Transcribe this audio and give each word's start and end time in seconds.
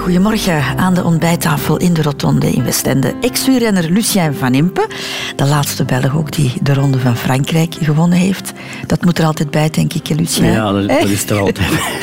goedemorgen 0.00 0.62
aan 0.78 0.94
de 0.94 1.04
ontbijttafel 1.04 1.76
in 1.76 1.92
de 1.92 2.02
Rotonde 2.02 2.50
in 2.50 2.64
Westende. 2.64 3.14
Ex-wielrenner 3.20 3.90
Lucien 3.90 4.34
Van 4.34 4.54
Impe, 4.54 4.86
de 5.36 5.46
laatste 5.46 5.84
Belg 5.84 6.16
ook 6.16 6.32
die 6.32 6.52
de 6.62 6.74
Ronde 6.74 6.98
van 6.98 7.16
Frankrijk 7.16 7.74
gewonnen 7.80 8.18
heeft. 8.18 8.52
Dat 8.86 9.04
moet 9.04 9.18
er 9.18 9.24
altijd 9.24 9.50
bij, 9.50 9.70
denk 9.70 9.92
ik, 9.92 10.08
Lucien. 10.08 10.44
Ja, 10.44 10.72
dat, 10.72 10.88
dat 10.88 11.08
is 11.08 11.30
er 11.30 11.38
altijd 11.38 11.58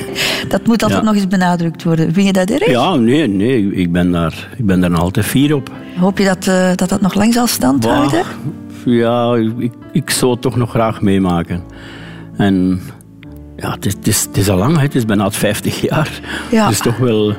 Dat 0.53 0.65
moet 0.65 0.83
altijd 0.83 1.03
nog 1.03 1.15
eens 1.15 1.27
benadrukt 1.27 1.83
worden. 1.83 2.13
Vind 2.13 2.25
je 2.25 2.33
dat 2.33 2.49
erg? 2.49 2.69
Ja, 2.69 2.95
nee, 2.95 3.27
nee 3.27 3.73
ik, 3.73 3.91
ben 3.91 4.11
daar, 4.11 4.49
ik 4.57 4.65
ben 4.65 4.79
daar 4.79 4.89
nog 4.89 5.01
altijd 5.01 5.25
fier 5.25 5.55
op. 5.55 5.71
Hoop 5.99 6.17
je 6.17 6.25
dat 6.25 6.47
uh, 6.47 6.69
dat, 6.75 6.89
dat 6.89 7.01
nog 7.01 7.13
lang 7.13 7.33
zal 7.33 7.47
standhouden? 7.47 8.23
Ja, 8.85 9.35
ik, 9.57 9.73
ik 9.91 10.09
zou 10.09 10.31
het 10.31 10.41
toch 10.41 10.55
nog 10.55 10.69
graag 10.69 11.01
meemaken. 11.01 11.63
En 12.37 12.81
ja, 13.57 13.71
het 13.71 13.85
is, 13.85 13.93
het 13.93 14.07
is, 14.07 14.23
het 14.23 14.37
is 14.37 14.49
al 14.49 14.57
lang, 14.57 14.79
het 14.79 14.95
is 14.95 15.05
bijna 15.05 15.31
50 15.31 15.81
jaar. 15.81 16.19
Ja. 16.51 16.63
Het 16.63 16.71
is 16.71 16.79
toch 16.79 16.97
wel, 16.97 17.35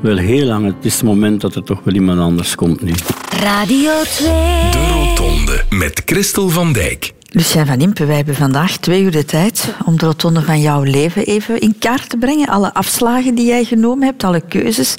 wel 0.00 0.16
heel 0.16 0.46
lang. 0.46 0.66
Het 0.66 0.84
is 0.84 0.94
het 0.94 1.02
moment 1.02 1.40
dat 1.40 1.54
er 1.54 1.62
toch 1.62 1.80
wel 1.84 1.94
iemand 1.94 2.20
anders 2.20 2.54
komt 2.54 2.82
nu. 2.82 2.92
Radio 3.40 3.90
2. 4.02 4.28
De 4.70 4.88
Rotonde 4.92 5.64
met 5.70 6.02
Christel 6.04 6.48
van 6.48 6.72
Dijk. 6.72 7.14
Lucien 7.30 7.66
van 7.66 7.80
Impe, 7.80 8.06
wij 8.06 8.16
hebben 8.16 8.34
vandaag 8.34 8.76
twee 8.76 9.02
uur 9.02 9.10
de 9.10 9.24
tijd 9.24 9.74
om 9.84 9.98
de 9.98 10.06
rotonde 10.06 10.42
van 10.42 10.60
jouw 10.60 10.82
leven 10.82 11.24
even 11.24 11.60
in 11.60 11.78
kaart 11.78 12.08
te 12.08 12.16
brengen. 12.16 12.48
Alle 12.48 12.74
afslagen 12.74 13.34
die 13.34 13.46
jij 13.46 13.64
genomen 13.64 14.06
hebt, 14.06 14.24
alle 14.24 14.40
keuzes 14.40 14.94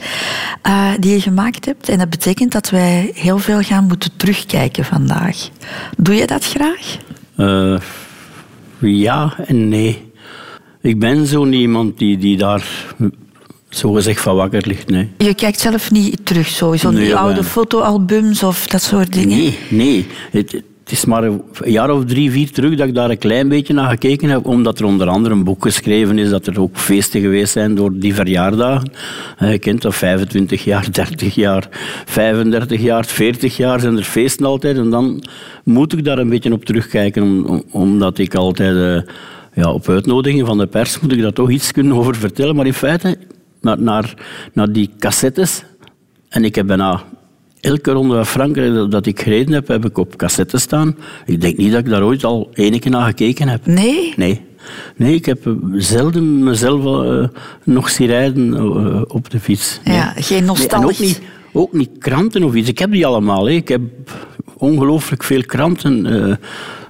uh, 0.67 0.91
die 0.99 1.11
je 1.11 1.21
gemaakt 1.21 1.65
hebt. 1.65 1.89
En 1.89 1.97
dat 1.97 2.09
betekent 2.09 2.51
dat 2.51 2.69
wij 2.69 3.11
heel 3.13 3.37
veel 3.37 3.61
gaan 3.61 3.87
moeten 3.87 4.11
terugkijken 4.17 4.85
vandaag. 4.85 5.49
Doe 5.97 6.15
je 6.15 6.27
dat 6.27 6.45
graag? 6.45 6.97
Uh, 7.37 7.79
ja 8.79 9.35
en 9.45 9.69
nee. 9.69 10.11
Ik 10.81 10.99
ben 10.99 11.25
zo 11.25 11.45
iemand 11.45 11.97
die, 11.97 12.17
die 12.17 12.37
daar 12.37 12.63
zo 13.69 13.91
gezegd 13.91 14.21
van 14.21 14.35
wakker 14.35 14.67
ligt. 14.67 14.89
Nee. 14.89 15.09
Je 15.17 15.33
kijkt 15.33 15.59
zelf 15.59 15.91
niet 15.91 16.25
terug, 16.25 16.47
sowieso 16.47 16.91
nee, 16.91 17.05
die 17.05 17.15
oude 17.15 17.43
fotoalbums 17.43 18.43
of 18.43 18.67
dat 18.67 18.81
soort 18.81 19.13
dingen? 19.13 19.37
Nee, 19.37 19.57
nee. 19.69 20.07
Het, 20.31 20.61
het 20.87 20.97
is 20.97 21.05
maar 21.05 21.23
een 21.23 21.41
jaar 21.65 21.91
of 21.91 22.05
drie, 22.05 22.31
vier 22.31 22.51
terug 22.51 22.75
dat 22.75 22.87
ik 22.87 22.93
daar 22.93 23.09
een 23.09 23.17
klein 23.17 23.49
beetje 23.49 23.73
naar 23.73 23.89
gekeken 23.89 24.29
heb, 24.29 24.45
omdat 24.45 24.79
er 24.79 24.85
onder 24.85 25.07
andere 25.07 25.35
een 25.35 25.43
boek 25.43 25.63
geschreven 25.63 26.17
is 26.17 26.29
dat 26.29 26.47
er 26.47 26.61
ook 26.61 26.77
feesten 26.77 27.21
geweest 27.21 27.51
zijn 27.51 27.75
door 27.75 27.91
die 27.93 28.15
verjaardagen. 28.15 28.91
Je 29.39 29.59
kent 29.59 29.81
dat, 29.81 29.95
25 29.95 30.63
jaar, 30.63 30.91
30 30.91 31.35
jaar, 31.35 31.67
35 32.05 32.81
jaar, 32.81 33.05
40 33.05 33.57
jaar 33.57 33.79
zijn 33.79 33.97
er 33.97 34.03
feesten 34.03 34.45
altijd. 34.45 34.77
En 34.77 34.89
dan 34.89 35.23
moet 35.63 35.93
ik 35.93 36.03
daar 36.03 36.17
een 36.17 36.29
beetje 36.29 36.53
op 36.53 36.65
terugkijken, 36.65 37.63
omdat 37.71 38.17
ik 38.17 38.35
altijd... 38.35 38.75
Uh, 38.75 39.13
ja, 39.53 39.71
op 39.71 39.89
uitnodiging 39.89 40.47
van 40.47 40.57
de 40.57 40.67
pers 40.67 40.99
moet 40.99 41.11
ik 41.11 41.21
daar 41.21 41.33
toch 41.33 41.49
iets 41.49 41.71
kunnen 41.71 41.97
over 41.97 42.15
vertellen. 42.15 42.55
Maar 42.55 42.65
in 42.65 42.73
feite, 42.73 43.17
naar, 43.67 43.81
naar, 43.81 44.13
naar 44.53 44.71
die 44.71 44.89
cassettes... 44.99 45.63
En 46.27 46.43
ik 46.43 46.55
heb 46.55 46.67
bijna 46.67 47.03
elke 47.61 47.91
ronde 47.91 48.15
van 48.15 48.25
Frankrijk 48.25 48.91
dat 48.91 49.05
ik 49.05 49.21
gereden 49.21 49.53
heb, 49.53 49.67
heb 49.67 49.85
ik 49.85 49.97
op 49.97 50.15
cassette 50.15 50.57
staan. 50.57 50.95
Ik 51.25 51.41
denk 51.41 51.57
niet 51.57 51.71
dat 51.71 51.79
ik 51.79 51.89
daar 51.89 52.03
ooit 52.03 52.23
al 52.23 52.49
enige 52.53 52.89
naar 52.89 53.05
gekeken 53.05 53.47
heb. 53.47 53.65
Nee? 53.65 54.13
Nee. 54.15 54.41
Nee, 54.95 55.15
ik 55.15 55.25
heb 55.25 55.55
zelden 55.73 56.43
mezelf 56.43 57.05
uh, 57.05 57.27
nog 57.63 57.89
zien 57.89 58.07
rijden 58.07 58.53
uh, 58.53 59.01
op 59.07 59.29
de 59.29 59.39
fiets. 59.39 59.79
Ja, 59.83 60.13
geen 60.15 60.45
nostalgie. 60.45 61.07
Nee, 61.07 61.15
ook, 61.15 61.19
niet, 61.19 61.21
ook 61.53 61.73
niet 61.73 61.89
kranten 61.99 62.43
of 62.43 62.55
iets. 62.55 62.69
Ik 62.69 62.79
heb 62.79 62.91
die 62.91 63.05
allemaal. 63.05 63.45
Hè. 63.45 63.51
Ik 63.51 63.67
heb 63.67 63.81
ongelooflijk 64.57 65.23
veel 65.23 65.43
kranten. 65.45 66.05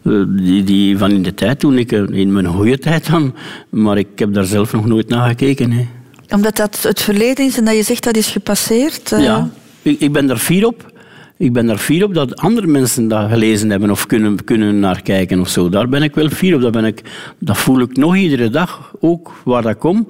Uh, 0.04 0.24
die, 0.28 0.64
die, 0.64 0.98
van 0.98 1.12
in 1.12 1.24
de 1.24 1.34
tijd 1.34 1.60
toen 1.60 1.78
ik 1.78 1.92
in 1.92 2.34
mijn 2.34 2.46
goede 2.46 2.78
tijd 2.78 3.10
dan. 3.10 3.34
Maar 3.70 3.98
ik 3.98 4.08
heb 4.16 4.34
daar 4.34 4.46
zelf 4.46 4.74
nog 4.74 4.86
nooit 4.86 5.10
naar 5.10 5.28
gekeken. 5.28 5.72
Hè. 5.72 5.88
Omdat 6.30 6.56
dat 6.56 6.84
het 6.84 7.02
verleden 7.02 7.46
is 7.46 7.58
en 7.58 7.66
dat 7.66 7.76
je 7.76 7.84
zegt 7.84 8.04
dat 8.04 8.18
is 8.18 8.28
gepasseerd? 8.28 9.10
Ja. 9.10 9.50
Ik, 9.82 10.00
ik 10.00 10.12
ben 10.12 10.28
daar 10.28 10.38
fier 10.38 10.66
op. 10.66 10.96
Ik 11.38 11.54
ben 11.54 11.66
daar 11.66 11.78
fier 11.78 12.04
op 12.04 12.14
dat 12.14 12.36
andere 12.36 12.68
mensen 12.68 13.08
dat 13.08 13.30
gelezen 13.30 13.70
hebben 13.70 13.92
of 13.92 14.06
kunnen, 14.06 14.44
kunnen 14.44 14.80
naar 14.80 15.02
kijken 15.02 15.40
of 15.40 15.50
zo. 15.50 15.70
Daar 15.70 15.90
ben 15.90 16.04
ik 16.04 16.16
wel 16.16 16.30
fier 16.30 16.56
op. 16.56 16.62
Dat, 16.62 16.72
ben 16.72 16.86
ik, 16.86 17.02
dat 17.40 17.58
voel 17.58 17.80
ik 17.80 17.98
nog 17.98 18.16
iedere 18.16 18.50
dag, 18.50 18.94
ook 19.00 19.32
waar 19.44 19.62
dat 19.62 19.78
kom. 19.78 20.08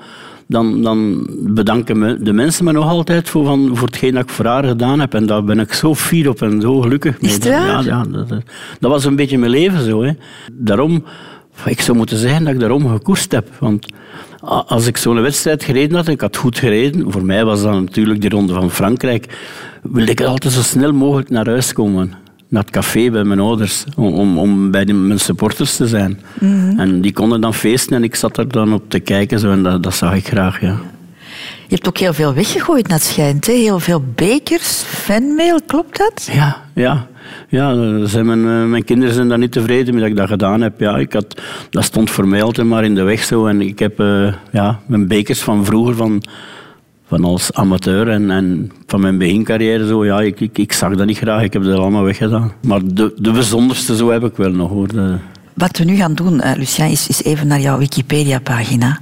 Dan, 0.47 0.81
dan 0.81 1.27
bedanken 1.39 1.99
me, 1.99 2.17
de 2.21 2.33
mensen 2.33 2.65
me 2.65 2.71
nog 2.71 2.87
altijd 2.87 3.29
voor, 3.29 3.45
van, 3.45 3.69
voor 3.73 3.87
hetgeen 3.87 4.13
dat 4.13 4.23
ik 4.23 4.29
voor 4.29 4.45
haar 4.45 4.63
gedaan 4.63 4.99
heb. 4.99 5.13
En 5.13 5.25
daar 5.25 5.43
ben 5.43 5.59
ik 5.59 5.73
zo 5.73 5.95
fier 5.95 6.29
op 6.29 6.41
en 6.41 6.61
zo 6.61 6.81
gelukkig 6.81 7.21
mee. 7.21 7.31
Is 7.31 7.37
ja, 7.37 7.81
ja 7.81 8.03
dat, 8.03 8.29
dat, 8.79 8.91
was 8.91 9.05
een 9.05 9.15
beetje 9.15 9.37
mijn 9.37 9.51
leven 9.51 9.83
zo. 9.83 10.03
Hè. 10.03 10.11
Daarom, 10.51 11.03
ik 11.65 11.81
zou 11.81 11.97
moeten 11.97 12.17
zeggen 12.17 12.43
dat 12.43 12.53
ik 12.53 12.59
daarom 12.59 12.87
gekoest 12.87 13.31
heb. 13.31 13.47
Want 13.59 13.85
als 14.47 14.87
ik 14.87 14.97
zo'n 14.97 15.21
wedstrijd 15.21 15.63
gereden 15.63 15.95
had, 15.95 16.07
ik 16.07 16.21
had 16.21 16.35
goed 16.35 16.57
gereden, 16.57 17.11
voor 17.11 17.25
mij 17.25 17.45
was 17.45 17.61
dat 17.61 17.73
natuurlijk 17.73 18.21
de 18.21 18.29
Ronde 18.29 18.53
van 18.53 18.71
Frankrijk, 18.71 19.37
wilde 19.81 20.11
ik 20.11 20.21
altijd 20.21 20.53
zo 20.53 20.61
snel 20.61 20.93
mogelijk 20.93 21.29
naar 21.29 21.45
huis 21.45 21.73
komen. 21.73 22.13
Naar 22.49 22.61
het 22.61 22.71
café 22.71 23.09
bij 23.09 23.23
mijn 23.23 23.39
ouders, 23.39 23.83
om, 23.95 24.37
om 24.37 24.71
bij 24.71 24.85
mijn 24.85 25.19
supporters 25.19 25.75
te 25.75 25.87
zijn. 25.87 26.19
Mhm. 26.39 26.79
En 26.79 27.01
die 27.01 27.13
konden 27.13 27.41
dan 27.41 27.53
feesten 27.53 27.95
en 27.95 28.03
ik 28.03 28.15
zat 28.15 28.37
er 28.37 28.47
dan 28.47 28.73
op 28.73 28.83
te 28.87 28.99
kijken 28.99 29.39
zo, 29.39 29.51
en 29.51 29.63
dat, 29.63 29.83
dat 29.83 29.95
zag 29.95 30.15
ik 30.15 30.27
graag. 30.27 30.61
Ja. 30.61 30.79
Je 31.67 31.75
hebt 31.75 31.87
ook 31.87 31.97
heel 31.97 32.13
veel 32.13 32.33
weggegooid, 32.33 32.87
naar 32.87 32.97
het 32.97 33.07
schijnt. 33.07 33.45
Hè? 33.45 33.53
Heel 33.53 33.79
veel 33.79 34.03
bekers, 34.15 34.81
fanmail, 34.85 35.59
klopt 35.65 35.97
dat? 35.97 36.29
Ja, 36.31 36.61
ja. 36.73 37.07
Ja, 37.49 37.73
mijn, 38.23 38.47
eh, 38.47 38.65
mijn 38.65 38.83
kinderen 38.83 39.13
zijn 39.13 39.27
daar 39.27 39.37
niet 39.37 39.51
tevreden 39.51 39.93
met 39.93 40.01
dat 40.03 40.11
ik 40.11 40.17
dat 40.17 40.27
gedaan 40.27 40.61
heb. 40.61 40.79
Ja, 40.79 40.97
ik 40.97 41.13
had, 41.13 41.41
dat 41.69 41.83
stond 41.83 42.09
voor 42.09 42.27
mij 42.27 42.43
altijd 42.43 42.67
maar 42.67 42.83
in 42.83 42.95
de 42.95 43.03
weg 43.03 43.23
zo. 43.23 43.45
En 43.45 43.61
ik 43.61 43.79
heb 43.79 43.99
uh, 43.99 44.33
ja, 44.51 44.79
mijn 44.85 45.07
bekers 45.07 45.41
van 45.41 45.65
vroeger, 45.65 45.95
van, 45.95 46.21
van 47.07 47.23
als 47.23 47.53
amateur 47.53 48.07
en, 48.07 48.31
en 48.31 48.71
van 48.85 49.01
mijn 49.01 49.17
begincarrière, 49.17 49.87
zo, 49.87 50.05
ja, 50.05 50.21
ik, 50.21 50.39
ik, 50.39 50.57
ik, 50.57 50.73
zag 50.73 50.95
dat 50.95 51.07
niet 51.07 51.17
graag. 51.17 51.43
Ik 51.43 51.53
heb 51.53 51.63
dat 51.63 51.77
allemaal 51.79 52.03
weggedaan. 52.03 52.51
Maar 52.61 52.81
de, 52.83 53.13
de 53.15 53.31
bijzonderste 53.31 53.95
zo 53.95 54.09
heb 54.09 54.23
ik 54.23 54.35
wel 54.35 54.51
nog 54.51 54.69
hoor. 54.69 54.87
Wat 55.57 55.77
we 55.77 55.83
nu 55.83 55.95
gaan 55.95 56.13
doen, 56.13 56.33
uh, 56.33 56.51
Lucien, 56.55 56.89
is, 56.89 57.07
is, 57.07 57.23
even 57.23 57.47
naar 57.47 57.59
jouw 57.59 57.77
Wikipedia-pagina 57.77 58.99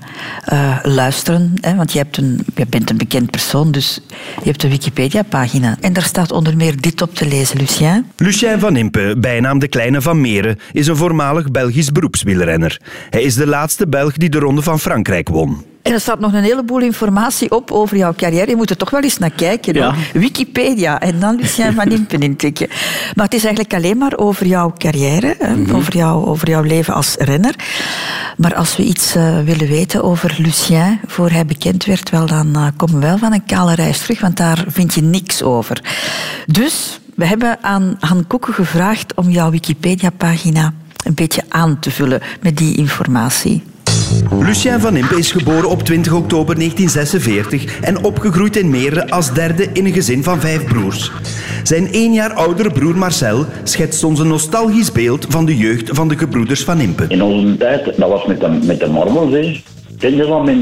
uh, 0.53 0.79
luisteren. 0.83 1.53
Hè, 1.61 1.75
want 1.75 1.91
je, 1.91 1.97
hebt 1.97 2.17
een, 2.17 2.45
je 2.55 2.65
bent 2.69 2.89
een 2.89 2.97
bekend 2.97 3.31
persoon, 3.31 3.71
dus 3.71 3.99
je 4.43 4.49
hebt 4.49 4.63
een 4.63 4.69
Wikipedia-pagina. 4.69 5.77
En 5.81 5.93
daar 5.93 6.03
staat 6.03 6.31
onder 6.31 6.57
meer 6.57 6.81
dit 6.81 7.01
op 7.01 7.15
te 7.15 7.27
lezen, 7.27 7.57
Lucien. 7.57 8.05
Lucien 8.17 8.59
van 8.59 8.75
Impe, 8.75 9.15
bijnaam 9.17 9.59
de 9.59 9.67
Kleine 9.67 10.01
van 10.01 10.21
Meren, 10.21 10.59
is 10.71 10.87
een 10.87 10.95
voormalig 10.95 11.51
Belgisch 11.51 11.91
beroepswielrenner. 11.91 12.81
Hij 13.09 13.21
is 13.21 13.35
de 13.35 13.47
laatste 13.47 13.87
Belg 13.87 14.13
die 14.13 14.29
de 14.29 14.39
Ronde 14.39 14.61
van 14.61 14.79
Frankrijk 14.79 15.29
won. 15.29 15.74
En 15.85 15.93
er 15.93 15.99
staat 15.99 16.19
nog 16.19 16.33
een 16.33 16.43
heleboel 16.43 16.79
informatie 16.79 17.51
op 17.51 17.71
over 17.71 17.97
jouw 17.97 18.13
carrière. 18.13 18.49
Je 18.49 18.55
moet 18.55 18.69
er 18.69 18.77
toch 18.77 18.89
wel 18.89 19.01
eens 19.01 19.17
naar 19.17 19.29
kijken. 19.29 19.95
Wikipedia 20.13 20.99
en 20.99 21.19
dan 21.19 21.35
Lucien 21.35 21.73
van 21.73 21.87
Impen 21.87 22.19
intikken. 22.19 22.67
Maar 23.15 23.25
het 23.25 23.33
is 23.33 23.43
eigenlijk 23.43 23.73
alleen 23.73 23.97
maar 23.97 24.17
over 24.17 24.45
jouw 24.45 24.73
carrière, 24.77 25.35
mhm. 25.39 25.75
over, 25.75 25.97
jou, 25.97 26.25
over 26.25 26.49
jouw 26.49 26.61
leven 26.61 26.93
als 26.93 27.15
renner. 27.19 27.55
Maar 28.37 28.55
als 28.55 28.77
we 28.77 28.83
iets 28.83 29.15
uh, 29.15 29.39
willen 29.39 29.67
weten 29.67 30.03
over 30.03 30.35
Lucien, 30.37 30.99
voor 31.05 31.29
hij 31.29 31.45
bekend 31.45 31.85
werd, 31.85 32.09
wel, 32.09 32.25
dan 32.25 32.47
uh, 32.47 32.67
komen 32.75 32.99
we 32.99 33.05
wel 33.05 33.17
van 33.17 33.33
een 33.33 33.45
kale 33.45 33.75
reis 33.75 33.99
terug, 33.99 34.21
want 34.21 34.37
daar 34.37 34.63
vind 34.67 34.93
je 34.93 35.01
niks 35.01 35.43
over. 35.43 35.83
Dus 36.45 36.99
we 37.15 37.25
hebben 37.25 37.57
aan 37.61 37.97
Han 37.99 38.27
Koeken 38.27 38.53
gevraagd 38.53 39.13
om 39.15 39.29
jouw 39.29 39.51
Wikipedia-pagina 39.51 40.73
een 41.03 41.13
beetje 41.13 41.43
aan 41.49 41.79
te 41.79 41.91
vullen 41.91 42.21
met 42.41 42.57
die 42.57 42.77
informatie. 42.77 43.63
Lucien 44.39 44.79
van 44.79 44.97
Impe 44.97 45.17
is 45.17 45.31
geboren 45.31 45.69
op 45.69 45.83
20 45.83 46.13
oktober 46.13 46.55
1946 46.55 47.79
en 47.81 48.03
opgegroeid 48.03 48.55
in 48.55 48.69
Meren 48.69 49.09
als 49.09 49.33
derde 49.33 49.69
in 49.73 49.85
een 49.85 49.93
gezin 49.93 50.23
van 50.23 50.39
vijf 50.39 50.63
broers. 50.63 51.11
Zijn 51.63 51.91
één 51.91 52.13
jaar 52.13 52.33
oudere 52.33 52.71
broer 52.71 52.97
Marcel 52.97 53.45
schetst 53.63 54.03
ons 54.03 54.19
een 54.19 54.27
nostalgisch 54.27 54.91
beeld 54.91 55.25
van 55.29 55.45
de 55.45 55.57
jeugd 55.57 55.89
van 55.93 56.07
de 56.07 56.17
gebroeders 56.17 56.63
van 56.63 56.79
Impe. 56.79 57.05
In 57.07 57.23
onze 57.23 57.57
tijd, 57.57 57.85
dat 57.85 58.09
was 58.09 58.25
met 58.25 58.39
de, 58.39 58.59
met 58.63 58.79
de 58.79 58.87
marmels, 58.87 59.63
ken 59.99 60.15
je 60.15 60.25
dat 60.25 60.45
met 60.45 60.59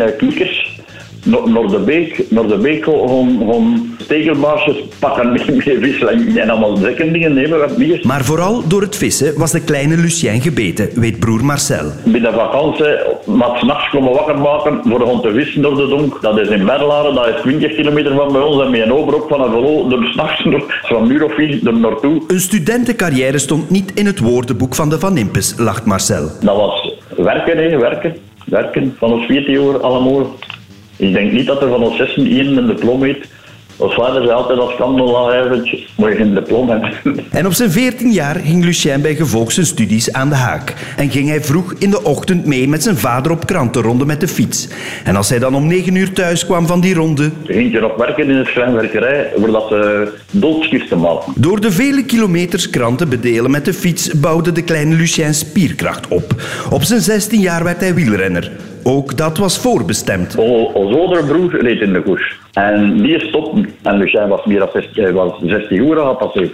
de 1.24 1.42
kiekers? 1.44 1.54
naar 1.54 1.68
de 1.68 1.80
beek, 1.80 2.26
naar 2.30 2.48
de 2.48 2.58
beek 2.58 2.84
gewoon, 2.84 3.38
gewoon 3.38 3.96
stekelbaarsjes 3.98 4.76
pakken 5.00 5.32
met 5.34 5.44
vissen 5.64 6.38
en 6.38 6.50
allemaal 6.50 6.78
zekken 6.78 7.14
dingen 7.14 7.34
nemen 7.34 7.60
wat 7.60 7.78
meer. 7.78 8.00
Maar 8.04 8.24
vooral 8.24 8.68
door 8.68 8.82
het 8.82 8.96
vissen 8.96 9.40
was 9.40 9.52
de 9.52 9.64
kleine 9.64 9.98
Lucien 9.98 10.42
gebeten, 10.42 10.90
weet 10.94 11.20
broer 11.20 11.46
Marcel. 11.46 11.92
Bij 12.06 12.20
de 12.20 12.32
vakantie, 12.32 12.86
maar 13.26 13.58
s'nachts 13.58 13.90
komen 13.90 14.14
wakker 14.14 14.38
maken 14.38 14.82
voor 14.84 15.00
gewoon 15.00 15.22
te 15.22 15.32
vissen 15.32 15.62
door 15.62 15.76
de 15.76 15.88
donk. 15.88 16.22
Dat 16.22 16.40
is 16.40 16.48
in 16.48 16.66
Berlaren, 16.66 17.16
dat 17.16 17.28
is 17.28 17.42
20 17.42 17.76
kilometer 17.76 18.16
van 18.16 18.32
bij 18.32 18.42
ons 18.42 18.64
en 18.64 18.72
met 18.72 18.82
een 18.82 18.94
overop 18.94 19.28
van 19.30 19.42
een 19.42 19.52
velo 19.52 19.88
door 19.90 20.04
s'nachts 20.04 20.44
van 20.82 21.12
uur 21.12 21.24
of 21.24 21.34
vier 21.34 21.68
er 21.68 21.80
naartoe. 21.80 22.22
Een 22.28 22.40
studentencarrière 22.40 23.38
stond 23.38 23.70
niet 23.70 23.92
in 23.94 24.06
het 24.06 24.20
woordenboek 24.20 24.76
van 24.76 24.90
de 24.90 25.00
Van 25.00 25.14
Nimpes, 25.14 25.54
lacht 25.58 25.86
Marcel. 25.86 26.30
Dat 26.42 26.56
was 26.56 26.94
werken, 27.18 27.58
hè, 27.58 27.78
werken. 27.78 28.16
Werken, 28.46 28.96
van 28.98 29.12
ons 29.12 29.26
14 29.26 29.62
jaar 29.62 29.82
allemaal. 29.82 30.26
Ik 30.96 31.14
denk 31.14 31.32
niet 31.32 31.46
dat 31.46 31.62
er 31.62 31.70
van 31.70 31.84
ons 31.84 31.98
16 31.98 32.32
één 32.32 32.58
een 32.58 32.68
diploma 32.68 33.06
heeft 33.06 33.28
Ons 33.78 33.94
vader 33.94 34.22
zei 34.22 34.34
altijd 34.34 34.60
als 34.60 34.76
kandelaar 34.76 35.50
moet 35.96 36.10
je 36.10 36.16
geen 36.16 36.34
diploma 36.34 36.80
hebben. 36.80 37.26
En 37.32 37.46
op 37.46 37.54
zijn 37.54 37.72
14 37.72 38.12
jaar 38.12 38.36
ging 38.36 38.64
Lucien 38.64 39.02
bij 39.02 39.16
gevolg 39.16 39.52
zijn 39.52 39.66
studies 39.66 40.14
aan 40.14 40.30
de 40.30 40.36
haak. 40.36 40.74
En 40.98 41.10
ging 41.10 41.30
hij 41.30 41.42
vroeg 41.42 41.74
in 41.80 41.90
de 41.90 42.04
ochtend 42.04 42.46
mee 42.46 42.68
met 42.68 42.84
zijn 42.84 42.98
vader 42.98 43.32
op 43.32 43.46
krantenronde 43.46 44.06
met 44.06 44.20
de 44.20 44.28
fiets. 44.28 44.68
En 45.04 45.16
als 45.16 45.30
hij 45.30 45.40
dan 45.40 45.56
om 45.56 45.68
9 45.68 45.96
uur 45.96 46.14
thuis 46.14 46.46
kwam 46.46 46.68
van 46.68 46.82
die 46.82 46.94
ronde... 46.94 47.32
ging 47.46 47.72
je 47.72 47.80
nog 47.80 47.96
werken 47.96 48.30
in 48.30 48.36
een 48.36 48.46
schrijnwerkerij 48.46 49.32
voordat 49.38 49.68
ze 49.68 50.12
doodskisten 50.32 51.00
maken. 51.00 51.34
Door 51.36 51.62
de 51.62 51.72
vele 51.72 52.06
kilometers 52.06 52.70
kranten 52.70 53.10
bedelen 53.10 53.52
met 53.52 53.66
de 53.66 53.74
fiets 53.74 54.20
bouwde 54.20 54.52
de 54.52 54.64
kleine 54.64 54.96
Lucien 54.96 55.34
spierkracht 55.34 56.08
op. 56.08 56.36
Op 56.70 56.84
zijn 56.84 57.02
16 57.02 57.40
jaar 57.40 57.64
werd 57.64 57.80
hij 57.80 57.94
wielrenner. 57.94 58.52
Ook 58.84 59.18
dat 59.18 59.38
was 59.38 59.60
voorbestemd. 59.60 60.36
Onze 60.36 60.98
oudere 60.98 61.26
broer 61.26 61.62
reed 61.62 61.82
in 61.82 61.94
de 61.94 62.02
koers. 62.02 62.43
En 62.54 63.02
die 63.02 63.20
stopte. 63.20 63.66
En 63.82 63.98
Lucien 63.98 64.28
was 64.28 64.46
meer 64.46 64.60
dan 64.60 64.70
60, 64.74 65.12
was 65.12 65.32
60 65.42 65.78
uur 65.78 65.98
gepasseerd. 65.98 66.52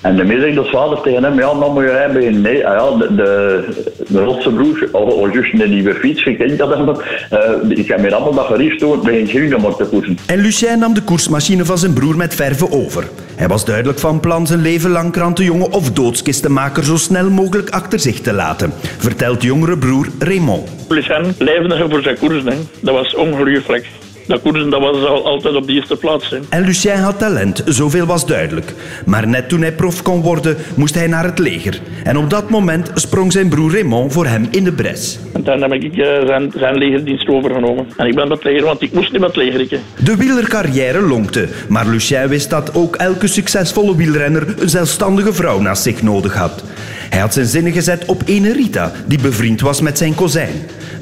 En 0.00 0.16
de 0.16 0.26
zegt 0.26 0.54
de 0.54 0.64
vader 0.64 1.00
tegen 1.00 1.24
hem, 1.24 1.38
ja, 1.38 1.54
dan 1.54 1.72
moet 1.72 1.82
je 1.82 1.90
rijden. 1.90 2.40
Nee, 2.40 2.66
ah 2.66 2.74
ja, 2.74 2.98
de, 2.98 3.14
de, 3.14 3.64
de 4.08 4.24
rotse 4.24 4.50
broer, 4.50 4.88
al, 4.92 5.28
juist 5.32 5.52
een 5.52 5.70
nieuwe 5.70 5.94
fiets, 5.94 6.22
kent 6.22 6.58
dat 6.58 6.76
hem. 6.76 6.88
Uh, 6.88 7.78
ik 7.78 7.88
heb 7.88 8.00
me 8.00 8.14
allemaal 8.14 8.34
dat 8.34 8.46
gericht 8.46 8.80
doen, 8.80 9.02
bij 9.02 9.20
een 9.20 9.26
groene 9.26 9.56
om 9.56 9.74
te 9.76 9.84
koersen. 9.84 10.18
En 10.26 10.38
Lucien 10.38 10.78
nam 10.78 10.94
de 10.94 11.02
koersmachine 11.02 11.64
van 11.64 11.78
zijn 11.78 11.92
broer 11.92 12.16
met 12.16 12.34
verve 12.34 12.70
over. 12.70 13.08
Hij 13.36 13.48
was 13.48 13.64
duidelijk 13.64 13.98
van 13.98 14.20
plan 14.20 14.46
zijn 14.46 14.62
leven 14.62 14.90
lang 14.90 15.12
krantenjongen 15.12 15.72
of 15.72 15.92
doodskistenmaker 15.92 16.84
zo 16.84 16.96
snel 16.96 17.30
mogelijk 17.30 17.70
achter 17.70 18.00
zich 18.00 18.20
te 18.20 18.32
laten, 18.32 18.72
vertelt 18.98 19.42
jongere 19.42 19.78
broer 19.78 20.06
Raymond. 20.18 20.70
Lucien 20.88 21.34
leefde 21.38 21.86
voor 21.90 22.02
zijn 22.02 22.18
koersen, 22.18 22.68
dat 22.80 22.94
was 22.94 23.14
ongelooflijk. 23.14 23.86
Dat 24.26 24.42
koersen 24.42 24.70
dat 24.70 24.80
was 24.80 25.04
al 25.04 25.26
altijd 25.26 25.54
op 25.54 25.66
de 25.66 25.72
eerste 25.72 25.96
plaats. 25.96 26.30
Hè. 26.30 26.38
En 26.48 26.64
Lucien 26.64 26.98
had 26.98 27.18
talent, 27.18 27.62
zoveel 27.66 28.06
was 28.06 28.26
duidelijk. 28.26 28.74
Maar 29.06 29.28
net 29.28 29.48
toen 29.48 29.60
hij 29.60 29.72
prof 29.72 30.02
kon 30.02 30.20
worden, 30.22 30.56
moest 30.74 30.94
hij 30.94 31.06
naar 31.06 31.24
het 31.24 31.38
leger. 31.38 31.80
En 32.04 32.18
op 32.18 32.30
dat 32.30 32.50
moment 32.50 32.90
sprong 32.94 33.32
zijn 33.32 33.48
broer 33.48 33.72
Raymond 33.72 34.12
voor 34.12 34.26
hem 34.26 34.48
in 34.50 34.64
de 34.64 34.72
bres. 34.72 35.18
En 35.32 35.44
dan 35.44 35.62
heb 35.62 35.72
ik 35.72 35.96
uh, 35.96 36.26
zijn, 36.26 36.52
zijn 36.56 36.74
legerdienst 36.78 37.28
overgenomen. 37.28 37.86
En 37.96 38.06
ik 38.06 38.14
ben 38.14 38.28
met 38.28 38.44
leger, 38.44 38.64
want 38.64 38.82
ik 38.82 38.92
moest 38.92 39.12
niet 39.12 39.20
met 39.20 39.36
leger. 39.36 39.80
De 39.98 40.16
wielercarrière 40.16 41.00
lonkte. 41.00 41.48
Maar 41.68 41.86
Lucien 41.86 42.28
wist 42.28 42.50
dat 42.50 42.74
ook 42.74 42.96
elke 42.96 43.26
succesvolle 43.26 43.96
wielrenner 43.96 44.54
een 44.58 44.68
zelfstandige 44.68 45.32
vrouw 45.32 45.60
naast 45.60 45.82
zich 45.82 46.02
nodig 46.02 46.34
had. 46.34 46.64
Hij 47.10 47.20
had 47.20 47.32
zijn 47.32 47.46
zinnen 47.46 47.72
gezet 47.72 48.04
op 48.04 48.22
ene 48.26 48.52
Rita, 48.52 48.92
die 49.06 49.20
bevriend 49.20 49.60
was 49.60 49.80
met 49.80 49.98
zijn 49.98 50.14
kozijn. 50.14 50.54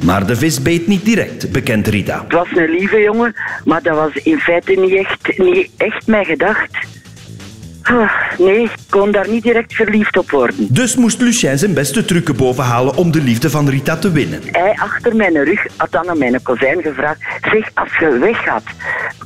Maar 0.05 0.27
de 0.27 0.37
vis 0.37 0.63
beet 0.63 0.87
niet 0.87 1.05
direct, 1.05 1.53
bekent 1.53 1.87
Rita. 1.87 2.23
Het 2.23 2.33
was 2.33 2.49
een 2.55 2.71
lieve 2.71 2.99
jongen, 2.99 3.35
maar 3.65 3.83
dat 3.83 3.97
was 3.97 4.13
in 4.13 4.39
feite 4.39 4.73
niet 4.73 4.95
echt, 4.95 5.39
niet 5.39 5.71
echt 5.77 6.07
mijn 6.07 6.25
gedacht. 6.25 6.69
Ah, 7.91 8.11
nee, 8.39 8.63
ik 8.63 8.71
kon 8.89 9.11
daar 9.13 9.29
niet 9.29 9.43
direct 9.43 9.75
verliefd 9.75 10.17
op 10.17 10.31
worden. 10.31 10.67
Dus 10.69 10.97
moest 10.97 11.21
Lucien 11.21 11.59
zijn 11.59 11.75
beste 11.75 12.05
trucken 12.05 12.37
bovenhalen 12.37 12.97
om 12.97 13.11
de 13.11 13.23
liefde 13.23 13.51
van 13.51 13.69
Rita 13.69 13.97
te 13.97 14.13
winnen. 14.13 14.41
Hij 14.51 14.73
achter 14.77 15.17
mijn 15.17 15.45
rug 15.45 15.67
had 15.77 15.93
dan 15.93 16.09
aan 16.09 16.19
mijn 16.19 16.43
kozijn 16.43 16.83
gevraagd... 16.83 17.21
Zeg, 17.53 17.71
als 17.75 17.97
je 17.99 18.19
weggaat, 18.19 18.63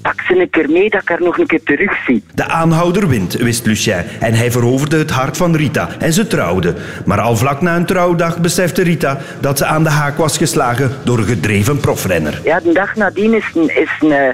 pak 0.03 0.21
ze 0.21 0.41
een 0.41 0.51
keer 0.51 0.71
mee 0.71 0.91
dat 0.91 1.03
ik 1.03 1.09
haar 1.09 1.23
nog 1.23 1.39
een 1.39 1.47
keer 1.47 1.63
terug 1.63 2.05
zie. 2.07 2.25
De 2.35 2.45
aanhouder 2.45 3.09
wint, 3.09 3.33
wist 3.35 3.67
Lucien. 3.67 4.05
En 4.21 4.35
hij 4.35 4.51
veroverde 4.51 4.99
het 4.99 5.11
hart 5.11 5.37
van 5.37 5.57
Rita. 5.57 5.89
En 5.99 6.13
ze 6.13 6.27
trouwden. 6.27 6.77
Maar 7.05 7.21
al 7.21 7.37
vlak 7.37 7.61
na 7.61 7.77
een 7.77 7.87
trouwdag 7.87 8.39
besefte 8.39 8.83
Rita 8.83 9.19
dat 9.41 9.59
ze 9.59 9.65
aan 9.65 9.83
de 9.83 9.91
haak 9.91 10.17
was 10.17 10.37
geslagen 10.37 10.91
door 11.05 11.19
een 11.19 11.25
gedreven 11.25 11.81
profrenner. 11.81 12.41
Ja, 12.45 12.61
de 12.61 12.73
dag 12.73 12.95
nadien 12.95 13.35
is 13.35 13.51
een, 13.55 13.77
is 13.77 13.91
een, 14.01 14.13
eh, 14.13 14.29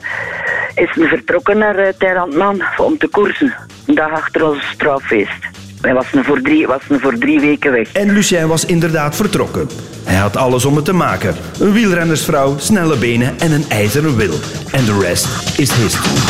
is 0.74 0.96
een 0.96 1.08
vertrokken 1.08 1.58
naar 1.58 1.78
uh, 1.78 1.86
Terrantman 1.98 2.62
om 2.76 2.98
te 2.98 3.08
koersen. 3.08 3.54
Een 3.90 3.96
dag 3.96 4.10
achter 4.10 4.48
ons 4.48 4.74
trouwfeest. 4.76 5.48
Hij 5.80 5.94
was 5.94 6.12
een 6.12 6.24
voor, 6.24 6.40
drie, 6.40 6.66
was 6.66 6.82
een 6.88 7.00
voor 7.00 7.18
drie 7.18 7.40
weken 7.40 7.72
weg. 7.72 7.92
En 7.92 8.12
Lucien 8.12 8.48
was 8.48 8.64
inderdaad 8.64 9.16
vertrokken. 9.16 9.68
Hij 10.04 10.16
had 10.16 10.36
alles 10.36 10.64
om 10.64 10.76
het 10.76 10.84
te 10.84 10.92
maken. 10.92 11.34
Een 11.60 11.72
wielrennersvrouw, 11.72 12.58
snelle 12.58 12.96
benen 12.96 13.38
en 13.38 13.52
een 13.52 13.64
ijzeren 13.68 14.16
wil. 14.16 14.34
En 14.72 14.84
de 14.84 14.98
rest 15.00 15.58
is 15.58 15.72
history. 15.72 16.20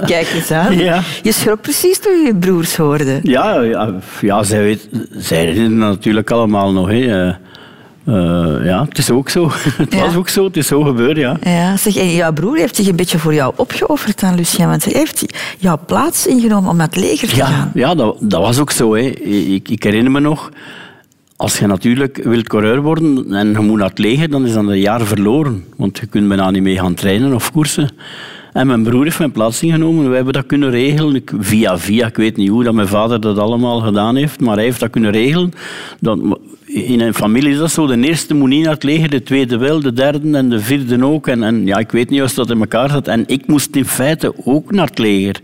Kijk 0.06 0.28
eens 0.34 0.50
aan. 0.50 0.78
Ja. 0.78 1.02
Je 1.22 1.32
schrok 1.32 1.60
precies 1.60 1.98
toen 1.98 2.20
je 2.20 2.26
je 2.26 2.34
broers 2.34 2.76
hoorde. 2.76 3.20
Ja, 3.22 3.60
ja, 3.60 3.94
ja 4.20 4.42
zij, 4.42 4.62
weet, 4.62 4.88
zij 5.10 5.38
herinneren 5.38 5.78
natuurlijk 5.78 6.30
allemaal 6.30 6.72
nog. 6.72 6.88
Hè. 6.88 7.30
Uh, 8.04 8.64
ja, 8.64 8.84
het 8.88 8.98
is 8.98 9.10
ook 9.10 9.28
zo. 9.28 9.50
Het 9.76 9.94
was 9.94 10.16
ook 10.16 10.28
zo, 10.28 10.44
het 10.44 10.56
is 10.56 10.66
zo 10.66 10.82
gebeurd, 10.82 11.16
ja. 11.16 11.36
ja 11.42 11.76
zeg, 11.76 11.96
en 11.96 12.14
jouw 12.14 12.32
broer 12.32 12.56
heeft 12.56 12.76
zich 12.76 12.88
een 12.88 12.96
beetje 12.96 13.18
voor 13.18 13.34
jou 13.34 13.52
opgeofferd 13.56 14.22
aan 14.22 14.34
Lucien, 14.34 14.66
want 14.66 14.84
hij 14.84 14.92
heeft 14.96 15.24
jouw 15.58 15.78
plaats 15.86 16.26
ingenomen 16.26 16.70
om 16.70 16.76
naar 16.76 16.86
het 16.86 16.96
leger 16.96 17.28
te 17.28 17.36
ja, 17.36 17.46
gaan. 17.46 17.70
Ja, 17.74 17.94
dat, 17.94 18.16
dat 18.20 18.40
was 18.40 18.58
ook 18.58 18.70
zo. 18.70 18.94
Hè. 18.94 19.02
Ik, 19.02 19.68
ik 19.68 19.82
herinner 19.82 20.12
me 20.12 20.20
nog, 20.20 20.50
als 21.36 21.58
je 21.58 21.66
natuurlijk 21.66 22.20
wilt 22.24 22.48
coureur 22.48 22.82
worden 22.82 23.32
en 23.34 23.50
je 23.50 23.58
moet 23.58 23.78
naar 23.78 23.88
het 23.88 23.98
leger, 23.98 24.30
dan 24.30 24.46
is 24.46 24.52
dat 24.52 24.66
een 24.66 24.80
jaar 24.80 25.06
verloren. 25.06 25.64
Want 25.76 25.98
je 25.98 26.06
kunt 26.06 26.28
bijna 26.28 26.50
niet 26.50 26.62
mee 26.62 26.78
gaan 26.78 26.94
trainen 26.94 27.34
of 27.34 27.52
koersen. 27.52 27.90
En 28.52 28.66
mijn 28.66 28.82
broer 28.82 29.04
heeft 29.04 29.18
mijn 29.18 29.32
plaats 29.32 29.62
ingenomen. 29.62 30.08
We 30.08 30.14
hebben 30.14 30.32
dat 30.32 30.46
kunnen 30.46 30.70
regelen. 30.70 31.22
via 31.38 31.78
via, 31.78 32.06
ik 32.06 32.16
weet 32.16 32.36
niet 32.36 32.48
hoe 32.48 32.64
dat 32.64 32.74
mijn 32.74 32.88
vader 32.88 33.20
dat 33.20 33.38
allemaal 33.38 33.80
gedaan 33.80 34.16
heeft, 34.16 34.40
maar 34.40 34.54
hij 34.54 34.64
heeft 34.64 34.80
dat 34.80 34.90
kunnen 34.90 35.10
regelen. 35.10 35.52
Dat, 36.00 36.18
in 36.72 37.00
een 37.00 37.14
familie 37.14 37.52
is 37.52 37.58
dat 37.58 37.70
zo. 37.70 37.86
De 37.86 38.06
eerste 38.06 38.34
moet 38.34 38.48
niet 38.48 38.64
naar 38.64 38.72
het 38.74 38.82
leger, 38.82 39.10
de 39.10 39.22
tweede 39.22 39.56
wel, 39.56 39.80
de 39.80 39.92
derde 39.92 40.36
en 40.36 40.48
de 40.48 40.60
vierde 40.60 41.04
ook. 41.04 41.26
En, 41.26 41.42
en 41.42 41.66
ja, 41.66 41.78
ik 41.78 41.90
weet 41.90 42.10
niet 42.10 42.22
of 42.22 42.34
dat 42.34 42.50
in 42.50 42.60
elkaar 42.60 42.90
zat. 42.90 43.08
En 43.08 43.24
ik 43.26 43.46
moest 43.46 43.76
in 43.76 43.84
feite 43.84 44.34
ook 44.44 44.70
naar 44.70 44.86
het 44.86 44.98
leger. 44.98 45.40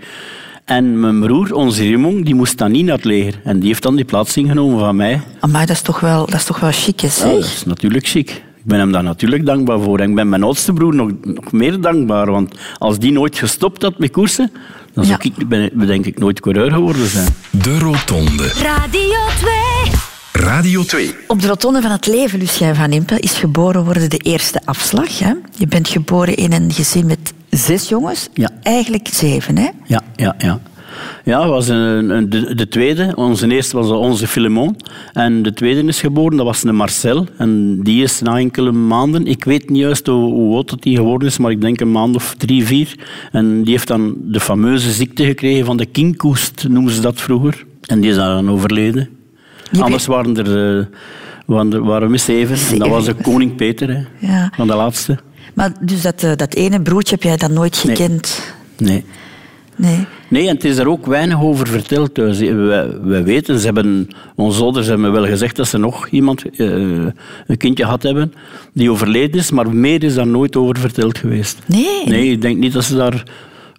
En 0.64 1.00
mijn 1.00 1.20
broer, 1.20 1.54
onze 1.54 1.82
Raymond, 1.82 2.24
die 2.24 2.34
moest 2.34 2.58
dan 2.58 2.70
niet 2.70 2.84
naar 2.84 2.96
het 2.96 3.04
leger. 3.04 3.40
En 3.44 3.58
die 3.58 3.68
heeft 3.68 3.82
dan 3.82 3.96
die 3.96 4.04
plaats 4.04 4.36
ingenomen 4.36 4.78
van 4.78 4.96
mij. 4.96 5.20
Maar 5.50 5.66
dat 5.66 5.76
is 5.76 5.82
toch 5.82 6.00
wel, 6.00 6.26
dat 6.26 6.34
is 6.34 6.44
toch 6.44 6.60
wel 6.60 6.72
chic, 6.72 7.00
hè, 7.00 7.08
Ja, 7.08 7.34
dat 7.34 7.44
is 7.44 7.64
natuurlijk 7.66 8.06
chic. 8.06 8.30
Ik 8.30 8.64
ben 8.64 8.78
hem 8.78 8.92
daar 8.92 9.02
natuurlijk 9.02 9.46
dankbaar 9.46 9.80
voor. 9.80 9.98
En 9.98 10.08
ik 10.08 10.14
ben 10.14 10.28
mijn 10.28 10.42
oudste 10.42 10.72
broer 10.72 10.94
nog, 10.94 11.10
nog 11.22 11.52
meer 11.52 11.80
dankbaar. 11.80 12.30
Want 12.30 12.54
als 12.78 12.98
die 12.98 13.12
nooit 13.12 13.38
gestopt 13.38 13.82
had 13.82 13.98
met 13.98 14.10
koersen, 14.10 14.52
dan 14.92 15.04
zou 15.04 15.18
ik, 15.22 15.48
ben, 15.48 15.86
denk 15.86 16.06
ik, 16.06 16.18
nooit 16.18 16.40
coureur 16.40 16.72
geworden 16.72 17.06
zijn. 17.06 17.28
De 17.50 17.78
Rotonde. 17.78 18.46
Radio 18.62 19.18
2. 19.38 19.67
Radio 20.48 20.82
2. 20.82 21.14
Op 21.26 21.40
de 21.40 21.46
rotonde 21.46 21.80
van 21.80 21.90
het 21.90 22.06
leven, 22.06 22.38
Lucien 22.38 22.74
van 22.74 22.92
Impe, 22.92 23.20
is 23.20 23.38
geboren 23.38 23.84
worden 23.84 24.10
de 24.10 24.18
eerste 24.18 24.60
afslag. 24.64 25.18
Hè? 25.18 25.32
Je 25.56 25.66
bent 25.66 25.88
geboren 25.88 26.36
in 26.36 26.52
een 26.52 26.72
gezin 26.72 27.06
met 27.06 27.32
zes 27.50 27.88
jongens. 27.88 28.28
Ja. 28.34 28.50
Eigenlijk 28.62 29.08
zeven, 29.10 29.58
hè? 29.58 29.68
Ja, 29.84 30.02
ja, 30.16 30.34
ja. 30.38 30.60
Ja, 31.24 31.48
was 31.48 31.68
een, 31.68 32.10
een, 32.10 32.30
de, 32.30 32.54
de, 32.54 32.68
tweede. 32.68 33.12
Onze 33.14 33.48
eerste 33.48 33.76
was 33.76 33.90
onze 33.90 34.26
Filemon. 34.26 34.76
En 35.12 35.42
de 35.42 35.52
tweede 35.52 35.82
is 35.82 36.00
geboren, 36.00 36.36
dat 36.36 36.46
was 36.46 36.64
een 36.64 36.74
Marcel. 36.74 37.26
En 37.38 37.80
die 37.82 38.02
is 38.02 38.20
na 38.20 38.38
enkele 38.38 38.72
maanden, 38.72 39.26
ik 39.26 39.44
weet 39.44 39.70
niet 39.70 39.80
juist 39.80 40.06
hoe, 40.06 40.32
hoe 40.32 40.54
oud 40.54 40.70
dat 40.70 40.82
die 40.82 40.96
geworden 40.96 41.28
is, 41.28 41.38
maar 41.38 41.50
ik 41.50 41.60
denk 41.60 41.80
een 41.80 41.92
maand 41.92 42.14
of 42.14 42.34
drie, 42.38 42.66
vier. 42.66 42.94
En 43.32 43.62
die 43.62 43.72
heeft 43.72 43.88
dan 43.88 44.16
de 44.20 44.40
fameuze 44.40 44.90
ziekte 44.90 45.24
gekregen 45.24 45.64
van 45.64 45.76
de 45.76 45.86
kinkhoest, 45.86 46.68
noemen 46.68 46.92
ze 46.92 47.00
dat 47.00 47.20
vroeger. 47.20 47.64
En 47.86 48.00
die 48.00 48.10
is 48.10 48.16
dan 48.16 48.50
overleden. 48.50 49.17
Anders 49.78 50.06
waren 50.06 50.36
er, 50.36 50.78
uh, 50.78 50.84
waren, 51.46 51.84
waren 51.84 52.10
we 52.10 52.18
zeven. 52.18 52.56
En 52.72 52.78
dat 52.78 52.88
was 52.88 53.04
de 53.04 53.14
koning 53.14 53.56
Peter, 53.56 53.88
hè, 53.88 54.26
ja. 54.26 54.52
van 54.56 54.66
de 54.66 54.74
laatste. 54.74 55.18
Maar 55.54 55.72
dus 55.80 56.02
dat, 56.02 56.22
uh, 56.22 56.32
dat 56.36 56.54
ene 56.54 56.82
broertje 56.82 57.14
heb 57.14 57.24
jij 57.24 57.36
dan 57.36 57.52
nooit 57.52 57.76
gekend? 57.76 58.54
Nee. 58.76 59.04
nee. 59.76 60.06
Nee. 60.28 60.48
en 60.48 60.54
het 60.54 60.64
is 60.64 60.76
er 60.76 60.88
ook 60.88 61.06
weinig 61.06 61.40
over 61.40 61.66
verteld 61.66 62.14
thuis. 62.14 62.38
We, 62.38 63.00
we 63.02 63.22
weten, 63.22 63.58
ze 63.58 63.64
hebben, 63.64 64.08
onze 64.34 64.62
ouders 64.62 64.86
hebben 64.86 65.12
wel 65.12 65.26
gezegd 65.26 65.56
dat 65.56 65.68
ze 65.68 65.78
nog 65.78 66.08
iemand, 66.08 66.44
uh, 66.60 67.06
een 67.46 67.56
kindje 67.56 67.84
had 67.84 68.02
hebben 68.02 68.32
die 68.72 68.90
overleden 68.90 69.40
is, 69.40 69.50
maar 69.50 69.70
meer 69.74 70.04
is 70.04 70.14
daar 70.14 70.26
nooit 70.26 70.56
over 70.56 70.78
verteld 70.78 71.18
geweest. 71.18 71.58
Nee? 71.66 72.02
Nee, 72.04 72.30
ik 72.30 72.42
denk 72.42 72.58
niet 72.58 72.72
dat 72.72 72.84
ze 72.84 72.96
daar 72.96 73.22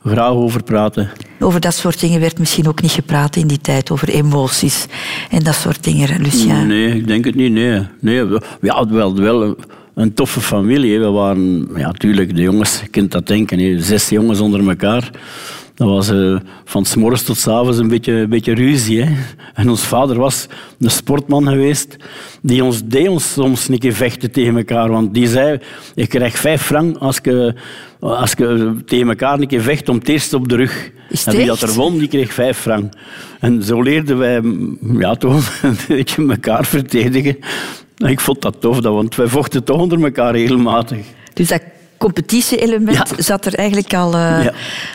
graag 0.04 0.32
over 0.32 0.64
praten. 0.64 1.10
Over 1.40 1.60
dat 1.60 1.74
soort 1.74 2.00
dingen 2.00 2.20
werd 2.20 2.40
misschien 2.40 2.68
ook 2.68 2.82
niet 2.82 2.92
gepraat 2.92 3.36
in 3.36 3.48
die 3.48 3.62
tijd, 3.62 3.92
over 3.92 4.10
emoties 4.10 4.86
en 5.30 5.44
dat 5.44 5.56
soort 5.56 5.84
dingen, 5.84 6.22
Lucien? 6.22 6.68
Nee, 6.68 6.96
ik 6.96 7.08
denk 7.08 7.26
het 7.26 7.36
niet, 7.36 7.52
nee. 7.52 7.82
nee 8.00 8.26
we 8.26 8.70
hadden 8.70 8.96
wel, 8.96 9.16
wel 9.16 9.56
een 9.94 10.14
toffe 10.14 10.42
familie. 10.42 11.00
We 11.00 11.10
waren, 11.10 11.70
ja, 11.76 11.88
natuurlijk, 11.88 12.36
de 12.36 12.42
jongens, 12.42 12.80
je 12.82 12.88
kunt 12.88 13.12
dat 13.12 13.28
denken, 13.28 13.84
zes 13.84 14.10
jongens 14.10 14.40
onder 14.40 14.68
elkaar. 14.68 15.12
Dat 15.80 15.88
was 15.88 16.10
uh, 16.10 16.40
van 16.66 16.86
s 16.86 16.96
morgens 16.96 17.24
tot 17.24 17.38
s 17.38 17.48
avonds 17.48 17.78
een 17.78 17.88
beetje, 17.88 18.14
een 18.14 18.30
beetje 18.30 18.54
ruzie. 18.54 19.04
Hè? 19.04 19.16
En 19.54 19.70
ons 19.70 19.82
vader 19.82 20.18
was 20.18 20.48
een 20.80 20.92
sportman 20.92 21.48
geweest. 21.48 21.98
Die 22.42 22.64
ons 22.64 22.82
deed 22.86 23.08
ons 23.08 23.34
soms 23.34 23.68
een 23.68 23.80
keer 23.80 23.94
vechten 23.94 24.32
tegen 24.32 24.58
elkaar. 24.58 24.90
Want 24.92 25.14
die 25.14 25.28
zei, 25.28 25.60
ik 25.96 26.10
krijg 26.10 26.38
vijf 26.38 26.62
frank 26.62 26.98
als 26.98 27.18
ik, 27.18 27.54
als 28.00 28.32
ik 28.32 28.38
tegen 28.86 29.10
elkaar 29.10 29.40
een 29.40 29.48
keer 29.48 29.62
vecht 29.62 29.90
om 29.90 29.98
het 29.98 30.10
eerst 30.10 30.34
op 30.34 30.50
de 30.50 30.56
rug. 30.56 30.92
en 31.26 31.36
wie 31.36 31.46
dat 31.46 31.62
er 31.62 31.74
won, 31.74 31.98
die 31.98 32.08
kreeg 32.08 32.34
vijf 32.34 32.58
frank. 32.58 32.94
En 33.40 33.64
zo 33.64 33.82
leerden 33.82 34.18
wij 34.18 34.42
ja, 34.98 35.16
toch 35.16 35.60
een 35.64 35.78
beetje 35.88 36.28
elkaar 36.28 36.66
verdedigen. 36.66 37.38
ik 37.98 38.20
vond 38.20 38.42
dat 38.42 38.62
tof, 38.62 38.80
want 38.80 39.16
wij 39.16 39.28
vochten 39.28 39.64
toch 39.64 39.80
onder 39.80 40.04
elkaar 40.04 40.32
regelmatig. 40.32 41.06
Dus 41.34 41.48
dat 41.48 41.62
competitie-element 42.00 43.14
zat 43.18 43.46
er 43.46 43.54
eigenlijk 43.54 43.94
al, 43.94 44.14
uh, 44.14 44.48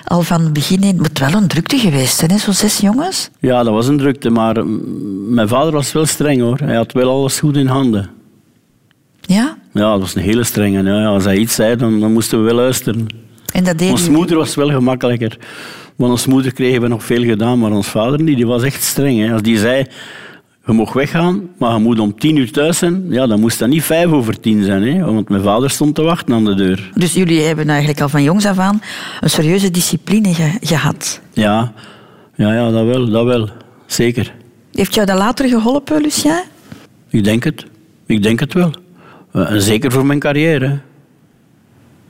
al 0.05 0.23
van 0.23 0.41
het 0.41 0.53
begin 0.53 0.81
in. 0.81 0.87
Het 0.87 0.99
moet 0.99 1.19
wel 1.19 1.33
een 1.33 1.49
drukte 1.49 1.79
geweest 1.79 2.17
zijn, 2.17 2.39
zo'n 2.39 2.55
zes 2.55 2.79
jongens? 2.79 3.31
Ja, 3.41 3.63
dat 3.63 3.73
was 3.73 3.89
een 3.89 3.99
drukte, 3.99 4.31
maar 4.31 4.67
mijn 5.29 5.49
vader 5.49 5.73
was 5.73 5.93
wel 5.93 6.07
streng 6.07 6.41
hoor. 6.41 6.59
Hij 6.59 6.77
had 6.77 6.93
wel 6.93 7.11
alles 7.11 7.39
goed 7.39 7.57
in 7.57 7.67
handen. 7.67 8.11
Ja? 9.21 9.57
Ja, 9.73 9.91
dat 9.91 10.01
was 10.01 10.15
een 10.15 10.23
hele 10.23 10.45
strenge. 10.45 10.83
Ja. 10.83 11.07
Als 11.07 11.25
hij 11.25 11.37
iets 11.37 11.55
zei, 11.55 11.77
dan, 11.77 12.01
dan 12.01 12.13
moesten 12.13 12.39
we 12.39 12.45
wel 12.45 12.55
luisteren. 12.55 13.07
En 13.53 13.65
dat 13.65 13.79
deed 13.79 14.11
moeder 14.11 14.37
was 14.37 14.55
wel 14.55 14.71
gemakkelijker. 14.71 15.39
Want 15.97 16.13
ons 16.13 16.27
moeder 16.27 16.53
kregen 16.53 16.81
we 16.81 16.89
nog 16.89 17.05
veel 17.05 17.23
gedaan, 17.23 17.59
maar 17.59 17.71
ons 17.71 17.89
vader 17.89 18.23
niet. 18.23 18.37
Die 18.37 18.47
was 18.47 18.63
echt 18.63 18.83
streng. 18.83 19.27
Hè. 19.27 19.33
Als 19.33 19.43
die 19.43 19.59
zei, 19.59 19.87
je 20.67 20.73
mag 20.73 20.93
weggaan, 20.93 21.49
maar 21.59 21.73
je 21.73 21.79
moet 21.79 21.99
om 21.99 22.19
tien 22.19 22.37
uur 22.37 22.53
thuis 22.53 22.79
zijn. 22.79 23.07
Ja, 23.09 23.27
dan 23.27 23.41
moest 23.41 23.59
dat 23.59 23.69
niet 23.69 23.83
vijf 23.83 24.11
over 24.11 24.41
tien 24.41 24.65
zijn. 24.65 24.83
Hè? 24.83 25.05
Want 25.05 25.29
mijn 25.29 25.43
vader 25.43 25.71
stond 25.71 25.95
te 25.95 26.03
wachten 26.03 26.35
aan 26.35 26.45
de 26.45 26.55
deur. 26.55 26.91
Dus 26.95 27.13
jullie 27.13 27.43
hebben 27.43 27.69
eigenlijk 27.69 28.01
al 28.01 28.09
van 28.09 28.23
jongs 28.23 28.47
af 28.47 28.59
aan 28.59 28.83
een 29.21 29.31
serieuze 29.31 29.71
discipline 29.71 30.35
gehad? 30.61 31.21
Ja, 31.33 31.73
ja, 32.35 32.55
ja 32.55 32.71
dat, 32.71 32.85
wel, 32.85 33.11
dat 33.11 33.25
wel. 33.25 33.49
Zeker. 33.87 34.35
Heeft 34.73 34.95
jou 34.95 35.07
dat 35.07 35.19
later 35.19 35.49
geholpen, 35.49 36.03
Lucien? 36.03 36.43
Ik 37.09 37.25
denk 37.25 37.45
het. 37.45 37.65
Ik 38.07 38.23
denk 38.23 38.41
het 38.41 38.53
wel. 38.53 38.71
Eh, 39.33 39.51
en 39.51 39.63
zeker 39.63 39.93
voor 39.93 40.07
mijn 40.07 40.19
carrière. 40.19 40.79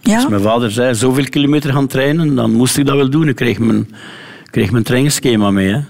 Ja? 0.01 0.15
Als 0.15 0.29
mijn 0.29 0.43
vader 0.43 0.71
zei, 0.71 0.95
zoveel 0.95 1.25
kilometer 1.25 1.73
gaan 1.73 1.87
trainen, 1.87 2.35
dan 2.35 2.53
moest 2.53 2.79
ik 2.79 2.87
dat 2.87 2.97
wel 2.97 3.11
doen. 3.11 3.29
Ik 3.29 3.37
kreeg 3.37 3.59
mijn, 3.59 3.89
kreeg 4.51 4.71
mijn 4.71 4.85
trainingsschema 4.85 5.51
mee. 5.51 5.73
Hè. 5.73 5.81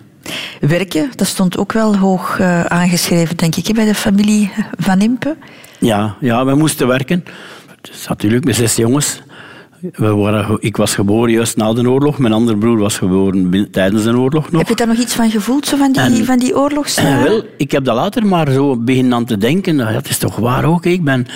Werken, 0.61 1.11
dat 1.15 1.27
stond 1.27 1.59
ook 1.59 1.73
wel 1.73 1.97
hoog 1.97 2.39
uh, 2.39 2.65
aangeschreven, 2.65 3.37
denk 3.37 3.57
ik, 3.57 3.75
bij 3.75 3.85
de 3.85 3.95
familie 3.95 4.51
Van 4.79 5.01
Impe. 5.01 5.37
Ja, 5.79 6.17
ja, 6.21 6.45
we 6.45 6.55
moesten 6.55 6.87
werken. 6.87 7.25
Het 7.67 7.91
is 7.93 8.07
natuurlijk 8.09 8.45
met 8.45 8.55
zes 8.55 8.77
jongens. 8.77 9.23
We 9.93 10.15
waren, 10.15 10.57
ik 10.61 10.77
was 10.77 10.95
geboren 10.95 11.33
juist 11.33 11.57
na 11.57 11.73
de 11.73 11.91
oorlog. 11.91 12.19
Mijn 12.19 12.33
andere 12.33 12.59
broer 12.59 12.79
was 12.79 12.99
geboren 12.99 13.71
tijdens 13.71 14.03
de 14.03 14.19
oorlog 14.19 14.51
nog. 14.51 14.61
Heb 14.61 14.69
je 14.69 14.75
daar 14.75 14.87
nog 14.87 14.99
iets 14.99 15.15
van 15.15 15.31
gevoeld, 15.31 15.67
zo 15.67 15.77
van 15.77 15.93
die, 15.93 16.03
en, 16.03 16.25
van 16.25 16.39
die 16.39 16.57
oorlogs? 16.57 17.01
wel, 17.25 17.43
ik 17.57 17.71
heb 17.71 17.85
dat 17.85 17.95
later 17.95 18.27
maar 18.27 18.51
zo 18.51 18.77
beginnen 18.77 19.15
aan 19.15 19.25
te 19.25 19.37
denken. 19.37 19.77
Dat 19.77 20.09
is 20.09 20.19
toch 20.19 20.37
waar 20.37 20.65
ook. 20.65 20.85
Ik 20.85 21.05
ben 21.05 21.27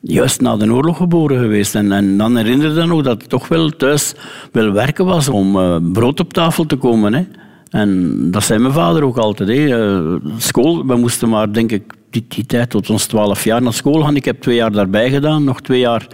juist 0.00 0.40
na 0.40 0.56
de 0.56 0.72
oorlog 0.72 0.96
geboren 0.96 1.38
geweest. 1.38 1.74
En, 1.74 1.92
en 1.92 2.16
dan 2.16 2.36
herinnerde 2.36 2.80
ik 2.80 2.86
nog 2.86 3.02
dat 3.02 3.20
het 3.20 3.30
toch 3.30 3.48
wel 3.48 3.70
thuis 3.70 4.14
wel 4.52 4.72
werken 4.72 5.04
was 5.04 5.28
om 5.28 5.56
uh, 5.56 5.76
brood 5.92 6.20
op 6.20 6.32
tafel 6.32 6.66
te 6.66 6.76
komen. 6.76 7.14
Hè. 7.14 7.26
En 7.72 8.18
dat 8.30 8.42
zei 8.42 8.58
mijn 8.58 8.72
vader 8.72 9.04
ook 9.04 9.16
altijd. 9.16 9.48
Uh, 9.48 10.14
school, 10.36 10.86
we 10.86 10.96
moesten 10.96 11.28
maar, 11.28 11.52
denk 11.52 11.72
ik, 11.72 11.82
die, 12.10 12.24
die 12.28 12.46
tijd 12.46 12.70
tot 12.70 12.90
ons 12.90 13.06
twaalf 13.06 13.44
jaar 13.44 13.62
naar 13.62 13.72
school 13.72 14.02
gaan. 14.02 14.16
Ik 14.16 14.24
heb 14.24 14.40
twee 14.40 14.56
jaar 14.56 14.72
daarbij 14.72 15.10
gedaan, 15.10 15.44
nog 15.44 15.60
twee 15.60 15.80
jaar. 15.80 16.06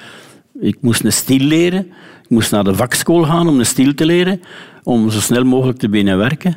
Ik 0.60 0.76
moest 0.80 1.04
een 1.04 1.12
stil 1.12 1.38
leren. 1.38 1.80
Ik 2.22 2.28
moest 2.28 2.50
naar 2.50 2.64
de 2.64 2.74
vakschool 2.74 3.22
gaan 3.24 3.48
om 3.48 3.58
een 3.58 3.66
stil 3.66 3.94
te 3.94 4.04
leren, 4.04 4.40
om 4.82 5.10
zo 5.10 5.20
snel 5.20 5.44
mogelijk 5.44 5.78
te 5.78 5.88
beginnen 5.88 6.18
werken. 6.18 6.56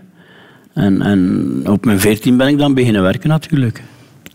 En, 0.74 1.02
en 1.02 1.62
op 1.66 1.86
mijn 1.86 2.00
veertien 2.00 2.38
ben 2.38 2.48
ik 2.48 2.58
dan 2.58 2.74
beginnen 2.74 3.02
werken 3.02 3.30
natuurlijk. 3.30 3.84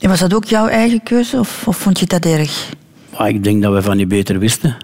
En 0.01 0.09
was 0.09 0.21
dat 0.21 0.35
ook 0.35 0.45
jouw 0.45 0.67
eigen 0.67 1.03
keuze 1.03 1.39
of, 1.39 1.69
of 1.69 1.77
vond 1.77 2.01
je 2.01 2.07
dat 2.07 2.25
erg? 2.25 2.71
ik 3.27 3.45
denk 3.45 3.63
dat 3.63 3.73
we 3.73 3.83
van 3.83 3.97
niet 3.97 4.09
beter 4.09 4.39
wisten. 4.39 4.77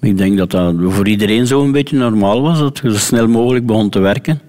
Ik 0.00 0.18
denk 0.18 0.38
dat 0.38 0.50
dat 0.50 0.74
voor 0.78 1.08
iedereen 1.08 1.46
zo 1.46 1.62
een 1.62 1.72
beetje 1.72 1.96
normaal 1.96 2.42
was, 2.42 2.58
dat 2.58 2.80
je 2.82 2.92
zo 2.92 2.98
snel 2.98 3.28
mogelijk 3.28 3.66
begon 3.66 3.90
te 3.90 3.98
werken. 3.98 4.40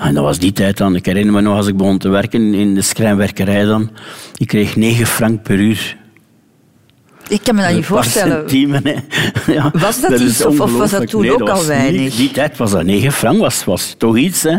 En 0.00 0.14
dat 0.14 0.24
was 0.24 0.38
die 0.38 0.52
tijd 0.52 0.76
dan. 0.76 0.94
Ik 0.94 1.06
herinner 1.06 1.34
me 1.34 1.40
nog 1.40 1.56
als 1.56 1.66
ik 1.66 1.76
begon 1.76 1.98
te 1.98 2.08
werken 2.08 2.54
in 2.54 2.74
de 2.74 2.82
schrijnwerkerij 2.82 3.64
dan. 3.64 3.90
Ik 4.36 4.46
kreeg 4.46 4.76
9 4.76 5.06
frank 5.06 5.42
per 5.42 5.58
uur. 5.58 5.98
Ik 7.28 7.40
kan 7.42 7.54
me 7.54 7.62
dat 7.62 7.74
niet 7.74 7.84
voorstellen. 7.84 8.44
ja, 9.46 9.70
was 9.72 10.00
dat, 10.00 10.20
iets 10.20 10.44
of, 10.44 10.76
was 10.76 10.90
dat 10.90 11.08
toen 11.08 11.30
ook 11.30 11.48
al 11.48 11.66
weinig? 11.66 12.14
die 12.14 12.30
tijd 12.30 12.56
was 12.56 12.70
dat 12.70 12.84
9 12.84 13.12
frank, 13.12 13.38
was, 13.38 13.64
was 13.64 13.94
toch 13.98 14.16
iets. 14.16 14.42
Hè? 14.42 14.58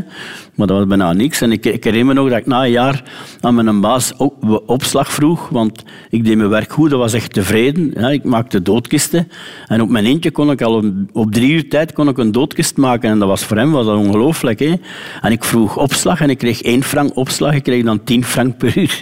Maar 0.61 0.69
dat 0.69 0.79
was 0.79 0.87
bijna 0.87 1.13
niks. 1.13 1.41
En 1.41 1.51
ik, 1.51 1.65
ik 1.65 1.83
herinner 1.83 2.15
me 2.15 2.21
nog 2.21 2.29
dat 2.29 2.37
ik 2.37 2.45
na 2.45 2.63
een 2.63 2.71
jaar 2.71 3.03
aan 3.39 3.55
mijn 3.55 3.81
baas 3.81 4.13
op, 4.17 4.61
opslag 4.65 5.11
vroeg. 5.11 5.49
Want 5.49 5.83
ik 6.09 6.25
deed 6.25 6.37
mijn 6.37 6.49
werk 6.49 6.71
goed, 6.71 6.89
dat 6.89 6.99
was 6.99 7.13
echt 7.13 7.33
tevreden. 7.33 7.91
Ja, 7.95 8.09
ik 8.09 8.23
maakte 8.23 8.61
doodkisten. 8.61 9.27
En 9.67 9.81
op 9.81 9.89
mijn 9.89 10.05
eentje 10.05 10.31
kon 10.31 10.51
ik 10.51 10.61
al 10.61 10.83
op 11.11 11.31
drie 11.31 11.51
uur 11.51 11.69
tijd 11.69 11.93
kon 11.93 12.07
ik 12.07 12.17
een 12.17 12.31
doodkist 12.31 12.77
maken. 12.77 13.09
En 13.09 13.19
dat 13.19 13.27
was 13.27 13.43
voor 13.43 13.57
hem 13.57 13.71
was 13.71 13.85
dat 13.85 13.97
ongelooflijk. 13.97 14.59
Hè? 14.59 14.73
En 15.21 15.31
ik 15.31 15.43
vroeg 15.43 15.77
opslag 15.77 16.21
en 16.21 16.29
ik 16.29 16.37
kreeg 16.37 16.61
één 16.61 16.83
frank 16.83 17.15
opslag. 17.15 17.53
Ik 17.53 17.63
kreeg 17.63 17.83
dan 17.83 18.03
tien 18.03 18.23
frank 18.23 18.57
per 18.57 18.77
uur. 18.77 19.01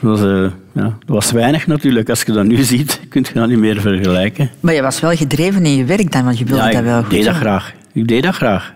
Dat 0.00 0.18
was, 0.18 0.20
uh, 0.20 0.50
ja, 0.72 0.82
dat 0.82 0.94
was 1.06 1.30
weinig 1.30 1.66
natuurlijk. 1.66 2.08
Als 2.08 2.22
je 2.22 2.32
dat 2.32 2.44
nu 2.44 2.62
ziet, 2.72 3.00
kun 3.08 3.24
je 3.28 3.34
dat 3.34 3.48
niet 3.48 3.58
meer 3.58 3.80
vergelijken. 3.80 4.50
Maar 4.60 4.74
je 4.74 4.82
was 4.82 5.00
wel 5.00 5.16
gedreven 5.16 5.64
in 5.64 5.76
je 5.76 5.84
werk 5.84 6.12
dan, 6.12 6.24
want 6.24 6.38
je 6.38 6.44
wilde 6.44 6.70
dat 6.70 6.82
wel 6.82 7.02
goed. 7.02 7.12
Ik 7.12 7.18
deed 7.18 7.24
dat 7.24 7.34
graag. 7.34 7.74
Ik 7.92 8.08
deed 8.08 8.22
dat 8.22 8.34
graag. 8.34 8.74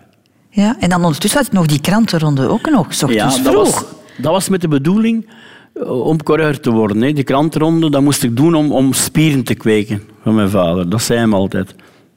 Ja, 0.50 0.76
en 0.80 0.88
dan 0.88 1.04
ondertussen 1.04 1.40
had 1.40 1.48
je 1.50 1.56
nog 1.56 1.66
die 1.66 1.80
krantenronde 1.80 2.48
ook 2.48 2.70
nog, 2.70 2.94
s 2.94 3.04
ja, 3.06 3.42
dat 3.42 3.54
Was, 3.54 3.84
dat 4.16 4.32
was 4.32 4.48
met 4.48 4.60
de 4.60 4.68
bedoeling 4.68 5.26
eh, 5.74 6.06
om 6.06 6.22
coureur 6.22 6.60
te 6.60 6.70
worden. 6.70 7.02
Hè. 7.02 7.12
Die 7.12 7.24
krantenronde 7.24 7.90
dat 7.90 8.02
moest 8.02 8.22
ik 8.22 8.36
doen 8.36 8.54
om, 8.54 8.72
om 8.72 8.92
spieren 8.92 9.44
te 9.44 9.54
kweken 9.54 10.02
van 10.22 10.34
mijn 10.34 10.50
vader. 10.50 10.88
Dat 10.88 11.02
zei 11.02 11.18
hem 11.18 11.34
altijd. 11.34 11.74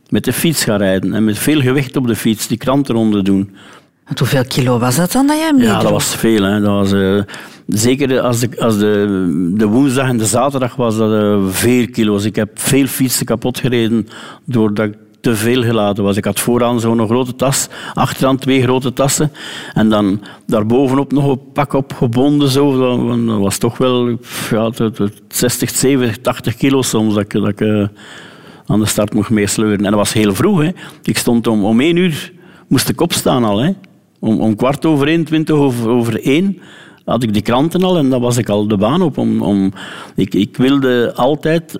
Met 0.09 0.23
de 0.23 0.33
fiets 0.33 0.63
gaan 0.63 0.77
rijden 0.77 1.13
en 1.13 1.23
met 1.23 1.37
veel 1.37 1.61
gewicht 1.61 1.95
op 1.95 2.07
de 2.07 2.15
fiets 2.15 2.47
die 2.47 2.57
krantenronde 2.57 3.21
doen. 3.21 3.55
En 4.05 4.17
hoeveel 4.17 4.45
kilo 4.45 4.79
was 4.79 4.95
dat 4.95 5.11
dan 5.11 5.27
dat 5.27 5.37
jij 5.37 5.45
hem 5.45 5.61
Ja, 5.61 5.81
dat 5.81 5.91
was 5.91 6.15
veel. 6.15 6.43
Hè. 6.43 6.59
Dat 6.61 6.71
was, 6.71 6.91
uh, 6.91 7.21
zeker 7.67 8.19
als, 8.19 8.39
de, 8.39 8.59
als 8.59 8.77
de, 8.77 9.53
de 9.57 9.65
woensdag 9.65 10.07
en 10.07 10.17
de 10.17 10.25
zaterdag 10.25 10.75
was 10.75 10.97
dat 10.97 11.11
uh, 11.11 11.47
veel 11.49 11.87
kilo's. 11.89 12.25
Ik 12.25 12.35
heb 12.35 12.59
veel 12.59 12.85
fietsen 12.85 13.25
kapot 13.25 13.59
gereden 13.59 14.07
doordat 14.45 14.85
ik 14.85 14.93
te 15.21 15.35
veel 15.35 15.63
geladen 15.63 16.03
was. 16.03 16.17
Ik 16.17 16.25
had 16.25 16.39
vooraan 16.39 16.79
zo'n 16.79 17.07
grote 17.07 17.35
tas, 17.35 17.67
achteraan 17.93 18.37
twee 18.37 18.61
grote 18.61 18.93
tassen. 18.93 19.31
En 19.73 19.89
dan 19.89 20.21
daarbovenop 20.45 21.11
nog 21.11 21.27
een 21.27 21.51
pak 21.53 21.73
opgebonden. 21.73 22.49
Zo. 22.49 22.77
Dat 23.25 23.39
was 23.39 23.57
toch 23.57 23.77
wel 23.77 24.17
ja, 24.49 24.71
60, 25.27 25.69
70, 25.69 26.17
80 26.17 26.55
kilo 26.55 26.81
soms 26.81 27.13
dat 27.13 27.23
ik, 27.23 27.31
dat 27.31 27.61
uh, 27.61 27.87
aan 28.65 28.79
de 28.79 28.85
start 28.85 29.13
mocht 29.13 29.29
meesleuren. 29.29 29.77
En 29.77 29.83
dat 29.83 29.93
was 29.93 30.13
heel 30.13 30.35
vroeg. 30.35 30.61
Hè. 30.61 30.69
Ik 31.03 31.17
stond 31.17 31.47
om, 31.47 31.65
om 31.65 31.79
één 31.79 31.95
uur, 31.95 32.33
moest 32.67 32.89
ik 32.89 33.01
opstaan 33.01 33.43
al. 33.43 33.57
Hè. 33.57 33.71
Om, 34.19 34.39
om 34.41 34.55
kwart 34.55 34.85
over 34.85 35.07
één, 35.07 35.23
twintig 35.23 35.55
over, 35.55 35.89
over 35.89 36.23
één 36.23 36.61
had 37.05 37.23
ik 37.23 37.33
de 37.33 37.41
kranten 37.41 37.83
al 37.83 37.97
en 37.97 38.09
dan 38.09 38.21
was 38.21 38.37
ik 38.37 38.49
al 38.49 38.67
de 38.67 38.77
baan 38.77 39.01
op. 39.01 39.17
Om, 39.17 39.41
om, 39.41 39.73
ik, 40.15 40.33
ik 40.33 40.57
wilde 40.57 41.13
altijd 41.15 41.79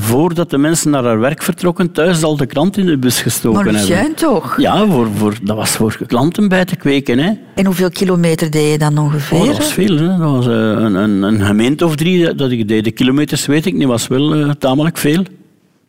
voordat 0.00 0.50
de 0.50 0.58
mensen 0.58 0.90
naar 0.90 1.04
haar 1.04 1.20
werk 1.20 1.42
vertrokken, 1.42 1.92
thuis 1.92 2.22
al 2.22 2.36
de 2.36 2.46
krant 2.46 2.76
in 2.76 2.86
de 2.86 2.98
bus 2.98 3.20
gestoken 3.20 3.64
maar 3.64 3.74
hebben. 3.74 3.96
Maar 3.96 4.14
toch? 4.14 4.60
Ja, 4.60 4.86
voor, 4.86 5.08
voor, 5.14 5.34
dat 5.42 5.56
was 5.56 5.70
voor 5.70 5.98
klanten 6.06 6.48
bij 6.48 6.64
te 6.64 6.76
kweken. 6.76 7.18
Hè. 7.18 7.32
En 7.54 7.66
hoeveel 7.66 7.90
kilometer 7.90 8.50
deed 8.50 8.70
je 8.70 8.78
dan 8.78 8.98
ongeveer? 8.98 9.38
Oh, 9.38 9.46
dat 9.46 9.56
was 9.56 9.72
veel. 9.72 9.96
Hè. 9.96 10.06
Dat 10.06 10.30
was 10.30 10.46
uh, 10.46 10.52
een, 10.52 10.94
een, 10.94 11.22
een, 11.22 11.40
gemeente 11.40 11.84
of 11.84 11.96
drie 11.96 12.34
dat 12.34 12.50
ik 12.50 12.68
deed. 12.68 12.84
De 12.84 12.90
kilometers 12.90 13.46
weet 13.46 13.66
ik 13.66 13.74
niet, 13.74 13.86
was 13.86 14.06
wel 14.06 14.36
uh, 14.36 14.50
tamelijk 14.50 14.98
veel. 14.98 15.22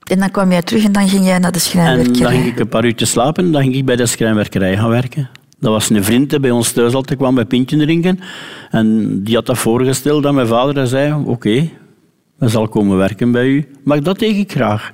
En 0.03 0.19
dan 0.19 0.31
kwam 0.31 0.51
jij 0.51 0.61
terug 0.61 0.83
en 0.83 0.91
dan 0.91 1.09
ging 1.09 1.25
jij 1.25 1.39
naar 1.39 1.51
de 1.51 1.59
schrijnwerkerij? 1.59 2.17
En 2.17 2.23
dan 2.23 2.31
ging 2.31 2.53
ik 2.53 2.59
een 2.59 2.69
paar 2.69 2.85
uurtjes 2.85 3.09
slapen 3.09 3.45
en 3.45 3.51
dan 3.51 3.61
ging 3.61 3.75
ik 3.75 3.85
bij 3.85 3.95
de 3.95 4.05
schrijnwerkerij 4.05 4.77
gaan 4.77 4.89
werken. 4.89 5.29
Dat 5.59 5.71
was 5.71 5.89
een 5.89 6.03
vriend 6.03 6.29
die 6.29 6.39
bij 6.39 6.51
ons 6.51 6.71
thuis 6.71 6.93
altijd 6.93 7.19
kwam 7.19 7.35
bij 7.35 7.45
pintje 7.45 7.77
drinken. 7.77 8.19
En 8.69 9.19
die 9.23 9.35
had 9.35 9.45
dat 9.45 9.57
voorgesteld 9.57 10.25
aan 10.25 10.35
mijn 10.35 10.47
vader 10.47 10.77
en 10.77 10.87
zei, 10.87 11.13
oké, 11.25 11.69
zal 12.39 12.67
komen 12.67 12.97
werken 12.97 13.31
bij 13.31 13.47
u. 13.47 13.67
Maar 13.83 14.03
dat 14.03 14.19
deed 14.19 14.35
ik 14.35 14.51
graag. 14.51 14.93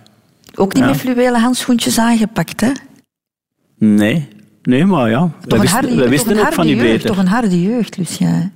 Ook 0.55 0.73
niet 0.73 0.85
met 0.85 0.97
fluwelen 0.97 1.41
handschoentjes 1.41 1.99
aangepakt, 1.99 2.61
hè? 2.61 2.71
Nee, 3.77 4.27
nee 4.61 4.85
maar 4.85 5.09
ja. 5.09 5.31
Toch 5.47 5.59
we 5.59 5.63
wisten, 5.63 5.97
we 5.97 6.09
wisten 6.09 6.39
ook 6.39 6.53
van 6.53 6.65
die 6.65 6.75
beter. 6.75 7.07
Toch 7.07 7.17
een 7.17 7.27
harde 7.27 7.61
jeugd, 7.61 7.97
Lucia. 7.97 8.51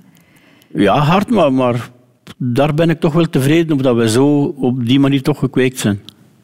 Ja, 0.74 0.98
hard, 0.98 1.30
maar, 1.30 1.52
maar 1.52 1.90
daar 2.36 2.74
ben 2.74 2.90
ik 2.90 3.00
toch 3.00 3.12
wel 3.12 3.30
tevreden 3.30 3.72
op 3.72 3.82
dat 3.82 3.96
we 3.96 4.08
zo 4.08 4.54
op 4.56 4.86
die 4.86 5.00
manier 5.00 5.22
toch 5.22 5.38
gekweekt 5.38 5.78
zijn. 5.78 6.00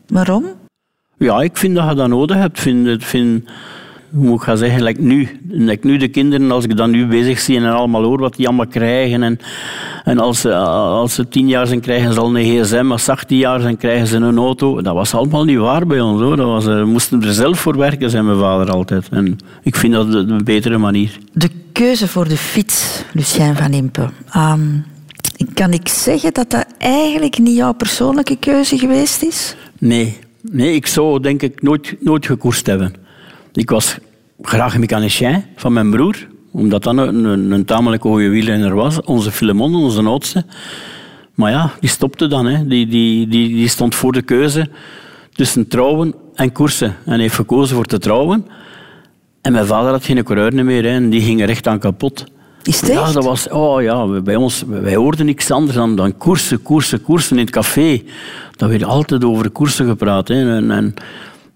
Waarom? 0.06 0.44
Ja, 1.18 1.42
ik 1.42 1.56
vind 1.56 1.74
dat 1.74 1.88
je 1.88 1.94
dat 1.94 2.08
nodig 2.08 2.36
hebt. 2.36 2.60
Vind, 2.60 3.04
vind, 3.04 3.48
moet 4.16 4.36
ik 4.36 4.42
gaan 4.42 4.56
zeggen, 4.56 4.82
like 4.82 5.00
nu. 5.00 5.40
Like 5.48 5.86
nu 5.86 5.96
de 5.96 6.08
kinderen, 6.08 6.50
als 6.50 6.64
ik 6.64 6.76
dan 6.76 6.90
nu 6.90 7.06
bezig 7.06 7.40
zie 7.40 7.56
en 7.56 7.72
allemaal 7.72 8.02
hoor 8.02 8.18
wat 8.18 8.36
die 8.36 8.46
allemaal 8.46 8.66
krijgen. 8.66 9.22
En, 9.22 9.38
en 10.04 10.18
als, 10.18 10.40
ze, 10.40 10.54
als 10.54 11.14
ze 11.14 11.28
tien 11.28 11.48
jaar 11.48 11.66
zijn, 11.66 11.80
krijgen 11.80 12.12
ze 12.12 12.20
al 12.20 12.36
een 12.36 12.64
gsm. 12.64 12.90
Als 12.90 13.04
ze 13.04 13.10
18 13.10 13.38
jaar 13.38 13.60
zijn, 13.60 13.76
krijgen 13.76 14.06
ze 14.06 14.16
een 14.16 14.38
auto. 14.38 14.82
Dat 14.82 14.94
was 14.94 15.14
allemaal 15.14 15.44
niet 15.44 15.58
waar 15.58 15.86
bij 15.86 16.00
ons. 16.00 16.20
Hoor. 16.20 16.36
Dat 16.36 16.46
was, 16.46 16.64
we 16.64 16.84
moesten 16.84 17.22
er 17.22 17.32
zelf 17.32 17.60
voor 17.60 17.76
werken, 17.76 18.10
zei 18.10 18.22
mijn 18.22 18.38
vader 18.38 18.70
altijd. 18.70 19.08
En 19.10 19.38
ik 19.62 19.76
vind 19.76 19.92
dat 19.92 20.14
een 20.14 20.44
betere 20.44 20.78
manier. 20.78 21.18
De 21.32 21.50
keuze 21.72 22.08
voor 22.08 22.28
de 22.28 22.36
fiets, 22.36 23.02
Lucien 23.12 23.56
van 23.56 23.72
Impe. 23.72 24.10
Um, 24.36 24.84
kan 25.54 25.72
ik 25.72 25.88
zeggen 25.88 26.32
dat 26.32 26.50
dat 26.50 26.66
eigenlijk 26.78 27.38
niet 27.38 27.56
jouw 27.56 27.72
persoonlijke 27.72 28.36
keuze 28.36 28.78
geweest 28.78 29.22
is? 29.22 29.56
Nee, 29.78 30.16
nee 30.42 30.74
ik 30.74 30.86
zou 30.86 31.20
denk 31.20 31.42
ik 31.42 31.62
nooit, 31.62 31.96
nooit 32.00 32.26
gekoerst 32.26 32.66
hebben. 32.66 32.94
Ik 33.52 33.70
was 33.70 33.98
graag 34.42 34.74
een 34.74 34.80
mechanicien 34.80 35.44
van 35.56 35.72
mijn 35.72 35.90
broer, 35.90 36.28
omdat 36.50 36.82
dat 36.82 36.96
een, 36.96 37.24
een, 37.24 37.50
een 37.50 37.64
tamelijk 37.64 38.02
goede 38.02 38.28
wielrenner 38.28 38.74
was. 38.74 39.00
Onze 39.00 39.30
Filemon, 39.30 39.74
onze 39.74 40.02
oudste. 40.02 40.44
Maar 41.34 41.50
ja, 41.50 41.72
die 41.80 41.90
stopte 41.90 42.26
dan. 42.26 42.46
Hè. 42.46 42.66
Die, 42.66 42.86
die, 42.86 43.28
die, 43.28 43.48
die 43.48 43.68
stond 43.68 43.94
voor 43.94 44.12
de 44.12 44.22
keuze 44.22 44.68
tussen 45.32 45.68
trouwen 45.68 46.14
en 46.34 46.52
koersen. 46.52 46.96
En 47.04 47.20
heeft 47.20 47.34
gekozen 47.34 47.76
voor 47.76 47.84
te 47.84 47.98
trouwen. 47.98 48.46
En 49.40 49.52
mijn 49.52 49.66
vader 49.66 49.90
had 49.90 50.04
geen 50.04 50.24
coureur 50.24 50.64
meer 50.64 50.82
hè, 50.82 50.88
en 50.88 51.10
die 51.10 51.20
ging 51.20 51.42
er 51.42 51.48
echt 51.48 51.66
aan 51.66 51.78
kapot. 51.78 52.24
Is 52.62 52.80
het 52.80 52.90
Ja, 52.90 53.12
dat 53.12 53.24
was... 53.24 53.48
Oh 53.48 53.82
ja, 53.82 54.06
bij 54.06 54.36
ons... 54.36 54.64
Wij 54.66 54.94
hoorden 54.94 55.26
niks 55.26 55.50
anders 55.50 55.76
dan, 55.76 55.96
dan 55.96 56.16
koersen, 56.16 56.62
koersen, 56.62 57.02
koersen 57.02 57.36
in 57.36 57.42
het 57.42 57.52
café. 57.52 58.02
Dat 58.56 58.68
werd 58.68 58.84
altijd 58.84 59.24
over 59.24 59.50
koersen 59.50 59.86
gepraat. 59.86 60.28
Hè. 60.28 60.56
En, 60.56 60.70
en, 60.70 60.94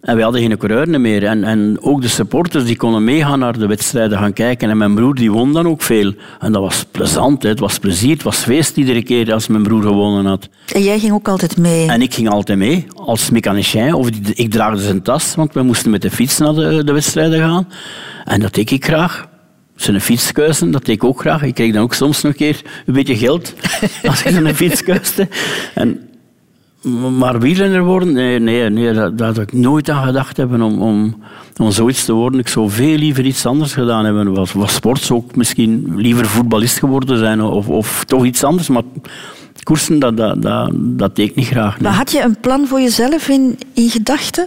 en 0.01 0.15
wij 0.15 0.25
hadden 0.25 0.41
geen 0.41 0.57
coureur 0.57 1.01
meer. 1.01 1.25
En, 1.27 1.45
en 1.45 1.77
ook 1.81 2.03
de 2.03 2.09
supporters 2.09 2.65
die 2.65 2.77
konden 2.77 3.05
meegaan 3.05 3.39
naar 3.39 3.59
de 3.59 3.67
wedstrijden 3.67 4.19
gaan 4.19 4.33
kijken. 4.33 4.71
En 4.71 4.77
mijn 4.77 4.95
broer 4.95 5.15
die 5.15 5.31
won 5.31 5.53
dan 5.53 5.67
ook 5.67 5.83
veel. 5.83 6.13
En 6.39 6.53
dat 6.53 6.63
was 6.63 6.85
plezant, 6.91 7.43
hè. 7.43 7.49
het 7.49 7.61
was 7.61 7.79
plezier, 7.79 8.13
het 8.13 8.23
was 8.23 8.37
feest 8.37 8.77
iedere 8.77 9.03
keer 9.03 9.33
als 9.33 9.47
mijn 9.47 9.63
broer 9.63 9.83
gewonnen 9.83 10.27
had. 10.27 10.49
En 10.75 10.83
jij 10.83 10.99
ging 10.99 11.13
ook 11.13 11.29
altijd 11.29 11.57
mee? 11.57 11.89
En 11.89 12.03
ik 12.03 12.15
ging 12.15 12.29
altijd 12.29 12.59
mee, 12.59 12.87
als 12.95 13.31
mechanicien. 13.31 13.95
Of 13.95 14.11
die- 14.11 14.35
ik 14.35 14.51
draagde 14.51 14.83
zijn 14.83 15.03
tas, 15.03 15.35
want 15.35 15.53
we 15.55 15.63
moesten 15.63 15.91
met 15.91 16.03
de 16.03 16.11
fiets 16.11 16.39
naar 16.39 16.55
de, 16.55 16.85
de 16.85 16.93
wedstrijden 16.93 17.39
gaan. 17.41 17.69
En 18.25 18.41
dat 18.41 18.55
deed 18.55 18.71
ik 18.71 18.85
graag. 18.85 19.29
Zijn 19.77 20.01
fiets 20.01 20.33
kuisen, 20.33 20.71
dat 20.71 20.85
deed 20.85 20.95
ik 20.95 21.05
ook 21.05 21.21
graag. 21.21 21.43
Ik 21.43 21.55
kreeg 21.55 21.73
dan 21.73 21.83
ook 21.83 21.95
soms 21.95 22.23
nog 22.23 22.33
een 22.33 22.39
keer 22.39 22.61
een 22.87 22.95
beetje 22.95 23.17
geld 23.17 23.55
als 24.09 24.23
ik 24.23 24.37
een 24.37 24.55
fiets 24.55 24.83
kuiste. 24.83 25.29
En, 25.75 26.10
maar 27.19 27.41
wielrenner 27.41 27.85
worden, 27.85 28.13
nee, 28.13 28.39
nee, 28.39 28.71
nee 28.71 28.93
daar, 28.93 29.17
daar 29.17 29.27
had 29.27 29.39
ik 29.39 29.53
nooit 29.53 29.91
aan 29.91 30.05
gedacht 30.07 30.37
hebben 30.37 30.63
om, 30.63 30.81
om, 30.83 31.23
om 31.57 31.71
zoiets 31.71 32.05
te 32.05 32.13
worden. 32.13 32.41
Ik 32.41 32.49
zou 32.49 32.71
veel 32.71 32.97
liever 32.97 33.25
iets 33.25 33.47
anders 33.47 33.73
gedaan 33.73 34.05
hebben. 34.05 34.35
Was, 34.35 34.53
was 34.53 34.75
sport 34.75 35.01
zou 35.01 35.23
ik 35.29 35.37
misschien 35.37 35.93
liever 35.97 36.27
voetballist 36.27 36.79
geworden 36.79 37.19
zijn 37.19 37.43
of, 37.43 37.69
of 37.69 38.05
toch 38.05 38.25
iets 38.25 38.45
anders. 38.45 38.69
Maar 38.69 38.83
koersen, 39.63 39.99
dat, 39.99 40.17
dat, 40.17 40.43
dat, 40.43 40.71
dat 40.75 41.17
deed 41.17 41.29
ik 41.29 41.35
niet 41.35 41.47
graag. 41.47 41.73
nee. 41.75 41.83
Maar 41.83 41.99
had 41.99 42.13
je 42.13 42.23
een 42.23 42.37
plan 42.41 42.67
voor 42.67 42.81
jezelf 42.81 43.29
in, 43.29 43.59
in 43.75 43.89
gedachten? 43.91 44.47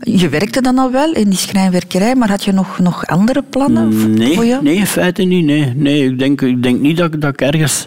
Je 0.00 0.28
werkte 0.28 0.60
dan 0.62 0.78
al 0.78 0.90
wel 0.90 1.12
in 1.12 1.28
die 1.28 1.38
schrijnwerkerij, 1.38 2.14
maar 2.14 2.28
had 2.28 2.44
je 2.44 2.52
nog, 2.52 2.78
nog 2.78 3.06
andere 3.06 3.42
plannen 3.50 3.94
voor- 3.94 4.08
Nee, 4.08 4.34
voor 4.34 4.44
je? 4.44 4.58
nee, 4.62 4.74
in 4.76 4.86
feite 4.86 5.22
niet. 5.22 5.44
Nee. 5.44 5.72
Nee, 5.76 6.04
ik, 6.04 6.18
denk, 6.18 6.40
ik 6.42 6.62
denk 6.62 6.80
niet 6.80 6.96
dat, 6.96 7.20
dat 7.20 7.32
ik 7.32 7.40
ergens 7.40 7.86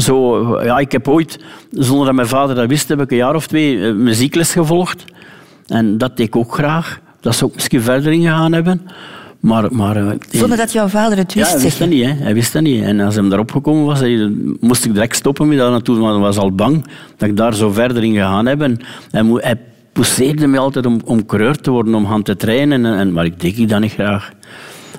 zo... 0.00 0.62
Ja, 0.64 0.78
ik 0.78 0.92
heb 0.92 1.08
ooit, 1.08 1.38
zonder 1.70 2.06
dat 2.06 2.14
mijn 2.14 2.28
vader 2.28 2.54
dat 2.54 2.68
wist, 2.68 2.88
heb 2.88 3.00
ik 3.00 3.10
een 3.10 3.16
jaar 3.16 3.34
of 3.34 3.46
twee 3.46 3.86
eh, 3.86 3.94
muziekles 3.94 4.52
gevolgd. 4.52 5.04
En 5.66 5.98
dat 5.98 6.16
deed 6.16 6.26
ik 6.26 6.36
ook 6.36 6.54
graag. 6.54 7.00
Dat 7.20 7.34
zou 7.34 7.50
ik 7.50 7.56
misschien 7.56 7.82
verder 7.82 8.12
ingegaan 8.12 8.52
hebben. 8.52 8.80
Maar... 9.40 9.74
maar 9.74 9.96
eh, 9.96 10.10
Zonder 10.30 10.56
dat 10.58 10.72
jouw 10.72 10.88
vader 10.88 11.18
het 11.18 11.32
ja, 11.32 11.38
wist, 11.40 11.52
hij 11.52 11.62
wist 11.62 11.78
dat 11.78 11.88
niet. 11.88 12.04
Hè. 12.04 12.12
Hij 12.12 12.34
wist 12.34 12.52
dat 12.52 12.62
niet. 12.62 12.82
En 12.82 13.00
als 13.00 13.14
hij 13.14 13.28
daarop 13.28 13.52
gekomen 13.52 13.84
was, 13.84 14.00
hij- 14.00 14.32
moest 14.60 14.84
ik 14.84 14.92
direct 14.92 15.16
stoppen 15.16 15.48
met 15.48 15.58
dat 15.58 15.70
naartoe. 15.70 15.98
Want 15.98 16.12
hij 16.12 16.20
was 16.20 16.38
al 16.38 16.52
bang 16.52 16.86
dat 17.16 17.28
ik 17.28 17.36
daar 17.36 17.54
zo 17.54 17.70
verder 17.70 18.04
in 18.04 18.12
gegaan 18.12 18.46
heb. 18.46 18.62
En 18.62 18.80
hij, 19.10 19.24
hij 19.24 19.56
pousseerde 19.92 20.46
me 20.46 20.58
altijd 20.58 20.86
om, 20.86 21.00
om 21.04 21.26
coureur 21.26 21.56
te 21.56 21.70
worden, 21.70 21.94
om 21.94 22.06
gaan 22.06 22.22
te 22.22 22.36
trainen. 22.36 22.86
En, 22.86 22.98
en, 22.98 23.12
maar 23.12 23.24
ik 23.24 23.40
deed 23.40 23.58
ik 23.58 23.68
dat 23.68 23.80
niet 23.80 23.92
graag. 23.92 24.30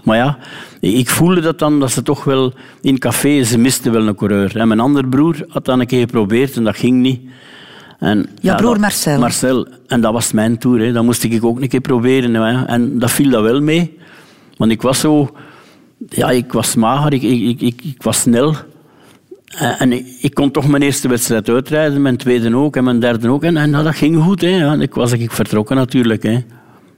Maar 0.03 0.17
ja, 0.17 0.37
ik 0.79 1.09
voelde 1.09 1.41
dat 1.41 1.59
dan, 1.59 1.79
dat 1.79 1.91
ze 1.91 2.01
toch 2.01 2.23
wel 2.23 2.53
in 2.81 2.97
café, 2.97 3.43
ze 3.43 3.57
misten 3.57 3.91
wel 3.91 4.07
een 4.07 4.15
coureur. 4.15 4.57
En 4.57 4.67
mijn 4.67 4.79
andere 4.79 5.07
broer 5.07 5.45
had 5.47 5.65
dat 5.65 5.79
een 5.79 5.87
keer 5.87 5.99
geprobeerd 5.99 6.55
en 6.55 6.63
dat 6.63 6.75
ging 6.75 7.01
niet. 7.01 7.21
En, 7.99 8.29
Jouw 8.41 8.55
broer 8.55 8.79
Marcel. 8.79 9.19
Marcel. 9.19 9.67
En 9.87 10.01
dat 10.01 10.13
was 10.13 10.31
mijn 10.31 10.57
tour. 10.57 10.79
Hè. 10.79 10.91
Dat 10.91 11.03
moest 11.03 11.23
ik 11.23 11.43
ook 11.43 11.61
een 11.61 11.67
keer 11.67 11.81
proberen. 11.81 12.33
Hè. 12.33 12.65
En 12.65 12.99
dat 12.99 13.11
viel 13.11 13.29
dat 13.29 13.43
wel 13.43 13.61
mee. 13.61 13.97
Want 14.57 14.71
ik 14.71 14.81
was 14.81 14.99
zo... 14.99 15.29
Ja, 16.09 16.31
ik 16.31 16.53
was 16.53 16.75
mager, 16.75 17.13
ik, 17.13 17.21
ik, 17.21 17.61
ik, 17.61 18.03
was 18.03 18.19
snel. 18.19 18.55
En 19.45 19.79
en 19.79 19.91
ik, 19.91 20.05
ik 20.21 20.33
kon 20.33 20.51
toch 20.51 20.67
mijn 20.67 20.83
eerste 20.83 21.07
wedstrijd 21.07 21.49
uitrijden, 21.49 22.01
mijn 22.01 22.17
tweede 22.17 22.55
ook 22.55 22.75
en 22.75 22.83
mijn 22.83 22.99
derde 22.99 23.29
ook. 23.29 23.43
En, 23.43 23.57
en 23.57 23.71
dat 23.71 23.95
ging 23.95 24.23
goed. 24.23 24.41
Hè. 24.41 24.47
Ja, 24.47 24.73
ik 24.73 24.93
was 24.93 25.11
ik 25.11 25.31
vertrokken 25.31 25.75
natuurlijk. 25.75 26.23
Hè. 26.23 26.39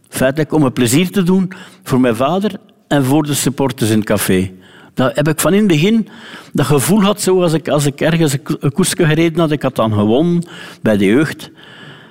Feitelijk 0.10 0.54
om 0.54 0.64
een 0.64 0.74
plezier 0.74 1.12
te 1.12 1.24
doen 1.24 1.52
voor 1.84 2.00
mijn 2.00 2.16
vader 2.16 2.52
en 2.92 3.06
voor 3.06 3.24
de 3.24 3.34
supporters 3.34 3.90
in 3.90 3.98
het 3.98 4.06
café. 4.06 4.52
Dat 4.94 5.16
heb 5.16 5.28
ik 5.28 5.40
van 5.40 5.54
in 5.54 5.60
het 5.60 5.68
begin 5.68 6.08
dat 6.54 6.66
gevoel 6.66 7.02
had, 7.02 7.22
zo 7.22 7.42
als 7.42 7.54
ik, 7.54 7.68
als 7.68 7.86
ik 7.86 8.02
ergens 8.02 8.34
een 8.34 8.44
ko- 8.44 8.56
een 8.60 8.72
koersje 8.72 9.06
gereden 9.06 9.40
had. 9.40 9.52
Ik 9.52 9.62
had 9.62 9.76
dan 9.76 9.94
gewonnen 9.94 10.44
bij 10.82 10.98
de 10.98 11.06
jeugd. 11.06 11.52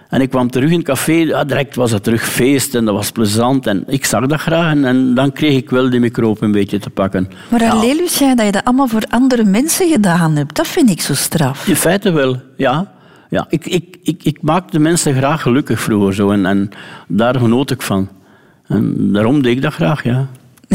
En 0.09 0.21
ik 0.21 0.31
kwam 0.31 0.51
terug 0.51 0.71
in 0.71 0.77
het 0.77 0.87
café, 0.87 1.13
ja, 1.13 1.45
direct 1.45 1.75
was 1.75 1.91
het 1.91 2.03
terug 2.03 2.23
feest 2.29 2.75
en 2.75 2.85
dat 2.85 2.95
was 2.95 3.11
plezant. 3.11 3.67
En 3.67 3.85
ik 3.87 4.05
zag 4.05 4.27
dat 4.27 4.41
graag 4.41 4.71
en, 4.71 4.85
en 4.85 5.15
dan 5.15 5.33
kreeg 5.33 5.57
ik 5.57 5.71
wel 5.71 5.91
die 5.91 6.01
microop 6.01 6.43
een 6.43 6.53
beetje 6.53 6.79
te 6.79 6.91
pakken. 6.91 7.29
Maar 7.49 7.71
alleen, 7.71 7.97
Lucien, 7.97 8.37
dat 8.37 8.47
je 8.47 8.53
dat 8.53 8.65
allemaal 8.65 8.89
voor 8.89 9.05
andere 9.09 9.45
mensen 9.45 9.89
gedaan 9.89 10.37
hebt, 10.37 10.57
dat 10.57 10.67
vind 10.69 10.91
ik 10.91 11.01
zo 11.01 11.15
straf. 11.15 11.69
In 11.69 11.77
feite 11.77 12.11
wel, 12.11 12.37
ja. 12.57 12.93
ja 13.29 13.47
ik, 13.49 13.67
ik, 13.67 13.97
ik, 14.03 14.25
ik 14.25 14.39
maakte 14.43 14.79
mensen 14.79 15.15
graag 15.15 15.43
gelukkig 15.43 15.81
vroeger 15.81 16.15
zo 16.15 16.31
en, 16.31 16.47
en 16.47 16.71
daar 17.09 17.35
genoot 17.39 17.71
ik 17.71 17.83
van. 17.83 18.09
En 18.67 19.13
daarom 19.13 19.43
deed 19.43 19.57
ik 19.57 19.63
dat 19.63 19.73
graag, 19.75 20.05
ja. 20.05 20.29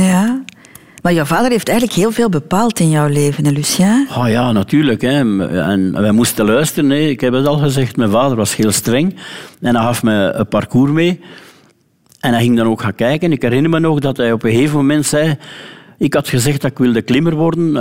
Ja. 0.04 0.44
Maar 1.02 1.14
jouw 1.14 1.26
vader 1.26 1.52
heeft 1.52 1.68
eigenlijk 1.70 2.00
heel 2.00 2.12
veel 2.12 2.30
bepaald 2.30 2.80
in 2.80 2.90
jouw 2.90 3.08
leven, 3.08 3.46
hè, 3.46 3.52
Lucien? 3.52 4.08
Oh 4.18 4.30
ja, 4.30 4.52
natuurlijk. 4.52 5.02
Hè. 5.02 5.20
En 5.62 5.92
wij 6.02 6.12
moesten 6.12 6.46
luisteren. 6.46 6.90
Hè. 6.90 6.98
Ik 6.98 7.22
heb 7.22 7.34
het 7.34 7.48
al 7.48 7.58
gezegd, 7.58 7.98
mijn 7.98 8.10
vader 8.10 8.38
was 8.38 8.56
heel 8.56 8.72
streng. 8.72 9.16
En 9.62 9.76
hij 9.76 9.86
gaf 9.86 10.04
me 10.04 10.32
een 10.34 10.48
parcours 10.48 10.92
mee. 10.92 11.20
En 12.20 12.32
hij 12.32 12.42
ging 12.42 12.58
dan 12.58 12.68
ook 12.68 12.82
gaan 12.82 12.96
kijken. 12.96 13.32
Ik 13.32 13.42
herinner 13.42 13.70
me 13.72 13.80
nog 13.80 14.00
dat 14.00 14.18
hij 14.18 14.32
op 14.32 14.44
een 14.44 14.52
gegeven 14.52 14.76
moment 14.78 15.06
zei... 15.06 15.38
Ik 15.98 16.14
had 16.14 16.28
gezegd 16.28 16.62
dat 16.62 16.72
ik 16.72 16.78
wilde 16.78 17.02
klimmer 17.02 17.36
worden. 17.36 17.72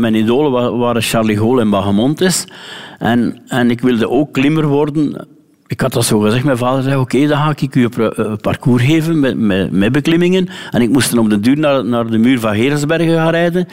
Mijn 0.00 0.14
idolen 0.14 0.50
wa- 0.52 0.76
waren 0.76 1.02
Charlie 1.02 1.36
Gaulle 1.36 1.60
en 1.60 1.70
Bahamontes. 1.70 2.44
En, 2.98 3.40
en 3.48 3.70
ik 3.70 3.80
wilde 3.80 4.08
ook 4.08 4.32
klimmer 4.32 4.66
worden. 4.66 5.26
Ik 5.70 5.80
had 5.80 5.92
dat 5.92 6.04
zo 6.04 6.18
gezegd. 6.18 6.44
Mijn 6.44 6.56
vader 6.56 6.82
zei, 6.82 6.96
oké, 6.96 7.26
dan 7.26 7.38
ga 7.38 7.54
ik 7.56 7.74
u 7.74 7.84
een 7.84 8.12
een 8.30 8.40
parcours 8.40 8.82
geven 8.82 9.20
met, 9.20 9.38
met, 9.38 9.70
met 9.70 9.92
beklimmingen. 9.92 10.48
En 10.70 10.82
ik 10.82 10.88
moest 10.88 11.10
dan 11.10 11.18
op 11.18 11.30
de 11.30 11.40
duur 11.40 11.58
naar, 11.58 11.84
naar 11.84 12.06
de 12.06 12.18
muur 12.18 12.40
van 12.40 12.54
Geresbergen 12.54 13.14
gaan 13.14 13.30
rijden. 13.30 13.68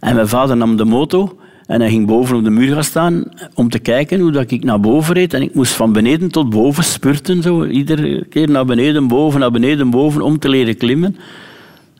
En 0.00 0.14
mijn 0.14 0.28
vader 0.28 0.56
nam 0.56 0.76
de 0.76 0.84
moto 0.84 1.38
en 1.66 1.80
hij 1.80 1.90
ging 1.90 2.06
boven 2.06 2.36
op 2.36 2.44
de 2.44 2.50
muur 2.50 2.74
gaan 2.74 2.84
staan 2.84 3.24
om 3.54 3.68
te 3.68 3.78
kijken 3.78 4.20
hoe 4.20 4.30
dat 4.30 4.50
ik 4.50 4.64
naar 4.64 4.80
boven 4.80 5.14
reed. 5.14 5.34
En 5.34 5.42
ik 5.42 5.54
moest 5.54 5.72
van 5.72 5.92
beneden 5.92 6.30
tot 6.30 6.50
boven 6.50 6.84
spurten, 6.84 7.42
zo. 7.42 7.64
iedere 7.64 8.24
keer 8.24 8.50
naar 8.50 8.64
beneden, 8.64 9.08
boven, 9.08 9.40
naar 9.40 9.50
beneden, 9.50 9.90
boven, 9.90 10.22
om 10.22 10.38
te 10.38 10.48
leren 10.48 10.76
klimmen. 10.76 11.16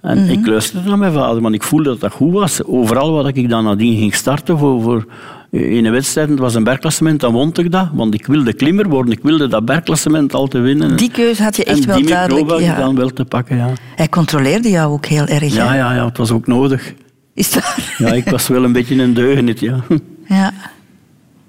En 0.01 0.29
ik 0.29 0.47
luisterde 0.47 0.89
naar 0.89 0.99
mijn 0.99 1.13
vader, 1.13 1.43
want 1.43 1.55
ik 1.55 1.63
voelde 1.63 1.89
dat 1.89 2.01
dat 2.01 2.13
goed 2.13 2.33
was. 2.33 2.65
Overal 2.65 3.13
wat 3.13 3.37
ik 3.37 3.49
dan 3.49 3.65
nadien 3.65 3.99
ging 3.99 4.15
starten 4.15 4.59
voor, 4.59 4.83
voor 4.83 5.07
in 5.55 5.85
een 5.85 5.93
wedstrijd, 5.93 6.29
het 6.29 6.39
was 6.39 6.55
een 6.55 6.65
bergklassement, 6.65 7.21
dan 7.21 7.33
won 7.33 7.51
ik 7.55 7.71
dat. 7.71 7.89
Want 7.93 8.15
ik 8.15 8.27
wilde 8.27 8.53
klimmer 8.53 8.89
worden, 8.89 9.13
ik 9.13 9.23
wilde 9.23 9.49
dat 9.49 9.65
bergklassement 9.65 10.35
al 10.35 10.47
te 10.47 10.59
winnen. 10.59 10.97
Die 10.97 11.11
keuze 11.11 11.43
had 11.43 11.57
je 11.57 11.65
echt 11.65 11.81
en 11.81 11.87
wel 11.87 11.97
die 11.97 12.07
duidelijk. 12.07 12.61
Ja. 12.61 12.77
dan 12.77 12.97
wel 12.97 13.11
te 13.11 13.25
pakken, 13.25 13.57
ja. 13.57 13.73
Hij 13.97 14.09
controleerde 14.09 14.71
jou 14.71 14.93
ook 14.93 15.07
heel 15.07 15.27
erg. 15.27 15.55
Ja, 15.55 15.75
ja, 15.75 15.95
ja, 15.95 16.05
het 16.05 16.17
was 16.17 16.31
ook 16.31 16.47
nodig. 16.47 16.95
Is 17.35 17.55
waar? 17.55 17.95
Ja, 17.99 18.13
ik 18.13 18.29
was 18.29 18.49
wel 18.49 18.65
een 18.65 18.73
beetje 18.73 19.03
een 19.03 19.15
deugniet, 19.15 19.61
ja. 19.61 19.77
Ja. 20.29 20.53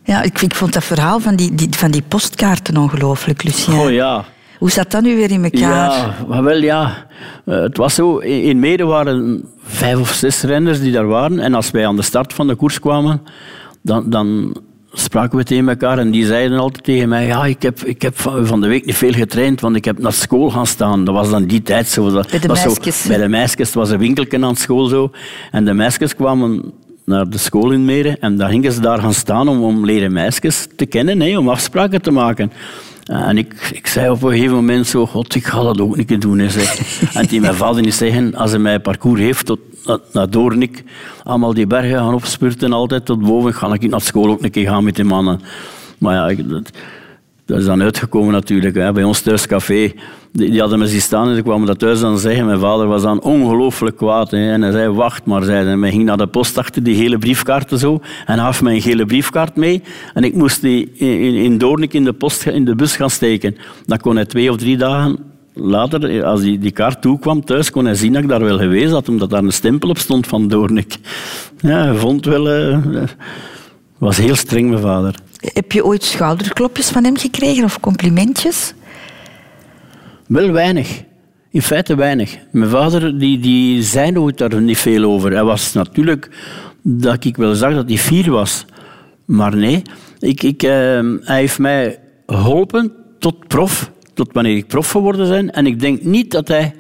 Ja, 0.04 0.22
ik, 0.22 0.42
ik 0.42 0.56
vond 0.56 0.74
dat 0.74 0.84
verhaal 0.84 1.20
van 1.20 1.36
die, 1.36 1.56
die, 1.56 1.68
van 1.72 1.92
die 1.92 2.04
postkaarten 2.08 2.78
ongelooflijk, 2.78 3.44
Lucien. 3.44 3.74
Oh 3.74 3.92
ja. 3.92 4.26
Hoe 4.58 4.72
zat 4.72 4.92
dat 4.92 5.02
nu 5.02 5.16
weer 5.16 5.32
in 5.32 5.44
elkaar? 5.44 5.62
Ja, 5.92 6.16
maar 6.28 6.44
wel 6.44 6.58
ja. 6.62 7.06
Eh, 7.46 7.62
Het 7.62 7.78
was 7.78 7.94
zo, 7.96 8.18
in 8.18 8.44
in 8.44 8.60
Mede 8.60 8.84
waren 8.84 9.44
vijf 9.64 10.00
of 10.00 10.12
zes 10.12 10.42
renners 10.42 10.80
die 10.80 10.92
daar 10.92 11.08
waren. 11.08 11.40
En 11.40 11.54
als 11.54 11.72
wij 11.72 11.88
aan 11.88 11.96
de 11.96 12.02
start 12.02 12.34
van 12.34 12.48
de 12.48 12.56
koers 12.56 12.80
kwamen, 12.80 13.22
dan, 13.86 14.10
dan 14.10 14.56
spraken 14.94 15.38
we 15.38 15.44
tegen 15.44 15.70
elkaar 15.70 15.98
en 16.00 16.12
die 16.12 16.26
zeiden 16.26 16.58
altijd 16.60 16.84
tegen 16.84 17.10
mij, 17.10 17.26
ja, 17.26 17.46
ik 17.46 17.62
heb, 17.62 17.80
ik 17.84 18.02
heb 18.02 18.18
van 18.44 18.62
de 18.62 18.68
week 18.68 18.86
niet 18.86 18.96
veel 18.96 19.12
getraind, 19.12 19.62
want 19.62 19.76
ik 19.76 19.86
heb 19.86 20.00
naar 20.00 20.14
school 20.14 20.50
gaan 20.50 20.68
staan. 20.68 21.06
Dat 21.06 21.14
was 21.14 21.30
dan 21.30 21.46
die 21.46 21.62
tijd 21.62 21.88
zo. 21.88 22.12
Dat 22.12 22.30
Bij 22.30 22.40
de 22.40 22.48
was 22.48 22.62
zo- 22.62 22.68
meisjes. 22.74 23.06
bij 23.08 23.18
de 23.18 23.28
meisjes, 23.28 23.74
was 23.74 23.90
een 23.90 23.98
winkeltje 23.98 24.44
aan 24.46 24.56
school 24.56 24.86
zo. 24.86 25.12
En 25.52 25.66
de 25.66 25.74
meisjes 25.74 26.16
kwamen 26.16 26.74
naar 27.06 27.30
de 27.30 27.38
school 27.38 27.72
in 27.72 27.86
Meren 27.86 28.20
en 28.20 28.38
dan 28.38 28.50
gingen 28.50 28.72
ze 28.72 28.80
daar 28.82 29.00
gaan 29.00 29.14
staan 29.14 29.48
om, 29.48 29.64
om 29.64 29.86
leren 29.86 30.14
meisjes 30.14 30.68
te 30.76 30.86
kennen, 30.86 31.22
hè, 31.22 31.38
om 31.38 31.50
afspraken 31.50 32.02
te 32.02 32.12
maken. 32.12 32.52
En 33.06 33.38
ik, 33.38 33.70
ik 33.74 33.88
zei 33.88 34.10
op 34.10 34.24
een 34.24 34.32
gegeven 34.32 34.56
moment 34.56 34.88
zo, 34.88 35.06
god, 35.06 35.36
ik 35.36 35.46
ga 35.46 35.64
dat 35.64 35.82
ook 35.82 35.96
niet 35.96 36.22
doen. 36.22 36.40
Hè, 36.40 36.64
en 37.20 37.26
die 37.26 37.42
mijn 37.42 37.54
vader 37.54 37.82
niet 37.82 37.94
zeggen, 37.94 38.36
als 38.36 38.52
hij 38.52 38.60
mij 38.60 38.80
parcours 38.80 39.20
heeft 39.20 39.46
tot 39.46 39.60
naar, 40.12 40.30
Doornik, 40.30 40.84
allemaal 41.24 41.54
die 41.54 41.68
bergen 41.68 41.98
gaan 41.98 42.14
opspurten, 42.14 42.74
altijd 42.74 43.06
tot 43.06 43.20
boven, 43.20 43.54
ga 43.54 43.74
ik 43.74 43.90
naar 43.90 44.02
school 44.02 44.30
ook 44.30 44.44
een 44.44 44.52
keer 44.52 44.68
gaan 44.68 44.84
met 44.84 44.96
die 44.96 45.06
mannen. 45.06 45.42
Maar 45.98 46.36
ja, 46.36 46.44
dat 47.46 47.60
is 47.60 47.66
dan 47.66 47.82
uitgekomen 47.82 48.34
natuurlijk. 48.34 48.76
Hè. 48.76 48.92
Bij 48.92 49.04
ons 49.04 49.22
thuis 49.22 49.48
café, 49.48 49.94
die, 50.36 50.60
hadden 50.60 50.80
me 50.80 50.88
zien 50.88 51.02
staan 51.02 51.30
en 51.30 51.36
ze 51.36 51.42
kwamen 51.42 51.68
dat 51.68 51.80
thuis 51.80 52.00
dan 52.00 52.18
zeggen. 52.18 52.46
Mijn 52.46 52.60
vader 52.60 52.88
was 52.88 53.02
dan 53.02 53.22
ongelooflijk 53.22 53.98
kwaad. 53.98 54.34
En 54.34 54.62
hij 54.62 54.72
zei, 54.72 54.90
wacht 54.90 55.26
maar. 55.26 55.44
Zei. 55.44 55.68
En 55.68 55.82
hij 55.82 55.92
ging 55.92 56.04
naar 56.04 56.18
de 56.18 56.28
post 56.28 56.58
achter 56.58 56.84
die 56.84 56.96
gele 56.96 57.18
briefkaarten 57.18 57.80
zo. 57.80 58.00
En 58.26 58.38
gaf 58.38 58.62
mij 58.62 58.74
een 58.74 58.82
gele 58.82 59.06
briefkaart 59.06 59.56
mee. 59.56 59.82
En 60.14 60.24
ik 60.24 60.36
moest 60.36 60.62
die 60.62 60.92
in 61.44 61.58
Doornik 61.58 61.94
in 61.94 62.04
de, 62.04 62.14
post, 62.14 62.46
in 62.46 62.66
de 62.66 62.76
bus 62.76 62.96
gaan 62.96 63.10
steken. 63.10 63.56
Dan 63.86 63.98
kon 63.98 64.16
hij 64.16 64.26
twee 64.26 64.52
of 64.52 64.58
drie 64.58 64.78
dagen 64.78 65.18
later, 65.54 66.24
als 66.24 66.42
die, 66.42 66.60
die 66.60 66.72
kaart 66.72 67.02
toekwam 67.02 67.46
thuis, 67.46 67.72
kon 67.72 67.86
hij 67.86 67.96
zien 67.96 68.14
dat 68.14 68.24
ik 68.24 68.30
daar 68.30 68.44
wel 68.44 68.58
geweest 68.58 68.92
had. 68.92 69.10
Omdat 69.10 69.30
daar 69.30 69.44
een 69.44 69.54
stempel 69.54 69.90
op 69.90 69.98
stond 69.98 70.28
van 70.28 70.48
Doornik. 70.48 70.98
Ja, 71.60 71.84
hij 71.84 71.96
vond 71.96 72.26
wel... 72.26 72.50
eh, 72.50 72.78
was 73.98 74.18
heel 74.18 74.36
streng, 74.36 74.70
mijn 74.70 74.82
vader. 74.82 75.16
Heb 75.40 75.72
je 75.72 75.86
ooit 75.86 76.04
schouderklopjes 76.04 76.90
van 76.90 77.04
hem 77.04 77.18
gekregen 77.18 77.64
of 77.64 77.80
complimentjes? 77.80 78.74
Wel 80.28 80.52
weinig. 80.52 81.04
In 81.50 81.62
feite 81.62 81.96
weinig. 81.96 82.38
Mijn 82.52 82.70
vader 82.70 83.20
die, 83.20 83.40
die 83.40 83.84
zei 83.84 84.12
nooit 84.12 84.38
daar 84.38 84.62
niet 84.62 84.78
veel 84.78 85.04
over. 85.04 85.32
Hij 85.32 85.44
was 85.44 85.74
natuurlijk 85.74 86.30
dat 86.82 87.26
ik 87.26 87.38
wel 87.38 87.56
zag 87.56 87.74
dat 87.74 87.88
hij 87.88 87.98
fier 87.98 88.32
was. 88.32 88.66
Maar 89.26 89.56
nee, 89.56 89.82
ik, 90.20 90.44
ik, 90.44 90.64
uh, 90.64 90.70
hij 91.22 91.40
heeft 91.40 91.60
mij 91.60 92.00
geholpen 92.28 92.92
tot 93.20 93.48
prof, 93.48 93.92
tot 94.14 94.34
wanneer 94.34 94.56
ik 94.56 94.68
prof 94.68 94.92
geworden 94.92 95.30
ben. 95.30 95.52
En 95.52 95.66
ik 95.66 95.80
denk 95.80 96.04
niet 96.04 96.32
dat 96.32 96.48
hij 96.48 96.74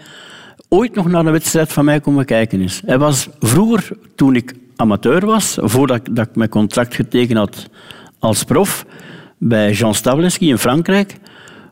ooit 0.70 0.96
nog 0.96 1.08
naar 1.08 1.26
een 1.26 1.32
wedstrijd 1.32 1.74
van 1.74 1.86
mij 1.86 2.00
komen 2.00 2.26
kijken 2.26 2.62
is. 2.62 2.82
Hij 2.86 2.98
was 2.98 3.28
vroeger, 3.40 3.90
toen 4.16 4.36
ik 4.36 4.54
amateur 4.76 5.26
was, 5.26 5.58
voordat 5.62 5.98
ik, 5.98 6.16
dat 6.16 6.28
ik 6.28 6.36
mijn 6.36 6.50
contract 6.50 6.96
getekend 6.96 7.38
had 7.38 7.70
als 8.20 8.44
prof, 8.44 8.86
bij 9.38 9.72
Jean 9.72 9.96
Stavleski 9.96 10.50
in 10.50 10.58
Frankrijk, 10.58 11.16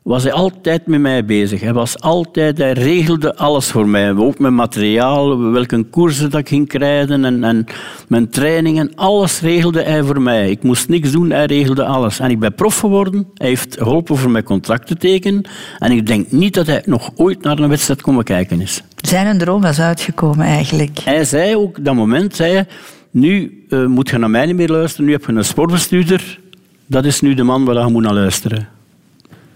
was 0.03 0.23
hij 0.23 0.31
altijd 0.31 0.87
met 0.87 0.99
mij 0.99 1.25
bezig. 1.25 1.61
Hij 1.61 1.73
was 1.73 1.99
altijd, 1.99 2.57
hij 2.57 2.71
regelde 2.71 3.35
alles 3.35 3.71
voor 3.71 3.87
mij. 3.87 4.15
Ook 4.15 4.39
mijn 4.39 4.55
materiaal, 4.55 5.51
welke 5.51 5.83
koersen 5.83 6.29
dat 6.29 6.39
ik 6.39 6.47
ging 6.47 6.67
krijgen 6.67 7.25
en, 7.25 7.43
en 7.43 7.65
mijn 8.07 8.29
trainingen. 8.29 8.91
Alles 8.95 9.41
regelde 9.41 9.83
hij 9.83 10.03
voor 10.03 10.21
mij. 10.21 10.49
Ik 10.49 10.63
moest 10.63 10.89
niks 10.89 11.11
doen, 11.11 11.29
hij 11.29 11.45
regelde 11.45 11.85
alles. 11.85 12.19
En 12.19 12.29
ik 12.29 12.39
ben 12.39 12.55
prof 12.55 12.79
geworden. 12.79 13.27
Hij 13.33 13.47
heeft 13.47 13.77
geholpen 13.77 14.17
voor 14.17 14.31
mijn 14.31 14.43
contract 14.43 14.87
te 14.87 14.95
tekenen. 14.95 15.45
En 15.79 15.91
ik 15.91 16.07
denk 16.07 16.31
niet 16.31 16.53
dat 16.53 16.67
hij 16.67 16.81
nog 16.85 17.11
ooit 17.15 17.41
naar 17.41 17.59
een 17.59 17.69
wedstrijd 17.69 18.01
komen 18.01 18.23
kijken 18.23 18.61
is. 18.61 18.83
Zijn 18.95 19.37
droom 19.37 19.61
was 19.61 19.79
uitgekomen 19.79 20.45
eigenlijk. 20.45 20.99
Hij 20.99 21.23
zei 21.23 21.55
ook, 21.55 21.85
dat 21.85 21.95
moment, 21.95 22.35
zei 22.35 22.53
hij, 22.53 22.67
nu 23.11 23.65
uh, 23.69 23.85
moet 23.85 24.09
je 24.09 24.17
naar 24.17 24.29
mij 24.29 24.45
niet 24.45 24.55
meer 24.55 24.69
luisteren, 24.69 25.05
nu 25.05 25.11
heb 25.11 25.25
je 25.25 25.31
een 25.31 25.45
sportbestuurder. 25.45 26.39
Dat 26.85 27.05
is 27.05 27.21
nu 27.21 27.33
de 27.33 27.43
man 27.43 27.65
waar 27.65 27.85
je 27.85 27.91
moet 27.91 28.03
naar 28.03 28.13
luisteren. 28.13 28.72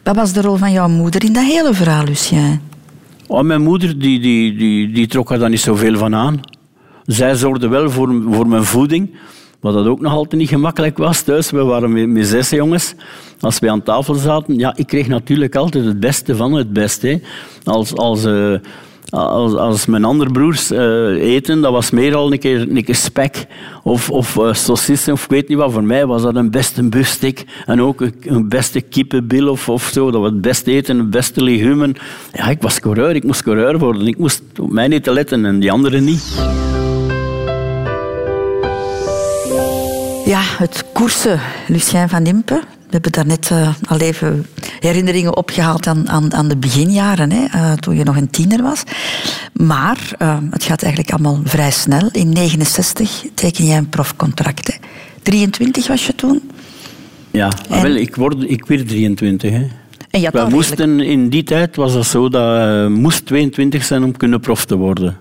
Wat 0.07 0.15
was 0.15 0.33
de 0.33 0.41
rol 0.41 0.55
van 0.55 0.71
jouw 0.71 0.87
moeder 0.87 1.23
in 1.23 1.33
dat 1.33 1.43
hele 1.43 1.73
verhaal, 1.73 2.03
Lucien? 2.03 2.61
Oh, 3.27 3.41
mijn 3.41 3.61
moeder 3.61 3.99
die, 3.99 4.19
die, 4.19 4.55
die, 4.55 4.91
die 4.91 5.07
trok 5.07 5.31
er 5.31 5.39
dan 5.39 5.49
niet 5.49 5.59
zoveel 5.59 5.97
van 5.97 6.15
aan. 6.15 6.39
Zij 7.05 7.35
zorgde 7.35 7.67
wel 7.67 7.89
voor, 7.89 8.23
voor 8.29 8.47
mijn 8.47 8.63
voeding, 8.63 9.15
wat 9.59 9.73
dat 9.73 9.85
ook 9.85 9.99
nog 9.99 10.13
altijd 10.13 10.41
niet 10.41 10.49
gemakkelijk 10.49 10.97
was 10.97 11.21
thuis. 11.21 11.51
We 11.51 11.63
waren 11.63 12.13
met, 12.13 12.27
zes 12.27 12.49
jongens. 12.49 12.93
Als 13.39 13.59
we 13.59 13.71
aan 13.71 13.83
tafel 13.83 14.13
zaten, 14.13 14.57
ja, 14.57 14.73
ik 14.75 14.87
kreeg 14.87 15.07
natuurlijk 15.07 15.55
altijd 15.55 15.85
het 15.85 15.99
beste 15.99 16.35
van 16.35 16.53
het 16.53 16.73
beste. 16.73 17.21
Als, 17.63 17.95
als, 17.95 18.25
uh, 18.25 18.57
als, 19.09 19.53
als 19.53 19.85
mijn 19.85 20.03
andere 20.03 20.31
broers 20.31 20.71
uh, 20.71 20.79
eten, 21.07 21.61
dat 21.61 21.71
was 21.71 21.89
meer 21.89 22.15
al 22.15 22.31
een 22.31 22.39
keer, 22.39 22.61
een 22.61 22.83
keer 22.83 22.95
spek 22.95 23.45
of, 23.83 24.09
of 24.09 24.39
saucissen 24.51 25.13
of 25.13 25.23
ik 25.23 25.29
weet 25.29 25.47
niet 25.47 25.57
wat. 25.57 25.71
Voor 25.71 25.83
mij 25.83 26.05
was 26.05 26.21
dat 26.21 26.35
een 26.35 26.51
beste 26.51 26.83
bustik 26.83 27.45
en 27.65 27.81
ook 27.81 28.01
een, 28.01 28.15
een 28.21 28.49
beste 28.49 28.81
kippenbil 28.81 29.49
of, 29.49 29.69
of 29.69 29.83
zo. 29.83 30.11
Dat 30.11 30.21
was 30.21 30.31
het 30.31 30.41
beste 30.41 30.71
eten, 30.71 30.97
het 30.97 31.09
beste 31.09 31.43
legumen. 31.43 31.95
Ja, 32.33 32.47
ik 32.47 32.61
was 32.61 32.79
coureur, 32.79 33.15
ik 33.15 33.23
moest 33.23 33.43
coureur 33.43 33.79
worden. 33.79 34.07
Ik 34.07 34.17
moest 34.17 34.41
op 34.59 34.71
mij 34.71 34.87
niet 34.87 35.03
te 35.03 35.11
letten 35.11 35.45
en 35.45 35.59
die 35.59 35.71
anderen 35.71 36.03
niet. 36.03 36.23
Ja, 40.25 40.41
het 40.41 40.85
koersen, 40.93 41.39
Lucien 41.67 42.09
van 42.09 42.25
Impe. 42.25 42.61
We 42.87 42.93
hebben 42.93 43.11
daarnet 43.11 43.49
uh, 43.49 43.73
al 43.87 43.99
even 43.99 44.45
herinneringen 44.79 45.37
opgehaald 45.37 45.87
aan, 45.87 46.09
aan, 46.09 46.33
aan 46.33 46.47
de 46.47 46.57
beginjaren, 46.57 47.31
hè, 47.31 47.45
uh, 47.55 47.73
toen 47.73 47.95
je 47.95 48.03
nog 48.03 48.15
een 48.15 48.29
tiener 48.29 48.61
was. 48.61 48.83
Maar 49.53 50.11
uh, 50.21 50.37
het 50.49 50.63
gaat 50.63 50.83
eigenlijk 50.83 51.13
allemaal 51.13 51.41
vrij 51.43 51.71
snel. 51.71 52.09
In 52.11 52.29
69 52.29 53.23
teken 53.33 53.65
jij 53.65 53.77
een 53.77 53.89
profcontract. 53.89 54.67
Hè. 54.67 54.73
23 55.21 55.87
was 55.87 56.07
je 56.07 56.15
toen? 56.15 56.51
Ja, 57.31 57.51
en... 57.69 57.81
wel, 57.81 57.95
ik, 57.95 58.15
word, 58.15 58.43
ik 58.49 58.65
werd 58.65 58.87
23. 58.87 59.51
Hè. 59.51 59.67
En 60.09 60.21
je 60.21 60.29
We 60.31 60.47
moesten, 60.49 60.99
in 60.99 61.29
die 61.29 61.43
tijd 61.43 61.75
was 61.75 61.93
dat 61.93 62.05
zo 62.05 62.29
dat 62.29 62.41
je 62.41 62.87
moest 62.89 63.25
22 63.25 63.83
zijn 63.83 64.03
om 64.03 64.17
kunnen 64.17 64.39
prof 64.39 64.65
te 64.65 64.75
worden. 64.75 65.17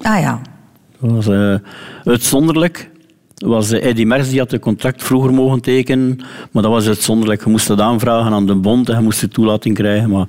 Ah 0.00 0.20
ja. 0.20 0.40
Dat 1.00 1.10
was 1.10 1.28
uitzonderlijk 2.04 2.90
was 3.44 3.70
Eddy 3.70 4.04
Merckx, 4.04 4.30
die 4.30 4.38
had 4.38 4.50
het 4.50 4.60
contract 4.60 5.02
vroeger 5.02 5.34
mogen 5.34 5.60
tekenen, 5.60 6.20
maar 6.50 6.62
dat 6.62 6.72
was 6.72 6.86
uitzonderlijk. 6.86 7.44
Je 7.44 7.50
moest 7.50 7.66
dat 7.66 7.80
aanvragen 7.80 8.32
aan 8.32 8.46
de 8.46 8.54
bond 8.54 8.88
en 8.88 8.96
je 8.96 9.02
moest 9.02 9.20
de 9.20 9.28
toelating 9.28 9.74
krijgen, 9.74 10.10
maar 10.10 10.26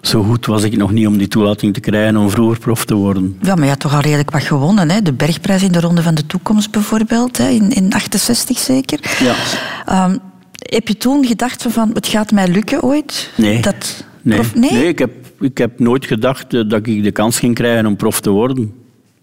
zo 0.00 0.22
goed 0.22 0.46
was 0.46 0.62
ik 0.62 0.76
nog 0.76 0.92
niet 0.92 1.06
om 1.06 1.18
die 1.18 1.28
toelating 1.28 1.74
te 1.74 1.80
krijgen 1.80 2.16
om 2.16 2.30
vroeger 2.30 2.58
prof 2.58 2.84
te 2.84 2.94
worden. 2.94 3.38
Ja, 3.42 3.54
maar 3.54 3.64
je 3.64 3.70
had 3.70 3.80
toch 3.80 3.94
al 3.94 4.00
redelijk 4.00 4.30
wat 4.30 4.42
gewonnen, 4.42 4.90
hè? 4.90 5.02
De 5.02 5.12
bergprijs 5.12 5.62
in 5.62 5.72
de 5.72 5.80
Ronde 5.80 6.02
van 6.02 6.14
de 6.14 6.26
Toekomst 6.26 6.70
bijvoorbeeld, 6.70 7.38
hè? 7.38 7.48
In, 7.48 7.70
in 7.70 7.92
68 7.92 8.58
zeker. 8.58 9.00
Ja. 9.20 10.04
Um, 10.04 10.18
heb 10.52 10.88
je 10.88 10.96
toen 10.96 11.24
gedacht 11.24 11.66
van, 11.68 11.90
het 11.94 12.06
gaat 12.06 12.32
mij 12.32 12.48
lukken 12.48 12.82
ooit? 12.82 13.30
Nee. 13.36 13.60
Dat 13.60 14.04
nee. 14.22 14.38
Prof... 14.38 14.54
nee? 14.54 14.72
nee, 14.72 14.88
ik, 14.88 14.98
heb, 14.98 15.10
ik 15.40 15.58
heb 15.58 15.78
nooit 15.78 16.06
gedacht 16.06 16.50
dat 16.50 16.86
ik 16.86 17.02
de 17.02 17.12
kans 17.12 17.38
ging 17.38 17.54
krijgen 17.54 17.86
om 17.86 17.96
prof 17.96 18.20
te 18.20 18.30
worden. 18.30 18.81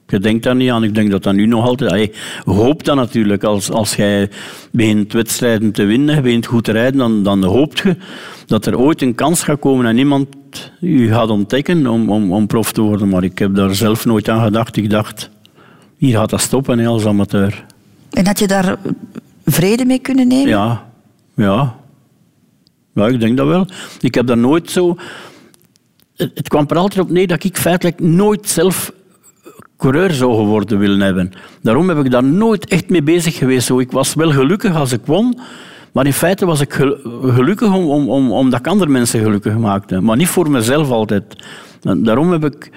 Je 0.10 0.20
denkt 0.20 0.44
daar 0.44 0.56
niet 0.56 0.70
aan. 0.70 0.84
Ik 0.84 0.96
denk 0.96 1.12
dat 1.12 1.24
dat 1.24 1.34
nu 1.34 1.46
nog 1.46 1.66
altijd... 1.66 1.92
Allee, 1.92 2.12
hoopt 2.46 2.86
dat 2.86 2.96
natuurlijk. 2.96 3.44
Als, 3.44 3.72
als 3.72 3.96
jij 3.96 4.30
begint 4.72 5.14
wedstrijden 5.14 5.72
te 5.72 5.84
winnen, 5.84 6.24
begint 6.24 6.46
goed 6.46 6.64
te 6.64 6.72
rijden, 6.72 7.00
dan, 7.00 7.24
dan 7.24 7.44
hoopt 7.44 7.80
je 7.80 7.96
dat 8.46 8.66
er 8.66 8.78
ooit 8.78 9.02
een 9.02 9.16
kans 9.16 9.44
gaat 9.44 9.60
komen 9.60 9.86
en 9.86 9.98
iemand 9.98 10.28
je 10.80 11.08
gaat 11.08 11.30
ontdekken 11.30 11.88
om, 11.88 12.10
om, 12.10 12.34
om 12.34 12.48
prof 12.48 12.72
te 12.72 12.82
worden. 12.82 13.10
Maar 13.10 13.24
ik 13.24 13.40
heb 13.40 13.56
daar 13.56 13.76
zelf 13.76 14.06
nooit 14.06 14.30
aan 14.30 14.44
gedacht. 14.44 14.78
Ik 14.78 14.90
dacht, 14.90 15.30
hier 15.98 16.18
gaat 16.18 16.30
dat 16.30 16.42
stoppen 16.42 16.86
als 16.86 17.06
amateur. 17.06 17.66
En 18.10 18.26
had 18.26 18.40
je 18.40 18.48
daar 18.48 18.78
vrede 19.46 19.86
mee 19.86 20.00
kunnen 20.00 20.28
nemen? 20.28 20.50
Ja, 20.50 20.86
ja. 21.36 21.78
Ja, 22.94 23.08
ik 23.08 23.20
denk 23.20 23.38
dat 23.38 23.48
wel. 23.48 23.68
Ik 24.00 24.16
heb 24.16 24.28
daar 24.28 24.38
nooit 24.38 24.70
zo... 24.70 24.98
Het, 26.16 26.32
het 26.34 26.48
kwam 26.48 26.66
er 26.68 26.78
altijd 26.78 27.00
op 27.06 27.10
neer 27.10 27.28
dat 27.28 27.44
ik 27.44 27.58
feitelijk 27.58 28.00
nooit 28.00 28.50
zelf 28.50 28.92
coureur 29.80 30.12
zou 30.12 30.36
geworden 30.36 30.80
willen 30.80 31.02
hebben. 31.02 31.32
Daarom 31.62 31.90
heb 31.90 31.98
ik 31.98 32.12
daar 32.12 32.24
nooit 32.24 32.68
echt 32.68 32.90
mee 32.90 33.04
bezig 33.04 33.38
geweest. 33.38 33.66
Zo, 33.66 33.80
ik 33.80 33.92
was 33.92 34.14
wel 34.14 34.32
gelukkig 34.32 34.76
als 34.76 34.92
ik 34.92 35.02
won, 35.06 35.40
maar 35.92 36.06
in 36.06 36.14
feite 36.14 36.46
was 36.46 36.62
ik 36.62 36.74
gelukkig 37.24 37.74
om, 37.74 37.90
om, 37.90 38.10
om, 38.10 38.32
omdat 38.32 38.60
ik 38.60 38.68
andere 38.68 38.92
mensen 38.92 39.24
gelukkig 39.24 39.58
maakte. 39.58 40.02
Maar 40.02 40.18
niet 40.18 40.28
voor 40.28 40.52
mezelf 40.52 40.90
altijd. 40.90 41.24
Daarom 41.98 42.32
heb 42.32 42.46
ik, 42.46 42.72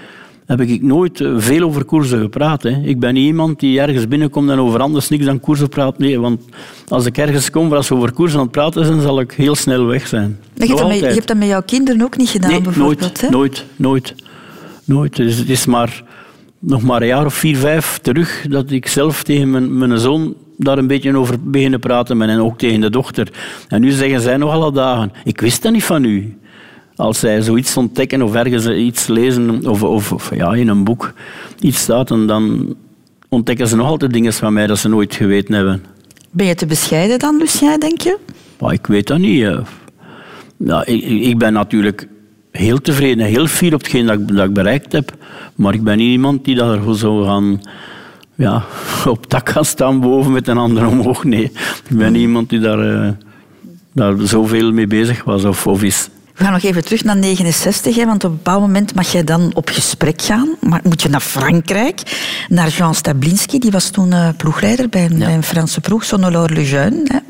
heb 0.46 0.60
ik 0.60 0.82
nooit 0.82 1.24
veel 1.36 1.62
over 1.62 1.84
koersen 1.84 2.20
gepraat. 2.20 2.62
Hè. 2.62 2.80
Ik 2.82 3.00
ben 3.00 3.14
niet 3.14 3.26
iemand 3.26 3.60
die 3.60 3.80
ergens 3.80 4.08
binnenkomt 4.08 4.50
en 4.50 4.58
over 4.58 4.80
anders 4.80 5.08
niks 5.08 5.24
dan 5.24 5.40
koersen 5.40 5.68
praat. 5.68 5.98
Nee, 5.98 6.20
want 6.20 6.42
als 6.88 7.06
ik 7.06 7.18
ergens 7.18 7.50
kom 7.50 7.68
waar 7.68 7.84
ze 7.84 7.94
over 7.94 8.12
koersen 8.12 8.38
aan 8.38 8.44
het 8.44 8.52
praten 8.52 8.86
zijn, 8.86 9.00
zal 9.00 9.20
ik 9.20 9.32
heel 9.32 9.54
snel 9.54 9.86
weg 9.86 10.06
zijn. 10.06 10.38
Je 10.54 10.66
hebt, 10.66 10.78
dat 10.78 10.88
met, 10.88 10.98
je 10.98 11.06
hebt 11.06 11.28
dat 11.28 11.36
met 11.36 11.48
jouw 11.48 11.62
kinderen 11.62 12.02
ook 12.02 12.16
niet 12.16 12.28
gedaan, 12.28 12.50
nee, 12.50 12.60
bijvoorbeeld? 12.60 13.00
Nooit, 13.00 13.20
hè? 13.20 13.28
nooit, 13.28 13.64
nooit. 13.76 14.14
nooit. 14.84 15.16
Dus 15.16 15.36
het 15.36 15.48
is 15.48 15.66
maar 15.66 16.02
nog 16.64 16.82
maar 16.82 17.00
een 17.00 17.06
jaar 17.06 17.24
of 17.24 17.34
vier, 17.34 17.56
vijf 17.56 17.98
terug 18.02 18.46
dat 18.48 18.70
ik 18.70 18.86
zelf 18.86 19.22
tegen 19.22 19.50
mijn, 19.50 19.78
mijn 19.78 19.98
zoon 19.98 20.34
daar 20.56 20.78
een 20.78 20.86
beetje 20.86 21.16
over 21.16 21.50
beginnen 21.50 21.80
praten 21.80 22.22
en 22.22 22.40
ook 22.40 22.58
tegen 22.58 22.80
de 22.80 22.90
dochter. 22.90 23.28
En 23.68 23.80
nu 23.80 23.90
zeggen 23.90 24.20
zij 24.20 24.36
nog 24.36 24.52
alle 24.52 24.72
dagen, 24.72 25.12
ik 25.24 25.40
wist 25.40 25.62
dat 25.62 25.72
niet 25.72 25.84
van 25.84 26.04
u. 26.04 26.36
Als 26.96 27.18
zij 27.18 27.42
zoiets 27.42 27.76
ontdekken 27.76 28.22
of 28.22 28.34
ergens 28.34 28.66
iets 28.66 29.06
lezen 29.06 29.66
of, 29.66 29.82
of, 29.82 30.12
of 30.12 30.34
ja, 30.34 30.54
in 30.54 30.68
een 30.68 30.84
boek 30.84 31.12
iets 31.60 31.78
staat, 31.78 32.10
en 32.10 32.26
dan 32.26 32.74
ontdekken 33.28 33.68
ze 33.68 33.76
nog 33.76 33.86
altijd 33.86 34.12
dingen 34.12 34.32
van 34.32 34.52
mij 34.52 34.66
dat 34.66 34.78
ze 34.78 34.88
nooit 34.88 35.14
geweten 35.14 35.54
hebben. 35.54 35.84
Ben 36.30 36.46
je 36.46 36.54
te 36.54 36.66
bescheiden 36.66 37.18
dan, 37.18 37.36
Lucien, 37.36 37.80
denk 37.80 38.00
je? 38.00 38.18
Maar 38.60 38.72
ik 38.72 38.86
weet 38.86 39.06
dat 39.06 39.18
niet. 39.18 39.48
Ja, 40.56 40.86
ik, 40.86 41.02
ik 41.04 41.38
ben 41.38 41.52
natuurlijk 41.52 42.08
heel 42.52 42.80
tevreden, 42.80 43.26
heel 43.26 43.46
fier 43.46 43.74
op 43.74 43.80
hetgeen 43.80 44.06
dat 44.06 44.46
ik, 44.48 44.52
bereikt 44.52 44.92
heb. 44.92 45.12
Maar 45.54 45.74
ik 45.74 45.82
ben 45.82 45.96
niet 45.96 46.10
iemand 46.10 46.44
die 46.44 46.54
daar 46.54 46.94
zo 46.94 47.22
gaan 47.22 47.60
ja, 48.34 48.64
op 49.06 49.26
tak 49.26 49.48
gaan 49.48 49.64
staan 49.64 50.00
boven 50.00 50.32
met 50.32 50.48
een 50.48 50.58
ander 50.58 50.86
omhoog. 50.86 51.24
Nee, 51.24 51.44
ik 51.88 51.96
ben 51.96 52.12
niet 52.12 52.22
iemand 52.22 52.48
die 52.48 52.60
daar, 52.60 53.04
uh, 53.04 53.10
daar 53.92 54.14
zoveel 54.18 54.72
mee 54.72 54.86
bezig 54.86 55.24
was 55.24 55.44
of, 55.44 55.66
of 55.66 55.82
is. 55.82 56.08
We 56.34 56.44
gaan 56.44 56.52
nog 56.52 56.62
even 56.62 56.84
terug 56.84 57.04
naar 57.04 57.16
69, 57.16 57.96
hè, 57.96 58.06
want 58.06 58.24
op 58.24 58.30
een 58.30 58.36
bepaald 58.36 58.60
moment 58.60 58.94
mag 58.94 59.12
jij 59.12 59.24
dan 59.24 59.50
op 59.54 59.68
gesprek 59.68 60.22
gaan. 60.22 60.48
Maar 60.60 60.80
moet 60.82 61.02
je 61.02 61.08
naar 61.08 61.20
Frankrijk, 61.20 62.00
naar 62.48 62.68
Jean 62.68 62.94
Stablinski, 62.94 63.58
die 63.58 63.70
was 63.70 63.90
toen 63.90 64.10
uh, 64.12 64.28
ploegleider 64.36 64.88
bij 64.88 65.04
een, 65.04 65.18
ja. 65.18 65.24
bij 65.24 65.34
een 65.34 65.42
Franse 65.42 65.80
ploeg, 65.80 66.04
Sonolore 66.04 66.54
Le 66.54 66.64
Jeune. 66.68 67.22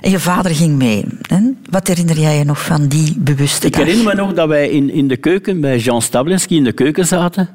En 0.00 0.10
je 0.10 0.18
vader 0.18 0.54
ging 0.54 0.76
mee. 0.76 1.04
Hè? 1.26 1.40
Wat 1.70 1.86
herinner 1.86 2.18
jij 2.18 2.38
je 2.38 2.44
nog 2.44 2.62
van 2.62 2.88
die 2.88 3.14
bewuste 3.18 3.66
Ik 3.66 3.72
dag? 3.72 3.82
herinner 3.84 4.06
me 4.06 4.14
nog 4.14 4.32
dat 4.32 4.48
wij 4.48 4.68
in, 4.68 4.90
in 4.90 5.08
de 5.08 5.16
keuken 5.16 5.60
bij 5.60 5.78
Jean 5.78 6.02
Stablinski 6.02 6.56
in 6.56 6.64
de 6.64 6.72
keuken 6.72 7.06
zaten. 7.06 7.48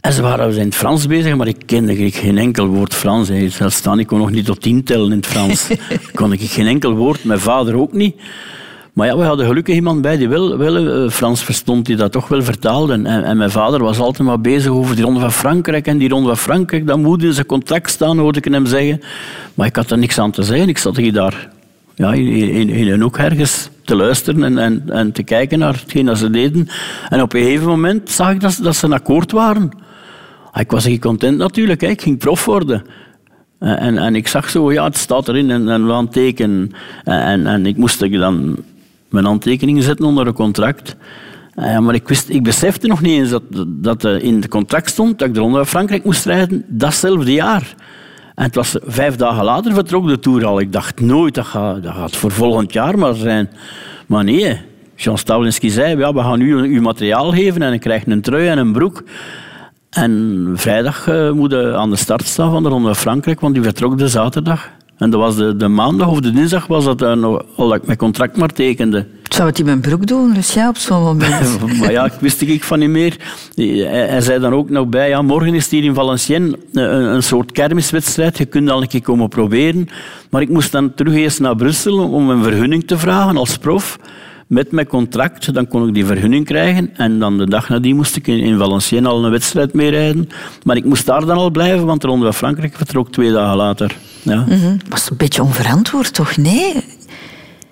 En 0.00 0.12
ze 0.12 0.22
waren 0.22 0.56
in 0.56 0.66
het 0.66 0.74
Frans 0.74 1.06
bezig, 1.06 1.36
maar 1.36 1.46
ik 1.46 1.62
kende 1.66 2.10
geen 2.10 2.38
enkel 2.38 2.66
woord 2.66 2.94
Frans. 2.94 3.30
Zelfs 3.48 3.76
staan, 3.76 3.98
ik 3.98 4.06
kon 4.06 4.18
nog 4.18 4.30
niet 4.30 4.44
tot 4.44 4.60
tien 4.60 4.84
tellen 4.84 5.10
in 5.10 5.16
het 5.16 5.26
Frans. 5.26 5.66
kon 6.14 6.32
ik 6.32 6.40
geen 6.40 6.66
enkel 6.66 6.94
woord, 6.94 7.24
mijn 7.24 7.40
vader 7.40 7.76
ook 7.76 7.92
niet. 7.92 8.16
Maar 8.96 9.06
ja, 9.06 9.16
we 9.16 9.24
hadden 9.24 9.46
gelukkig 9.46 9.74
iemand 9.74 10.02
bij 10.02 10.16
die 10.16 10.28
wel, 10.28 10.56
wel 10.58 11.10
Frans 11.10 11.44
verstond, 11.44 11.86
die 11.86 11.96
dat 11.96 12.12
toch 12.12 12.28
wel 12.28 12.42
vertaalde. 12.42 12.92
En, 12.92 13.06
en, 13.06 13.36
mijn 13.36 13.50
vader 13.50 13.82
was 13.82 13.98
altijd 13.98 14.28
maar 14.28 14.40
bezig 14.40 14.70
over 14.70 14.94
die 14.94 15.04
ronde 15.04 15.20
van 15.20 15.32
Frankrijk. 15.32 15.86
En 15.86 15.98
die 15.98 16.08
ronde 16.08 16.26
van 16.26 16.36
Frankrijk, 16.36 16.86
dat 16.86 16.98
moet 16.98 17.22
in 17.22 17.32
zijn 17.32 17.46
contract 17.46 17.90
staan, 17.90 18.18
hoorde 18.18 18.38
ik 18.38 18.44
hem 18.44 18.66
zeggen. 18.66 19.00
Maar 19.54 19.66
ik 19.66 19.76
had 19.76 19.90
er 19.90 19.98
niks 19.98 20.18
aan 20.18 20.30
te 20.30 20.42
zeggen. 20.42 20.68
Ik 20.68 20.78
zat 20.78 20.96
hier 20.96 21.12
daar 21.12 21.48
ja, 21.94 22.12
in, 22.12 22.26
in, 22.26 22.68
in 22.68 22.88
een 22.88 23.00
hoek 23.00 23.18
ergens 23.18 23.68
te 23.84 23.94
luisteren 23.94 24.44
en, 24.44 24.58
en, 24.58 24.82
en 24.88 25.12
te 25.12 25.22
kijken 25.22 25.58
naar 25.58 25.74
hetgeen 25.74 26.06
dat 26.06 26.18
ze 26.18 26.30
deden. 26.30 26.68
En 27.08 27.22
op 27.22 27.34
een 27.34 27.42
gegeven 27.42 27.66
moment 27.66 28.10
zag 28.10 28.30
ik 28.30 28.40
dat, 28.40 28.76
ze 28.76 28.84
een 28.84 28.92
akkoord 28.92 29.32
waren. 29.32 29.70
Ah, 30.52 30.60
ik 30.60 30.70
was 30.70 30.86
niet 30.86 31.00
content 31.00 31.38
natuurlijk, 31.38 31.82
ik 31.82 32.02
ging 32.02 32.18
prof 32.18 32.44
worden. 32.44 32.84
En, 33.58 33.98
en 33.98 34.14
ik 34.14 34.28
zag 34.28 34.50
zo, 34.50 34.72
ja, 34.72 34.84
het 34.84 34.96
staat 34.96 35.28
erin 35.28 35.50
en, 35.50 35.68
en 35.68 35.86
we 35.86 35.92
gaan 35.92 36.08
tekenen. 36.08 36.70
En, 37.04 37.46
en 37.46 37.66
ik 37.66 37.76
moest 37.76 38.10
dan 38.10 38.56
mijn 39.08 39.24
handtekeningen 39.24 39.82
zetten 39.82 40.06
onder 40.06 40.26
een 40.26 40.32
contract. 40.32 40.96
Ja, 41.54 41.80
maar 41.80 41.94
ik, 41.94 42.08
wist, 42.08 42.28
ik 42.28 42.42
besefte 42.42 42.86
nog 42.86 43.00
niet 43.00 43.18
eens 43.18 43.30
dat, 43.30 43.42
dat 43.66 44.04
in 44.04 44.34
het 44.34 44.48
contract 44.48 44.90
stond 44.90 45.18
dat 45.18 45.28
ik 45.28 45.34
de 45.34 45.40
Ronde 45.40 45.56
van 45.56 45.66
Frankrijk 45.66 46.04
moest 46.04 46.24
rijden 46.24 46.64
datzelfde 46.68 47.32
jaar. 47.32 47.74
En 48.34 48.44
het 48.44 48.54
was 48.54 48.76
vijf 48.82 49.16
dagen 49.16 49.44
later 49.44 49.74
vertrok 49.74 50.08
de 50.08 50.18
Tour 50.18 50.46
al. 50.46 50.60
Ik 50.60 50.72
dacht 50.72 51.00
nooit, 51.00 51.34
dat 51.34 51.44
gaat, 51.44 51.82
dat 51.82 51.94
gaat 51.94 52.16
voor 52.16 52.30
volgend 52.30 52.72
jaar 52.72 52.98
maar 52.98 53.14
zijn. 53.14 53.50
Maar 54.06 54.24
nee, 54.24 54.60
Jean 54.96 55.18
Stawlinski 55.18 55.70
zei, 55.70 55.98
ja, 55.98 56.12
we 56.12 56.20
gaan 56.20 56.40
u 56.40 56.54
uw 56.54 56.80
materiaal 56.80 57.30
geven 57.32 57.62
en 57.62 57.72
ik 57.72 57.80
krijg 57.80 58.06
een 58.06 58.20
trui 58.20 58.46
en 58.46 58.58
een 58.58 58.72
broek. 58.72 59.02
En 59.90 60.52
vrijdag 60.54 61.08
uh, 61.08 61.30
moet 61.30 61.54
aan 61.54 61.90
de 61.90 61.96
start 61.96 62.26
staan 62.26 62.50
van 62.50 62.62
de 62.62 62.68
Ronde 62.68 62.86
van 62.86 62.96
Frankrijk, 62.96 63.40
want 63.40 63.54
die 63.54 63.62
vertrok 63.62 63.98
de 63.98 64.08
zaterdag. 64.08 64.70
En 64.98 65.10
dat 65.10 65.20
was 65.20 65.36
de, 65.36 65.56
de 65.56 65.68
maandag 65.68 66.08
of 66.08 66.20
de 66.20 66.32
dinsdag 66.32 66.66
was 66.66 66.84
dat 66.84 67.16
nog, 67.16 67.42
al 67.56 67.68
dat 67.68 67.76
ik 67.76 67.86
mijn 67.86 67.98
contract 67.98 68.36
maar 68.36 68.48
tekende. 68.48 69.06
Zou 69.22 69.48
het 69.48 69.58
in 69.58 69.64
mijn 69.64 69.80
broek 69.80 70.06
doen, 70.06 70.32
Lucia, 70.32 70.68
op 70.68 70.76
zo'n 70.76 71.02
moment? 71.02 71.58
maar 71.80 71.92
ja, 71.92 72.04
ik 72.04 72.12
wist 72.20 72.40
ik 72.40 72.64
van 72.64 72.78
niet 72.78 72.88
meer. 72.88 73.16
Hij, 73.54 73.66
hij, 74.08 74.20
zei 74.20 74.40
dan 74.40 74.52
ook 74.52 74.70
nog 74.70 74.88
bij, 74.88 75.08
ja, 75.08 75.22
morgen 75.22 75.54
is 75.54 75.70
hier 75.70 75.84
in 75.84 75.94
Valenciennes 75.94 76.54
een, 76.72 76.90
een, 77.14 77.22
soort 77.22 77.52
kermiswedstrijd. 77.52 78.38
Je 78.38 78.44
kunt 78.44 78.70
al 78.70 78.82
een 78.82 78.88
keer 78.88 79.02
komen 79.02 79.28
proberen. 79.28 79.88
Maar 80.30 80.42
ik 80.42 80.48
moest 80.48 80.72
dan 80.72 80.94
terug 80.94 81.14
eerst 81.14 81.40
naar 81.40 81.56
Brussel 81.56 81.98
om 81.98 82.30
een 82.30 82.42
vergunning 82.42 82.86
te 82.86 82.98
vragen 82.98 83.36
als 83.36 83.56
prof 83.56 83.98
met 84.46 84.72
mijn 84.72 84.86
contract, 84.86 85.54
dan 85.54 85.68
kon 85.68 85.88
ik 85.88 85.94
die 85.94 86.06
vergunning 86.06 86.44
krijgen. 86.44 86.90
En 86.96 87.18
dan 87.18 87.38
de 87.38 87.48
dag 87.48 87.68
nadien 87.68 87.96
moest 87.96 88.16
ik 88.16 88.26
in 88.26 88.58
Valenciennes 88.58 89.10
al 89.10 89.24
een 89.24 89.30
wedstrijd 89.30 89.72
meerijden. 89.72 90.28
Maar 90.62 90.76
ik 90.76 90.84
moest 90.84 91.06
daar 91.06 91.26
dan 91.26 91.36
al 91.36 91.50
blijven, 91.50 91.86
want 91.86 92.00
de 92.00 92.06
Ronde 92.06 92.24
van 92.24 92.34
Frankrijk 92.34 92.76
vertrok 92.76 93.12
twee 93.12 93.32
dagen 93.32 93.56
later. 93.56 93.96
Ja. 94.22 94.44
Mm 94.48 94.78
Was 94.88 95.10
een 95.10 95.16
beetje 95.16 95.42
onverantwoord, 95.42 96.14
toch? 96.14 96.36
Nee? 96.36 96.84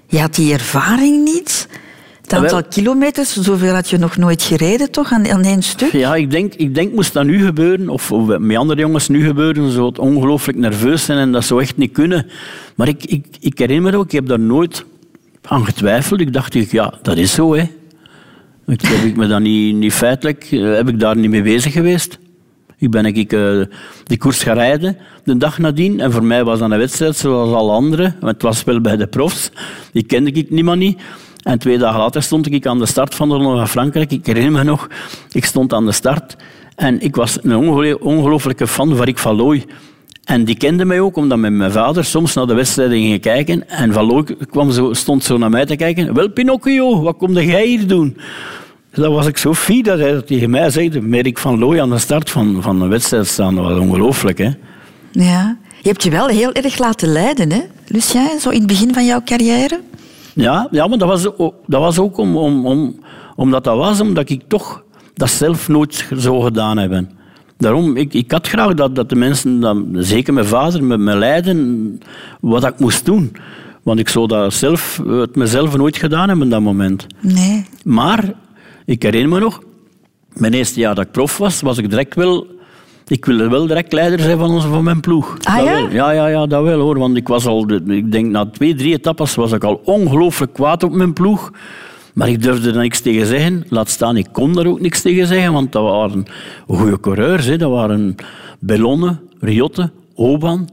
Je 0.07 0.21
had 0.21 0.35
die 0.35 0.53
ervaring 0.53 1.25
niet. 1.25 1.69
Het 2.23 2.33
aantal 2.33 2.63
kilometers, 2.65 3.37
zoveel 3.37 3.75
had 3.75 3.91
je 3.91 3.99
nog 3.99 4.17
nooit 4.17 4.43
gereden, 4.43 4.91
toch, 4.91 5.13
aan, 5.13 5.31
aan 5.31 5.43
één 5.43 5.63
stuk? 5.63 5.93
Ja, 5.93 6.15
ik 6.15 6.31
denk, 6.31 6.55
ik 6.55 6.75
denk 6.75 6.95
moest 6.95 7.13
dat 7.13 7.25
nu 7.25 7.45
gebeuren, 7.45 7.89
of, 7.89 8.13
of 8.13 8.39
met 8.39 8.57
andere 8.57 8.81
jongens 8.81 9.09
nu 9.09 9.27
gebeuren, 9.27 9.71
zo 9.71 9.93
ongelooflijk 9.97 10.59
nerveus 10.59 11.05
zijn 11.05 11.19
en 11.19 11.33
dat 11.33 11.45
zou 11.45 11.63
echt 11.63 11.77
niet 11.77 11.93
kunnen. 11.93 12.27
Maar 12.75 12.89
ik, 12.89 13.05
ik, 13.05 13.27
ik 13.41 13.59
herinner 13.59 13.93
me 13.93 13.99
ook, 13.99 14.05
ik 14.05 14.13
heb 14.13 14.27
daar 14.27 14.41
nooit 14.41 14.85
aan 15.47 15.65
getwijfeld. 15.65 16.21
Ik 16.21 16.33
dacht, 16.33 16.71
ja, 16.71 16.95
dat 17.03 17.17
is 17.17 17.33
zo, 17.33 17.55
hè. 17.55 17.69
Ik, 18.67 18.81
heb 18.81 19.05
ik 19.05 19.17
me 19.17 19.27
dan 19.27 19.43
niet, 19.43 19.75
niet 19.75 19.93
feitelijk, 19.93 20.49
eh, 20.51 20.75
heb 20.75 20.89
ik 20.89 21.01
daar 21.01 21.17
niet 21.17 21.31
mee 21.31 21.43
bezig 21.43 21.73
geweest. 21.73 22.19
Ik 22.79 22.91
ben 22.91 23.05
ik, 23.05 23.33
uh, 23.33 23.65
die 24.05 24.19
koers 24.19 24.43
gaan 24.43 24.57
rijden 24.57 24.97
de 25.25 25.37
dag 25.37 25.59
nadien. 25.59 26.01
En 26.01 26.13
voor 26.13 26.25
mij 26.25 26.45
was 26.45 26.59
dat 26.59 26.71
een 26.71 26.79
wedstrijd 26.79 27.17
zoals 27.17 27.53
alle 27.53 27.73
anderen. 27.73 28.17
Want 28.21 28.33
het 28.33 28.43
was 28.43 28.65
wel 28.65 28.81
bij 28.81 28.97
de 28.97 29.07
profs. 29.07 29.51
Die 29.93 30.03
kende 30.03 30.31
ik 30.31 30.51
niemand 30.51 30.79
niet. 30.79 31.01
En 31.43 31.59
twee 31.59 31.79
dagen 31.79 31.99
later 31.99 32.23
stond 32.23 32.53
ik 32.53 32.67
aan 32.67 32.79
de 32.79 32.87
start 32.87 33.15
van 33.15 33.29
de 33.29 33.35
Ronde 33.35 33.57
van 33.57 33.69
Frankrijk. 33.69 34.11
Ik 34.11 34.27
herinner 34.27 34.53
me 34.53 34.63
nog, 34.63 34.89
ik 35.33 35.45
stond 35.45 35.73
aan 35.73 35.87
de 35.87 35.93
start. 35.93 36.37
En 36.75 37.01
ik 37.01 37.17
was 37.17 37.39
een 37.43 37.97
ongelooflijke 38.01 38.67
fan 38.67 38.97
van 38.97 39.05
Rick 39.05 39.25
Looy. 39.25 39.65
En 40.25 40.45
die 40.45 40.57
kende 40.57 40.85
mij 40.85 41.01
ook, 41.01 41.17
omdat 41.17 41.39
met 41.39 41.53
mijn 41.53 41.73
vader 41.73 42.05
soms 42.05 42.35
naar 42.35 42.47
de 42.47 42.55
wedstrijden 42.55 42.99
ging 42.99 43.21
kijken. 43.21 43.69
En 43.69 43.93
Van 43.93 44.05
Looy 44.05 44.25
kwam 44.51 44.71
zo, 44.71 44.93
stond 44.93 45.25
zo 45.25 45.39
naar 45.39 45.51
mij 45.51 45.67
te 45.67 45.77
kijken. 45.77 46.15
Wel, 46.15 46.31
Pinocchio, 46.31 47.03
wat 47.03 47.17
kom 47.17 47.33
jij 47.33 47.67
hier 47.67 47.87
doen? 47.87 48.17
Dan 48.93 49.13
was 49.13 49.27
ik 49.27 49.39
zo 49.39 49.55
fier 49.55 49.83
dat 49.83 49.99
hij 49.99 50.13
dat 50.13 50.27
tegen 50.27 50.51
mij 50.51 50.71
zei. 50.71 51.01
Merk 51.01 51.39
van 51.39 51.59
Looy 51.59 51.81
aan 51.81 51.91
de 51.91 51.99
start 51.99 52.31
van, 52.31 52.63
van 52.63 52.83
een 52.83 52.89
wedstrijd 52.89 53.27
staan. 53.27 53.55
Dat 53.55 53.65
was 53.65 53.79
ongelooflijk, 53.79 54.39
hè? 54.39 54.51
Ja. 55.13 55.57
Je 55.83 55.91
hebt 55.91 56.03
je 56.03 56.11
wel 56.11 56.27
heel 56.27 56.53
erg 56.53 56.79
laten 56.79 57.09
leiden, 57.09 57.53
hè, 57.53 57.61
Lucien? 57.87 58.41
Zo 58.41 58.51
in 58.51 58.59
het 58.59 58.67
begin 58.67 58.95
van 58.95 59.05
jouw 59.05 59.21
carrière? 59.25 59.81
Ja, 60.35 60.69
ja 60.71 60.87
maar 60.87 60.99
dat 60.99 61.09
was, 61.09 61.23
dat 61.67 61.81
was 61.81 61.99
ook 61.99 62.17
om, 62.17 62.37
om, 62.37 62.67
om, 62.67 63.01
omdat 63.37 63.65
dat 63.65 63.77
was 63.77 64.01
omdat 64.01 64.31
ik 64.31 64.43
toch 64.49 64.85
dat 65.15 65.31
zelf 65.31 65.69
nooit 65.69 66.09
zo 66.19 66.41
gedaan 66.41 66.79
heb. 66.79 67.05
Daarom, 67.57 67.97
ik, 67.97 68.15
ik 68.15 68.31
had 68.31 68.49
graag 68.49 68.75
dat, 68.75 68.95
dat 68.95 69.09
de 69.09 69.17
mensen, 69.17 69.61
dat, 69.61 69.77
zeker 69.93 70.35
mijn 70.35 70.47
vader, 70.47 70.85
met 70.85 70.99
me 70.99 71.17
leiden 71.17 72.01
wat 72.41 72.65
ik 72.65 72.79
moest 72.79 73.05
doen. 73.05 73.37
Want 73.83 73.99
ik 73.99 74.09
zou 74.09 74.27
dat 74.27 74.55
zelf, 74.55 75.01
het 75.07 75.37
mezelf 75.37 75.77
nooit 75.77 75.97
gedaan 75.97 76.29
hebben 76.29 76.45
in 76.45 76.51
dat 76.51 76.61
moment. 76.61 77.07
Nee. 77.21 77.65
Maar 77.85 78.33
ik 78.85 79.03
herinner 79.03 79.31
me 79.31 79.41
nog, 79.41 79.63
mijn 80.33 80.53
eerste 80.53 80.81
jaar 80.81 80.95
dat 80.95 81.05
ik 81.05 81.11
prof 81.11 81.39
was, 81.39 81.61
was 81.61 81.79
ik 81.79 81.91
direct 81.91 82.15
wel... 82.15 82.53
Ik 83.07 83.25
wilde 83.25 83.49
wel 83.49 83.67
direct 83.67 83.93
leider 83.93 84.21
zijn 84.21 84.39
van, 84.39 84.51
onze, 84.51 84.69
van 84.69 84.85
mijn 84.85 85.01
ploeg. 85.01 85.37
Ah 85.43 85.65
ja? 85.65 85.79
Ja, 85.91 86.11
ja, 86.11 86.27
ja, 86.27 86.47
dat 86.47 86.63
wel 86.63 86.81
hoor. 86.81 86.99
Want 86.99 87.17
ik 87.17 87.29
was 87.29 87.47
al, 87.47 87.71
ik 87.87 88.13
denk 88.13 88.31
na 88.31 88.47
twee, 88.47 88.75
drie 88.75 88.93
etappes 88.93 89.35
was 89.35 89.53
ik 89.53 89.65
al 89.65 89.81
ongelooflijk 89.85 90.53
kwaad 90.53 90.83
op 90.83 90.93
mijn 90.93 91.13
ploeg. 91.13 91.53
Maar 92.15 92.29
ik 92.29 92.43
durfde 92.43 92.71
er 92.71 92.79
niks 92.79 93.01
tegen 93.01 93.27
zeggen. 93.27 93.65
Laat 93.69 93.89
staan, 93.89 94.17
ik 94.17 94.29
kon 94.33 94.53
daar 94.53 94.67
ook 94.67 94.81
niks 94.81 95.01
tegen 95.01 95.27
zeggen, 95.27 95.53
want 95.53 95.73
dat 95.73 95.83
waren 95.83 96.25
goede 96.67 97.01
coureurs. 97.01 97.47
Hè. 97.47 97.57
Dat 97.57 97.71
waren 97.71 98.15
Bellonne, 98.59 99.17
Riotte, 99.41 99.91
Oban, 100.15 100.69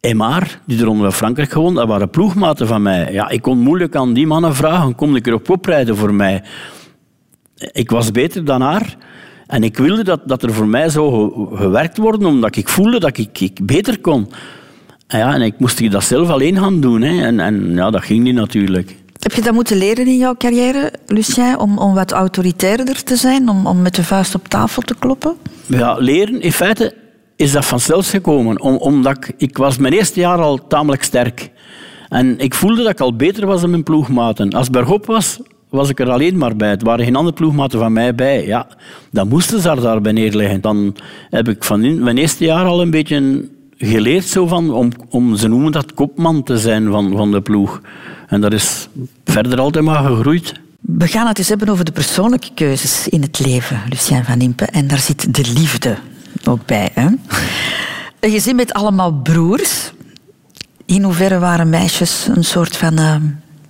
Emar, 0.00 0.60
die 0.66 0.80
er 0.80 0.88
onder 0.88 1.12
Frankrijk 1.12 1.52
gewonnen. 1.52 1.74
Dat 1.74 1.88
waren 1.88 2.10
ploegmaten 2.10 2.66
van 2.66 2.82
mij. 2.82 3.12
Ja, 3.12 3.28
ik 3.28 3.42
kon 3.42 3.58
moeilijk 3.58 3.96
aan 3.96 4.12
die 4.12 4.26
mannen 4.26 4.54
vragen, 4.54 4.94
kom 4.94 5.16
ik 5.16 5.26
erop 5.26 5.50
oprijden 5.50 5.96
voor 5.96 6.14
mij? 6.14 6.42
Ik 7.72 7.90
was 7.90 8.10
beter 8.10 8.44
dan 8.44 8.60
haar. 8.60 8.96
En 9.46 9.62
ik 9.62 9.76
wilde 9.76 10.04
dat, 10.04 10.20
dat 10.26 10.42
er 10.42 10.52
voor 10.52 10.66
mij 10.66 10.88
zo 10.88 11.28
gewerkt 11.52 11.96
worden, 11.96 12.28
omdat 12.28 12.56
ik 12.56 12.68
voelde 12.68 13.00
dat 13.00 13.18
ik, 13.18 13.40
ik 13.40 13.66
beter 13.66 14.00
kon. 14.00 14.28
En, 15.06 15.18
ja, 15.18 15.34
en 15.34 15.42
ik 15.42 15.58
moest 15.58 15.90
dat 15.90 16.04
zelf 16.04 16.28
alleen 16.28 16.58
gaan 16.58 16.80
doen. 16.80 17.02
Hè. 17.02 17.22
En, 17.22 17.40
en 17.40 17.74
ja, 17.74 17.90
dat 17.90 18.04
ging 18.04 18.22
niet 18.22 18.34
natuurlijk. 18.34 19.01
Heb 19.22 19.32
je 19.32 19.42
dat 19.42 19.54
moeten 19.54 19.76
leren 19.76 20.06
in 20.06 20.16
jouw 20.16 20.34
carrière, 20.34 20.92
Lucien, 21.06 21.58
om, 21.58 21.78
om 21.78 21.94
wat 21.94 22.12
autoritairder 22.12 23.02
te 23.02 23.16
zijn, 23.16 23.48
om, 23.48 23.66
om 23.66 23.82
met 23.82 23.94
de 23.94 24.04
vuist 24.04 24.34
op 24.34 24.48
tafel 24.48 24.82
te 24.82 24.94
kloppen? 24.98 25.36
Ja, 25.66 25.94
leren, 25.98 26.40
in 26.40 26.52
feite 26.52 26.94
is 27.36 27.52
dat 27.52 27.64
vanzelfs 27.64 28.10
gekomen. 28.10 28.60
Om, 28.60 28.76
omdat 28.76 29.28
ik, 29.36 29.56
was 29.56 29.78
mijn 29.78 29.92
eerste 29.92 30.20
jaar 30.20 30.38
al 30.38 30.66
tamelijk 30.66 31.02
sterk. 31.02 31.50
En 32.08 32.38
ik 32.38 32.54
voelde 32.54 32.82
dat 32.82 32.92
ik 32.92 33.00
al 33.00 33.16
beter 33.16 33.46
was 33.46 33.60
dan 33.60 33.70
mijn 33.70 33.82
ploegmaten. 33.82 34.50
Als 34.50 34.70
bergop 34.70 35.06
was, 35.06 35.40
was 35.68 35.88
ik 35.88 36.00
er 36.00 36.10
alleen 36.10 36.38
maar 36.38 36.56
bij. 36.56 36.70
Het 36.70 36.82
waren 36.82 37.04
geen 37.04 37.16
andere 37.16 37.36
ploegmaten 37.36 37.78
van 37.78 37.92
mij 37.92 38.14
bij. 38.14 38.46
Ja, 38.46 38.66
dan 39.10 39.28
moesten 39.28 39.60
ze 39.60 39.66
daar 39.66 39.80
daarbij 39.80 40.12
neerleggen. 40.12 40.60
Dan 40.60 40.96
heb 41.30 41.48
ik 41.48 41.64
van 41.64 41.84
in 41.84 42.02
mijn 42.02 42.18
eerste 42.18 42.44
jaar 42.44 42.64
al 42.64 42.80
een 42.80 42.90
beetje 42.90 43.48
geleerd 43.82 44.24
zo 44.24 44.46
van, 44.46 44.70
om, 44.70 44.90
om, 45.08 45.36
ze 45.36 45.48
noemen 45.48 45.72
dat 45.72 45.94
kopman 45.94 46.42
te 46.42 46.58
zijn 46.58 46.90
van, 46.90 47.16
van 47.16 47.30
de 47.30 47.40
ploeg. 47.40 47.80
En 48.26 48.40
dat 48.40 48.52
is 48.52 48.88
verder 49.24 49.60
altijd 49.60 49.84
maar 49.84 50.04
gegroeid. 50.04 50.60
We 50.80 51.06
gaan 51.06 51.26
het 51.26 51.38
eens 51.38 51.48
hebben 51.48 51.68
over 51.68 51.84
de 51.84 51.92
persoonlijke 51.92 52.48
keuzes 52.54 53.08
in 53.08 53.22
het 53.22 53.38
leven, 53.46 53.80
Lucien 53.88 54.24
van 54.24 54.40
Impe. 54.40 54.64
En 54.64 54.86
daar 54.86 54.98
zit 54.98 55.34
de 55.34 55.52
liefde 55.54 55.96
ook 56.44 56.66
bij. 56.66 56.90
Hè? 56.94 57.06
Een 58.20 58.30
gezin 58.30 58.56
met 58.56 58.72
allemaal 58.72 59.12
broers. 59.12 59.92
In 60.86 61.02
hoeverre 61.02 61.38
waren 61.38 61.68
meisjes 61.68 62.28
een 62.34 62.44
soort 62.44 62.76
van 62.76 62.98
uh, 62.98 63.16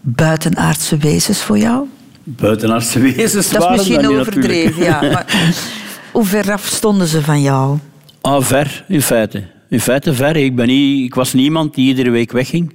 buitenaardse 0.00 0.96
wezens 0.96 1.42
voor 1.42 1.58
jou? 1.58 1.86
Buitenaardse 2.24 3.00
wezens 3.00 3.50
Dat 3.50 3.62
is 3.62 3.68
misschien 3.68 4.08
overdreven, 4.08 4.82
ja. 4.82 5.00
Maar 5.00 5.54
hoe 6.12 6.24
ver 6.24 6.52
af 6.52 6.66
stonden 6.66 7.06
ze 7.06 7.22
van 7.22 7.42
jou? 7.42 7.78
Ah, 8.20 8.42
ver, 8.42 8.84
in 8.88 9.02
feite. 9.02 9.51
In 9.72 9.80
feite 9.80 10.14
ver. 10.14 10.36
Ik, 10.36 10.56
ben 10.56 10.66
niet, 10.66 11.04
ik 11.04 11.14
was 11.14 11.32
niemand 11.32 11.74
die 11.74 11.86
iedere 11.86 12.10
week 12.10 12.32
wegging. 12.32 12.72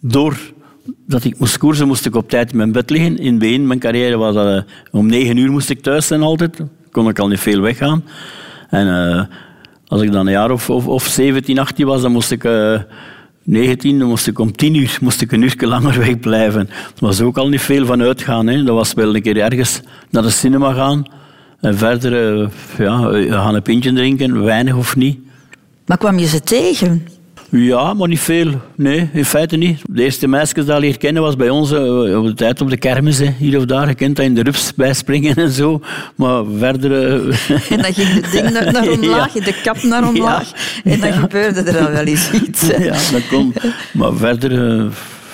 Door 0.00 0.38
dat 1.06 1.24
ik 1.24 1.38
moest 1.38 1.58
koersen, 1.58 1.86
moest 1.86 2.06
ik 2.06 2.14
op 2.14 2.28
tijd 2.28 2.50
in 2.50 2.56
mijn 2.56 2.72
bed 2.72 2.90
liggen. 2.90 3.18
In 3.18 3.38
begin 3.38 3.66
mijn 3.66 3.78
carrière 3.78 4.16
was 4.16 4.34
dat... 4.34 4.46
Uh, 4.46 4.62
om 4.90 5.06
negen 5.06 5.36
uur 5.36 5.50
moest 5.50 5.70
ik 5.70 5.82
thuis 5.82 6.06
zijn 6.06 6.22
altijd. 6.22 6.60
Kon 6.90 7.08
ik 7.08 7.18
al 7.18 7.28
niet 7.28 7.40
veel 7.40 7.60
weggaan. 7.60 8.04
En 8.68 8.86
uh, 8.86 9.22
als 9.86 10.02
ik 10.02 10.12
dan 10.12 10.26
een 10.26 10.32
jaar 10.32 10.50
of, 10.50 10.70
of, 10.70 10.86
of 10.86 11.06
17, 11.06 11.58
18 11.58 11.86
was, 11.86 12.02
dan 12.02 12.12
moest 12.12 12.30
ik... 12.30 12.44
Uh, 12.44 12.80
19, 13.42 13.98
dan 13.98 14.08
moest 14.08 14.26
ik 14.26 14.38
om 14.38 14.52
tien 14.52 14.74
uur 14.74 14.98
moest 15.00 15.20
ik 15.20 15.32
een 15.32 15.42
uur 15.42 15.54
langer 15.58 15.98
wegblijven. 16.06 16.66
Dat 16.66 17.00
was 17.00 17.20
ook 17.20 17.38
al 17.38 17.48
niet 17.48 17.60
veel 17.60 17.86
van 17.86 18.02
uitgaan. 18.02 18.46
Hè. 18.46 18.62
Dat 18.62 18.74
was 18.74 18.94
wel 18.94 19.14
een 19.14 19.22
keer 19.22 19.36
ergens 19.36 19.80
naar 20.10 20.22
de 20.22 20.30
cinema 20.30 20.72
gaan. 20.72 21.04
En 21.60 21.76
verder 21.76 22.40
ja, 22.78 23.10
gaan 23.30 23.54
een 23.54 23.62
pintje 23.62 23.92
drinken, 23.92 24.44
weinig 24.44 24.74
of 24.74 24.96
niet. 24.96 25.24
Maar 25.86 25.98
kwam 25.98 26.18
je 26.18 26.26
ze 26.26 26.40
tegen? 26.40 27.06
Ja, 27.50 27.94
maar 27.94 28.08
niet 28.08 28.20
veel. 28.20 28.60
Nee, 28.74 29.10
in 29.12 29.24
feite 29.24 29.56
niet. 29.56 29.80
De 29.90 30.02
eerste 30.02 30.28
meisjes 30.28 30.66
dat 30.66 30.82
ik 30.82 30.98
kennen 30.98 31.22
was 31.22 31.36
bij 31.36 31.50
ons 31.50 31.72
uh, 31.72 32.18
op 32.18 32.26
de 32.26 32.34
tijd 32.34 32.60
op 32.60 32.70
de 32.70 32.76
kermis, 32.76 33.20
hier 33.38 33.58
of 33.58 33.64
daar. 33.64 33.88
Je 33.88 33.94
kent 33.94 34.16
dat 34.16 34.24
in 34.24 34.34
de 34.34 34.42
rups 34.42 34.74
bijspringen 34.74 35.34
en 35.34 35.50
zo. 35.50 35.80
Maar 36.16 36.44
verder... 36.58 36.90
Uh... 36.90 37.14
En 37.70 37.82
dan 37.82 37.92
ging 37.94 38.12
het 38.12 38.30
ding 38.32 38.50
naar, 38.50 38.72
naar 38.72 38.90
omlaag, 38.90 39.34
ja. 39.38 39.44
de 39.44 39.60
kap 39.62 39.82
naar 39.82 40.08
omlaag. 40.08 40.52
Ja. 40.84 40.90
En 40.90 41.00
dan 41.00 41.08
ja. 41.08 41.14
gebeurde 41.14 41.60
er 41.60 41.86
al 41.86 41.92
wel 41.92 42.04
eens 42.04 42.30
iets. 42.30 42.66
Ja, 42.78 42.96
dat 43.12 43.28
kon. 43.28 43.54
Maar 43.92 44.14
verder... 44.16 44.52
Uh, 44.52 44.86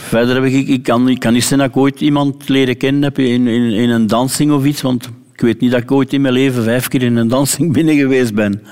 verder 0.08 0.34
heb 0.34 0.44
ik, 0.44 0.68
ik, 0.68 0.82
kan, 0.82 1.08
ik 1.08 1.18
kan 1.18 1.32
niet 1.32 1.42
zeggen 1.42 1.58
dat 1.58 1.68
ik 1.68 1.76
ooit 1.76 2.00
iemand 2.00 2.48
leren 2.48 2.76
kennen 2.76 3.02
heb 3.02 3.18
in, 3.18 3.46
in, 3.46 3.70
in 3.70 3.90
een 3.90 4.06
dansing 4.06 4.52
of 4.52 4.64
iets, 4.64 4.82
want 4.82 5.10
ik 5.32 5.40
weet 5.40 5.60
niet 5.60 5.70
dat 5.70 5.80
ik 5.80 5.92
ooit 5.92 6.12
in 6.12 6.20
mijn 6.20 6.34
leven 6.34 6.62
vijf 6.62 6.88
keer 6.88 7.02
in 7.02 7.16
een 7.16 7.28
dansing 7.28 7.72
binnen 7.72 7.96
geweest 7.96 8.34
ben. 8.34 8.62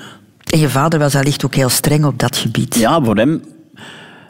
En 0.51 0.59
je 0.59 0.69
vader 0.69 0.99
was 0.99 1.15
allicht 1.15 1.45
ook 1.45 1.55
heel 1.55 1.69
streng 1.69 2.05
op 2.05 2.19
dat 2.19 2.37
gebied. 2.37 2.75
Ja, 2.75 3.03
voor 3.03 3.15
hem... 3.15 3.43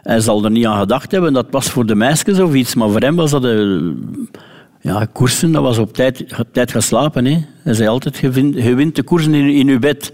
Hij 0.02 0.20
zal 0.20 0.44
er 0.44 0.50
niet 0.50 0.66
aan 0.66 0.78
gedacht 0.78 1.12
hebben, 1.12 1.32
dat 1.32 1.46
was 1.50 1.70
voor 1.70 1.86
de 1.86 1.94
meisjes 1.94 2.40
of 2.40 2.54
iets, 2.54 2.74
maar 2.74 2.90
voor 2.90 3.00
hem 3.00 3.16
was 3.16 3.30
dat... 3.30 3.44
Een, 3.44 4.28
ja, 4.80 5.06
koersen, 5.12 5.52
dat 5.52 5.62
was 5.62 5.78
op 5.78 5.94
tijd, 5.94 6.24
op 6.38 6.46
tijd 6.52 6.70
gaan 6.70 6.82
slapen. 6.82 7.24
Hè. 7.24 7.44
Hij 7.62 7.74
zei 7.74 7.88
altijd, 7.88 8.16
je, 8.16 8.74
wint 8.74 8.96
de 8.96 9.02
koersen 9.02 9.34
in, 9.34 9.48
in 9.48 9.66
je 9.66 9.78
bed. 9.78 10.12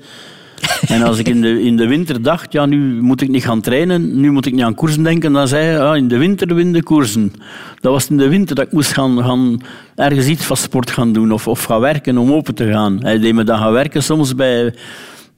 En 0.89 1.03
als 1.03 1.19
ik 1.19 1.29
in 1.29 1.41
de, 1.41 1.63
in 1.63 1.77
de 1.77 1.87
winter 1.87 2.23
dacht, 2.23 2.53
ja, 2.53 2.67
nu 2.67 3.03
moet 3.03 3.21
ik 3.21 3.29
niet 3.29 3.45
gaan 3.45 3.61
trainen, 3.61 4.21
nu 4.21 4.31
moet 4.31 4.47
ik 4.47 4.53
niet 4.53 4.63
aan 4.63 4.75
koersen 4.75 5.03
denken, 5.03 5.33
dan 5.33 5.49
zei 5.49 5.65
hij, 5.65 5.81
ah, 5.81 5.97
in 5.97 6.09
de 6.09 6.19
winter 6.19 6.55
win 6.55 6.73
de 6.73 6.83
koersen. 6.83 7.33
Dat 7.81 7.93
was 7.93 8.09
in 8.09 8.17
de 8.17 8.29
winter 8.29 8.55
dat 8.55 8.67
ik 8.67 8.73
moest 8.73 8.93
gaan, 8.93 9.23
gaan 9.23 9.61
ergens 9.95 10.27
iets 10.27 10.45
van 10.45 10.57
sport 10.57 10.91
gaan 10.91 11.13
doen 11.13 11.33
of, 11.33 11.49
of 11.49 11.65
gaan 11.65 11.81
werken 11.81 12.19
om 12.19 12.33
open 12.33 12.55
te 12.55 12.71
gaan. 12.71 12.99
Hij 13.03 13.19
deed 13.19 13.35
me 13.35 13.45
dan 13.45 13.59
gaan 13.59 13.73
werken 13.73 14.03
soms 14.03 14.35
bij, 14.35 14.75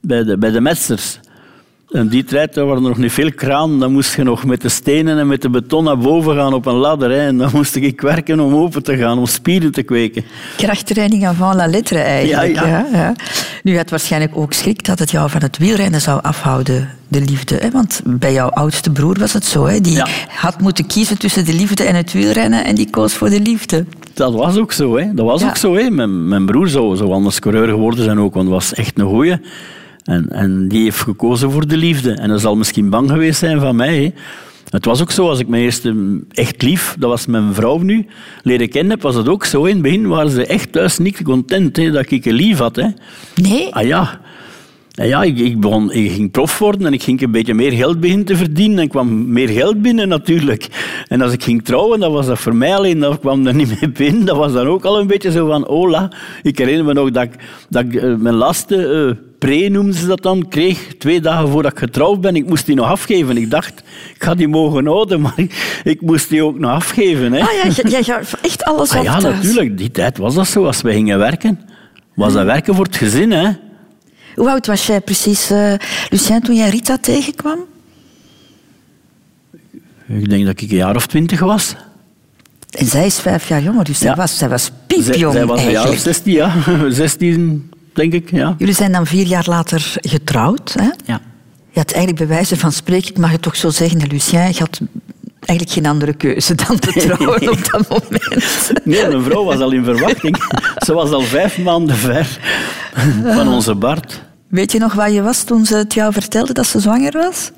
bij, 0.01 0.23
de, 0.23 0.37
bij 0.37 0.51
de. 0.51 0.59
En 1.91 2.07
die 2.07 2.23
tijd 2.23 2.55
waren 2.55 2.75
er 2.75 2.81
nog 2.81 2.97
niet 2.97 3.11
veel 3.11 3.31
kraan. 3.31 3.79
Dan 3.79 3.91
moest 3.91 4.15
je 4.15 4.23
nog 4.23 4.45
met 4.45 4.61
de 4.61 4.69
stenen 4.69 5.17
en 5.17 5.27
met 5.27 5.41
de 5.41 5.49
beton 5.49 5.83
naar 5.83 5.97
boven 5.97 6.35
gaan 6.35 6.53
op 6.53 6.65
een 6.65 6.75
ladder. 6.75 7.09
Hè. 7.09 7.27
En 7.27 7.37
dan 7.37 7.49
moest 7.53 7.75
ik 7.75 8.01
werken 8.01 8.39
om 8.39 8.55
open 8.55 8.83
te 8.83 8.97
gaan, 8.97 9.17
om 9.17 9.25
spieren 9.25 9.71
te 9.71 9.83
kweken. 9.83 10.23
Krachttraining 10.57 11.27
avant 11.27 11.55
la 11.55 11.67
lettre 11.67 11.99
eigenlijk. 11.99 12.55
Ja, 12.55 12.67
ja. 12.67 12.85
ja, 12.91 13.15
Nu 13.63 13.77
had 13.77 13.89
waarschijnlijk 13.89 14.37
ook 14.37 14.53
schrik 14.53 14.85
dat 14.85 14.99
het 14.99 15.11
jou 15.11 15.29
van 15.29 15.41
het 15.41 15.57
wielrennen 15.57 16.01
zou 16.01 16.21
afhouden, 16.21 16.89
de 17.07 17.21
liefde. 17.21 17.55
Hè? 17.55 17.71
Want 17.71 18.01
bij 18.05 18.33
jouw 18.33 18.49
oudste 18.49 18.91
broer 18.91 19.19
was 19.19 19.33
het 19.33 19.45
zo. 19.45 19.65
Hè? 19.65 19.81
Die 19.81 20.01
had 20.27 20.61
moeten 20.61 20.87
kiezen 20.87 21.17
tussen 21.17 21.45
de 21.45 21.53
liefde 21.53 21.83
en 21.83 21.95
het 21.95 22.13
wielrennen 22.13 22.65
en 22.65 22.75
die 22.75 22.89
koos 22.89 23.13
voor 23.13 23.29
de 23.29 23.41
liefde. 23.41 23.85
Dat 24.13 24.33
was 24.33 24.57
ook 24.57 24.71
zo. 24.71 24.97
Hè. 24.97 25.13
Dat 25.13 25.25
was 25.25 25.43
ook 25.43 25.57
zo. 25.57 25.75
Hè. 25.75 25.89
Mijn, 25.89 26.27
mijn 26.27 26.45
broer 26.45 26.67
zou, 26.67 26.95
zou 26.95 27.11
anders 27.11 27.39
coureur 27.39 27.67
geworden 27.67 28.03
zijn 28.03 28.19
ook, 28.19 28.33
want 28.33 28.49
was 28.49 28.73
echt 28.73 28.99
een 28.99 29.07
goeie. 29.07 29.37
En, 30.03 30.29
en 30.29 30.67
die 30.67 30.83
heeft 30.83 30.99
gekozen 30.99 31.51
voor 31.51 31.67
de 31.67 31.77
liefde. 31.77 32.11
En 32.11 32.29
dat 32.29 32.41
zal 32.41 32.55
misschien 32.55 32.89
bang 32.89 33.09
geweest 33.09 33.39
zijn 33.39 33.59
van 33.59 33.75
mij. 33.75 34.13
Het 34.69 34.85
was 34.85 35.01
ook 35.01 35.11
zo, 35.11 35.29
als 35.29 35.39
ik 35.39 35.47
mijn 35.47 35.63
eerste 35.63 36.19
echt 36.31 36.61
lief, 36.61 36.95
dat 36.99 37.09
was 37.09 37.25
mijn 37.25 37.53
vrouw 37.53 37.77
nu, 37.77 38.05
leren 38.43 38.69
kennen 38.69 38.91
heb, 38.91 39.01
was 39.01 39.15
het 39.15 39.29
ook 39.29 39.45
zo. 39.45 39.63
In 39.63 39.73
het 39.73 39.81
begin 39.81 40.07
waren 40.07 40.31
ze 40.31 40.45
echt 40.45 40.71
thuis 40.71 40.97
niet 40.97 41.21
content 41.21 41.77
hè, 41.77 41.91
dat 41.91 42.11
ik 42.11 42.25
een 42.25 42.33
lief 42.33 42.57
had. 42.57 42.75
Hè. 42.75 42.87
Nee? 43.35 43.75
Ah 43.75 43.85
ja. 43.87 44.19
Ja, 44.93 45.23
ik, 45.23 45.39
ik, 45.39 45.59
begon, 45.59 45.91
ik 45.91 46.11
ging 46.11 46.31
prof 46.31 46.59
worden 46.59 46.87
en 46.87 46.93
ik 46.93 47.03
ging 47.03 47.21
een 47.21 47.31
beetje 47.31 47.53
meer 47.53 47.71
geld 47.71 47.99
beginnen 47.99 48.25
te 48.25 48.35
verdienen. 48.35 48.79
En 48.79 48.87
kwam 48.87 49.31
meer 49.31 49.49
geld 49.49 49.81
binnen 49.81 50.07
natuurlijk. 50.07 50.67
En 51.07 51.21
als 51.21 51.33
ik 51.33 51.43
ging 51.43 51.63
trouwen, 51.63 51.99
dan 51.99 52.11
was 52.11 52.25
dat 52.25 52.39
voor 52.39 52.55
mij 52.55 52.75
alleen, 52.75 52.99
dat 52.99 53.19
kwam 53.19 53.47
er 53.47 53.55
niet 53.55 53.79
meer 53.81 53.91
binnen. 53.91 54.25
Dat 54.25 54.37
was 54.37 54.53
dan 54.53 54.67
ook 54.67 54.85
al 54.85 54.99
een 54.99 55.07
beetje 55.07 55.31
zo 55.31 55.47
van, 55.47 55.63
hola. 55.67 56.11
Ik 56.41 56.57
herinner 56.57 56.85
me 56.85 56.93
nog 56.93 57.11
dat 57.11 57.23
ik, 57.23 57.33
dat 57.69 57.83
ik 57.83 57.93
uh, 57.93 58.15
mijn 58.15 58.35
laatste 58.35 58.75
uh, 59.09 59.30
pre, 59.41 59.69
noemden 59.69 59.93
ze 59.93 60.07
dat 60.07 60.21
dan, 60.21 60.47
kreeg 60.47 60.95
twee 60.97 61.21
dagen 61.21 61.49
voordat 61.49 61.71
ik 61.71 61.77
getrouwd 61.77 62.21
ben. 62.21 62.35
Ik 62.35 62.47
moest 62.47 62.65
die 62.65 62.75
nog 62.75 62.87
afgeven. 62.87 63.37
Ik 63.37 63.49
dacht, 63.49 63.83
ik 64.15 64.23
ga 64.23 64.35
die 64.35 64.47
mogen 64.47 64.85
houden, 64.85 65.21
maar 65.25 65.35
ik, 65.83 66.01
moest 66.01 66.29
die 66.29 66.43
ook 66.43 66.59
nog 66.59 66.71
afgeven. 66.71 67.33
Hè. 67.33 67.39
Ah 67.39 67.53
ja, 67.63 67.89
jij 67.89 68.03
gaat 68.03 68.37
echt 68.41 68.63
alles 68.63 68.91
ah, 68.91 69.03
Ja, 69.03 69.19
natuurlijk. 69.19 69.77
Die 69.77 69.91
tijd 69.91 70.17
was 70.17 70.35
dat 70.35 70.47
zo. 70.47 70.65
Als 70.65 70.81
we 70.81 70.91
gingen 70.91 71.17
werken, 71.17 71.59
was 72.13 72.33
dat 72.33 72.45
werken 72.45 72.75
voor 72.75 72.85
het 72.85 72.95
gezin, 72.95 73.31
hè. 73.31 73.49
Hoe 74.35 74.49
oud 74.49 74.67
was 74.67 74.87
jij 74.87 75.01
precies, 75.01 75.51
uh, 75.51 75.73
Lucien, 76.09 76.41
toen 76.41 76.55
jij 76.55 76.69
Rita 76.69 76.97
tegenkwam? 76.97 77.59
Ik 80.07 80.29
denk 80.29 80.45
dat 80.45 80.61
ik 80.61 80.71
een 80.71 80.77
jaar 80.77 80.95
of 80.95 81.07
twintig 81.07 81.39
was. 81.39 81.75
En 82.69 82.85
zij 82.85 83.05
is 83.05 83.19
vijf 83.19 83.47
jaar 83.47 83.61
jonger, 83.61 83.83
dus 83.83 83.99
ja. 83.99 84.05
zij, 84.05 84.15
was, 84.15 84.37
zij 84.37 84.49
was 84.49 84.71
piepjong 84.87 85.33
Zij, 85.33 85.45
was 85.45 85.63
een 85.63 85.71
jaar 85.71 85.89
of 85.89 85.97
zestien, 85.97 86.33
ja. 86.33 86.53
Zestien, 86.89 87.70
denk 87.93 88.13
ik, 88.13 88.31
ja. 88.31 88.55
Jullie 88.57 88.73
zijn 88.75 88.91
dan 88.91 89.05
vier 89.05 89.25
jaar 89.25 89.45
later 89.47 89.93
getrouwd, 90.01 90.73
hè? 90.73 90.89
Ja. 91.05 91.21
Je 91.69 91.79
had 91.79 91.91
eigenlijk 91.91 92.27
bij 92.27 92.35
wijze 92.35 92.57
van 92.57 92.71
spreken, 92.71 93.09
ik 93.09 93.17
mag 93.17 93.31
het 93.31 93.41
toch 93.41 93.55
zo 93.55 93.69
zeggen, 93.69 94.07
Lucien, 94.07 94.39
je 94.39 94.59
had 94.59 94.81
eigenlijk 95.39 95.71
geen 95.71 95.85
andere 95.85 96.13
keuze 96.13 96.55
dan 96.55 96.79
te 96.79 96.91
trouwen 96.91 97.49
op 97.49 97.71
dat 97.71 97.89
moment. 97.89 98.71
Nee, 98.83 99.07
mijn 99.07 99.23
vrouw 99.23 99.43
was 99.43 99.59
al 99.59 99.71
in 99.71 99.83
verwachting. 99.83 100.37
Ze 100.85 100.93
was 100.93 101.11
al 101.11 101.21
vijf 101.21 101.57
maanden 101.57 101.95
ver 101.95 102.39
van 103.23 103.47
onze 103.47 103.75
Bart. 103.75 104.21
Weet 104.47 104.71
je 104.71 104.79
nog 104.79 104.93
waar 104.93 105.11
je 105.11 105.21
was 105.21 105.43
toen 105.43 105.65
ze 105.65 105.75
het 105.75 105.93
jou 105.93 106.13
vertelde 106.13 106.53
dat 106.53 106.65
ze 106.65 106.79
zwanger 106.79 107.11
was? 107.11 107.51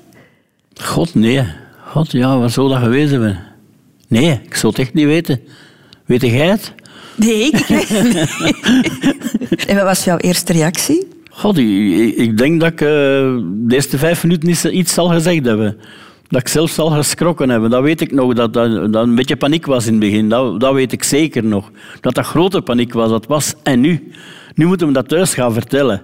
God, 0.74 1.14
nee. 1.14 1.44
God, 1.86 2.12
ja, 2.12 2.38
waar 2.38 2.50
zou 2.50 2.68
dat 2.68 2.78
geweest 2.78 3.10
hebben? 3.10 3.38
Nee, 4.08 4.40
ik 4.44 4.54
zou 4.54 4.72
het 4.72 4.82
echt 4.82 4.94
niet 4.94 5.04
weten. 5.04 5.40
Weet 6.04 6.20
jij 6.20 6.48
het? 6.48 6.72
Nee, 7.16 7.50
ik 7.50 7.68
En 9.68 9.76
wat 9.76 9.84
was 9.84 10.04
jouw 10.04 10.16
eerste 10.16 10.52
reactie? 10.52 11.08
God, 11.30 11.58
ik, 11.58 12.38
denk 12.38 12.60
dat 12.60 12.72
ik 12.72 12.80
uh, 12.80 12.88
de 12.88 13.64
eerste 13.68 13.98
vijf 13.98 14.22
minuten 14.22 14.78
iets 14.78 14.94
zal 14.94 15.08
gezegd 15.08 15.44
hebben 15.44 15.76
dat 16.28 16.40
ik 16.40 16.48
zelfs 16.48 16.78
al 16.78 16.90
geschrokken 16.90 17.48
hebben. 17.48 17.70
Dat 17.70 17.82
weet 17.82 18.00
ik 18.00 18.12
nog, 18.12 18.34
dat 18.34 18.52
dat, 18.52 18.92
dat 18.92 19.06
een 19.06 19.14
beetje 19.14 19.36
paniek 19.36 19.66
was 19.66 19.86
in 19.86 19.92
het 19.92 20.00
begin. 20.00 20.28
Dat, 20.28 20.60
dat 20.60 20.72
weet 20.72 20.92
ik 20.92 21.02
zeker 21.02 21.44
nog. 21.44 21.70
Dat 22.00 22.14
dat 22.14 22.26
grote 22.26 22.60
paniek 22.60 22.92
was, 22.92 23.10
dat 23.10 23.26
was. 23.26 23.54
En 23.62 23.80
nu? 23.80 24.12
Nu 24.54 24.66
moeten 24.66 24.86
we 24.86 24.92
dat 24.92 25.08
thuis 25.08 25.34
gaan 25.34 25.52
vertellen. 25.52 26.02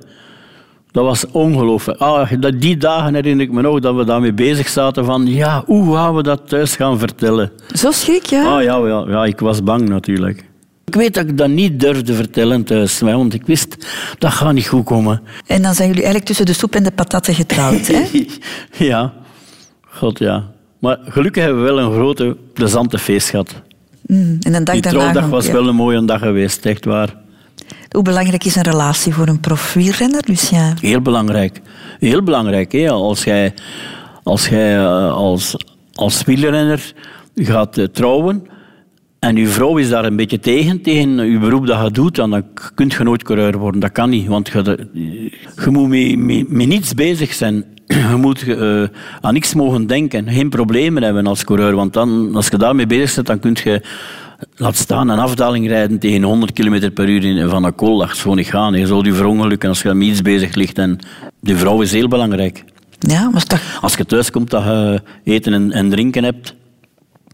Dat 0.90 1.05
was 1.05 1.27
ongelooflijk. 1.31 1.99
Ah, 1.99 2.31
die 2.59 2.77
dagen 2.77 3.14
herinner 3.14 3.46
ik 3.46 3.53
me 3.53 3.62
nog 3.62 3.81
dat 3.81 3.94
we 3.94 4.05
daarmee 4.05 4.33
bezig 4.33 4.68
zaten 4.68 5.05
van 5.05 5.27
ja, 5.27 5.62
hoe 5.66 5.94
gaan 5.94 6.14
we 6.14 6.23
dat 6.23 6.49
thuis 6.49 6.77
gaan 6.77 6.99
vertellen? 6.99 7.53
Zo 7.75 7.90
schrik, 7.90 8.25
ja? 8.25 8.57
Ah, 8.57 8.62
ja, 8.62 8.87
ja, 8.87 9.05
ja, 9.09 9.25
ik 9.25 9.40
was 9.40 9.62
bang 9.62 9.88
natuurlijk. 9.88 10.49
Ik 10.90 10.96
weet 10.96 11.14
dat 11.14 11.29
ik 11.29 11.38
dat 11.38 11.48
niet 11.48 11.81
durfde 11.81 12.14
vertellen 12.14 12.64
thuis, 12.64 13.00
want 13.00 13.35
ik 13.35 13.46
wist 13.46 13.76
dat 14.18 14.33
gaat 14.33 14.53
niet 14.53 14.66
goed 14.66 14.85
komen. 14.85 15.22
En 15.46 15.62
dan 15.62 15.74
zijn 15.74 15.88
jullie 15.88 16.03
eigenlijk 16.03 16.24
tussen 16.24 16.46
de 16.46 16.53
soep 16.53 16.74
en 16.74 16.83
de 16.83 16.90
patatten 16.90 17.35
getrouwd, 17.35 17.87
hè? 17.87 18.03
ja. 18.92 19.12
God, 19.88 20.18
ja. 20.18 20.50
Maar 20.79 20.98
gelukkig 21.05 21.44
hebben 21.44 21.64
we 21.64 21.72
wel 21.72 21.81
een 21.81 21.92
grote, 21.92 22.37
plezante 22.55 22.98
feest 22.98 23.29
gehad. 23.29 23.55
Mm, 24.07 24.37
en 24.40 24.55
een 24.55 24.64
dag 24.64 24.74
Die 24.74 24.83
trouwdag 24.83 25.29
was 25.29 25.50
wel 25.50 25.68
een 25.68 25.74
mooie 25.74 26.05
dag 26.05 26.20
geweest, 26.20 26.66
echt 26.66 26.85
waar. 26.85 27.14
Hoe 27.90 28.03
belangrijk 28.03 28.44
is 28.44 28.57
een 28.57 28.62
relatie 28.62 29.14
voor 29.14 29.29
een 29.29 29.40
profielrenner, 29.40 30.22
Lucien? 30.26 30.76
Heel 30.81 31.00
belangrijk. 31.00 31.61
Heel 31.98 32.22
belangrijk. 32.22 32.72
Hè? 32.72 32.90
Als 32.90 33.24
jij 33.24 33.55
als, 34.22 34.48
jij, 34.48 34.79
eh, 34.79 35.12
als, 35.12 35.57
als 35.94 36.24
wielrenner 36.24 36.92
gaat 37.35 37.79
eh, 37.79 37.85
trouwen 37.85 38.46
en 39.20 39.37
uw 39.37 39.46
vrouw 39.46 39.76
is 39.76 39.88
daar 39.88 40.04
een 40.04 40.16
beetje 40.16 40.38
tegen, 40.38 40.83
tegen 40.83 41.18
uw 41.18 41.40
beroep 41.40 41.66
dat 41.66 41.85
je 41.85 41.90
doet, 41.90 42.14
dan 42.14 42.44
kun 42.74 42.90
je 42.98 43.04
nooit 43.04 43.22
coureur 43.22 43.59
worden. 43.59 43.80
Dat 43.80 43.92
kan 43.92 44.11
niet, 44.11 44.26
want 44.26 44.48
je, 44.48 44.88
je 45.64 45.70
moet 45.70 45.88
met, 45.88 46.48
met 46.48 46.66
niets 46.66 46.94
bezig 46.94 47.35
zijn. 47.35 47.64
je 47.87 48.16
moet 48.16 48.46
uh, 48.46 48.85
aan 49.20 49.33
niks 49.33 49.54
mogen 49.54 49.87
denken, 49.87 50.28
geen 50.28 50.48
problemen 50.48 51.02
hebben 51.02 51.26
als 51.26 51.44
coureur. 51.44 51.74
Want 51.74 51.92
dan, 51.92 52.35
als 52.35 52.48
je 52.48 52.56
daarmee 52.56 52.87
bezig 52.87 53.14
bent, 53.14 53.26
dan 53.26 53.38
kun 53.38 53.56
je 53.64 53.83
laat 54.56 54.76
staan 54.76 55.09
een 55.09 55.18
afdaling 55.18 55.68
rijden 55.68 55.98
tegen 55.98 56.22
100 56.22 56.52
km 56.52 56.90
per 56.92 57.09
uur 57.09 57.24
in, 57.24 57.48
van 57.48 57.64
een 57.64 57.74
kool. 57.74 57.98
Dat 57.98 58.11
is 58.11 58.20
gewoon 58.20 58.37
niet 58.37 58.46
gaan. 58.46 58.74
Je 58.74 58.87
zult 58.87 59.06
je 59.06 59.12
verongelukken 59.12 59.68
als 59.68 59.83
je 59.83 59.94
met 59.94 60.09
iets 60.09 60.22
bezig 60.22 60.54
ligt. 60.54 60.78
En 60.78 60.98
de 61.40 61.56
vrouw 61.56 61.80
is 61.80 61.92
heel 61.92 62.09
belangrijk. 62.09 62.64
Ja, 62.98 63.30
maar 63.30 63.44
toch... 63.44 63.78
Als 63.80 63.94
je 63.94 64.04
thuis 64.04 64.30
komt, 64.30 64.50
dat 64.50 64.64
je 64.64 65.00
eten 65.24 65.52
en, 65.52 65.72
en 65.72 65.90
drinken 65.90 66.24
hebt. 66.24 66.54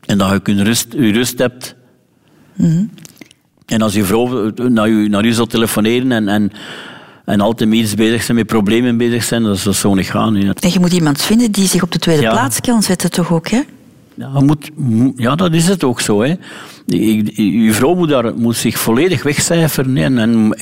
En 0.07 0.19
dat 0.19 0.31
je 0.31 0.40
kunt 0.40 0.61
rust, 0.61 0.92
je 0.92 1.12
rust 1.12 1.38
hebt. 1.38 1.75
Mm 2.55 2.90
En 3.66 3.83
als 3.83 3.95
je 3.95 4.05
vrouw 4.05 4.51
naar 4.69 4.88
je, 4.88 5.09
naar 5.09 5.25
je 5.25 5.35
zal 5.35 5.47
telefoneren 5.47 6.12
en, 6.12 6.29
en 6.29 6.53
en 7.27 7.40
altijd 7.40 7.73
iets 7.73 7.95
bezig 7.95 8.23
zijn, 8.23 8.37
met 8.37 8.47
problemen 8.47 8.97
bezig 8.97 9.25
zijn, 9.25 9.42
dat 9.42 9.66
is 9.66 9.81
zo 9.81 9.95
niet 9.95 10.11
gaan. 10.11 10.35
Ja. 10.35 10.53
En 10.61 10.71
je 10.73 10.81
moet 10.81 10.92
iemand 10.92 11.23
vinden 11.23 11.53
die 11.53 11.66
zich 11.66 11.83
op 11.83 11.92
de 11.92 11.99
tweede 11.99 12.23
plaats 12.23 12.61
kan 12.61 12.83
zetten, 12.83 13.11
toch 13.11 13.33
ook, 13.33 13.49
hè? 13.49 13.61
Ja, 14.14 14.40
moet, 14.40 14.71
ja, 15.16 15.35
dat 15.35 15.53
is 15.53 15.69
het 15.69 15.85
ook 15.85 16.01
zo. 16.01 16.23
Hè. 16.23 16.35
Je 16.87 17.73
vrouw 17.73 17.95
moet, 17.95 18.09
daar, 18.09 18.35
moet 18.35 18.57
zich 18.57 18.79
volledig 18.79 19.23
wegcijferen. 19.23 19.97
En, 19.97 20.19
en 20.19 20.57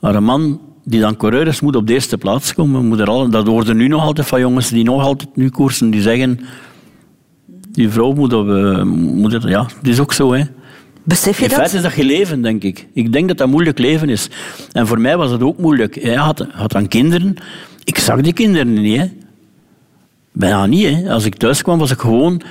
haar 0.00 0.22
man, 0.22 0.60
die 0.84 1.00
dan 1.00 1.16
coureur 1.16 1.46
is, 1.46 1.60
moet 1.60 1.76
op 1.76 1.86
de 1.86 1.92
eerste 1.92 2.18
plaats 2.18 2.54
komen. 2.54 2.86
Moet 2.86 3.00
er 3.00 3.08
al, 3.08 3.28
dat 3.28 3.46
worden 3.46 3.76
nu 3.76 3.88
nog 3.88 4.02
altijd 4.02 4.26
van 4.26 4.40
jongens 4.40 4.68
die 4.68 4.84
nog 4.84 5.02
altijd 5.02 5.36
nu 5.36 5.48
koersen, 5.48 5.90
die 5.90 6.02
zeggen... 6.02 6.40
Die 7.74 7.90
vrouw 7.90 8.12
moet 8.12 9.32
het, 9.32 9.42
ja, 9.42 9.62
dat 9.62 9.92
is 9.92 10.00
ook 10.00 10.12
zo, 10.12 10.32
hè. 10.32 10.44
Besef 11.02 11.38
je 11.38 11.44
In 11.44 11.50
feite 11.50 11.76
is 11.76 11.82
dat 11.82 11.94
je 11.94 12.04
leven, 12.04 12.42
denk 12.42 12.62
ik. 12.62 12.86
Ik 12.92 13.12
denk 13.12 13.28
dat 13.28 13.38
dat 13.38 13.48
moeilijk 13.48 13.78
leven 13.78 14.08
is. 14.08 14.28
En 14.72 14.86
voor 14.86 15.00
mij 15.00 15.16
was 15.16 15.30
het 15.30 15.42
ook 15.42 15.58
moeilijk. 15.58 15.94
Hij 16.02 16.14
had, 16.14 16.46
had 16.52 16.72
dan 16.72 16.88
kinderen. 16.88 17.36
Ik 17.84 17.98
zag 17.98 18.20
die 18.20 18.32
kinderen 18.32 18.72
niet. 18.72 18.98
Hè. 18.98 19.10
Bijna 20.32 20.66
niet. 20.66 20.84
Hè. 20.84 21.12
Als 21.12 21.24
ik 21.24 21.34
thuis 21.34 21.62
kwam, 21.62 21.78
was 21.78 21.90
ik 21.90 22.00
gewoon... 22.00 22.42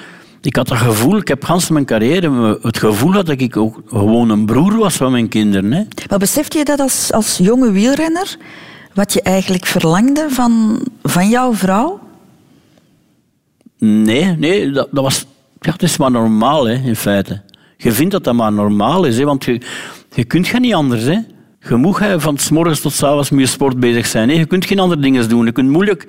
Ik 0.41 0.55
had 0.55 0.67
dat 0.67 0.77
gevoel, 0.77 1.17
ik 1.17 1.27
heb 1.27 1.43
gans 1.43 1.69
mijn 1.69 1.85
carrière 1.85 2.59
het 2.61 2.77
gevoel 2.77 3.11
dat 3.11 3.29
ik 3.29 3.57
ook 3.57 3.81
gewoon 3.87 4.29
een 4.29 4.45
broer 4.45 4.77
was 4.77 4.95
van 4.95 5.11
mijn 5.11 5.27
kinderen. 5.27 5.71
Hè. 5.71 5.83
Maar 6.09 6.19
besefte 6.19 6.57
je 6.57 6.65
dat 6.65 6.79
als, 6.79 7.11
als 7.11 7.37
jonge 7.37 7.71
wielrenner? 7.71 8.37
Wat 8.93 9.13
je 9.13 9.21
eigenlijk 9.21 9.65
verlangde 9.65 10.25
van, 10.29 10.79
van 11.03 11.29
jouw 11.29 11.53
vrouw? 11.53 11.99
Nee, 13.85 14.35
nee 14.37 14.71
dat, 14.71 14.87
dat 14.91 15.03
was 15.03 15.25
Ja, 15.59 15.71
het 15.71 15.83
is 15.83 15.97
maar 15.97 16.11
normaal, 16.11 16.67
hè, 16.67 16.73
in 16.73 16.95
feite. 16.95 17.41
Je 17.77 17.91
vindt 17.91 18.11
dat 18.11 18.23
dat 18.23 18.33
maar 18.33 18.53
normaal 18.53 19.03
is, 19.03 19.17
hè, 19.17 19.25
want 19.25 19.45
je, 19.45 19.61
je 20.15 20.23
kunt 20.23 20.47
geen 20.47 20.61
niet 20.61 20.73
anders. 20.73 21.03
Hè. 21.03 21.17
Je 21.59 21.75
moet 21.75 21.97
van 22.17 22.37
s 22.37 22.49
morgens 22.49 22.81
tot 22.81 22.91
s 22.91 23.03
avonds 23.03 23.29
met 23.29 23.39
je 23.39 23.45
sport 23.45 23.79
bezig 23.79 24.05
zijn. 24.05 24.29
Hè. 24.29 24.35
Je 24.35 24.45
kunt 24.45 24.65
geen 24.65 24.79
andere 24.79 25.01
dingen 25.01 25.29
doen. 25.29 25.45
Je 25.45 25.51
kunt 25.51 25.69
moeilijk 25.69 26.07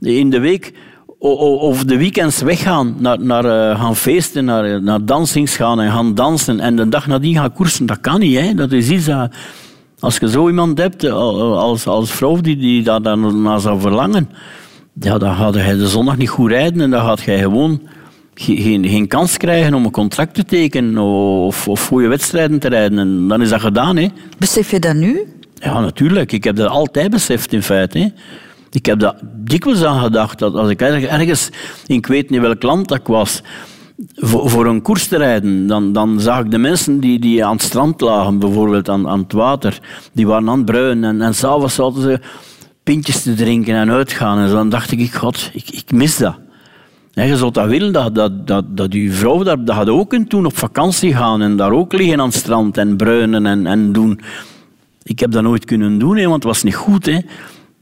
in 0.00 0.30
de 0.30 0.38
week 0.38 0.72
of 1.18 1.84
de 1.84 1.96
weekends 1.96 2.40
weggaan, 2.40 2.96
naar, 2.98 3.20
naar 3.20 3.44
uh, 3.44 3.80
gaan 3.80 3.96
feesten, 3.96 4.44
naar, 4.44 4.82
naar 4.82 5.04
dansings 5.04 5.56
gaan 5.56 5.80
en 5.80 5.90
gaan 5.90 6.14
dansen 6.14 6.60
en 6.60 6.76
de 6.76 6.88
dag 6.88 7.06
nadien 7.06 7.34
gaan 7.34 7.52
koersen. 7.52 7.86
Dat 7.86 8.00
kan 8.00 8.20
niet. 8.20 8.38
Hè. 8.38 8.54
Dat 8.54 8.72
is 8.72 8.88
iets 8.88 9.04
dat... 9.04 9.34
Als 9.98 10.16
je 10.16 10.30
zo 10.30 10.48
iemand 10.48 10.78
hebt 10.78 11.04
eh, 11.04 11.12
als, 11.12 11.86
als 11.86 12.10
vrouw 12.10 12.40
die, 12.40 12.56
die 12.56 12.82
daar 12.82 13.18
naar 13.18 13.60
zou 13.60 13.80
verlangen, 13.80 14.30
ja, 14.92 15.18
dan 15.18 15.34
gaat 15.34 15.54
hij 15.54 15.76
de 15.76 15.88
zondag 15.88 16.16
niet 16.16 16.28
goed 16.28 16.50
rijden 16.50 16.80
en 16.80 16.90
dan 16.90 17.00
gaat 17.00 17.24
hij 17.24 17.38
gewoon 17.38 17.80
geen, 18.34 18.88
geen 18.88 19.08
kans 19.08 19.36
krijgen 19.36 19.74
om 19.74 19.84
een 19.84 19.90
contract 19.90 20.34
te 20.34 20.44
tekenen 20.44 21.02
of, 21.02 21.68
of 21.68 21.86
goede 21.86 22.08
wedstrijden 22.08 22.58
te 22.58 22.68
rijden. 22.68 22.98
En 22.98 23.28
dan 23.28 23.42
is 23.42 23.48
dat 23.48 23.60
gedaan. 23.60 23.96
Hè. 23.96 24.08
Besef 24.38 24.70
je 24.70 24.78
dat 24.78 24.94
nu? 24.94 25.26
Ja, 25.54 25.80
natuurlijk. 25.80 26.32
Ik 26.32 26.44
heb 26.44 26.56
dat 26.56 26.68
altijd 26.68 27.10
beseft 27.10 27.52
in 27.52 27.62
feite. 27.62 27.98
Hè. 27.98 28.08
Ik 28.70 28.86
heb 28.86 28.98
daar 28.98 29.14
dikwijls 29.22 29.84
aan 29.84 30.00
gedacht 30.00 30.38
dat 30.38 30.54
als 30.54 30.70
ik 30.70 30.80
ergens, 30.80 31.50
ik 31.86 32.06
weet 32.06 32.30
niet 32.30 32.40
welk 32.40 32.62
land 32.62 32.88
dat 32.88 32.98
ik 32.98 33.06
was, 33.06 33.42
voor, 34.14 34.50
voor 34.50 34.66
een 34.66 34.82
koers 34.82 35.06
te 35.06 35.16
rijden, 35.16 35.66
dan, 35.66 35.92
dan 35.92 36.20
zag 36.20 36.40
ik 36.40 36.50
de 36.50 36.58
mensen 36.58 37.00
die, 37.00 37.18
die 37.18 37.44
aan 37.44 37.52
het 37.52 37.62
strand 37.62 38.00
lagen, 38.00 38.38
bijvoorbeeld 38.38 38.88
aan, 38.88 39.08
aan 39.08 39.18
het 39.18 39.32
water, 39.32 39.80
die 40.12 40.26
waren 40.26 40.48
aan 40.48 40.56
het 40.56 40.66
bruinen 40.66 41.10
en, 41.10 41.22
en 41.22 41.34
s'avonds 41.34 41.74
zaten 41.74 42.02
ze 42.02 42.20
te 42.98 43.34
drinken 43.34 43.74
en 43.74 43.90
uitgaan. 43.90 44.38
En 44.38 44.50
dan 44.50 44.68
dacht 44.68 44.90
ik, 44.90 45.14
god, 45.14 45.50
ik, 45.52 45.70
ik 45.70 45.92
mis 45.92 46.16
dat. 46.16 46.38
En 47.14 47.26
je 47.26 47.36
zou 47.36 47.50
dat 47.50 47.68
willen, 47.68 47.92
dat, 47.92 48.14
dat, 48.14 48.46
dat, 48.46 48.76
dat 48.76 48.96
vrouw 49.08 49.42
dat, 49.42 49.66
dat 49.66 49.76
had 49.76 49.88
ook 49.88 50.08
kunt 50.08 50.30
doen, 50.30 50.46
op 50.46 50.56
vakantie 50.56 51.14
gaan 51.14 51.42
en 51.42 51.56
daar 51.56 51.72
ook 51.72 51.92
liggen 51.92 52.20
aan 52.20 52.26
het 52.26 52.36
strand 52.36 52.78
en 52.78 52.96
bruinen 52.96 53.46
en, 53.46 53.66
en 53.66 53.92
doen. 53.92 54.20
Ik 55.02 55.18
heb 55.20 55.30
dat 55.30 55.42
nooit 55.42 55.64
kunnen 55.64 55.98
doen, 55.98 56.16
hè, 56.16 56.22
want 56.22 56.34
het 56.34 56.44
was 56.44 56.62
niet 56.62 56.74
goed. 56.74 57.06
Hè. 57.06 57.18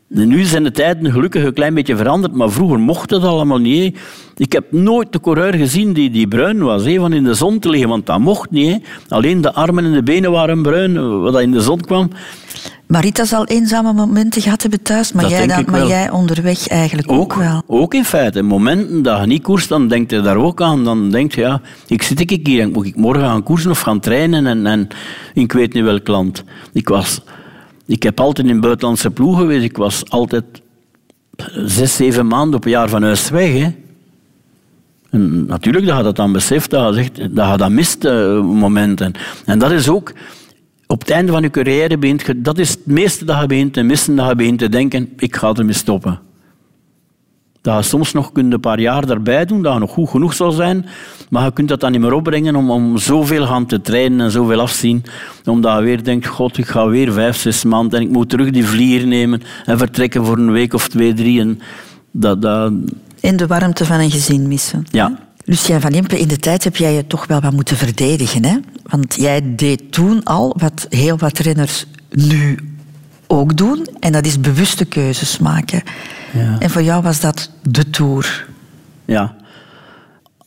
Nu 0.09 0.45
zijn 0.45 0.63
de 0.63 0.71
tijden 0.71 1.13
gelukkig 1.13 1.45
een 1.45 1.53
klein 1.53 1.75
beetje 1.75 1.97
veranderd, 1.97 2.35
maar 2.35 2.51
vroeger 2.51 2.79
mocht 2.79 3.11
het 3.11 3.23
allemaal 3.23 3.59
niet. 3.59 3.99
Ik 4.37 4.53
heb 4.53 4.73
nooit 4.73 5.13
de 5.13 5.21
coureur 5.21 5.55
gezien 5.55 5.93
die, 5.93 6.11
die 6.11 6.29
bruin 6.29 6.59
was, 6.59 6.85
he, 6.85 6.97
van 6.97 7.13
in 7.13 7.25
de 7.25 7.35
zon 7.35 7.59
te 7.59 7.69
liggen, 7.69 7.89
want 7.89 8.07
dat 8.07 8.19
mocht 8.19 8.51
niet. 8.51 8.85
Alleen 9.09 9.41
de 9.41 9.53
armen 9.53 9.85
en 9.85 9.93
de 9.93 10.03
benen 10.03 10.31
waren 10.31 10.63
bruin, 10.63 11.21
wat 11.21 11.41
in 11.41 11.51
de 11.51 11.61
zon 11.61 11.81
kwam. 11.81 12.11
Marita 12.87 13.25
zal 13.25 13.45
eenzame 13.45 13.93
momenten 13.93 14.43
gehad 14.43 14.63
hebben 14.63 14.83
thuis, 14.83 15.13
maar, 15.13 15.29
jij, 15.29 15.47
dan, 15.47 15.65
maar 15.71 15.87
jij 15.87 16.11
onderweg 16.11 16.69
eigenlijk 16.69 17.13
ook, 17.13 17.35
wel. 17.35 17.63
Ook 17.67 17.95
in 17.95 18.05
feite. 18.05 18.43
Momenten 18.43 19.03
dat 19.03 19.21
je 19.21 19.27
niet 19.27 19.43
koerst, 19.43 19.69
dan 19.69 19.89
denk 19.89 20.11
je 20.11 20.21
daar 20.21 20.37
ook 20.37 20.63
aan. 20.63 20.85
Dan 20.85 21.11
denk 21.11 21.35
je, 21.35 21.41
ja, 21.41 21.61
ik 21.87 22.03
zit 22.03 22.21
ik 22.21 22.47
hier, 22.47 22.69
moet 22.69 22.87
ik 22.87 22.97
morgen 22.97 23.25
gaan 23.25 23.43
koersen 23.43 23.71
of 23.71 23.81
gaan 23.81 24.01
trainen 24.01 24.47
en, 24.47 24.67
en 24.67 24.89
ik 25.35 25.53
weet 25.53 25.73
niet 25.75 25.85
welk 25.85 26.09
land. 26.09 26.45
Ik 26.73 26.89
was 26.89 27.21
ik 27.89 28.03
heb 28.03 28.21
altijd 28.21 28.47
in 28.47 28.61
buitenlandse 28.61 29.11
ploegen 29.11 29.41
geweest. 29.41 29.65
Ik 29.65 29.77
was 29.77 30.11
altijd 30.11 30.45
zes, 31.65 31.97
zeven 31.97 32.27
maanden 32.27 32.57
op 32.57 32.65
een 32.65 32.71
jaar 32.71 32.89
van 32.89 33.03
huis 33.03 33.31
weg. 33.31 33.53
Hè. 33.53 33.75
En 35.11 35.47
natuurlijk, 35.47 35.87
dat 35.87 35.97
je 35.97 36.03
dat 36.03 36.17
dan 36.17 36.33
beseft, 36.33 36.71
dat 36.71 36.89
je, 36.89 37.03
zegt, 37.03 37.37
dat, 37.37 37.51
je 37.51 37.57
dat 37.57 37.71
mist 37.71 38.05
uh, 38.05 38.43
momenten. 38.43 39.13
En 39.45 39.59
dat 39.59 39.71
is 39.71 39.89
ook, 39.89 40.13
op 40.87 41.01
het 41.01 41.11
einde 41.11 41.33
van 41.33 41.43
je 41.43 41.51
carrière, 41.51 41.99
begint 41.99 42.45
dat 42.45 42.59
is 42.59 42.71
het 42.71 42.87
meeste 42.87 43.25
dat 43.25 43.51
je 43.51 43.71
te 43.71 43.83
missen, 43.83 44.17
dat 44.17 44.41
je 44.41 44.57
te 44.57 44.69
denken, 44.69 45.13
ik 45.17 45.37
ga 45.37 45.53
ermee 45.53 45.75
stoppen. 45.75 46.21
Dat 47.61 47.77
je 47.77 47.83
soms 47.83 48.13
nog 48.13 48.33
kunt 48.33 48.53
een 48.53 48.61
paar 48.61 48.81
jaar 48.81 49.07
daarbij 49.07 49.45
doen, 49.45 49.63
dat 49.63 49.73
je 49.73 49.79
nog 49.79 49.91
goed 49.91 50.09
genoeg 50.09 50.35
zal 50.35 50.51
zijn, 50.51 50.87
maar 51.31 51.45
je 51.45 51.53
kunt 51.53 51.69
dat 51.69 51.81
dan 51.81 51.93
niet 51.93 52.01
meer 52.01 52.13
opbrengen 52.13 52.57
om, 52.57 52.71
om 52.71 52.99
zoveel 52.99 53.47
gaan 53.47 53.67
te 53.67 53.81
trainen 53.81 54.21
en 54.21 54.31
zoveel 54.31 54.61
afzien, 54.61 55.05
omdat 55.45 55.79
je 55.79 55.85
weer 55.85 56.05
denkt, 56.05 56.27
god, 56.27 56.59
ik 56.59 56.67
ga 56.67 56.89
weer 56.89 57.13
vijf, 57.13 57.37
zes 57.37 57.65
maanden 57.65 58.01
en 58.01 58.07
ik 58.07 58.13
moet 58.13 58.29
terug 58.29 58.51
die 58.51 58.67
vlier 58.67 59.07
nemen 59.07 59.43
en 59.65 59.79
vertrekken 59.79 60.25
voor 60.25 60.39
een 60.39 60.53
week 60.53 60.75
of 60.75 60.89
twee, 60.89 61.15
drie. 61.15 61.41
En 61.41 61.61
dat, 62.11 62.43
dat... 62.43 62.73
In 63.21 63.37
de 63.37 63.47
warmte 63.47 63.85
van 63.85 64.01
een 64.01 64.11
gezin 64.11 64.49
missen. 64.49 64.87
Ja. 64.91 65.19
Lucien 65.45 65.81
van 65.81 65.91
Impe, 65.91 66.19
in 66.19 66.29
de 66.29 66.37
tijd 66.37 66.65
heb 66.65 66.77
jij 66.77 66.93
je 66.93 67.07
toch 67.07 67.27
wel 67.27 67.41
wat 67.41 67.53
moeten 67.53 67.77
verdedigen. 67.77 68.45
Hè? 68.45 68.57
Want 68.83 69.15
jij 69.15 69.55
deed 69.57 69.93
toen 69.93 70.25
al 70.25 70.57
wat 70.59 70.87
heel 70.89 71.17
wat 71.19 71.39
renners 71.39 71.87
nu 72.11 72.59
ook 73.29 73.57
doen. 73.57 73.87
En 74.01 74.13
dat 74.13 74.27
is 74.27 74.41
bewuste 74.41 74.85
keuzes 74.85 75.39
maken. 75.39 75.83
Ja. 76.33 76.57
En 76.59 76.71
voor 76.71 76.83
jou 76.83 77.03
was 77.03 77.21
dat 77.21 77.51
de 77.63 77.91
Tour. 77.91 78.47
Ja. 79.05 79.37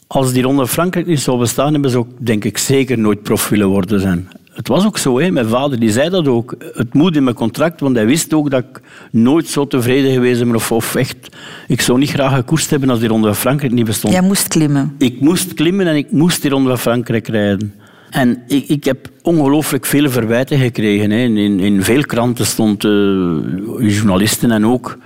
Als 0.08 0.34
die 0.34 0.44
Ronde 0.44 0.68
Frankrijk 0.68 1.06
niet 1.06 1.20
zou 1.20 1.40
bestaan, 1.40 1.72
hebben 1.74 1.92
ze 1.92 1.98
ook, 1.98 2.10
denk 2.18 2.44
ik, 2.46 2.58
zeker 2.58 2.98
nooit 2.98 3.24
prof 3.24 3.50
willen 3.50 3.68
worden 3.68 4.00
zijn. 4.00 4.30
Het 4.54 4.68
was 4.68 4.86
ook 4.86 4.98
zo, 4.98 5.20
hè. 5.20 5.32
mijn 5.32 5.48
vader 5.48 5.80
die 5.80 5.92
zei 5.92 6.10
dat 6.10 6.28
ook. 6.28 6.56
Het 6.74 6.94
moet 6.94 7.16
in 7.16 7.24
mijn 7.24 7.36
contract, 7.36 7.80
want 7.80 7.96
hij 7.96 8.06
wist 8.06 8.34
ook 8.34 8.50
dat 8.50 8.64
ik 8.64 8.82
nooit 9.12 9.48
zo 9.48 9.68
tevreden 9.68 10.14
geweest 10.14 10.44
ben. 10.44 10.56
Of, 10.56 10.72
of 10.72 10.96
echt, 10.96 11.38
ik 11.68 11.82
zou 11.82 12.00
niet 12.00 12.10
graag 12.10 12.36
gekoerst 12.36 12.70
hebben 12.70 12.90
als 12.90 13.00
die 13.00 13.08
Ronde 13.08 13.28
van 13.28 13.36
Frankrijk 13.36 13.74
niet 13.74 13.86
bestond. 13.86 14.14
Jij 14.14 14.22
moest 14.22 14.48
klimmen. 14.48 14.96
Ik 14.98 15.22
moest 15.22 15.54
klimmen 15.54 15.88
en 15.88 15.96
ik 15.96 16.12
moest 16.12 16.42
die 16.42 16.52
Ronde 16.52 16.70
van 16.70 16.78
Frankrijk 16.78 17.28
rijden. 17.28 17.74
En 18.12 18.44
ik, 18.48 18.68
ik 18.68 18.84
heb 18.84 19.10
ongelooflijk 19.22 19.86
veel 19.86 20.10
verwijten 20.10 20.60
gekregen. 20.60 21.12
Hè. 21.12 21.18
In, 21.18 21.60
in 21.60 21.84
veel 21.84 22.02
kranten 22.02 22.46
stond 22.46 22.84
uh, 22.84 22.92
journalisten 23.80 24.52
en 24.52 24.66
ook 24.66 24.98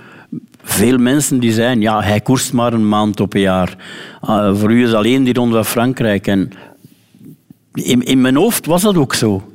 veel 0.62 0.98
mensen 0.98 1.38
die 1.38 1.52
zeiden, 1.52 1.80
ja, 1.80 2.02
hij 2.02 2.20
koerst 2.20 2.52
maar 2.52 2.72
een 2.72 2.88
maand 2.88 3.20
op 3.20 3.34
een 3.34 3.40
jaar. 3.40 3.76
Uh, 4.28 4.54
voor 4.54 4.72
u 4.72 4.84
is 4.84 4.92
alleen 4.92 5.24
die 5.24 5.34
Ronde 5.34 5.54
van 5.54 5.64
Frankrijk. 5.64 6.26
En 6.26 6.50
in, 7.72 8.02
in 8.02 8.20
mijn 8.20 8.36
hoofd 8.36 8.66
was 8.66 8.82
dat 8.82 8.96
ook 8.96 9.14
zo. 9.14 9.52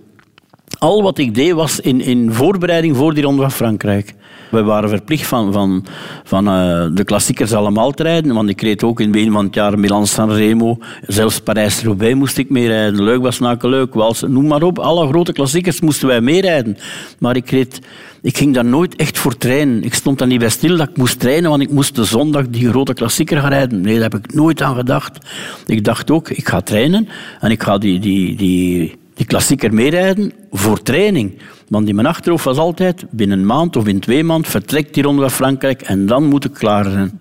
Al 0.79 1.03
wat 1.03 1.17
ik 1.17 1.35
deed 1.35 1.53
was 1.53 1.79
in, 1.79 2.01
in 2.01 2.33
voorbereiding 2.33 2.95
voor 2.95 3.13
die 3.13 3.23
Ronde 3.23 3.41
van 3.41 3.51
Frankrijk. 3.51 4.13
We 4.51 4.63
waren 4.63 4.89
verplicht 4.89 5.27
van, 5.27 5.53
van, 5.53 5.85
van 6.23 6.47
uh, 6.47 6.85
de 6.93 7.03
klassiekers 7.03 7.53
allemaal 7.53 7.91
te 7.91 8.03
rijden, 8.03 8.33
want 8.33 8.49
ik 8.49 8.61
reed 8.61 8.83
ook 8.83 8.99
in 8.99 9.13
het 9.13 9.31
van 9.31 9.45
het 9.45 9.55
jaar 9.55 9.79
Milan-San 9.79 10.31
Remo. 10.31 10.77
Zelfs 11.07 11.39
Parijs-Roubaix 11.39 12.15
moest 12.15 12.37
ik 12.37 12.49
meerijden. 12.49 13.03
Leuk 13.03 13.21
was 13.21 13.39
leuk, 13.61 13.93
Wals, 13.93 14.21
noem 14.21 14.47
maar 14.47 14.63
op. 14.63 14.79
Alle 14.79 15.07
grote 15.07 15.31
klassiekers 15.31 15.81
moesten 15.81 16.07
wij 16.07 16.21
meerijden. 16.21 16.77
Maar 17.19 17.35
ik, 17.35 17.49
reed, 17.49 17.81
ik 18.21 18.37
ging 18.37 18.53
daar 18.53 18.65
nooit 18.65 18.95
echt 18.95 19.17
voor 19.17 19.37
trainen. 19.37 19.83
Ik 19.83 19.93
stond 19.93 20.19
daar 20.19 20.27
niet 20.27 20.39
bij 20.39 20.49
stil 20.49 20.77
dat 20.77 20.89
ik 20.89 20.97
moest 20.97 21.19
trainen, 21.19 21.49
want 21.49 21.61
ik 21.61 21.71
moest 21.71 21.95
de 21.95 22.03
zondag 22.03 22.47
die 22.47 22.69
grote 22.69 22.93
klassieker 22.93 23.39
gaan 23.39 23.49
rijden. 23.49 23.81
Nee, 23.81 23.99
daar 23.99 24.09
heb 24.09 24.25
ik 24.25 24.33
nooit 24.33 24.61
aan 24.61 24.75
gedacht. 24.75 25.25
Ik 25.65 25.83
dacht 25.83 26.11
ook, 26.11 26.29
ik 26.29 26.47
ga 26.47 26.61
trainen 26.61 27.07
en 27.39 27.51
ik 27.51 27.63
ga 27.63 27.77
die, 27.77 27.99
die, 27.99 28.35
die, 28.35 28.99
die 29.21 29.29
klassieker 29.29 29.73
meerijden 29.73 30.33
voor 30.51 30.81
training. 30.81 31.37
Want 31.67 31.87
in 31.87 31.95
mijn 31.95 32.07
achterhoofd 32.07 32.45
was 32.45 32.57
altijd, 32.57 33.03
binnen 33.09 33.39
een 33.39 33.45
maand 33.45 33.75
of 33.75 33.87
in 33.87 33.99
twee 33.99 34.23
maanden 34.23 34.51
vertrekt 34.51 34.93
die 34.93 35.03
ronde 35.03 35.21
van 35.21 35.31
Frankrijk 35.31 35.81
en 35.81 36.05
dan 36.05 36.23
moet 36.23 36.45
ik 36.45 36.53
klaar 36.53 36.83
zijn. 36.83 37.19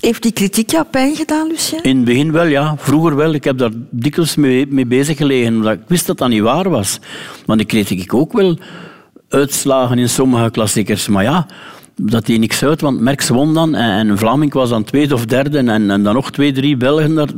Heeft 0.00 0.22
die 0.22 0.32
kritiek 0.32 0.70
jou 0.70 0.84
pijn 0.84 1.16
gedaan, 1.16 1.46
Lucien? 1.48 1.82
In 1.82 1.96
het 1.96 2.04
begin 2.04 2.32
wel, 2.32 2.44
ja. 2.44 2.74
Vroeger 2.78 3.16
wel. 3.16 3.32
Ik 3.32 3.44
heb 3.44 3.58
daar 3.58 3.70
dikwijls 3.90 4.36
mee, 4.36 4.66
mee 4.66 4.86
bezig 4.86 5.16
gelegen, 5.16 5.54
omdat 5.54 5.72
ik 5.72 5.80
wist 5.86 6.06
dat 6.06 6.18
dat 6.18 6.28
niet 6.28 6.42
waar 6.42 6.70
was. 6.70 7.00
Want 7.46 7.60
ik 7.60 7.66
kreeg 7.66 7.90
ik 7.90 8.14
ook 8.14 8.32
wel 8.32 8.58
uitslagen 9.28 9.98
in 9.98 10.08
sommige 10.08 10.50
klassiekers. 10.50 11.08
Maar 11.08 11.22
ja, 11.22 11.46
dat 12.00 12.26
die 12.26 12.38
niks 12.38 12.64
uit, 12.64 12.80
want 12.80 13.00
Merckx 13.00 13.28
won 13.28 13.54
dan 13.54 13.74
en 13.74 14.18
Vlaming 14.18 14.52
was 14.52 14.68
dan 14.68 14.84
tweede 14.84 15.14
of 15.14 15.26
derde 15.26 15.58
en, 15.58 15.90
en 15.90 16.02
dan 16.02 16.14
nog 16.14 16.30
twee, 16.30 16.52
drie 16.52 16.76
Belgen 16.76 17.14
daar. 17.14 17.28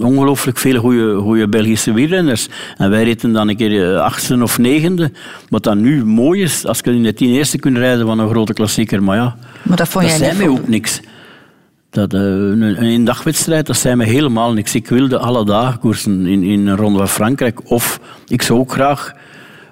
Ongelooflijk 0.00 0.58
veel 0.58 0.78
goede 1.20 1.48
Belgische 1.48 1.92
wielrenners. 1.92 2.48
En 2.76 2.90
wij 2.90 3.04
reden 3.04 3.32
dan 3.32 3.48
een 3.48 3.56
keer 3.56 3.94
eh, 3.94 4.00
achtste 4.00 4.42
of 4.42 4.58
negende. 4.58 5.12
Wat 5.48 5.62
dan 5.62 5.80
nu 5.80 6.04
mooi 6.04 6.42
is, 6.42 6.66
als 6.66 6.80
je 6.84 6.94
in 6.94 7.02
de 7.02 7.14
tien 7.14 7.30
eerste 7.30 7.58
kunt 7.58 7.76
rijden 7.76 8.06
van 8.06 8.18
een 8.18 8.28
grote 8.28 8.52
klassieker. 8.52 9.02
Maar 9.02 9.16
ja, 9.16 9.36
maar 9.62 9.76
dat, 9.76 9.88
vond 9.88 10.08
dat 10.08 10.16
zei 10.16 10.36
mij 10.36 10.48
ook 10.48 10.68
niks. 10.68 11.00
Dat, 11.90 12.14
uh, 12.14 12.20
een 12.20 12.76
eendagwedstrijd, 12.76 13.66
dat 13.66 13.76
zei 13.76 13.94
me 13.94 14.04
helemaal 14.04 14.52
niks. 14.52 14.74
Ik 14.74 14.88
wilde 14.88 15.18
alle 15.18 15.44
dagen 15.44 15.78
koersen 15.78 16.26
in, 16.26 16.42
in 16.42 16.66
een 16.66 16.76
ronde 16.76 16.98
van 16.98 17.08
Frankrijk. 17.08 17.70
Of 17.70 18.00
ik 18.28 18.42
zou 18.42 18.58
ook 18.58 18.72
graag 18.72 19.12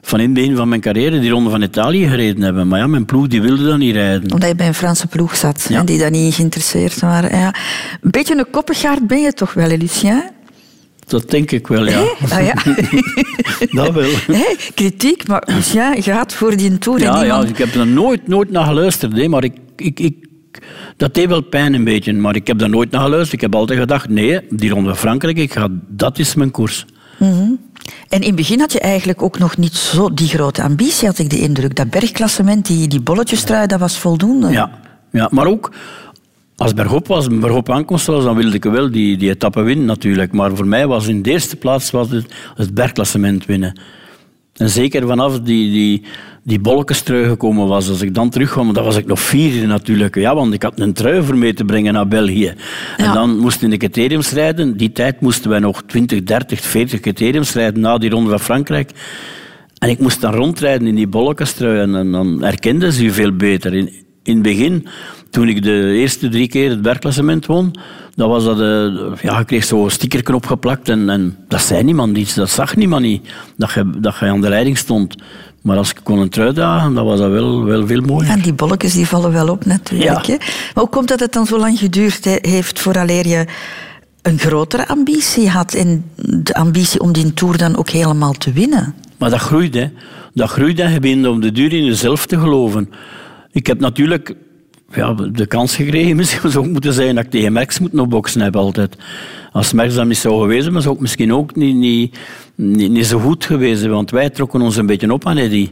van 0.02 0.20
in 0.20 0.24
het 0.24 0.34
begin 0.34 0.56
van 0.56 0.68
mijn 0.68 0.80
carrière 0.80 1.20
die 1.20 1.30
Ronde 1.30 1.50
van 1.50 1.62
Italië 1.62 2.08
gereden 2.08 2.42
hebben. 2.42 2.68
Maar 2.68 2.78
ja, 2.78 2.86
mijn 2.86 3.04
ploeg 3.04 3.26
die 3.26 3.42
wilde 3.42 3.64
dat 3.64 3.78
niet 3.78 3.94
rijden. 3.94 4.32
Omdat 4.32 4.48
je 4.48 4.54
bij 4.54 4.66
een 4.66 4.74
Franse 4.74 5.06
ploeg 5.06 5.36
zat 5.36 5.68
en 5.70 5.86
die 5.86 5.98
daar 5.98 6.10
niet 6.10 6.34
geïnteresseerd 6.34 7.00
waren. 7.00 7.38
Ja. 7.38 7.54
Een 8.00 8.10
beetje 8.10 8.38
een 8.38 8.50
koppengaard 8.50 9.06
ben 9.06 9.20
je 9.20 9.32
toch 9.32 9.54
wel, 9.54 9.76
Lucien? 9.76 10.22
Dat 11.06 11.30
denk 11.30 11.50
ik 11.50 11.66
wel, 11.66 11.88
ja. 11.88 12.00
Ah, 12.30 12.46
ja. 12.46 12.54
dat 13.82 13.94
wel. 13.94 14.10
Hey, 14.26 14.56
kritiek, 14.74 15.28
maar 15.28 15.42
Lucien 15.46 16.02
gaat 16.02 16.32
voor 16.32 16.56
die 16.56 16.78
tour. 16.78 17.00
Ja, 17.00 17.20
en 17.20 17.26
ja, 17.26 17.42
ik 17.42 17.58
heb 17.58 17.74
er 17.74 17.86
nooit, 17.86 18.28
nooit 18.28 18.50
naar 18.50 18.64
geluisterd. 18.64 19.16
Hè, 19.16 19.28
maar 19.28 19.44
ik, 19.44 19.54
ik, 19.76 20.00
ik, 20.00 20.14
dat 20.96 21.14
deed 21.14 21.28
wel 21.28 21.40
pijn 21.40 21.74
een 21.74 21.84
beetje. 21.84 22.12
Maar 22.12 22.36
ik 22.36 22.46
heb 22.46 22.58
daar 22.58 22.68
nooit 22.68 22.90
naar 22.90 23.00
geluisterd. 23.00 23.32
Ik 23.32 23.40
heb 23.40 23.54
altijd 23.54 23.78
gedacht, 23.78 24.08
nee, 24.08 24.40
die 24.50 24.70
Ronde 24.70 24.88
van 24.88 24.98
Frankrijk, 24.98 25.38
ik 25.38 25.52
ga, 25.52 25.68
dat 25.88 26.18
is 26.18 26.34
mijn 26.34 26.50
koers. 26.50 26.86
Mm 27.18 27.58
en 28.08 28.20
in 28.20 28.26
het 28.26 28.36
begin 28.36 28.60
had 28.60 28.72
je 28.72 28.80
eigenlijk 28.80 29.22
ook 29.22 29.38
nog 29.38 29.56
niet 29.56 29.74
zo 29.74 30.14
die 30.14 30.28
grote 30.28 30.62
ambitie, 30.62 31.08
had 31.08 31.18
ik 31.18 31.30
de 31.30 31.40
indruk. 31.40 31.76
Dat 31.76 31.90
bergklassement, 31.90 32.66
die, 32.66 32.88
die 32.88 33.00
bolletjestrui, 33.00 33.66
dat 33.66 33.80
was 33.80 33.98
voldoende. 33.98 34.50
Ja, 34.50 34.70
ja 35.10 35.28
maar 35.30 35.46
ook 35.46 35.72
als 36.56 36.74
bergop 36.74 37.06
was, 37.06 37.28
bergop 37.28 37.70
aankomst 37.70 38.06
was, 38.06 38.24
dan 38.24 38.36
wilde 38.36 38.56
ik 38.56 38.64
wel 38.64 38.90
die, 38.90 39.16
die 39.16 39.30
etappe 39.30 39.62
winnen 39.62 39.86
natuurlijk. 39.86 40.32
Maar 40.32 40.56
voor 40.56 40.66
mij 40.66 40.86
was 40.86 41.06
in 41.06 41.22
de 41.22 41.30
eerste 41.30 41.56
plaats 41.56 41.90
was 41.90 42.10
het, 42.10 42.34
het 42.54 42.74
bergklassement 42.74 43.44
winnen. 43.44 43.80
En 44.56 44.68
zeker 44.68 45.06
vanaf 45.06 45.40
die, 45.40 45.70
die, 45.70 46.02
die 46.42 46.60
bolletjes 46.60 47.02
teruggekomen 47.02 47.66
was, 47.66 47.88
als 47.88 48.02
ik 48.02 48.14
dan 48.14 48.30
terugkwam, 48.30 48.72
dan 48.72 48.84
was 48.84 48.96
ik 48.96 49.06
nog 49.06 49.20
vier 49.20 49.66
natuurlijk. 49.66 50.14
Ja, 50.14 50.34
want 50.34 50.54
ik 50.54 50.62
had 50.62 50.80
een 50.80 50.92
trui 50.92 51.22
voor 51.22 51.36
mee 51.36 51.54
te 51.54 51.64
brengen 51.64 51.92
naar 51.92 52.08
België. 52.08 52.54
En 52.96 53.12
dan 53.12 53.38
moesten 53.38 53.60
we 53.60 53.64
in 53.64 53.78
de 53.78 53.86
criteriums 53.86 54.30
rijden. 54.30 54.76
Die 54.76 54.92
tijd 54.92 55.20
moesten 55.20 55.50
wij 55.50 55.58
nog 55.58 55.82
20, 55.86 56.22
30, 56.22 56.60
40 56.60 57.00
criteriums 57.00 57.52
rijden 57.52 57.80
na 57.80 57.98
die 57.98 58.10
ronde 58.10 58.30
van 58.30 58.40
Frankrijk. 58.40 58.90
En 59.78 59.88
ik 59.88 59.98
moest 59.98 60.20
dan 60.20 60.34
rondrijden 60.34 60.86
in 60.86 60.94
die 60.94 61.06
bolletjestrui 61.06 61.80
en, 61.80 61.94
en 61.94 62.12
dan 62.12 62.42
herkenden 62.42 62.92
ze 62.92 63.04
je 63.04 63.12
veel 63.12 63.32
beter. 63.32 63.74
In, 63.74 63.90
in 64.22 64.34
het 64.34 64.42
begin, 64.42 64.86
toen 65.32 65.48
ik 65.48 65.62
de 65.62 65.92
eerste 65.94 66.28
drie 66.28 66.48
keer 66.48 66.70
het 66.70 66.82
bergklassement 66.82 67.46
won, 67.46 67.74
dan 68.14 68.28
was 68.28 68.44
dat, 68.44 68.60
uh, 68.60 69.12
ja, 69.22 69.38
ik 69.38 69.46
kreeg 69.46 69.64
zo'n 69.64 69.90
stickerknop 69.90 70.46
geplakt 70.46 70.88
en, 70.88 71.08
en 71.08 71.36
dat 71.48 71.62
zei 71.62 71.82
niemand 71.82 72.16
iets, 72.16 72.34
dat 72.34 72.50
zag 72.50 72.76
niemand 72.76 73.02
niet, 73.02 73.28
dat 73.56 73.72
je, 73.72 73.90
dat 73.96 74.18
je 74.18 74.26
aan 74.26 74.40
de 74.40 74.48
leiding 74.48 74.78
stond. 74.78 75.16
Maar 75.62 75.76
als 75.76 75.90
ik 75.90 76.00
kon 76.02 76.18
een 76.18 76.28
trui 76.28 76.52
dan 76.52 76.94
was 76.94 77.18
dat 77.18 77.30
wel, 77.30 77.64
wel 77.64 77.86
veel 77.86 78.00
mooier. 78.00 78.30
En 78.30 78.40
die 78.40 78.52
bolletjes 78.52 78.94
die 78.94 79.06
vallen 79.06 79.32
wel 79.32 79.48
op 79.48 79.64
natuurlijk. 79.64 80.26
Ja. 80.26 80.32
Hè? 80.32 80.38
Maar 80.38 80.84
hoe 80.84 80.88
komt 80.88 81.08
dat 81.08 81.20
het 81.20 81.32
dan 81.32 81.46
zo 81.46 81.58
lang 81.58 81.78
geduurd 81.78 82.24
heeft 82.24 82.80
vooraleer 82.80 83.26
je 83.26 83.46
een 84.22 84.38
grotere 84.38 84.88
ambitie 84.88 85.48
had 85.48 85.74
en 85.74 86.04
de 86.16 86.54
ambitie 86.54 87.00
om 87.00 87.12
die 87.12 87.34
Tour 87.34 87.56
dan 87.56 87.76
ook 87.76 87.88
helemaal 87.88 88.32
te 88.32 88.52
winnen? 88.52 88.94
Maar 89.18 89.30
dat 89.30 89.40
groeit, 89.40 89.74
hè. 89.74 89.90
Dat 90.34 90.50
groeit 90.50 90.78
en 90.78 90.92
je 90.92 91.00
begint 91.00 91.26
om 91.26 91.40
de 91.40 91.52
duur 91.52 91.72
in 91.72 91.84
jezelf 91.84 92.26
te 92.26 92.38
geloven. 92.38 92.90
Ik 93.52 93.66
heb 93.66 93.80
natuurlijk 93.80 94.34
ja, 94.94 95.14
de 95.14 95.46
kans 95.46 95.76
gekregen, 95.76 96.16
misschien 96.16 96.50
zou 96.50 96.64
ik 96.64 96.72
moeten 96.72 96.92
zeggen, 96.92 97.14
dat 97.14 97.24
ik 97.24 97.30
tegen 97.30 97.52
Merckx 97.52 97.78
moet 97.78 97.92
nog 97.92 98.08
boksen 98.08 98.40
heb 98.40 98.56
altijd. 98.56 98.96
Als 99.52 99.72
Merckx 99.72 99.94
dat 99.94 100.06
niet 100.06 100.16
zou 100.16 100.40
geweest 100.40 100.64
zijn, 100.64 100.82
zou 100.82 100.94
ik 100.94 101.00
misschien 101.00 101.32
ook 101.32 101.54
niet, 101.56 101.76
niet, 101.76 102.18
niet, 102.54 102.90
niet, 102.90 103.06
zo 103.06 103.18
goed 103.18 103.44
geweest 103.44 103.86
want 103.86 104.10
wij 104.10 104.30
trokken 104.30 104.60
ons 104.60 104.76
een 104.76 104.86
beetje 104.86 105.12
op 105.12 105.26
aan 105.26 105.36
Eddy. 105.36 105.70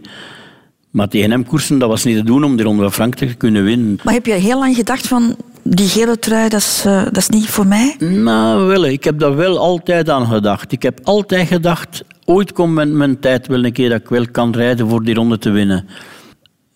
Maar 0.91 1.09
tegen 1.09 1.31
hem 1.31 1.47
koersen, 1.47 1.79
dat 1.79 1.89
was 1.89 2.05
niet 2.05 2.17
te 2.17 2.25
doen 2.25 2.45
om 2.45 2.57
die 2.57 2.65
Ronde 2.65 2.83
van 2.83 2.93
Frankrijk 2.93 3.31
te 3.31 3.37
kunnen 3.37 3.65
winnen. 3.65 3.99
Maar 4.05 4.15
heb 4.15 4.27
je 4.27 4.33
heel 4.33 4.59
lang 4.59 4.77
gedacht 4.77 5.07
van, 5.07 5.37
die 5.63 5.89
gele 5.89 6.19
trui, 6.19 6.49
dat 6.49 6.61
is, 6.61 6.85
uh, 6.87 7.05
dat 7.05 7.17
is 7.17 7.29
niet 7.29 7.47
voor 7.47 7.67
mij? 7.67 7.97
Nou, 7.99 8.67
wel, 8.67 8.87
ik 8.87 9.05
heb 9.05 9.19
daar 9.19 9.37
wel 9.37 9.59
altijd 9.59 10.11
aan 10.11 10.27
gedacht. 10.27 10.73
Ik 10.73 10.83
heb 10.83 11.01
altijd 11.03 11.49
gedacht, 11.49 12.05
ooit 12.25 12.53
komt 12.53 12.75
mijn, 12.75 12.97
mijn 12.97 13.21
tijd 13.21 13.47
wel 13.47 13.65
een 13.65 13.73
keer 13.73 13.89
dat 13.89 14.01
ik 14.01 14.09
wel 14.09 14.27
kan 14.31 14.53
rijden 14.53 14.89
voor 14.89 15.05
die 15.05 15.15
ronde 15.15 15.39
te 15.39 15.51
winnen. 15.51 15.87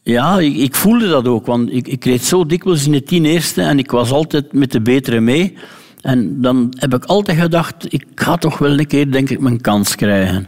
Ja, 0.05 0.39
ik, 0.39 0.57
ik, 0.57 0.75
voelde 0.75 1.09
dat 1.09 1.29
ook, 1.29 1.47
want 1.47 1.73
ik, 1.73 1.89
ik 1.89 2.05
reed 2.05 2.25
zo 2.25 2.47
dikwijls 2.47 2.87
in 2.87 2.93
de 2.93 3.03
tien 3.03 3.25
eerste 3.25 3.63
en 3.63 3.79
ik 3.79 3.91
was 3.91 4.11
altijd 4.11 4.53
met 4.53 4.73
de 4.73 4.81
betere 4.81 5.21
mee. 5.21 5.57
En 6.01 6.41
dan 6.41 6.75
heb 6.79 6.95
ik 6.95 7.05
altijd 7.05 7.39
gedacht, 7.39 7.93
ik 7.93 8.07
ga 8.15 8.37
toch 8.37 8.59
wel 8.59 8.79
een 8.79 8.87
keer, 8.87 9.13
denk 9.13 9.31
ik, 9.31 9.41
mijn 9.41 9.61
kans 9.61 9.95
krijgen. 9.95 10.47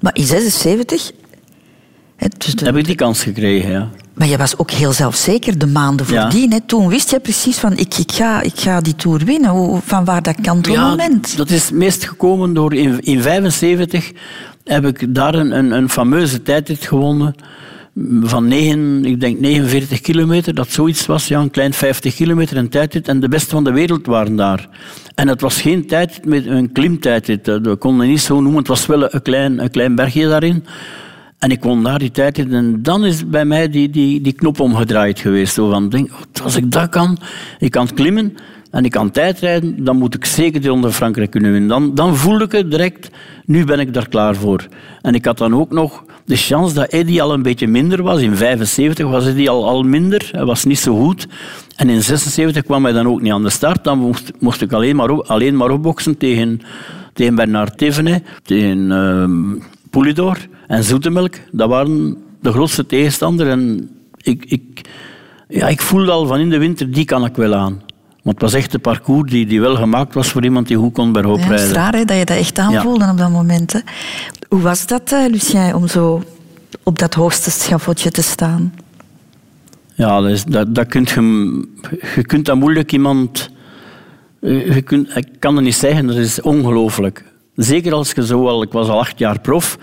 Maar 0.00 0.16
in 0.16 0.24
76? 0.24 1.12
dus 2.36 2.54
Heb 2.56 2.76
ik 2.76 2.84
die 2.84 2.94
kans 2.94 3.22
gekregen, 3.22 3.70
ja. 3.70 3.90
Maar 4.14 4.28
je 4.28 4.36
was 4.36 4.58
ook 4.58 4.70
heel 4.70 4.92
zelfzeker 4.92 5.58
de 5.58 5.66
maanden 5.66 6.06
voordien. 6.06 6.50
Ja. 6.50 6.58
Toen 6.66 6.88
wist 6.88 7.10
je 7.10 7.20
precies 7.20 7.58
van, 7.58 7.76
ik, 7.76 7.94
ik, 7.94 8.12
ga, 8.12 8.42
ik 8.42 8.60
ga 8.60 8.80
die 8.80 8.96
Tour 8.96 9.24
winnen. 9.24 9.50
Hoe, 9.50 9.80
van 9.84 10.04
waar 10.04 10.22
dat 10.22 10.40
kan 10.40 10.58
ja, 10.62 10.88
moment? 10.88 11.36
Dat 11.36 11.50
is 11.50 11.70
meest 11.70 12.04
gekomen 12.04 12.54
door... 12.54 12.74
In 12.74 12.90
1975 12.90 14.12
heb 14.64 14.86
ik 14.86 15.14
daar 15.14 15.34
een, 15.34 15.56
een, 15.56 15.70
een 15.70 15.88
fameuze 15.88 16.42
tijdrit 16.42 16.86
gewonnen 16.86 17.34
van 18.22 18.48
9, 18.48 19.04
ik 19.04 19.20
denk 19.20 19.40
49 19.40 20.00
kilometer, 20.00 20.54
dat 20.54 20.70
zoiets 20.70 21.06
was, 21.06 21.28
ja, 21.28 21.40
een 21.40 21.50
klein 21.50 21.72
50 21.72 22.14
kilometer 22.14 22.56
een 22.56 22.68
tijdrit. 22.68 23.08
En 23.08 23.20
de 23.20 23.28
beste 23.28 23.50
van 23.50 23.64
de 23.64 23.72
wereld 23.72 24.06
waren 24.06 24.36
daar. 24.36 24.68
En 25.14 25.28
het 25.28 25.40
was 25.40 25.60
geen 25.60 25.86
tijd 25.86 26.24
met 26.24 26.46
een 26.46 26.72
klimtijdrit, 26.72 27.46
we 27.46 27.76
konden 27.76 28.06
niet 28.06 28.20
zo 28.20 28.40
noemen. 28.40 28.58
Het 28.58 28.68
was 28.68 28.86
wel 28.86 29.14
een 29.14 29.22
klein, 29.22 29.62
een 29.62 29.70
klein 29.70 29.94
bergje 29.94 30.28
daarin. 30.28 30.64
En 31.38 31.50
ik 31.50 31.62
won 31.62 31.82
daar 31.82 31.98
die 31.98 32.10
tijd 32.10 32.38
En 32.38 32.82
dan 32.82 33.04
is 33.04 33.28
bij 33.28 33.44
mij 33.44 33.68
die, 33.68 33.90
die, 33.90 34.20
die 34.20 34.32
knop 34.32 34.60
omgedraaid 34.60 35.18
geweest. 35.18 35.54
Zo 35.54 35.88
denk, 35.88 36.10
als 36.42 36.56
ik 36.56 36.70
dat 36.70 36.88
kan, 36.88 37.18
ik 37.58 37.70
kan 37.70 37.88
klimmen 37.94 38.34
en 38.70 38.84
ik 38.84 38.90
kan 38.90 39.10
tijdrijden, 39.10 39.84
dan 39.84 39.96
moet 39.96 40.14
ik 40.14 40.24
zeker 40.24 40.60
die 40.60 40.70
Ronde 40.70 40.92
Frankrijk 40.92 41.30
kunnen 41.30 41.52
winnen. 41.52 41.68
Dan, 41.68 41.94
dan 41.94 42.16
voelde 42.16 42.44
ik 42.44 42.52
het 42.52 42.70
direct, 42.70 43.10
nu 43.44 43.64
ben 43.64 43.80
ik 43.80 43.94
daar 43.94 44.08
klaar 44.08 44.34
voor. 44.34 44.66
En 45.02 45.14
ik 45.14 45.24
had 45.24 45.38
dan 45.38 45.54
ook 45.54 45.70
nog 45.70 46.04
de 46.24 46.36
chance 46.36 46.74
dat 46.74 46.92
Eddy 46.92 47.20
al 47.20 47.32
een 47.32 47.42
beetje 47.42 47.66
minder 47.66 48.02
was. 48.02 48.20
In 48.20 48.36
75 48.36 49.06
was 49.06 49.26
Eddy 49.26 49.48
al, 49.48 49.68
al 49.68 49.82
minder, 49.82 50.28
hij 50.32 50.44
was 50.44 50.64
niet 50.64 50.78
zo 50.78 50.96
goed. 51.04 51.26
En 51.76 51.88
in 51.88 52.02
76 52.02 52.62
kwam 52.62 52.84
hij 52.84 52.92
dan 52.92 53.08
ook 53.08 53.20
niet 53.20 53.32
aan 53.32 53.42
de 53.42 53.50
start. 53.50 53.84
Dan 53.84 54.14
moest 54.38 54.62
ik 54.62 54.72
alleen 54.72 54.96
maar, 54.96 55.22
alleen 55.22 55.56
maar 55.56 55.70
opboksen 55.70 56.16
tegen, 56.16 56.60
tegen 57.12 57.34
Bernard 57.34 57.78
Thévenet, 57.78 58.24
tegen 58.42 58.78
uh, 58.78 59.60
Poulidor 59.90 60.38
en 60.66 60.84
Zoetemelk. 60.84 61.34
Dat 61.50 61.68
waren 61.68 62.16
de 62.40 62.52
grootste 62.52 62.86
tegenstander. 62.86 63.48
En 63.48 63.90
ik, 64.20 64.44
ik, 64.44 64.80
ja, 65.48 65.68
ik 65.68 65.80
voelde 65.80 66.10
al 66.10 66.26
van 66.26 66.40
in 66.40 66.50
de 66.50 66.58
winter, 66.58 66.90
die 66.90 67.04
kan 67.04 67.24
ik 67.24 67.36
wel 67.36 67.54
aan. 67.54 67.82
Want 68.24 68.40
het 68.40 68.50
was 68.50 68.54
echt 68.54 68.74
een 68.74 68.80
parcours 68.80 69.30
die, 69.30 69.46
die 69.46 69.60
wel 69.60 69.76
gemaakt 69.76 70.14
was 70.14 70.28
voor 70.28 70.44
iemand 70.44 70.68
die 70.68 70.76
goed 70.76 70.92
kon 70.92 71.12
bergop 71.12 71.38
ja, 71.38 71.46
rijden. 71.46 71.60
Het 71.60 71.70
is 71.70 71.76
raar 71.76 71.94
hè, 71.94 72.04
dat 72.04 72.16
je 72.16 72.24
dat 72.24 72.36
echt 72.36 72.58
aanvoelde 72.58 73.08
op 73.10 73.18
dat 73.18 73.30
moment. 73.30 73.72
Hè. 73.72 73.78
Hoe 74.48 74.60
was 74.60 74.86
dat, 74.86 75.12
uh, 75.12 75.26
Lucien, 75.30 75.74
om 75.74 75.88
zo 75.88 76.22
op 76.82 76.98
dat 76.98 77.14
hoogste 77.14 77.50
schavotje 77.50 78.10
te 78.10 78.22
staan? 78.22 78.74
Ja, 79.94 80.20
dat, 80.20 80.44
dat, 80.48 80.74
dat 80.74 80.86
kunt 80.86 81.10
je, 81.10 81.20
je 82.14 82.26
kunt 82.26 82.46
dat 82.46 82.56
moeilijk 82.56 82.92
iemand... 82.92 83.50
Je 84.40 84.82
kunt, 84.82 85.16
ik 85.16 85.28
kan 85.38 85.54
het 85.56 85.64
niet 85.64 85.74
zeggen, 85.74 86.06
dat 86.06 86.16
is 86.16 86.40
ongelooflijk. 86.40 87.24
Zeker 87.56 87.92
als 87.92 88.12
je 88.12 88.26
zo 88.26 88.48
al... 88.48 88.62
Ik 88.62 88.72
was 88.72 88.88
al 88.88 88.98
acht 88.98 89.18
jaar 89.18 89.40
prof. 89.40 89.78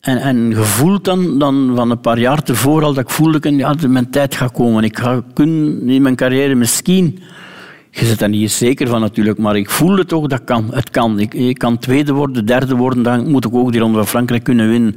En, 0.00 0.16
en 0.18 0.54
gevoeld 0.54 1.04
dan, 1.04 1.38
dan 1.38 1.72
van 1.74 1.90
een 1.90 2.00
paar 2.00 2.18
jaar 2.18 2.42
tevoren 2.42 2.84
al 2.84 2.94
dat 2.94 3.04
ik 3.04 3.10
voelde 3.10 3.38
dat 3.38 3.54
ja, 3.54 3.88
mijn 3.88 4.10
tijd 4.10 4.34
gaat 4.34 4.52
komen. 4.52 4.84
Ik 4.84 4.98
ga 4.98 5.22
kunnen 5.34 5.88
in 5.88 6.02
mijn 6.02 6.16
carrière 6.16 6.54
misschien... 6.54 7.18
Je 7.92 8.06
zit 8.06 8.18
daar 8.18 8.28
niet 8.28 8.50
zeker 8.50 8.88
van 8.88 9.00
natuurlijk, 9.00 9.38
maar 9.38 9.56
ik 9.56 9.70
voelde 9.70 10.04
toch 10.04 10.26
dat 10.26 10.44
kan. 10.44 10.68
Het 10.70 10.90
kan. 10.90 11.18
Ik, 11.18 11.58
kan 11.58 11.78
tweede 11.78 12.12
worden, 12.12 12.46
derde 12.46 12.76
worden, 12.76 13.02
dan 13.02 13.30
moet 13.30 13.44
ik 13.44 13.54
ook 13.54 13.72
die 13.72 13.80
Ronde 13.80 13.96
van 13.96 14.06
Frankrijk 14.06 14.44
kunnen 14.44 14.68
winnen. 14.68 14.94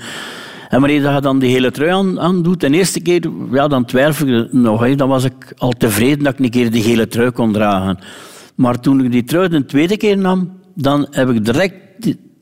En 0.69 0.79
wanneer 0.79 1.13
je 1.13 1.21
dan 1.21 1.39
die 1.39 1.51
hele 1.51 1.71
trui 1.71 1.91
aan, 1.91 2.19
aan 2.19 2.43
doet, 2.43 2.59
de 2.59 2.69
eerste 2.69 3.01
keer, 3.01 3.29
ja, 3.51 3.67
dan 3.67 3.85
twijfel 3.85 4.27
ik 4.27 4.53
nog. 4.53 4.95
Dan 4.95 5.09
was 5.09 5.23
ik 5.23 5.53
al 5.57 5.71
tevreden 5.71 6.23
dat 6.23 6.33
ik 6.33 6.39
een 6.39 6.49
keer 6.49 6.71
die 6.71 6.83
hele 6.83 7.07
trui 7.07 7.31
kon 7.31 7.51
dragen. 7.51 7.99
Maar 8.55 8.79
toen 8.79 9.03
ik 9.03 9.11
die 9.11 9.23
trui 9.23 9.47
de 9.47 9.65
tweede 9.65 9.97
keer 9.97 10.17
nam, 10.17 10.51
dan 10.75 11.07
heb 11.11 11.29
ik 11.29 11.45
direct 11.45 11.75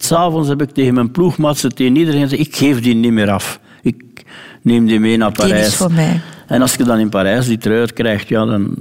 S'avonds 0.04 0.48
heb 0.48 0.62
ik 0.62 0.72
tegen 0.72 0.94
mijn 0.94 1.12
ploegmaatsen, 1.12 1.76
tegen 1.76 1.96
iedereen 1.96 2.22
gezegd, 2.22 2.42
ik 2.42 2.56
geef 2.56 2.82
die 2.82 2.96
niet 2.96 3.12
meer 3.12 3.30
af. 3.30 3.60
Ik 3.82 4.24
neem 4.62 4.86
die 4.86 5.00
mee 5.00 5.18
naar 5.18 5.32
Parijs. 5.32 5.54
Die 5.54 5.62
is 5.62 5.76
voor 5.76 5.92
mij. 5.92 6.22
En 6.48 6.62
als 6.62 6.76
je 6.76 6.84
dan 6.84 7.00
in 7.00 7.10
Parijs 7.10 7.48
die 7.48 7.58
trui 7.58 7.86
krijgt, 7.86 8.28
ja, 8.28 8.46
dan 8.46 8.76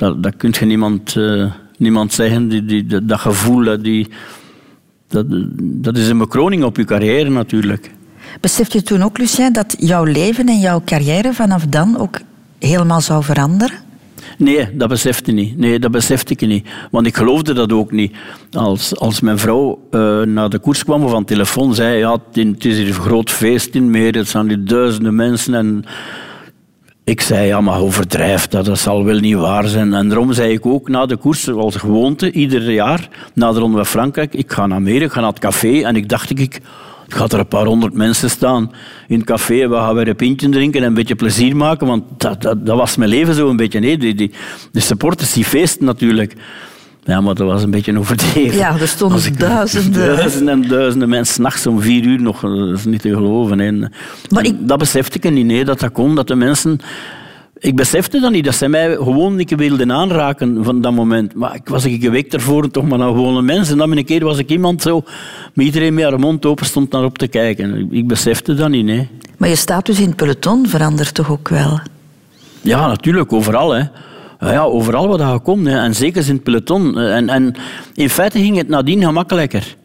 dat, 0.00 0.22
dat 0.22 0.36
kun 0.36 0.54
je 0.58 0.64
niemand, 0.64 1.14
uh, 1.14 1.52
niemand 1.76 2.12
zeggen. 2.12 2.48
Die, 2.48 2.64
die, 2.64 3.04
dat, 3.04 3.20
gevoel, 3.20 3.82
die, 3.82 4.08
dat, 5.08 5.26
dat 5.60 5.96
is 5.96 6.08
een 6.08 6.18
bekroning 6.18 6.64
op 6.64 6.76
je 6.76 6.84
carrière 6.84 7.30
natuurlijk. 7.30 7.90
Besef 8.40 8.72
je 8.72 8.82
toen 8.82 9.02
ook, 9.02 9.18
Lucien, 9.18 9.52
dat 9.52 9.74
jouw 9.78 10.04
leven 10.04 10.48
en 10.48 10.58
jouw 10.58 10.82
carrière 10.84 11.32
vanaf 11.32 11.66
dan 11.66 11.98
ook 11.98 12.18
helemaal 12.58 13.00
zou 13.00 13.24
veranderen? 13.24 13.76
Nee, 14.40 14.68
dat 14.72 14.88
besefte 14.88 15.32
niet. 15.32 15.58
Nee, 15.58 15.78
dat 15.78 15.90
besefte 15.90 16.32
ik 16.32 16.40
niet. 16.40 16.66
Want 16.90 17.06
ik 17.06 17.16
geloofde 17.16 17.52
dat 17.52 17.72
ook 17.72 17.92
niet. 17.92 18.16
Als, 18.52 18.96
als 18.96 19.20
mijn 19.20 19.38
vrouw 19.38 19.88
uh, 19.90 20.22
naar 20.22 20.48
de 20.48 20.58
koers 20.58 20.84
kwam 20.84 21.04
of 21.04 21.14
aan 21.14 21.24
telefoon 21.24 21.74
zei... 21.74 21.98
Ja, 21.98 22.18
het 22.32 22.64
is 22.64 22.76
hier 22.76 22.86
een 22.86 22.92
groot 22.92 23.30
feest 23.30 23.74
in 23.74 23.90
Meer, 23.90 24.14
het 24.14 24.28
zijn 24.28 24.48
hier 24.48 24.64
duizenden 24.64 25.14
mensen... 25.14 25.54
En 25.54 25.84
ik 27.04 27.20
zei, 27.20 27.46
ja, 27.46 27.60
maar 27.60 27.80
overdrijf 27.80 28.46
dat, 28.46 28.64
dat 28.64 28.78
zal 28.78 29.04
wel 29.04 29.18
niet 29.18 29.34
waar 29.34 29.68
zijn. 29.68 29.94
En 29.94 30.08
daarom 30.08 30.32
zei 30.32 30.52
ik 30.52 30.66
ook 30.66 30.88
na 30.88 31.06
de 31.06 31.16
koers, 31.16 31.48
als 31.48 31.76
gewoonte, 31.76 32.32
ieder 32.32 32.72
jaar, 32.72 33.08
na 33.34 33.52
de 33.52 33.58
Ronde 33.58 33.76
van 33.76 33.86
Frankrijk, 33.86 34.34
ik 34.34 34.52
ga 34.52 34.66
naar 34.66 34.82
Meer, 34.82 35.02
ik 35.02 35.12
ga 35.12 35.20
naar 35.20 35.30
het 35.30 35.38
café. 35.38 35.82
En 35.82 35.96
ik 35.96 36.08
dacht, 36.08 36.38
ik, 36.38 36.60
gaat 37.14 37.32
er 37.32 37.38
een 37.38 37.46
paar 37.46 37.66
honderd 37.66 37.94
mensen 37.94 38.30
staan 38.30 38.72
in 39.08 39.18
het 39.18 39.26
café. 39.26 39.68
We 39.68 39.74
gaan 39.74 39.94
weer 39.94 40.08
een 40.08 40.16
pintje 40.16 40.48
drinken 40.48 40.80
en 40.80 40.86
een 40.86 40.94
beetje 40.94 41.14
plezier 41.14 41.56
maken. 41.56 41.86
Want 41.86 42.02
dat, 42.16 42.42
dat, 42.42 42.66
dat 42.66 42.76
was 42.76 42.96
mijn 42.96 43.10
leven 43.10 43.34
zo 43.34 43.48
een 43.48 43.56
beetje. 43.56 43.80
Nee, 43.80 43.98
die, 43.98 44.14
die, 44.14 44.30
de 44.72 44.80
supporters 44.80 45.32
die 45.32 45.44
feesten 45.44 45.84
natuurlijk. 45.84 46.36
Ja, 47.04 47.20
maar 47.20 47.34
dat 47.34 47.46
was 47.46 47.62
een 47.62 47.70
beetje 47.70 47.98
overdreven. 47.98 48.58
Ja, 48.58 48.76
er 48.80 48.88
stonden 48.88 49.38
duizenden. 49.38 50.16
Duizenden 50.16 50.62
en 50.62 50.68
duizenden 50.68 51.08
mensen, 51.08 51.42
nachts 51.42 51.66
om 51.66 51.80
vier 51.80 52.04
uur 52.04 52.22
nog. 52.22 52.40
Dat 52.40 52.78
is 52.78 52.84
niet 52.84 53.00
te 53.02 53.14
geloven. 53.14 53.58
Hè. 53.58 53.72
Maar 54.28 54.44
ik... 54.44 54.68
Dat 54.68 54.78
besefte 54.78 55.18
ik 55.18 55.30
niet, 55.30 55.46
nee, 55.46 55.64
dat 55.64 55.80
dat 55.80 55.92
kon. 55.92 56.14
Dat 56.14 56.28
de 56.28 56.34
mensen 56.34 56.80
ik 57.60 57.76
besefte 57.76 58.20
dat 58.20 58.30
niet, 58.30 58.44
dat 58.44 58.54
ze 58.54 58.68
mij 58.68 58.94
gewoon 58.94 59.44
wilden 59.56 59.92
aanraken 59.92 60.64
van 60.64 60.80
dat 60.80 60.92
moment. 60.92 61.34
Maar 61.34 61.54
ik 61.54 61.68
was 61.68 61.84
een 61.84 62.10
week 62.10 62.32
ervoor 62.32 62.70
toch 62.70 62.88
maar 62.88 63.00
een 63.00 63.14
gewone 63.14 63.42
mens. 63.42 63.70
En 63.70 63.76
dan 63.76 63.96
een 63.96 64.04
keer 64.04 64.24
was 64.24 64.38
ik 64.38 64.50
iemand 64.50 64.82
zo, 64.82 65.02
met 65.54 65.66
iedereen 65.66 65.94
met 65.94 66.04
haar 66.04 66.18
mond 66.18 66.46
open 66.46 66.66
stond 66.66 66.92
naar 66.92 67.04
op 67.04 67.18
te 67.18 67.28
kijken. 67.28 67.88
Ik 67.90 68.06
besefte 68.06 68.54
dat 68.54 68.68
niet, 68.68 68.84
nee. 68.84 69.08
Maar 69.36 69.48
je 69.48 69.56
status 69.56 70.00
in 70.00 70.06
het 70.06 70.16
peloton 70.16 70.66
verandert 70.66 71.14
toch 71.14 71.30
ook 71.30 71.48
wel? 71.48 71.80
Ja, 72.60 72.86
natuurlijk, 72.86 73.32
overal. 73.32 73.70
Hè. 73.70 73.84
Ja, 74.40 74.62
overal 74.62 75.18
waar 75.18 75.32
je 75.32 75.40
komt. 75.40 75.66
Hè. 75.66 75.78
En 75.78 75.94
zeker 75.94 76.28
in 76.28 76.34
het 76.34 76.42
peloton. 76.42 76.98
En, 76.98 77.28
en 77.28 77.54
in 77.94 78.10
feite 78.10 78.38
ging 78.38 78.56
het 78.56 78.68
nadien 78.68 79.02
gemakkelijker 79.02 79.76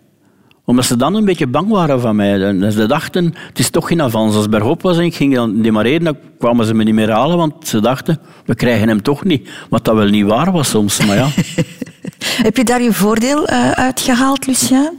omdat 0.66 0.86
ze 0.86 0.95
dan 0.95 1.16
een 1.16 1.26
beetje 1.26 1.47
bang 1.47 1.70
waren 1.70 2.01
van 2.01 2.16
mij. 2.16 2.41
En 2.41 2.72
ze 2.72 2.86
dachten, 2.86 3.34
het 3.47 3.59
is 3.59 3.70
toch 3.70 3.88
geen 3.88 4.01
avans. 4.01 4.36
Als 4.36 4.49
bergop 4.49 4.82
was 4.82 4.97
en 4.97 5.03
ik 5.03 5.16
ging 5.16 5.36
dan 5.36 5.61
demareren, 5.61 6.03
dan 6.03 6.18
kwamen 6.39 6.66
ze 6.66 6.74
me 6.74 6.84
niet 6.84 6.93
meer 6.93 7.11
halen, 7.11 7.38
want 7.38 7.68
ze 7.68 7.80
dachten, 7.80 8.20
we 8.45 8.55
krijgen 8.55 8.88
hem 8.88 9.01
toch 9.01 9.24
niet. 9.24 9.49
Wat 9.70 9.86
dat 9.86 9.95
wel 9.95 10.07
niet 10.07 10.26
waar 10.26 10.51
was 10.51 10.70
soms, 10.70 11.05
maar 11.05 11.16
ja. 11.16 11.28
Heb 12.47 12.57
je 12.57 12.63
daar 12.63 12.82
je 12.82 12.93
voordeel 12.93 13.49
uh, 13.49 13.72
uitgehaald, 13.72 14.47
Lucien? 14.47 14.91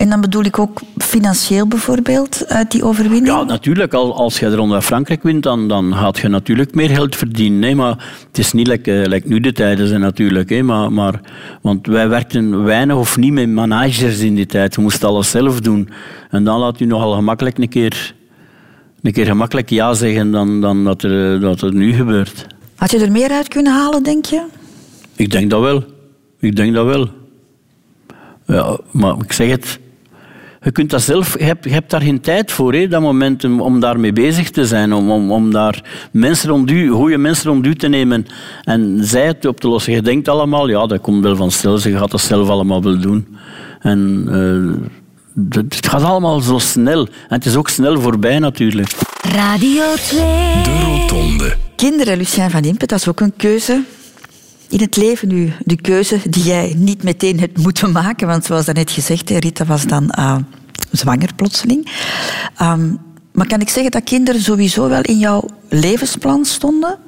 En 0.00 0.08
dan 0.08 0.20
bedoel 0.20 0.44
ik 0.44 0.58
ook 0.58 0.80
financieel 0.96 1.66
bijvoorbeeld, 1.66 2.44
uit 2.48 2.70
die 2.70 2.84
overwinning? 2.84 3.26
Ja, 3.26 3.44
natuurlijk. 3.44 3.94
Als 3.94 4.38
je 4.38 4.48
de 4.48 4.56
Ronde 4.56 4.82
Frankrijk 4.82 5.22
wint, 5.22 5.42
dan, 5.42 5.68
dan 5.68 5.94
gaat 5.94 6.18
je 6.18 6.28
natuurlijk 6.28 6.74
meer 6.74 6.88
geld 6.88 7.16
verdienen. 7.16 7.58
Nee, 7.58 7.74
maar 7.74 8.04
het 8.26 8.38
is 8.38 8.52
niet 8.52 8.66
lekker 8.66 9.22
nu 9.24 9.40
de 9.40 9.52
tijden 9.52 9.88
zijn 9.88 10.00
natuurlijk. 10.00 10.50
Hè, 10.50 10.62
maar, 10.62 10.92
maar, 10.92 11.20
want 11.62 11.86
wij 11.86 12.08
werkten 12.08 12.64
weinig 12.64 12.96
of 12.96 13.16
niet 13.16 13.32
met 13.32 13.48
managers 13.48 14.18
in 14.18 14.34
die 14.34 14.46
tijd. 14.46 14.76
We 14.76 14.82
moesten 14.82 15.08
alles 15.08 15.30
zelf 15.30 15.60
doen. 15.60 15.88
En 16.30 16.44
dan 16.44 16.58
laat 16.58 16.80
u 16.80 16.84
nogal 16.84 17.12
gemakkelijk 17.12 17.58
een 17.58 17.68
keer, 17.68 18.14
een 19.02 19.12
keer 19.12 19.26
gemakkelijk 19.26 19.70
ja 19.70 19.94
zeggen 19.94 20.30
dan, 20.30 20.60
dan 20.60 20.84
dat, 20.84 21.02
er, 21.02 21.40
dat 21.40 21.60
het 21.60 21.74
nu 21.74 21.92
gebeurt. 21.92 22.46
Had 22.76 22.90
je 22.90 22.98
er 22.98 23.12
meer 23.12 23.30
uit 23.30 23.48
kunnen 23.48 23.72
halen, 23.72 24.02
denk 24.02 24.24
je? 24.24 24.42
Ik 25.16 25.30
denk 25.30 25.50
dat 25.50 25.60
wel. 25.60 25.84
Ik 26.38 26.56
denk 26.56 26.74
dat 26.74 26.86
wel. 26.86 27.08
Ja, 28.46 28.78
maar 28.90 29.14
ik 29.22 29.32
zeg 29.32 29.50
het, 29.50 29.78
je 30.62 30.70
kunt 30.72 30.90
dat 30.90 31.02
zelf, 31.02 31.38
je 31.38 31.44
hebt, 31.44 31.64
je 31.64 31.70
hebt 31.70 31.90
daar 31.90 32.00
geen 32.00 32.20
tijd 32.20 32.52
voor, 32.52 32.74
hè, 32.74 32.88
dat 32.88 33.00
moment 33.00 33.44
om 33.44 33.80
daarmee 33.80 34.12
bezig 34.12 34.50
te 34.50 34.66
zijn, 34.66 34.92
om, 34.92 35.10
om, 35.10 35.32
om 35.32 35.52
daar 35.52 36.08
mensen 36.12 36.48
rond 36.48 36.70
u, 36.70 36.90
goede 36.90 37.18
mensen 37.18 37.50
rond 37.50 37.66
u 37.66 37.74
te 37.74 37.88
nemen 37.88 38.26
en 38.64 38.98
zij 39.00 39.26
het 39.26 39.44
op 39.44 39.60
te 39.60 39.68
lossen. 39.68 39.92
Je 39.92 40.02
denkt 40.02 40.28
allemaal, 40.28 40.68
ja, 40.68 40.86
dat 40.86 41.00
komt 41.00 41.22
wel 41.22 41.36
van 41.36 41.50
stil, 41.50 41.78
ze 41.78 41.98
gaat 41.98 42.10
dat 42.10 42.20
zelf 42.20 42.48
allemaal 42.48 42.82
wel 42.82 43.00
doen. 43.00 43.36
En 43.80 44.26
uh, 44.28 44.76
het 45.50 45.86
gaat 45.86 46.02
allemaal 46.02 46.40
zo 46.40 46.58
snel. 46.58 47.00
En 47.06 47.36
het 47.36 47.46
is 47.46 47.56
ook 47.56 47.68
snel 47.68 48.00
voorbij 48.00 48.38
natuurlijk. 48.38 48.92
Radio 49.20 49.82
2. 49.94 50.20
De 50.62 50.80
Rotonde. 50.84 51.56
Kinderen, 51.76 52.16
Lucien 52.16 52.50
van 52.50 52.62
Impe, 52.62 52.86
dat 52.86 52.98
is 52.98 53.08
ook 53.08 53.20
een 53.20 53.36
keuze 53.36 53.82
in 54.70 54.80
het 54.80 54.96
leven 54.96 55.28
nu 55.28 55.52
de 55.64 55.76
keuze 55.76 56.18
die 56.30 56.42
jij 56.42 56.74
niet 56.76 57.02
meteen 57.02 57.40
hebt 57.40 57.58
moeten 57.58 57.92
maken? 57.92 58.26
Want 58.26 58.44
zoals 58.44 58.66
net 58.66 58.90
gezegd, 58.90 59.30
Rita 59.30 59.64
was 59.64 59.86
dan 59.86 60.14
uh, 60.18 60.36
zwanger 60.90 61.34
plotseling. 61.36 61.90
Um, 62.62 62.98
maar 63.32 63.46
kan 63.46 63.60
ik 63.60 63.68
zeggen 63.68 63.90
dat 63.90 64.04
kinderen 64.04 64.40
sowieso 64.40 64.88
wel 64.88 65.02
in 65.02 65.18
jouw 65.18 65.48
levensplan 65.68 66.44
stonden? 66.44 66.98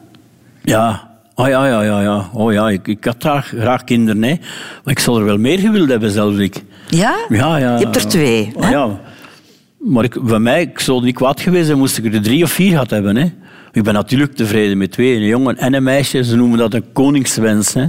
Ja, 0.62 1.10
Oh 1.34 1.48
ja, 1.48 1.66
ja, 1.66 1.82
ja. 1.82 2.00
ja. 2.02 2.28
Oh 2.32 2.52
ja, 2.52 2.70
ik, 2.70 2.88
ik 2.88 3.04
had 3.04 3.16
graag, 3.18 3.46
graag 3.46 3.84
kinderen. 3.84 4.22
Hè. 4.22 4.36
Maar 4.84 4.94
ik 4.94 4.98
zou 4.98 5.18
er 5.18 5.24
wel 5.24 5.38
meer 5.38 5.58
gewild 5.58 5.88
hebben, 5.88 6.10
zelfs 6.10 6.36
ik. 6.36 6.62
Ja? 6.88 7.16
Ja, 7.28 7.56
ja. 7.56 7.76
Je 7.78 7.84
hebt 7.84 7.96
er 7.96 8.06
twee. 8.06 8.52
Oh, 8.54 8.70
ja. 8.70 9.00
Maar 9.78 10.04
ik, 10.04 10.22
bij 10.22 10.38
mij, 10.38 10.62
ik 10.62 10.78
zou 10.78 11.02
niet 11.02 11.14
kwaad 11.14 11.40
geweest 11.40 11.66
zijn, 11.66 11.78
moest 11.78 11.98
ik 11.98 12.14
er 12.14 12.22
drie 12.22 12.42
of 12.42 12.50
vier 12.50 12.70
gehad 12.70 12.90
hebben. 12.90 13.16
Hè. 13.16 13.32
Ik 13.72 13.82
ben 13.82 13.94
natuurlijk 13.94 14.34
tevreden 14.34 14.78
met 14.78 14.90
twee, 14.90 15.16
een 15.16 15.26
jongen 15.26 15.56
en 15.56 15.74
een 15.74 15.82
meisje. 15.82 16.24
Ze 16.24 16.36
noemen 16.36 16.58
dat 16.58 16.74
een 16.74 16.92
koningswens. 16.92 17.74
Hè. 17.74 17.86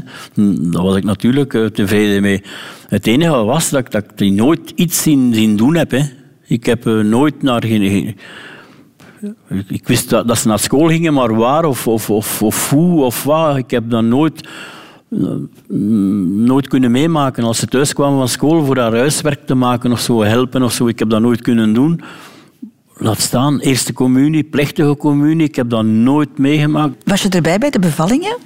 Daar 0.72 0.84
was 0.84 0.96
ik 0.96 1.04
natuurlijk 1.04 1.54
eh, 1.54 1.66
tevreden 1.66 2.22
mee. 2.22 2.44
Het 2.88 3.08
enige 3.08 3.44
was 3.44 3.70
dat, 3.70 3.96
ik 4.16 4.32
nooit 4.32 4.72
iets 4.76 5.02
zien, 5.02 5.34
zien 5.34 5.56
doen 5.56 5.76
heb. 5.76 5.92
Hè. 5.92 6.02
Ik 6.46 6.66
heb 6.66 6.88
uh, 6.88 7.04
nooit 7.04 7.42
naar... 7.42 7.64
Geen, 7.66 8.16
ik 9.68 9.88
wist 9.88 10.10
dat, 10.10 10.28
dat, 10.28 10.38
ze 10.38 10.48
naar 10.48 10.60
school 10.60 10.88
gingen, 10.88 11.14
maar 11.14 11.36
waar 11.36 11.66
of, 11.66 11.88
of, 11.88 12.10
of, 12.10 12.42
of 12.42 12.70
hoe 12.70 13.04
of 13.04 13.24
wat. 13.24 13.58
Ik 13.58 13.72
heb 13.72 13.90
dat 13.90 14.04
nooit, 14.04 14.50
eh, 15.12 15.20
nooit 16.46 16.68
kunnen 16.68 16.92
meemaken. 16.92 17.44
Als 17.44 17.60
ze 17.60 17.68
thuis 17.68 17.94
kwamen 17.94 18.18
van 18.18 18.28
school 18.28 18.66
voor 18.66 18.78
haar 18.78 18.96
huiswerk 18.96 19.46
te 19.46 19.56
maken 19.56 19.92
of 19.92 20.00
zo, 20.00 20.24
helpen 20.24 20.64
of 20.64 20.72
zo, 20.72 20.88
ik 20.88 21.00
heb 21.00 21.10
dat 21.10 21.22
nooit 21.22 21.42
kunnen 21.42 21.74
doen. 21.74 22.02
Laat 22.98 23.20
staan, 23.20 23.60
eerste 23.60 23.94
communie, 23.94 24.44
plechtige 24.44 24.98
communie. 24.98 25.48
Ik 25.48 25.56
heb 25.56 25.70
dat 25.70 25.84
nooit 25.84 26.38
meegemaakt. 26.38 26.96
Was 27.06 27.22
je 27.22 27.30
erbij 27.30 27.58
bij 27.58 27.70
de 27.70 27.80
bevallingen? 27.80 28.38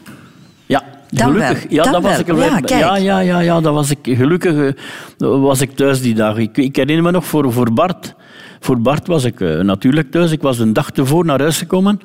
Ja, 0.66 0.84
gelukkig. 1.14 1.66
Ja, 1.70 1.84
dat 1.84 2.02
was 2.02 2.20
ik. 2.20 2.28
Ja, 2.28 2.60
ja, 2.66 2.98
ja, 2.98 3.20
ja, 3.20 3.40
ja, 3.40 3.62
dat 3.62 3.74
was 3.74 3.90
ik. 3.90 4.00
Gelukkig 4.04 4.56
eh, 4.56 4.74
was 5.18 5.62
ik 5.62 5.72
thuis 5.72 6.02
die 6.02 6.16
dag. 6.16 6.38
Ik, 6.38 6.58
ik 6.58 6.76
herinner 6.76 7.04
me 7.04 7.12
nog 7.12 7.26
voor, 7.26 7.54
voor 7.54 7.74
Bart. 7.74 8.16
Voor 8.60 8.82
Bart 8.82 9.08
was 9.08 9.24
ik 9.24 9.40
uh, 9.40 9.60
natuurlijk 9.60 10.12
thuis. 10.12 10.32
Ik 10.32 10.42
was 10.42 10.60
een 10.60 10.74
dag 10.74 10.92
tevoren 10.92 11.26
naar 11.26 11.40
huis 11.40 11.58
gekomen. 11.58 12.00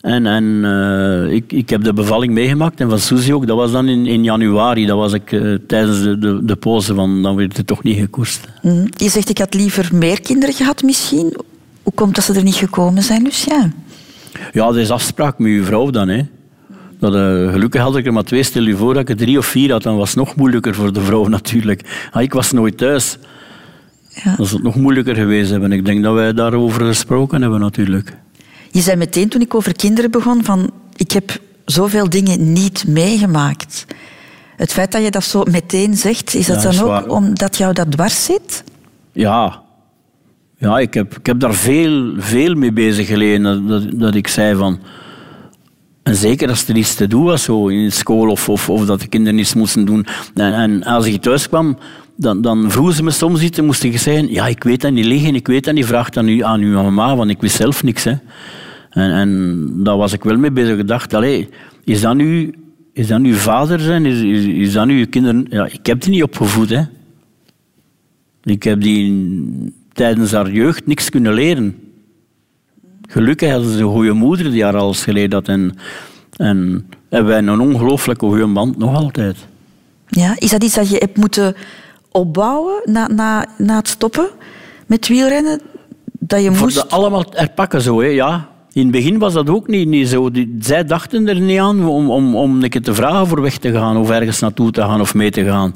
En, 0.00 0.26
en 0.26 0.44
uh, 0.44 1.32
ik, 1.32 1.52
ik 1.52 1.70
heb 1.70 1.84
de 1.84 1.92
bevalling 1.92 2.32
meegemaakt. 2.32 2.80
En 2.80 2.88
van 2.88 2.98
Suzy 2.98 3.32
ook. 3.32 3.46
Dat 3.46 3.56
was 3.56 3.72
dan 3.72 3.88
in, 3.88 4.06
in 4.06 4.24
januari. 4.24 4.86
Dat 4.86 4.96
was 4.96 5.12
ik 5.12 5.32
uh, 5.32 5.58
tijdens 5.66 6.02
de, 6.02 6.18
de, 6.18 6.44
de 6.44 6.56
pauze 6.56 6.94
van... 6.94 7.22
Dan 7.22 7.36
werd 7.36 7.56
het 7.56 7.66
toch 7.66 7.82
niet 7.82 7.98
gekoerst. 7.98 8.48
Mm. 8.62 8.88
Je 8.96 9.08
zegt, 9.08 9.28
ik 9.28 9.38
had 9.38 9.54
liever 9.54 9.88
meer 9.92 10.20
kinderen 10.20 10.54
gehad 10.54 10.82
misschien. 10.82 11.36
Hoe 11.84 11.92
komt 11.94 12.14
dat 12.14 12.24
ze 12.24 12.32
er 12.32 12.42
niet 12.42 12.54
gekomen 12.54 13.02
zijn, 13.02 13.22
Lucien? 13.22 13.74
Ja, 14.52 14.66
dat 14.66 14.76
is 14.76 14.90
afspraak 14.90 15.38
met 15.38 15.50
uw 15.50 15.64
vrouw 15.64 15.90
dan. 15.90 16.08
Hè. 16.08 16.22
Dat, 16.98 17.14
uh, 17.14 17.52
gelukkig 17.52 17.80
had 17.80 17.96
ik 17.96 18.06
er 18.06 18.12
maar 18.12 18.24
twee. 18.24 18.42
Stel 18.42 18.62
je 18.62 18.76
voor 18.76 18.94
dat 18.94 19.02
ik 19.02 19.08
er 19.08 19.16
drie 19.16 19.38
of 19.38 19.46
vier 19.46 19.72
had, 19.72 19.82
dan 19.82 19.96
was 19.96 20.08
het 20.08 20.18
nog 20.18 20.36
moeilijker 20.36 20.74
voor 20.74 20.92
de 20.92 21.00
vrouw 21.00 21.26
natuurlijk. 21.38 22.08
Ah, 22.12 22.22
ik 22.22 22.32
was 22.32 22.52
nooit 22.52 22.78
thuis. 22.78 23.18
Ja. 24.08 24.36
Dat 24.36 24.46
is 24.46 24.52
het 24.52 24.62
nog 24.62 24.74
moeilijker 24.74 25.14
geweest 25.14 25.50
hebben. 25.50 25.72
Ik 25.72 25.84
denk 25.84 26.02
dat 26.02 26.14
wij 26.14 26.32
daarover 26.32 26.86
gesproken 26.86 27.42
hebben 27.42 27.60
natuurlijk. 27.60 28.16
Je 28.70 28.80
zei 28.80 28.96
meteen 28.96 29.28
toen 29.28 29.40
ik 29.40 29.54
over 29.54 29.72
kinderen 29.76 30.10
begon 30.10 30.44
van 30.44 30.70
ik 30.96 31.12
heb 31.12 31.38
zoveel 31.64 32.08
dingen 32.08 32.52
niet 32.52 32.86
meegemaakt. 32.86 33.86
Het 34.56 34.72
feit 34.72 34.92
dat 34.92 35.02
je 35.02 35.10
dat 35.10 35.24
zo 35.24 35.42
meteen 35.50 35.96
zegt, 35.96 36.34
is 36.34 36.46
dat 36.46 36.62
dan 36.62 36.80
ook 36.80 37.10
omdat 37.10 37.56
jou 37.56 37.72
dat 37.72 37.90
dwars 37.90 38.24
zit? 38.24 38.64
Ja, 39.12 39.62
ja, 40.56 40.78
ik 40.78 40.94
heb, 40.94 41.16
ik 41.16 41.26
heb 41.26 41.40
daar 41.40 41.54
veel, 41.54 42.12
veel 42.16 42.54
mee 42.54 42.72
bezig 42.72 43.06
geleden. 43.06 43.66
Dat, 43.66 43.86
dat, 43.94 44.14
ik 44.14 44.28
zei 44.28 44.56
van... 44.56 44.78
En 46.02 46.14
zeker 46.14 46.48
als 46.48 46.68
er 46.68 46.76
iets 46.76 46.94
te 46.94 47.06
doen 47.06 47.24
was 47.24 47.42
zo 47.42 47.68
in 47.68 47.92
school 47.92 48.30
of, 48.30 48.48
of, 48.48 48.70
of 48.70 48.86
dat 48.86 49.00
de 49.00 49.06
kinderen 49.06 49.38
iets 49.38 49.54
moesten 49.54 49.84
doen. 49.84 50.06
En, 50.34 50.82
als 50.82 51.06
ik 51.06 51.22
thuis 51.22 51.48
kwam, 51.48 51.78
dan, 52.16 52.40
dan 52.40 52.70
vroegen 52.70 52.94
ze 52.94 53.02
me 53.02 53.10
soms 53.10 53.42
iets 53.42 53.58
en 53.58 53.64
moest 53.64 53.82
ik 53.82 53.98
zeggen... 53.98 54.32
Ja, 54.32 54.46
ik 54.46 54.62
weet 54.62 54.80
dat 54.80 54.92
niet 54.92 55.04
liggen, 55.04 55.34
ik 55.34 55.46
weet 55.46 55.64
dat 55.64 55.74
niet. 55.74 55.86
Vraag 55.86 56.10
dan 56.10 56.44
aan 56.44 56.60
uw 56.60 56.82
mama, 56.82 57.16
want 57.16 57.30
ik 57.30 57.40
wist 57.40 57.56
zelf 57.56 57.82
niks. 57.82 58.04
Hè. 58.04 58.14
En, 58.90 59.10
en 59.10 59.70
daar 59.76 59.96
was 59.96 60.12
ik 60.12 60.24
wel 60.24 60.36
mee 60.36 60.52
bezig. 60.52 60.78
Ik 60.78 60.88
dacht, 60.88 61.16
is 61.84 62.00
dat 62.00 62.14
nu... 62.14 62.54
Is 62.92 63.06
dat 63.06 63.20
nu 63.20 63.32
vader 63.32 63.80
zijn? 63.80 64.06
Is, 64.06 64.20
is, 64.20 64.44
is 64.44 64.72
dat 64.72 64.86
nu 64.86 64.98
je 64.98 65.06
kinderen... 65.06 65.46
Ja, 65.48 65.66
ik 65.66 65.86
heb 65.86 66.00
die 66.00 66.10
niet 66.10 66.22
opgevoed, 66.22 66.70
hè. 66.70 66.82
Ik 68.42 68.62
heb 68.62 68.80
die 68.80 69.12
tijdens 69.94 70.32
haar 70.32 70.50
jeugd 70.50 70.86
niks 70.86 71.10
kunnen 71.10 71.32
leren. 71.32 71.78
Gelukkig 73.08 73.50
hadden 73.50 73.72
ze 73.72 73.78
een 73.78 73.92
goede 73.92 74.12
moeder 74.12 74.50
die 74.50 74.62
haar 74.62 74.76
alles 74.76 75.02
geleerd 75.02 75.32
had. 75.32 75.48
En, 75.48 75.76
en 76.36 76.88
hebben 77.08 77.30
wij 77.30 77.38
een 77.38 77.60
ongelooflijke 77.60 78.26
goede 78.26 78.46
band 78.46 78.78
nog 78.78 78.94
altijd. 78.94 79.36
Ja, 80.08 80.34
is 80.38 80.50
dat 80.50 80.64
iets 80.64 80.74
dat 80.74 80.90
je 80.90 80.96
hebt 80.96 81.16
moeten 81.16 81.54
opbouwen 82.10 82.80
na, 82.84 83.08
na, 83.08 83.46
na 83.58 83.76
het 83.76 83.88
stoppen 83.88 84.28
met 84.86 85.08
wielrennen? 85.08 85.60
Dat 86.18 86.42
je 86.42 86.50
moest... 86.50 86.78
Voor 86.78 86.88
allemaal 86.88 87.24
herpakken 87.30 87.80
zo, 87.80 88.00
hè, 88.00 88.06
ja. 88.06 88.48
In 88.74 88.82
het 88.82 88.90
begin 88.90 89.18
was 89.18 89.32
dat 89.32 89.50
ook 89.50 89.68
niet, 89.68 89.88
niet 89.88 90.08
zo. 90.08 90.30
zij 90.58 90.84
dachten 90.84 91.28
er 91.28 91.40
niet 91.40 91.58
aan 91.58 91.84
om, 91.88 92.10
om, 92.10 92.36
om 92.36 92.62
een 92.62 92.70
te 92.70 92.94
vragen 92.94 93.26
voor 93.26 93.40
weg 93.40 93.58
te 93.58 93.72
gaan 93.72 93.96
of 93.96 94.10
ergens 94.10 94.40
naartoe 94.40 94.70
te 94.70 94.80
gaan 94.80 95.00
of 95.00 95.14
mee 95.14 95.30
te 95.30 95.44
gaan. 95.44 95.74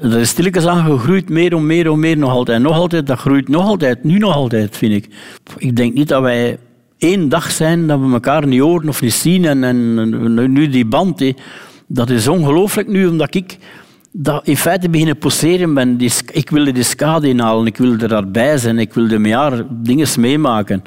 Dat 0.00 0.14
is 0.14 0.28
stilletjes 0.28 0.66
aan 0.66 0.84
gegroeid, 0.84 1.28
meer 1.28 1.54
om 1.54 1.66
meer 1.66 1.90
om 1.90 2.00
meer 2.00 2.18
nog 2.18 2.30
altijd. 2.30 2.62
Nog 2.62 2.76
altijd, 2.76 3.06
dat 3.06 3.18
groeit 3.18 3.48
nog 3.48 3.66
altijd, 3.66 4.04
nu 4.04 4.18
nog 4.18 4.34
altijd, 4.34 4.76
vind 4.76 4.92
ik. 4.92 5.08
Ik 5.56 5.76
denk 5.76 5.94
niet 5.94 6.08
dat 6.08 6.22
wij 6.22 6.58
één 6.98 7.28
dag 7.28 7.50
zijn 7.50 7.86
dat 7.86 8.00
we 8.00 8.12
elkaar 8.12 8.46
niet 8.46 8.60
horen 8.60 8.88
of 8.88 9.02
niet 9.02 9.12
zien. 9.12 9.44
En, 9.44 9.64
en 9.64 10.52
nu 10.52 10.68
die 10.68 10.86
band, 10.86 11.32
dat 11.86 12.10
is 12.10 12.28
ongelooflijk 12.28 12.88
nu, 12.88 13.06
omdat 13.06 13.34
ik 13.34 13.58
dat 14.12 14.46
in 14.46 14.56
feite 14.56 14.88
beginnen 14.90 15.18
poseren 15.18 15.74
ben. 15.74 15.98
Ik 16.32 16.50
wilde 16.50 16.72
die 16.72 16.82
skade 16.82 17.28
inhalen, 17.28 17.66
ik 17.66 17.76
wilde 17.76 18.08
daarbij 18.08 18.58
zijn, 18.58 18.78
ik 18.78 18.94
wilde 18.94 19.18
met 19.18 19.64
dingen 19.70 20.08
meemaken. 20.18 20.82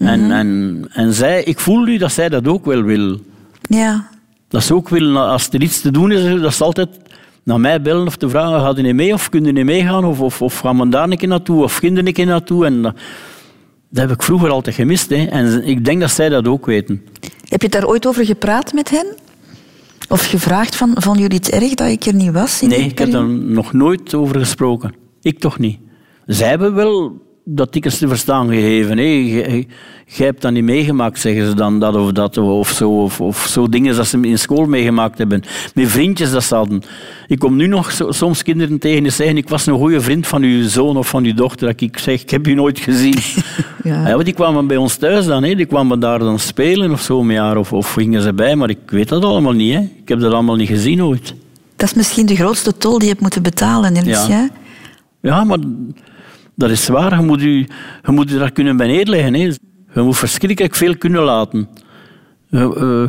En, 0.00 0.20
mhm. 0.20 0.30
en, 0.30 0.84
en 0.92 1.12
zij, 1.12 1.42
ik 1.42 1.60
voel 1.60 1.84
nu 1.84 1.98
dat 1.98 2.12
zij 2.12 2.28
dat 2.28 2.48
ook 2.48 2.64
wel 2.64 2.82
wil. 2.82 3.18
Ja. 3.62 4.08
Dat 4.48 4.62
ze 4.62 4.74
ook 4.74 4.88
wil, 4.88 5.18
als 5.18 5.48
er 5.48 5.62
iets 5.62 5.80
te 5.80 5.90
doen 5.90 6.12
is, 6.12 6.40
dat 6.40 6.54
ze 6.54 6.64
altijd 6.64 6.88
naar 7.42 7.60
mij 7.60 7.82
bellen 7.82 8.06
of 8.06 8.16
te 8.16 8.28
vragen, 8.28 8.60
gaat 8.60 8.78
u 8.78 8.82
niet 8.82 8.94
mee 8.94 9.12
of 9.12 9.28
kun 9.28 9.44
je 9.44 9.52
niet 9.52 9.64
meegaan? 9.64 10.04
Of, 10.04 10.20
of, 10.20 10.42
of 10.42 10.58
gaan 10.58 10.78
we 10.78 10.88
daar 10.88 11.10
een 11.10 11.18
keer 11.18 11.28
naartoe? 11.28 11.62
Of 11.62 11.80
kinderen 11.80 12.06
een 12.06 12.12
keer 12.12 12.26
naartoe? 12.26 12.66
En 12.66 12.82
dat, 12.82 12.94
dat 13.90 14.08
heb 14.08 14.10
ik 14.10 14.22
vroeger 14.22 14.50
altijd 14.50 14.76
gemist. 14.76 15.10
Hè. 15.10 15.24
En 15.24 15.66
ik 15.66 15.84
denk 15.84 16.00
dat 16.00 16.10
zij 16.10 16.28
dat 16.28 16.48
ook 16.48 16.66
weten. 16.66 17.02
Heb 17.48 17.62
je 17.62 17.68
daar 17.68 17.86
ooit 17.86 18.06
over 18.06 18.24
gepraat 18.24 18.72
met 18.72 18.90
hen? 18.90 19.06
Of 20.08 20.26
gevraagd 20.26 20.76
van, 20.76 20.90
van 20.94 21.18
jullie 21.18 21.36
het 21.36 21.50
erg 21.50 21.74
dat 21.74 21.88
ik 21.88 22.04
er 22.04 22.14
niet 22.14 22.32
was? 22.32 22.60
nee, 22.60 22.78
ik 22.78 22.98
heb 22.98 23.10
daar 23.10 23.28
nog 23.28 23.72
nooit 23.72 24.14
over 24.14 24.38
gesproken. 24.38 24.94
Ik 25.22 25.38
toch 25.38 25.58
niet. 25.58 25.78
Zij 26.26 26.48
hebben 26.48 26.74
wel 26.74 27.20
dat 27.52 27.72
dikwijls 27.72 27.98
te 27.98 28.08
verstaan 28.08 28.48
gegeven. 28.48 28.98
Hè. 28.98 29.04
Jij 30.06 30.26
hebt 30.26 30.42
dat 30.42 30.52
niet 30.52 30.64
meegemaakt, 30.64 31.20
zeggen 31.20 31.46
ze 31.46 31.54
dan, 31.54 31.80
dat 31.80 31.96
of 31.96 32.12
dat, 32.12 32.38
of 32.38 32.68
zo. 32.68 33.02
Of, 33.02 33.20
of 33.20 33.46
zo 33.46 33.68
dingen 33.68 33.96
dat 33.96 34.06
ze 34.06 34.20
in 34.20 34.38
school 34.38 34.66
meegemaakt 34.66 35.18
hebben. 35.18 35.42
Met 35.74 35.88
vriendjes 35.88 36.30
dat 36.30 36.44
ze 36.44 36.54
hadden. 36.54 36.82
Ik 37.26 37.38
kom 37.38 37.56
nu 37.56 37.66
nog 37.66 37.92
soms 38.08 38.42
kinderen 38.42 38.78
tegen 38.78 39.02
die 39.02 39.12
zeggen, 39.12 39.36
ik 39.36 39.48
was 39.48 39.66
een 39.66 39.78
goede 39.78 40.00
vriend 40.00 40.26
van 40.26 40.42
uw 40.42 40.68
zoon 40.68 40.96
of 40.96 41.08
van 41.08 41.24
uw 41.24 41.34
dochter. 41.34 41.66
Dat 41.66 41.80
ik 41.80 41.98
zeg, 41.98 42.22
ik 42.22 42.30
heb 42.30 42.46
je 42.46 42.54
nooit 42.54 42.78
gezien. 42.78 43.16
ja. 43.84 44.08
ja 44.08 44.18
die 44.18 44.34
kwamen 44.34 44.66
bij 44.66 44.76
ons 44.76 44.96
thuis 44.96 45.26
dan, 45.26 45.42
hè. 45.42 45.54
die 45.54 45.66
kwamen 45.66 46.00
daar 46.00 46.18
dan 46.18 46.38
spelen 46.38 46.90
of 46.90 47.00
zo, 47.00 47.24
jaar, 47.24 47.56
of, 47.56 47.72
of 47.72 47.92
gingen 47.92 48.22
ze 48.22 48.32
bij. 48.32 48.56
Maar 48.56 48.70
ik 48.70 48.78
weet 48.86 49.08
dat 49.08 49.24
allemaal 49.24 49.52
niet. 49.52 49.74
Hè. 49.74 49.80
Ik 49.80 50.08
heb 50.08 50.20
dat 50.20 50.32
allemaal 50.32 50.56
niet 50.56 50.68
gezien 50.68 51.02
ooit. 51.02 51.34
Dat 51.76 51.88
is 51.88 51.94
misschien 51.94 52.26
de 52.26 52.36
grootste 52.36 52.76
tol 52.76 52.92
die 52.92 53.02
je 53.02 53.08
hebt 53.08 53.20
moeten 53.20 53.42
betalen, 53.42 53.96
hè, 53.96 54.02
ja. 54.02 54.50
ja, 55.20 55.44
maar 55.44 55.58
dat 56.54 56.70
is 56.70 56.84
zwaar. 56.84 57.20
Je 57.20 57.26
moet 57.26 57.40
je, 57.40 57.58
je, 57.58 57.66
moet 58.04 58.30
je 58.30 58.38
daar 58.38 58.52
kunnen 58.52 58.76
bij 58.76 58.86
neerleggen. 58.86 59.34
Hè. 59.34 59.40
Je 59.94 60.02
moet 60.02 60.16
verschrikkelijk 60.16 60.74
veel 60.74 60.96
kunnen 60.96 61.22
laten. 61.22 61.68
Uh, 62.50 63.04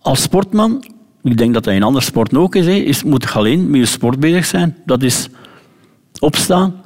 als 0.00 0.22
sportman, 0.22 0.84
ik 1.22 1.36
denk 1.36 1.54
dat 1.54 1.64
dat 1.64 1.74
in 1.74 1.82
andere 1.82 2.04
sporten 2.04 2.38
ook 2.38 2.54
is, 2.54 2.66
hè, 2.66 2.72
is 2.72 3.02
moet 3.02 3.22
je 3.22 3.30
alleen 3.30 3.70
met 3.70 3.80
je 3.80 3.86
sport 3.86 4.20
bezig 4.20 4.44
zijn. 4.44 4.76
Dat 4.84 5.02
is 5.02 5.28
opstaan, 6.18 6.82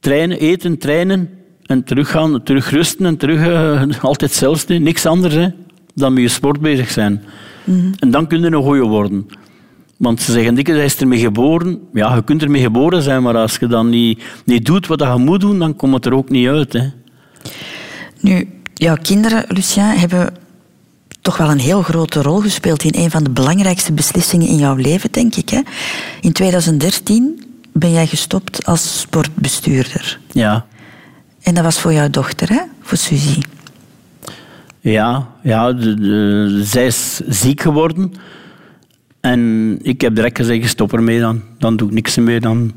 trainen, 0.00 0.38
eten, 0.38 0.78
trainen 0.78 1.30
en 1.62 1.84
teruggaan, 1.84 2.42
terug 2.42 2.70
rusten 2.70 3.06
en 3.06 3.16
terug 3.16 3.46
uh, 3.46 3.82
altijd 4.02 4.30
hetzelfde. 4.30 4.78
Niks 4.78 5.06
anders 5.06 5.34
hè, 5.34 5.48
dan 5.94 6.12
met 6.12 6.22
je 6.22 6.28
sport 6.28 6.60
bezig 6.60 6.90
zijn. 6.90 7.22
Mm 7.64 7.92
En 7.98 8.10
dan 8.10 8.26
kun 8.26 8.40
je 8.40 8.46
een 8.46 8.62
goeie 8.62 8.82
worden. 8.82 9.26
Want 10.02 10.20
ze 10.20 10.32
zeggen 10.32 10.54
dikke, 10.54 10.72
hij 10.72 10.84
is 10.84 10.96
ermee 10.96 11.18
geboren. 11.18 11.80
Ja, 11.92 12.14
je 12.14 12.24
kunt 12.24 12.42
ermee 12.42 12.62
geboren 12.62 13.02
zijn, 13.02 13.22
maar 13.22 13.36
als 13.36 13.56
je 13.56 13.66
dan 13.66 13.88
niet, 13.88 14.22
niet 14.44 14.66
doet 14.66 14.86
wat 14.86 15.00
je 15.00 15.14
moet 15.16 15.40
doen, 15.40 15.58
dan 15.58 15.76
komt 15.76 15.94
het 15.94 16.06
er 16.06 16.14
ook 16.14 16.28
niet 16.28 16.48
uit. 16.48 16.72
Hè. 16.72 16.90
Nu, 18.20 18.48
jouw 18.74 18.96
kinderen, 19.02 19.44
Lucien, 19.48 19.84
hebben 19.84 20.34
toch 21.20 21.36
wel 21.36 21.50
een 21.50 21.58
heel 21.58 21.82
grote 21.82 22.22
rol 22.22 22.40
gespeeld 22.40 22.82
in 22.82 23.02
een 23.02 23.10
van 23.10 23.24
de 23.24 23.30
belangrijkste 23.30 23.92
beslissingen 23.92 24.46
in 24.46 24.56
jouw 24.56 24.74
leven, 24.74 25.12
denk 25.12 25.34
ik. 25.34 25.48
Hè? 25.48 25.60
In 26.20 26.32
2013 26.32 27.44
ben 27.72 27.92
jij 27.92 28.06
gestopt 28.06 28.66
als 28.66 29.00
sportbestuurder. 29.00 30.18
Ja. 30.32 30.66
En 31.42 31.54
dat 31.54 31.64
was 31.64 31.80
voor 31.80 31.92
jouw 31.92 32.10
dochter, 32.10 32.48
hè? 32.48 32.60
voor 32.80 32.98
Suzy. 32.98 33.40
Ja, 34.80 35.28
ja 35.42 35.72
de, 35.72 36.60
zij 36.64 36.86
is 36.86 37.20
ziek 37.28 37.60
geworden. 37.60 38.12
En 39.22 39.78
ik 39.82 40.00
heb 40.00 40.14
direct 40.14 40.36
gezegd, 40.38 40.68
stop 40.68 40.92
ermee 40.92 41.20
dan. 41.20 41.42
Dan 41.58 41.76
doe 41.76 41.88
ik 41.88 41.94
niks 41.94 42.16
meer. 42.16 42.40
Dan... 42.40 42.72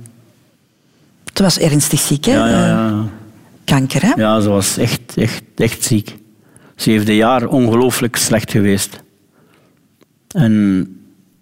Het 1.25 1.39
was 1.39 1.59
ernstig 1.59 1.99
ziek, 1.99 2.25
hè? 2.25 2.33
Ja, 2.33 2.47
ja, 2.47 2.67
ja. 2.67 3.05
Kanker, 3.63 4.01
hè? 4.01 4.13
Ja, 4.15 4.39
ze 4.39 4.49
was 4.49 4.77
echt, 4.77 5.01
echt, 5.15 5.43
echt 5.55 5.83
ziek. 5.83 6.15
Ze 6.75 6.89
heeft 6.89 7.09
een 7.09 7.15
jaar 7.15 7.47
ongelooflijk 7.47 8.15
slecht 8.15 8.51
geweest. 8.51 9.03
En 10.27 10.87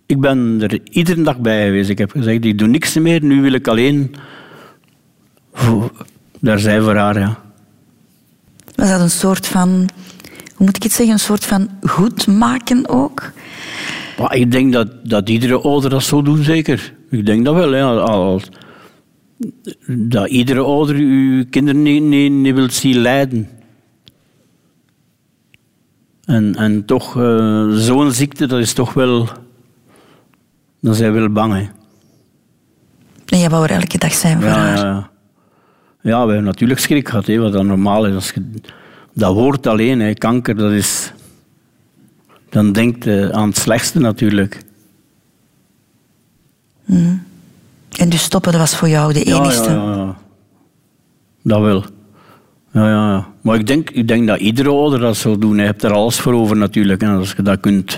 ik 0.05 0.19
ben 0.19 0.57
er 0.61 0.79
iedere 0.83 1.21
dag 1.21 1.39
bij 1.39 1.65
geweest. 1.65 1.89
Ik 1.89 1.97
heb 1.97 2.11
gezegd, 2.11 2.45
ik 2.45 2.57
doe 2.57 2.67
niks 2.67 2.93
meer. 2.93 3.23
Nu 3.23 3.41
wil 3.41 3.53
ik 3.53 3.67
alleen 3.67 4.15
daar 6.39 6.59
zijn 6.59 6.83
voor 6.83 6.95
haar, 6.95 7.19
ja. 7.19 7.39
Was 8.75 8.89
dat 8.89 8.99
een 9.01 9.09
soort 9.09 9.47
van, 9.47 9.69
hoe 10.55 10.65
moet 10.65 10.75
ik 10.75 10.83
het 10.83 10.91
zeggen, 10.91 11.13
een 11.13 11.19
soort 11.19 11.45
van 11.45 11.69
goed 11.81 12.27
maken 12.27 12.89
ook? 12.89 13.31
Maar 14.17 14.35
ik 14.35 14.51
denk 14.51 14.73
dat, 14.73 15.09
dat 15.09 15.29
iedere 15.29 15.61
ouder 15.61 15.89
dat 15.89 16.03
zo 16.03 16.21
doet, 16.21 16.43
zeker. 16.43 16.93
Ik 17.09 17.25
denk 17.25 17.45
dat 17.45 17.55
wel. 17.55 17.99
Als, 17.99 18.49
dat 19.87 20.29
iedere 20.29 20.61
ouder 20.61 20.95
uw 20.95 21.45
kinderen 21.49 21.81
niet, 21.81 22.03
niet, 22.03 22.31
niet 22.31 22.53
wil 22.53 22.69
zien 22.69 22.97
lijden. 22.97 23.49
En, 26.25 26.55
en 26.55 26.85
toch, 26.85 27.15
uh, 27.17 27.69
zo'n 27.69 28.11
ziekte, 28.11 28.45
dat 28.45 28.59
is 28.59 28.73
toch 28.73 28.93
wel... 28.93 29.27
Dan 30.81 30.95
zijn 30.95 31.13
we 31.13 31.19
wel 31.19 31.29
bang, 31.29 31.53
hè. 31.53 31.67
En 33.25 33.39
jij 33.39 33.49
wou 33.49 33.63
er 33.63 33.71
elke 33.71 33.97
dag 33.97 34.13
zijn 34.13 34.41
voor 34.41 34.49
ja, 34.49 34.55
haar? 34.55 34.77
Ja, 34.77 35.09
ja, 36.01 36.25
we 36.25 36.33
hebben 36.33 36.43
natuurlijk 36.43 36.79
schrik 36.79 37.09
gehad, 37.09 37.25
hè, 37.25 37.37
wat 37.37 37.53
dan 37.53 37.67
normaal 37.67 38.07
is. 38.07 38.15
Als 38.15 38.31
je, 38.31 38.51
dat 39.13 39.33
woord 39.33 39.67
alleen, 39.67 39.99
hè, 39.99 40.13
kanker, 40.13 40.55
dat 40.55 40.71
is 40.71 41.13
dan 42.53 42.71
denkt 42.71 43.03
je 43.03 43.29
aan 43.31 43.47
het 43.47 43.57
slechtste 43.57 43.99
natuurlijk. 43.99 44.61
Mm. 46.85 47.23
En 47.97 48.09
dus 48.09 48.21
stoppen, 48.23 48.51
dat 48.51 48.61
was 48.61 48.75
voor 48.75 48.89
jou 48.89 49.13
de 49.13 49.23
enige? 49.23 49.63
Ja, 49.63 49.71
ja, 49.71 49.95
ja. 49.95 50.17
Dat 51.41 51.61
wel. 51.61 51.83
Ja, 52.73 52.89
ja, 52.89 53.27
Maar 53.41 53.55
ik 53.55 53.67
denk, 53.67 53.89
ik 53.89 54.07
denk 54.07 54.27
dat 54.27 54.39
iedere 54.39 54.69
ouder 54.69 54.99
dat 54.99 55.15
zou 55.15 55.37
doen. 55.37 55.55
Je 55.55 55.61
hebt 55.61 55.83
er 55.83 55.91
alles 55.91 56.19
voor 56.19 56.33
over 56.33 56.57
natuurlijk. 56.57 57.01
En 57.01 57.09
als 57.09 57.33
je 57.37 57.41
dat 57.41 57.59
kunt, 57.59 57.97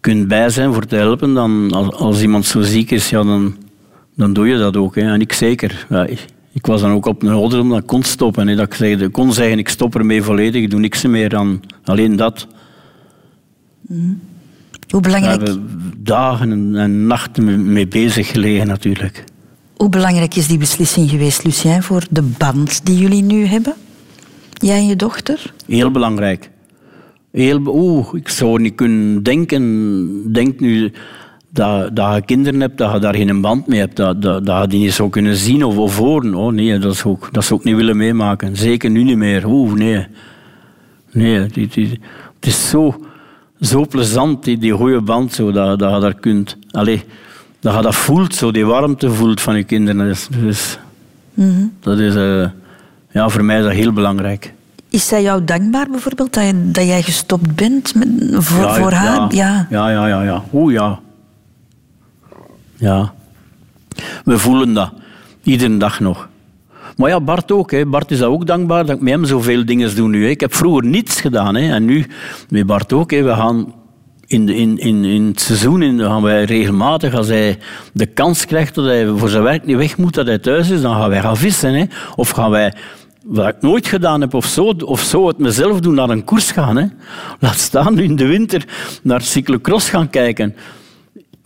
kunt 0.00 0.28
bij 0.28 0.50
zijn 0.50 0.72
voor 0.72 0.86
te 0.86 0.96
helpen, 0.96 1.34
dan 1.34 1.72
als, 1.72 1.94
als 1.94 2.20
iemand 2.20 2.46
zo 2.46 2.60
ziek 2.60 2.90
is, 2.90 3.10
ja, 3.10 3.22
dan, 3.22 3.56
dan 4.14 4.32
doe 4.32 4.46
je 4.46 4.58
dat 4.58 4.76
ook. 4.76 4.94
Hè. 4.94 5.12
En 5.12 5.20
ik 5.20 5.32
zeker. 5.32 5.86
Ja, 5.88 6.04
ik, 6.04 6.24
ik, 6.52 6.66
was 6.66 6.80
dan 6.80 6.90
ook 6.90 7.06
op 7.06 7.22
een 7.22 7.28
ouder 7.28 7.60
om 7.60 7.68
dat 7.68 7.84
kon 7.84 8.02
stoppen. 8.02 8.48
Hè. 8.48 8.54
Dat 8.54 8.66
ik 8.66 8.74
zei, 8.74 9.08
kon 9.08 9.32
zeggen, 9.32 9.58
ik 9.58 9.68
stop 9.68 9.94
ermee 9.94 10.22
volledig, 10.22 10.62
ik 10.62 10.70
doe 10.70 10.80
niks 10.80 11.02
meer 11.02 11.28
dan 11.28 11.62
alleen 11.84 12.16
dat. 12.16 12.46
Mm. 13.88 14.20
Hoe 14.88 15.00
belangrijk... 15.00 15.38
Daar 15.38 15.48
hebben 15.48 15.66
we 15.66 16.02
dagen 16.02 16.76
en 16.76 17.06
nachten 17.06 17.72
mee 17.72 17.88
bezig 17.88 18.28
gelegen 18.28 18.66
natuurlijk. 18.66 19.24
Hoe 19.76 19.88
belangrijk 19.88 20.34
is 20.34 20.46
die 20.48 20.58
beslissing 20.58 21.10
geweest, 21.10 21.44
Lucien, 21.44 21.82
voor 21.82 22.06
de 22.10 22.22
band 22.22 22.86
die 22.86 22.98
jullie 22.98 23.22
nu 23.22 23.44
hebben? 23.44 23.74
Jij 24.52 24.76
en 24.76 24.86
je 24.86 24.96
dochter? 24.96 25.52
Heel 25.66 25.90
belangrijk. 25.90 26.50
Heel, 27.32 27.60
oeh, 27.66 28.08
ik 28.12 28.28
zou 28.28 28.60
niet 28.60 28.74
kunnen 28.74 29.22
denken. 29.22 30.32
Denk 30.32 30.60
nu 30.60 30.92
dat, 31.48 31.96
dat 31.96 32.14
je 32.14 32.22
kinderen 32.24 32.60
hebt, 32.60 32.78
dat 32.78 32.92
je 32.92 32.98
daar 32.98 33.14
geen 33.14 33.40
band 33.40 33.66
mee 33.66 33.78
hebt. 33.78 33.96
Dat, 33.96 34.22
dat, 34.22 34.46
dat 34.46 34.62
je 34.62 34.68
die 34.68 34.80
niet 34.80 34.92
zou 34.92 35.10
kunnen 35.10 35.36
zien 35.36 35.64
of, 35.64 35.76
of 35.76 35.96
horen. 35.96 36.34
Oh 36.34 36.52
nee, 36.52 36.78
dat 36.78 36.96
zou, 36.96 37.16
ik, 37.20 37.28
dat 37.32 37.44
zou 37.44 37.60
ik 37.60 37.66
niet 37.66 37.76
willen 37.76 37.96
meemaken. 37.96 38.56
Zeker 38.56 38.90
nu 38.90 39.02
niet 39.02 39.16
meer. 39.16 39.46
Oeh, 39.46 39.72
nee. 39.72 40.06
Nee, 41.12 41.38
het 41.38 42.46
is 42.46 42.68
zo 42.68 43.05
zo 43.60 43.86
plezant, 43.86 44.44
die, 44.44 44.58
die 44.58 44.72
goede 44.72 45.00
band, 45.00 45.32
zo, 45.32 45.52
dat, 45.52 45.78
dat 45.78 45.94
je 45.94 46.00
daar 46.00 46.14
kunt... 46.14 46.56
Allez, 46.70 47.02
dat 47.60 47.74
je 47.74 47.82
dat 47.82 47.94
voelt, 47.94 48.34
zo, 48.34 48.50
die 48.50 48.66
warmte 48.66 49.10
voelt 49.10 49.40
van 49.40 49.56
je 49.56 49.64
kinderen. 49.64 50.06
Dus, 50.06 50.28
dus 50.30 50.78
mm 51.34 51.72
Dat 51.80 51.98
is... 51.98 52.14
Uh, 52.14 52.48
ja, 53.10 53.28
voor 53.28 53.44
mij 53.44 53.58
is 53.58 53.64
dat 53.64 53.72
heel 53.72 53.92
belangrijk. 53.92 54.54
Is 54.88 55.06
zij 55.06 55.22
jou 55.22 55.44
dankbaar 55.44 55.86
bijvoorbeeld 55.90 56.34
dat, 56.34 56.44
je, 56.44 56.70
dat 56.70 56.84
jij 56.84 57.02
gestopt 57.02 57.54
bent 57.54 57.94
met, 57.94 58.08
voor, 58.44 58.74
voor 58.74 58.92
haar? 58.92 59.34
Ja. 59.34 59.66
ja, 59.70 59.90
ja, 59.90 60.06
ja. 60.06 60.22
ja. 60.22 60.44
Oeh, 60.52 60.72
ja. 60.72 61.00
Ja. 62.74 63.12
We 64.24 64.38
voelen 64.38 64.74
dat. 64.74 64.92
Iedere 65.42 65.76
dag 65.76 66.00
nog. 66.00 66.28
Maar 66.96 67.10
ja, 67.10 67.20
Bart 67.20 67.52
ook. 67.52 67.70
Hè. 67.70 67.86
Bart 67.86 68.10
is 68.10 68.22
ook 68.22 68.46
dankbaar 68.46 68.86
dat 68.86 68.96
ik 68.96 69.02
met 69.02 69.12
hem 69.12 69.24
zoveel 69.24 69.64
dingen 69.64 69.94
doe 69.94 70.08
nu. 70.08 70.24
Hè. 70.24 70.30
Ik 70.30 70.40
heb 70.40 70.54
vroeger 70.54 70.84
niets 70.84 71.20
gedaan. 71.20 71.54
Hè. 71.54 71.72
En 71.72 71.84
nu 71.84 72.06
met 72.48 72.66
Bart 72.66 72.92
ook. 72.92 73.10
Hè. 73.10 73.22
We 73.22 73.32
gaan 73.34 73.74
in, 74.26 74.48
in, 74.48 74.78
in, 74.78 75.04
in 75.04 75.26
het 75.26 75.40
seizoen 75.40 75.82
in, 75.82 76.00
gaan 76.00 76.22
wij 76.22 76.44
regelmatig, 76.44 77.14
als 77.14 77.28
hij 77.28 77.58
de 77.92 78.06
kans 78.06 78.46
krijgt 78.46 78.74
dat 78.74 78.84
hij 78.84 79.06
voor 79.06 79.28
zijn 79.28 79.42
werk 79.42 79.66
niet 79.66 79.76
weg 79.76 79.96
moet, 79.96 80.14
dat 80.14 80.26
hij 80.26 80.38
thuis 80.38 80.70
is, 80.70 80.80
dan 80.80 80.94
gaan 80.94 81.08
wij 81.08 81.20
gaan 81.20 81.36
vissen. 81.36 81.74
Hè. 81.74 81.84
Of 82.16 82.30
gaan 82.30 82.50
wij, 82.50 82.74
wat 83.24 83.48
ik 83.48 83.56
nooit 83.60 83.86
gedaan 83.86 84.20
heb, 84.20 84.34
of 84.34 84.46
zo, 84.46 84.74
of 84.84 85.00
zo 85.00 85.26
het 85.26 85.38
mezelf 85.38 85.80
doen, 85.80 85.94
naar 85.94 86.10
een 86.10 86.24
koers 86.24 86.50
gaan. 86.50 86.76
Hè. 86.76 86.86
Laat 87.40 87.58
staan 87.58 87.94
nu 87.94 88.02
in 88.02 88.16
de 88.16 88.26
winter 88.26 88.64
naar 89.02 89.22
cyclocross 89.22 89.90
gaan 89.90 90.10
kijken 90.10 90.54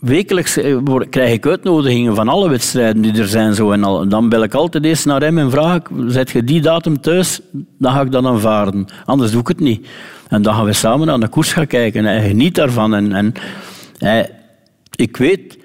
wekelijks 0.01 0.57
eh, 0.57 0.77
krijg 1.09 1.33
ik 1.33 1.45
uitnodigingen 1.45 2.15
van 2.15 2.27
alle 2.27 2.49
wedstrijden 2.49 3.01
die 3.01 3.17
er 3.17 3.27
zijn. 3.27 3.53
Zo. 3.53 3.71
En 3.71 4.09
dan 4.09 4.29
bel 4.29 4.43
ik 4.43 4.53
altijd 4.53 4.83
eens 4.83 5.05
naar 5.05 5.21
hem 5.21 5.37
en 5.37 5.51
vraag 5.51 5.75
ik, 5.75 5.87
zet 6.07 6.29
je 6.29 6.43
die 6.43 6.61
datum 6.61 7.01
thuis? 7.01 7.39
Dan 7.77 7.93
ga 7.93 8.01
ik 8.01 8.11
dat 8.11 8.25
aanvaarden. 8.25 8.85
Anders 9.05 9.31
doe 9.31 9.41
ik 9.41 9.47
het 9.47 9.59
niet. 9.59 9.87
En 10.27 10.41
dan 10.41 10.53
gaan 10.53 10.65
we 10.65 10.73
samen 10.73 11.07
naar 11.07 11.19
de 11.19 11.27
koers 11.27 11.53
gaan 11.53 11.67
kijken. 11.67 12.05
En 12.05 12.11
hij 12.13 12.27
geniet 12.27 12.55
daarvan. 12.55 12.93
En, 12.95 13.13
en 13.13 13.33
hij, 13.97 14.29
ik 14.95 15.17
weet, 15.17 15.57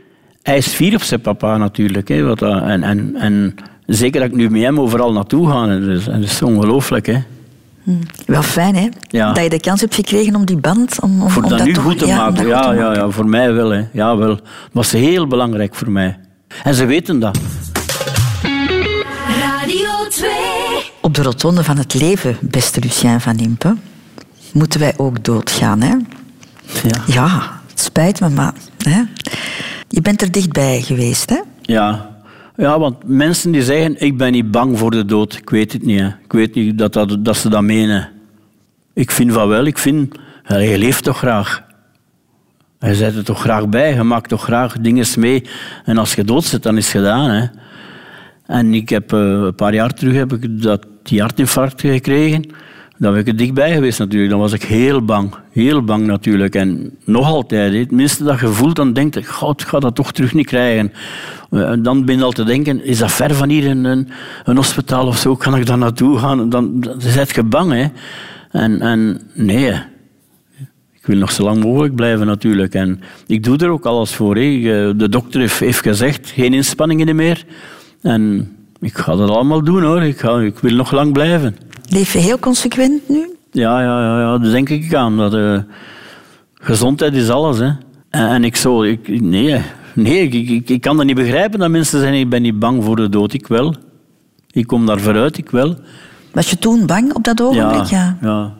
hij 0.42 0.56
is 0.56 0.66
fier 0.66 0.94
op 0.94 1.02
zijn 1.02 1.20
papa 1.20 1.56
natuurlijk. 1.56 2.08
Hè, 2.08 2.22
wat, 2.22 2.42
en, 2.42 2.82
en, 2.82 3.14
en 3.14 3.54
zeker 3.86 4.20
dat 4.20 4.28
ik 4.30 4.36
nu 4.36 4.50
met 4.50 4.62
hem 4.62 4.80
overal 4.80 5.12
naartoe 5.12 5.50
ga. 5.50 5.66
Dat 5.66 5.88
is, 5.88 6.04
dat 6.04 6.18
is 6.18 6.42
ongelooflijk. 6.42 7.06
Hè. 7.06 7.18
Hm. 7.86 7.92
Wel 8.26 8.42
fijn, 8.42 8.76
hè? 8.76 8.88
Dat 9.32 9.42
je 9.42 9.48
de 9.48 9.60
kans 9.60 9.80
hebt 9.80 9.94
gekregen 9.94 10.34
om 10.34 10.44
die 10.44 10.56
band... 10.56 11.00
Om, 11.00 11.22
om, 11.22 11.30
voor 11.30 11.42
om 11.42 11.48
dat, 11.48 11.58
dat 11.58 11.66
nu 11.66 11.74
goed 11.74 11.98
te 11.98 12.06
maken. 12.06 12.46
Ja, 12.46 12.72
ja, 12.72 12.94
ja, 12.94 13.10
voor 13.10 13.26
mij 13.26 13.52
wel. 13.52 13.70
Hè. 13.70 13.84
Ja, 13.92 14.16
wel. 14.16 14.34
Dat 14.34 14.44
was 14.72 14.92
heel 14.92 15.26
belangrijk 15.26 15.74
voor 15.74 15.90
mij. 15.90 16.18
En 16.64 16.74
ze 16.74 16.84
weten 16.84 17.18
dat. 17.18 17.38
Radio 19.40 20.08
2. 20.08 20.30
Op 21.00 21.14
de 21.14 21.22
rotonde 21.22 21.64
van 21.64 21.78
het 21.78 21.94
leven, 21.94 22.36
beste 22.40 22.80
Lucien 22.80 23.20
van 23.20 23.38
Impe, 23.38 23.76
moeten 24.52 24.80
wij 24.80 24.94
ook 24.96 25.24
doodgaan, 25.24 25.80
hè? 25.80 25.94
Ja. 26.82 27.02
Ja, 27.06 27.60
het 27.70 27.80
spijt 27.80 28.20
me, 28.20 28.28
maar... 28.28 28.52
Hè? 28.78 29.02
Je 29.88 30.00
bent 30.00 30.22
er 30.22 30.30
dichtbij 30.30 30.82
geweest, 30.82 31.30
hè? 31.30 31.40
Ja. 31.62 32.15
Ja, 32.56 32.78
want 32.78 32.96
mensen 33.04 33.52
die 33.52 33.62
zeggen, 33.62 34.00
ik 34.00 34.16
ben 34.16 34.32
niet 34.32 34.50
bang 34.50 34.78
voor 34.78 34.90
de 34.90 35.04
dood. 35.04 35.34
Ik 35.34 35.50
weet 35.50 35.72
het 35.72 35.84
niet. 35.84 36.00
Hè. 36.00 36.06
Ik 36.06 36.32
weet 36.32 36.54
niet 36.54 36.78
dat, 36.78 36.92
dat, 36.92 37.24
dat 37.24 37.36
ze 37.36 37.48
dat 37.48 37.62
menen. 37.62 38.08
Ik 38.94 39.10
vind 39.10 39.32
van 39.32 39.48
wel. 39.48 39.64
Ik 39.64 39.78
vind, 39.78 40.18
je 40.48 40.78
leeft 40.78 41.04
toch 41.04 41.18
graag. 41.18 41.64
Je 42.78 42.94
zet 42.94 43.16
er 43.16 43.24
toch 43.24 43.40
graag 43.40 43.68
bij. 43.68 43.94
Je 43.94 44.02
maakt 44.02 44.28
toch 44.28 44.42
graag 44.42 44.78
dingen 44.80 45.06
mee. 45.18 45.44
En 45.84 45.98
als 45.98 46.14
je 46.14 46.24
dood 46.24 46.44
zit, 46.44 46.62
dan 46.62 46.76
is 46.76 46.92
het 46.92 46.96
gedaan. 46.96 47.30
Hè. 47.30 47.46
En 48.46 48.74
ik 48.74 48.88
heb, 48.88 49.12
uh, 49.12 49.20
een 49.20 49.54
paar 49.54 49.74
jaar 49.74 49.94
terug 49.94 50.14
heb 50.14 50.32
ik 50.32 50.62
dat, 50.62 50.86
die 51.02 51.20
hartinfarct 51.20 51.80
gekregen. 51.80 52.50
Dan 52.98 53.12
ben 53.12 53.20
ik 53.20 53.28
er 53.28 53.36
dichtbij 53.36 53.72
geweest 53.72 53.98
natuurlijk. 53.98 54.30
Dan 54.30 54.40
was 54.40 54.52
ik 54.52 54.62
heel 54.62 55.04
bang. 55.04 55.34
Heel 55.52 55.84
bang 55.84 56.06
natuurlijk. 56.06 56.54
En 56.54 56.90
nog 57.04 57.26
altijd. 57.26 57.74
Het 57.74 57.90
minste 57.90 58.24
dat 58.24 58.40
je 58.40 58.48
voelt, 58.48 58.76
dan 58.76 58.92
denk 58.92 59.16
ik, 59.16 59.26
god, 59.26 59.60
ik 59.60 59.66
ga 59.66 59.78
dat 59.78 59.94
toch 59.94 60.12
terug 60.12 60.34
niet 60.34 60.46
krijgen. 60.46 60.92
Eh, 61.50 61.70
en 61.70 61.82
dan 61.82 62.04
ben 62.04 62.16
je 62.16 62.24
al 62.24 62.32
te 62.32 62.44
denken, 62.44 62.84
is 62.84 62.98
dat 62.98 63.12
ver 63.12 63.34
van 63.34 63.48
hier 63.48 63.70
een, 63.70 64.08
een, 64.44 64.56
hospitaal 64.56 65.06
of 65.06 65.16
zo? 65.16 65.36
Kan 65.36 65.56
ik 65.56 65.66
daar 65.66 65.78
naartoe 65.78 66.18
gaan? 66.18 66.50
Dan, 66.50 66.80
dan 66.80 67.00
zit 67.00 67.34
je 67.34 67.42
bang, 67.42 67.72
hè. 67.72 67.86
En, 68.50 68.80
en 68.80 69.20
nee, 69.34 69.72
ik 70.92 71.06
wil 71.12 71.16
nog 71.16 71.32
zo 71.32 71.44
lang 71.44 71.62
mogelijk 71.62 71.94
blijven 71.94 72.26
natuurlijk. 72.26 72.74
En 72.74 73.00
ik 73.26 73.44
doe 73.44 73.56
er 73.56 73.68
ook 73.68 73.84
alles 73.84 74.14
voor. 74.14 74.36
Hè. 74.36 74.96
De 74.96 75.08
dokter 75.08 75.40
heeft, 75.40 75.58
heeft 75.58 75.82
gezegd, 75.82 76.30
geen 76.30 76.54
inspanningen 76.54 77.16
meer. 77.16 77.44
En 78.02 78.52
ik 78.80 78.96
ga 78.96 79.16
dat 79.16 79.30
allemaal 79.30 79.62
doen 79.62 79.82
hoor. 79.82 80.02
Ik, 80.02 80.18
ga, 80.18 80.40
ik 80.40 80.58
wil 80.58 80.74
nog 80.74 80.90
lang 80.90 81.12
blijven. 81.12 81.56
Leef 81.88 82.12
je 82.12 82.18
heel 82.18 82.38
consequent 82.38 83.08
nu? 83.08 83.36
Ja, 83.50 83.82
ja, 83.82 84.00
ja, 84.00 84.20
ja 84.20 84.38
daar 84.38 84.50
denk 84.50 84.68
ik 84.68 84.94
aan. 84.94 85.16
Dat, 85.16 85.34
uh, 85.34 85.58
gezondheid 86.54 87.14
is 87.14 87.30
alles. 87.30 87.58
Hè. 87.58 87.70
En, 88.10 88.28
en 88.28 88.44
ik 88.44 88.56
zo, 88.56 88.82
ik, 88.82 89.20
nee, 89.20 89.62
nee 89.94 90.22
ik, 90.22 90.50
ik, 90.50 90.68
ik, 90.68 90.80
kan 90.80 90.96
dat 90.96 91.06
niet 91.06 91.16
begrijpen 91.16 91.58
dat 91.58 91.70
mensen 91.70 92.00
zeggen: 92.00 92.18
ik 92.18 92.28
ben 92.28 92.42
niet 92.42 92.58
bang 92.58 92.84
voor 92.84 92.96
de 92.96 93.08
dood. 93.08 93.32
Ik 93.32 93.46
wel. 93.46 93.74
Ik 94.50 94.66
kom 94.66 94.86
daar 94.86 95.00
vooruit, 95.00 95.38
ik 95.38 95.50
wel. 95.50 95.76
Was 96.32 96.50
je 96.50 96.58
toen 96.58 96.86
bang 96.86 97.14
op 97.14 97.24
dat 97.24 97.42
ogenblik? 97.42 97.84
Ja. 97.84 98.18
ja. 98.20 98.52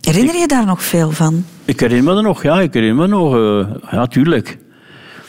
Herinner 0.00 0.36
je 0.36 0.46
daar 0.46 0.66
nog 0.66 0.82
veel 0.82 1.10
van? 1.10 1.44
Ik 1.64 1.80
herinner 1.80 2.12
me 2.12 2.18
er 2.18 2.22
nog, 2.22 2.42
ja. 2.42 2.60
Ik 2.60 2.74
herinner 2.74 2.96
me 2.96 3.06
nog, 3.06 3.36
uh, 3.36 3.66
ja, 3.90 4.06
tuurlijk. 4.06 4.58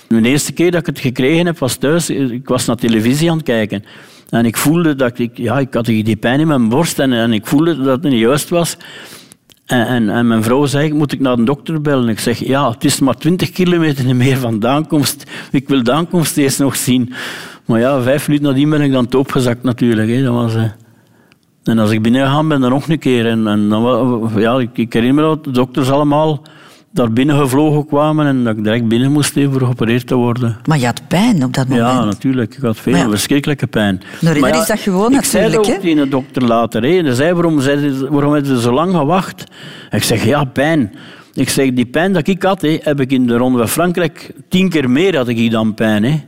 De 0.07 0.21
eerste 0.21 0.53
keer 0.53 0.71
dat 0.71 0.79
ik 0.79 0.85
het 0.85 0.99
gekregen 0.99 1.45
heb, 1.45 1.59
was 1.59 1.75
thuis. 1.75 2.09
Ik 2.09 2.47
was 2.47 2.65
naar 2.65 2.75
televisie 2.75 3.31
aan 3.31 3.37
het 3.37 3.45
kijken. 3.45 3.83
En 4.29 4.45
ik 4.45 4.57
voelde 4.57 4.95
dat 4.95 5.19
ik... 5.19 5.37
Ja, 5.37 5.59
ik 5.59 5.73
had 5.73 5.85
die 5.85 6.15
pijn 6.15 6.39
in 6.39 6.47
mijn 6.47 6.69
borst 6.69 6.99
en, 6.99 7.33
ik 7.33 7.45
voelde 7.45 7.77
dat 7.77 8.03
het 8.03 8.11
niet 8.11 8.19
juist 8.19 8.49
was. 8.49 8.77
En, 9.65 10.27
mijn 10.27 10.43
vrouw 10.43 10.65
zei, 10.65 10.93
moet 10.93 11.11
ik 11.11 11.19
naar 11.19 11.35
de 11.35 11.43
dokter 11.43 11.81
bellen? 11.81 12.09
Ik 12.09 12.19
zeg, 12.19 12.39
ja, 12.39 12.71
het 12.71 12.83
is 12.83 12.99
maar 12.99 13.17
20 13.17 13.51
kilometer 13.51 14.15
meer 14.15 14.37
van. 14.37 14.85
Ik 15.51 15.67
wil 15.67 15.83
de 15.83 15.91
aankomst 15.91 16.37
eerst 16.37 16.59
nog 16.59 16.75
zien. 16.75 17.13
Maar 17.65 17.79
ja, 17.79 18.01
vijf 18.01 18.27
minuten 18.27 18.49
nadien 18.49 18.69
ben 18.69 18.81
ik 18.81 18.91
dan 18.91 19.07
opgezakt 19.17 19.63
natuurlijk. 19.63 20.09
Hè. 20.09 20.23
Dat 20.23 20.33
was, 20.33 20.55
uh... 20.55 20.63
En 21.67 21.79
als 21.79 21.91
ik 21.91 22.01
binnen 22.01 22.25
gegaan 22.25 22.47
ben, 22.47 22.61
dan 22.61 22.69
nog 22.69 22.89
een 22.89 22.99
keer. 22.99 23.25
En, 23.25 23.47
en 23.47 23.69
dan, 23.69 24.31
ja, 24.35 24.59
ik, 24.59 24.77
ik 24.77 24.93
herinner 24.93 25.23
me 25.23 25.29
dat 25.29 25.43
de 25.43 25.51
dokters 25.51 25.91
allemaal 25.91 26.41
daar 26.97 27.11
binnen 27.11 27.37
gevlogen 27.37 27.85
kwamen 27.85 28.25
en 28.25 28.43
dat 28.43 28.57
ik 28.57 28.63
direct 28.63 28.87
binnen 28.87 29.11
moest 29.11 29.35
even 29.35 29.59
geopereerd 29.59 30.07
te 30.07 30.15
worden. 30.15 30.57
Maar 30.65 30.79
je 30.79 30.85
had 30.85 31.01
pijn 31.07 31.43
op 31.43 31.53
dat 31.53 31.67
moment? 31.67 31.87
Ja, 31.87 32.03
natuurlijk. 32.03 32.55
Ik 32.55 32.61
had 32.61 32.77
veel, 32.77 33.09
verschrikkelijke 33.09 33.67
pijn. 33.67 34.01
Nou, 34.21 34.39
maar 34.39 34.53
ja, 34.53 34.61
is 34.61 34.67
dat 34.67 34.79
gewoon 34.79 35.13
ik 35.13 35.21
natuurlijk. 35.21 35.55
Ik 35.55 35.65
zei 35.65 35.75
ook 35.75 35.81
tegen 35.81 36.03
de 36.03 36.09
dokter 36.09 36.43
later. 36.43 36.83
Hè. 36.83 36.89
Hij 36.89 37.13
zei, 37.13 37.33
waarom, 37.33 37.61
zei, 37.61 38.07
waarom 38.09 38.33
hebben 38.33 38.55
ze 38.55 38.61
zo 38.61 38.71
lang 38.73 38.95
gewacht? 38.95 39.43
Ik 39.89 40.03
zeg, 40.03 40.25
ja, 40.25 40.43
pijn. 40.43 40.93
Ik 41.33 41.49
zeg, 41.49 41.73
die 41.73 41.85
pijn 41.85 42.13
dat 42.13 42.27
ik 42.27 42.43
had, 42.43 42.61
heb 42.61 42.99
ik 42.99 43.11
in 43.11 43.27
de 43.27 43.37
Ronde 43.37 43.57
van 43.57 43.69
Frankrijk 43.69 44.31
tien 44.49 44.69
keer 44.69 44.89
meer 44.89 45.17
had 45.17 45.27
ik 45.27 45.51
dan 45.51 45.73
pijn. 45.73 46.23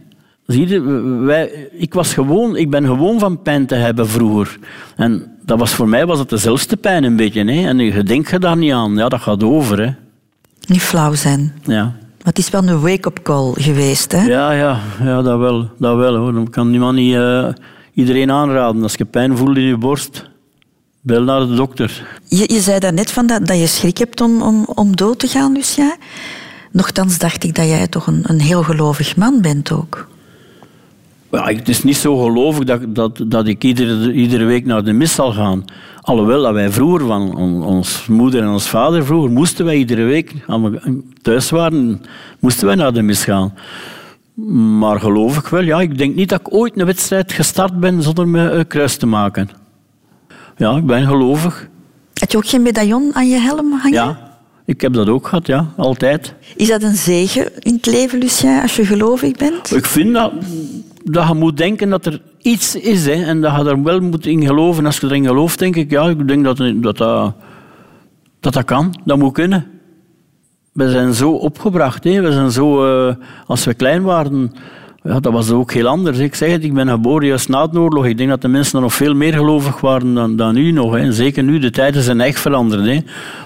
Zie 0.45 0.67
je, 0.67 0.81
wij, 1.21 1.69
ik, 1.71 1.93
was 1.93 2.13
gewoon, 2.13 2.55
ik 2.55 2.69
ben 2.69 2.85
gewoon 2.85 3.19
van 3.19 3.41
pijn 3.41 3.65
te 3.65 3.75
hebben 3.75 4.07
vroeger. 4.07 4.57
En 4.95 5.37
dat 5.45 5.59
was, 5.59 5.73
voor 5.73 5.89
mij 5.89 6.05
was 6.05 6.19
het 6.19 6.29
dezelfde 6.29 6.75
pijn 6.75 7.03
een 7.03 7.15
beetje. 7.15 7.43
Hè. 7.43 7.67
En 7.67 7.77
je 7.77 8.03
denkt 8.03 8.29
je 8.29 8.39
daar 8.39 8.57
niet 8.57 8.71
aan. 8.71 8.95
Ja, 8.95 9.09
dat 9.09 9.21
gaat 9.21 9.43
over. 9.43 9.81
Hè. 9.81 9.91
Niet 10.69 10.81
flauw 10.81 11.13
zijn. 11.13 11.53
Ja. 11.63 11.83
Maar 11.83 12.33
het 12.33 12.37
is 12.37 12.49
wel 12.49 12.67
een 12.67 12.79
wake-up 12.79 13.19
call 13.23 13.53
geweest, 13.53 14.11
hè? 14.11 14.25
Ja, 14.25 14.51
ja, 14.51 14.79
ja 15.03 15.21
dat 15.21 15.39
wel. 15.39 15.69
Dat 15.77 15.97
wel 15.97 16.15
hoor. 16.15 16.33
Dan 16.33 16.49
kan 16.49 16.69
niemand 16.69 16.95
niet 16.95 17.15
uh, 17.15 17.47
iedereen 17.93 18.31
aanraden. 18.31 18.83
Als 18.83 18.93
je 18.93 19.05
pijn 19.05 19.37
voelt 19.37 19.57
in 19.57 19.63
je 19.63 19.77
borst, 19.77 20.29
bel 21.01 21.23
naar 21.23 21.39
de 21.39 21.55
dokter. 21.55 22.19
Je, 22.27 22.53
je 22.53 22.59
zei 22.59 22.79
daarnet 22.79 23.11
van 23.11 23.27
dat, 23.27 23.47
dat 23.47 23.59
je 23.59 23.67
schrik 23.67 23.97
hebt 23.97 24.21
om, 24.21 24.41
om, 24.41 24.65
om 24.65 24.95
dood 24.95 25.19
te 25.19 25.27
gaan, 25.27 25.53
Lucia. 25.53 25.95
Nochtans 26.71 27.17
dacht 27.17 27.43
ik 27.43 27.55
dat 27.55 27.67
jij 27.67 27.87
toch 27.87 28.07
een, 28.07 28.23
een 28.23 28.41
heel 28.41 28.63
gelovig 28.63 29.15
man 29.15 29.41
bent 29.41 29.71
ook. 29.71 30.07
Ja, 31.31 31.47
het 31.47 31.69
is 31.69 31.83
niet 31.83 31.97
zo 31.97 32.17
gelovig 32.17 32.63
dat, 32.63 32.95
dat, 32.95 33.23
dat 33.27 33.47
ik 33.47 33.63
iedere, 33.63 34.13
iedere 34.13 34.45
week 34.45 34.65
naar 34.65 34.83
de 34.83 34.93
mis 34.93 35.13
zal 35.13 35.31
gaan. 35.31 35.65
Alhoewel 36.01 36.41
dat 36.41 36.53
wij 36.53 36.71
vroeger, 36.71 37.07
van 37.07 37.35
ons 37.65 38.07
moeder 38.07 38.41
en 38.41 38.49
ons 38.49 38.69
vader 38.69 39.05
vroeger, 39.05 39.31
moesten 39.31 39.65
wij 39.65 39.77
iedere 39.77 40.03
week, 40.03 40.33
als 40.47 40.61
we 40.61 41.01
thuis 41.21 41.49
waren, 41.49 42.01
moesten 42.39 42.65
wij 42.65 42.75
naar 42.75 42.93
de 42.93 43.01
mis 43.01 43.23
gaan. 43.23 43.53
Maar 44.79 44.99
geloof 44.99 45.37
ik 45.37 45.47
wel, 45.47 45.61
ja. 45.61 45.81
Ik 45.81 45.97
denk 45.97 46.15
niet 46.15 46.29
dat 46.29 46.39
ik 46.39 46.53
ooit 46.53 46.79
een 46.79 46.85
wedstrijd 46.85 47.31
gestart 47.31 47.79
ben 47.79 48.03
zonder 48.03 48.27
me 48.27 48.49
een 48.49 48.67
kruis 48.67 48.97
te 48.97 49.05
maken. 49.05 49.49
Ja, 50.57 50.75
ik 50.75 50.85
ben 50.85 51.05
gelovig. 51.05 51.67
Had 52.13 52.31
je 52.31 52.37
ook 52.37 52.47
geen 52.47 52.61
medaillon 52.61 53.15
aan 53.15 53.27
je 53.27 53.37
helm 53.39 53.71
hangen? 53.71 53.91
Ja, 53.91 54.37
ik 54.65 54.81
heb 54.81 54.93
dat 54.93 55.07
ook 55.09 55.27
gehad, 55.27 55.47
ja. 55.47 55.73
Altijd. 55.77 56.33
Is 56.55 56.67
dat 56.67 56.83
een 56.83 56.95
zegen 56.95 57.51
in 57.59 57.73
het 57.73 57.85
leven, 57.85 58.19
Lucien, 58.19 58.61
als 58.61 58.75
je 58.75 58.85
gelovig 58.85 59.31
bent? 59.31 59.75
Ik 59.75 59.85
vind 59.85 60.13
dat 60.13 60.31
dat 61.03 61.27
je 61.27 61.33
moet 61.33 61.57
denken 61.57 61.89
dat 61.89 62.05
er 62.05 62.21
iets 62.41 62.75
is 62.75 63.05
hè, 63.05 63.23
en 63.23 63.41
dat 63.41 63.55
je 63.55 63.69
er 63.69 63.83
wel 63.83 63.99
moet 63.99 64.25
in 64.25 64.45
geloven. 64.45 64.85
Als 64.85 64.99
je 64.99 65.07
erin 65.07 65.25
gelooft, 65.25 65.59
denk 65.59 65.75
ik, 65.75 65.91
ja, 65.91 66.09
ik 66.09 66.27
denk 66.27 66.43
dat 66.43 66.57
dat, 66.57 66.97
dat, 68.39 68.53
dat, 68.53 68.63
kan. 68.63 68.95
Dat 69.05 69.17
moet 69.17 69.33
kunnen. 69.33 69.65
We 70.73 70.89
zijn 70.89 71.13
zo 71.13 71.31
opgebracht. 71.31 72.03
Hè. 72.03 72.21
We 72.21 72.31
zijn 72.31 72.51
zo, 72.51 72.85
uh, 73.07 73.15
als 73.45 73.65
we 73.65 73.73
klein 73.73 74.03
waren, 74.03 74.51
ja, 75.03 75.19
dat 75.19 75.33
was 75.33 75.51
ook 75.51 75.71
heel 75.71 75.87
anders. 75.87 76.17
Ik 76.17 76.35
zeg 76.35 76.51
het, 76.51 76.63
ik 76.63 76.73
ben 76.73 76.87
geboren 76.87 77.27
juist 77.27 77.49
na 77.49 77.67
de 77.67 77.79
oorlog. 77.79 78.05
Ik 78.05 78.17
denk 78.17 78.29
dat 78.29 78.41
de 78.41 78.47
mensen 78.47 78.81
nog 78.81 78.93
veel 78.93 79.13
meer 79.13 79.33
gelovig 79.33 79.81
waren 79.81 80.13
dan, 80.13 80.35
dan 80.35 80.53
nu 80.53 80.71
nog. 80.71 80.93
Hè. 80.95 81.11
Zeker 81.11 81.43
nu, 81.43 81.59
de 81.59 81.71
tijden 81.71 82.01
zijn 82.01 82.21
echt 82.21 82.39
veranderd. 82.39 82.85
Hè. 82.85 82.99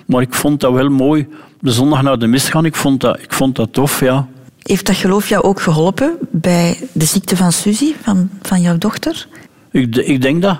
Maar 0.05 0.21
ik 0.21 0.33
vond 0.33 0.59
dat 0.59 0.73
wel 0.73 0.89
mooi. 0.89 1.27
De 1.59 1.71
zondag 1.71 2.01
naar 2.01 2.19
de 2.19 2.27
mis 2.27 2.49
gaan, 2.49 2.65
ik 2.65 2.75
vond 2.75 3.01
dat, 3.01 3.19
ik 3.19 3.33
vond 3.33 3.55
dat 3.55 3.73
tof, 3.73 3.99
ja. 3.99 4.27
Heeft 4.63 4.85
dat 4.85 4.95
geloof 4.95 5.29
jou 5.29 5.43
ook 5.43 5.61
geholpen 5.61 6.17
bij 6.31 6.77
de 6.91 7.05
ziekte 7.05 7.37
van 7.37 7.51
Suzy, 7.51 7.93
van, 8.01 8.29
van 8.41 8.61
jouw 8.61 8.77
dochter? 8.77 9.27
Ik, 9.71 9.95
ik 9.95 10.21
denk 10.21 10.41
dat. 10.41 10.59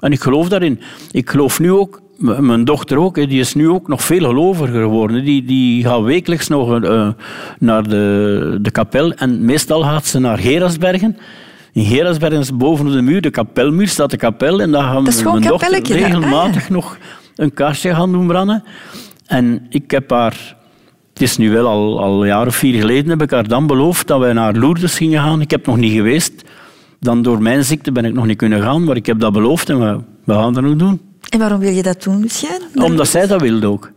En 0.00 0.12
ik 0.12 0.20
geloof 0.20 0.48
daarin. 0.48 0.80
Ik 1.10 1.30
geloof 1.30 1.60
nu 1.60 1.72
ook, 1.72 2.00
mijn 2.18 2.64
dochter 2.64 2.98
ook, 2.98 3.14
die 3.14 3.40
is 3.40 3.54
nu 3.54 3.68
ook 3.68 3.88
nog 3.88 4.02
veel 4.02 4.26
geloviger 4.26 4.80
geworden. 4.82 5.24
Die, 5.24 5.44
die 5.44 5.84
gaat 5.84 6.02
wekelijks 6.02 6.48
nog 6.48 6.82
uh, 6.82 7.08
naar 7.58 7.88
de, 7.88 8.58
de 8.60 8.70
kapel 8.70 9.12
en 9.12 9.44
meestal 9.44 9.82
gaat 9.82 10.06
ze 10.06 10.18
naar 10.18 10.38
Gerasbergen. 10.38 11.16
In 11.72 11.84
Gerasbergen 11.84 12.40
is 12.40 12.56
boven 12.56 12.92
de 12.92 13.02
muur, 13.02 13.20
de 13.20 13.30
kapelmuur, 13.30 13.88
staat 13.88 14.10
de 14.10 14.16
kapel. 14.16 14.60
En 14.60 14.70
daar 14.70 14.82
gaan 14.82 15.02
mijn 15.02 15.40
dochter 15.40 15.82
regelmatig 15.82 16.64
ah, 16.64 16.70
nog 16.70 16.98
een 17.34 17.54
kaarsje 17.54 17.94
gaan 17.94 18.12
doen 18.12 18.26
branden. 18.26 18.64
En 19.26 19.66
ik 19.68 19.90
heb 19.90 20.10
haar 20.10 20.56
het 21.16 21.24
is 21.24 21.36
nu 21.36 21.50
wel 21.50 21.66
al, 21.66 22.00
al 22.00 22.20
een 22.20 22.26
jaar 22.26 22.46
of 22.46 22.56
vier 22.56 22.80
geleden 22.80 23.10
heb 23.10 23.22
ik 23.22 23.30
haar 23.30 23.48
dan 23.48 23.66
beloofd 23.66 24.06
dat 24.06 24.18
wij 24.18 24.32
naar 24.32 24.54
Lourdes 24.54 24.96
gingen 24.96 25.22
gaan. 25.22 25.40
Ik 25.40 25.50
heb 25.50 25.66
nog 25.66 25.76
niet 25.76 25.92
geweest. 25.92 26.44
Dan 27.00 27.22
door 27.22 27.42
mijn 27.42 27.64
ziekte 27.64 27.92
ben 27.92 28.04
ik 28.04 28.14
nog 28.14 28.26
niet 28.26 28.36
kunnen 28.36 28.62
gaan, 28.62 28.84
maar 28.84 28.96
ik 28.96 29.06
heb 29.06 29.20
dat 29.20 29.32
beloofd 29.32 29.68
en 29.68 29.78
we, 29.78 30.00
we 30.24 30.32
gaan 30.32 30.52
dat 30.52 30.62
nog 30.62 30.76
doen. 30.76 31.00
En 31.28 31.38
waarom 31.38 31.58
wil 31.58 31.72
je 31.72 31.82
dat 31.82 32.02
doen, 32.02 32.20
Lucien? 32.20 32.60
Omdat 32.74 33.08
zij 33.08 33.26
dat 33.26 33.40
wilde 33.40 33.66
ook. 33.66 33.90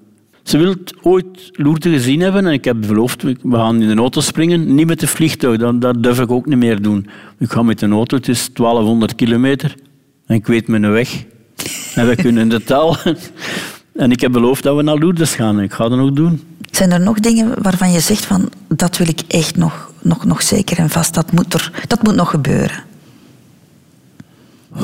Ze 0.44 0.58
wil 0.58 0.76
ooit 1.02 1.50
Lourdes 1.52 1.94
gezien 1.94 2.20
hebben 2.20 2.46
en 2.46 2.54
ik 2.54 2.66
heb 2.66 2.78
beloofd, 2.88 3.24
we 3.24 3.36
gaan 3.52 3.82
in 3.82 3.88
de 3.88 4.02
auto 4.02 4.22
springen, 4.22 4.76
niet 4.76 4.88
met 4.88 5.00
de 5.00 5.08
vliegtuig, 5.08 5.58
dat, 5.58 5.82
dat 5.82 6.04
durf 6.04 6.20
ik 6.20 6.32
ook 6.32 6.46
niet 6.46 6.58
meer 6.58 6.82
doen. 6.82 7.08
Ik 7.40 7.52
ga 7.52 7.64
met 7.64 7.80
de 7.80 7.88
auto, 7.88 8.18
het 8.18 8.28
is 8.28 8.50
1200 8.54 9.16
kilometer 9.16 9.76
en 10.26 10.36
ik 10.36 10.48
weet 10.48 10.68
mijn 10.68 10.92
weg. 10.92 11.26
En 11.96 12.08
we 12.08 12.16
kunnen 12.16 12.50
de 12.50 12.64
taal. 12.64 12.96
En 14.00 14.12
ik 14.12 14.22
heb 14.22 14.32
beloofd 14.32 14.64
dat 14.64 14.76
we 14.76 14.82
naar 14.82 14.98
Lourdes 14.98 15.36
gaan 15.36 15.58
en 15.58 15.64
ik 15.64 15.74
ga 15.74 15.90
dat 15.90 16.00
ook 16.00 16.16
doen. 16.16 16.44
Zijn 16.72 16.92
er 16.92 17.00
nog 17.00 17.20
dingen 17.20 17.62
waarvan 17.62 17.92
je 17.92 18.00
zegt 18.00 18.26
van 18.26 18.50
dat 18.68 18.98
wil 18.98 19.08
ik 19.08 19.22
echt 19.28 19.56
nog, 19.56 19.92
nog, 20.02 20.26
nog 20.26 20.42
zeker 20.42 20.78
en 20.78 20.90
vast, 20.90 21.14
dat 21.14 21.32
moet, 21.32 21.54
er, 21.54 21.72
dat 21.88 22.04
moet 22.04 22.16
nog 22.16 22.30
gebeuren? 22.30 22.84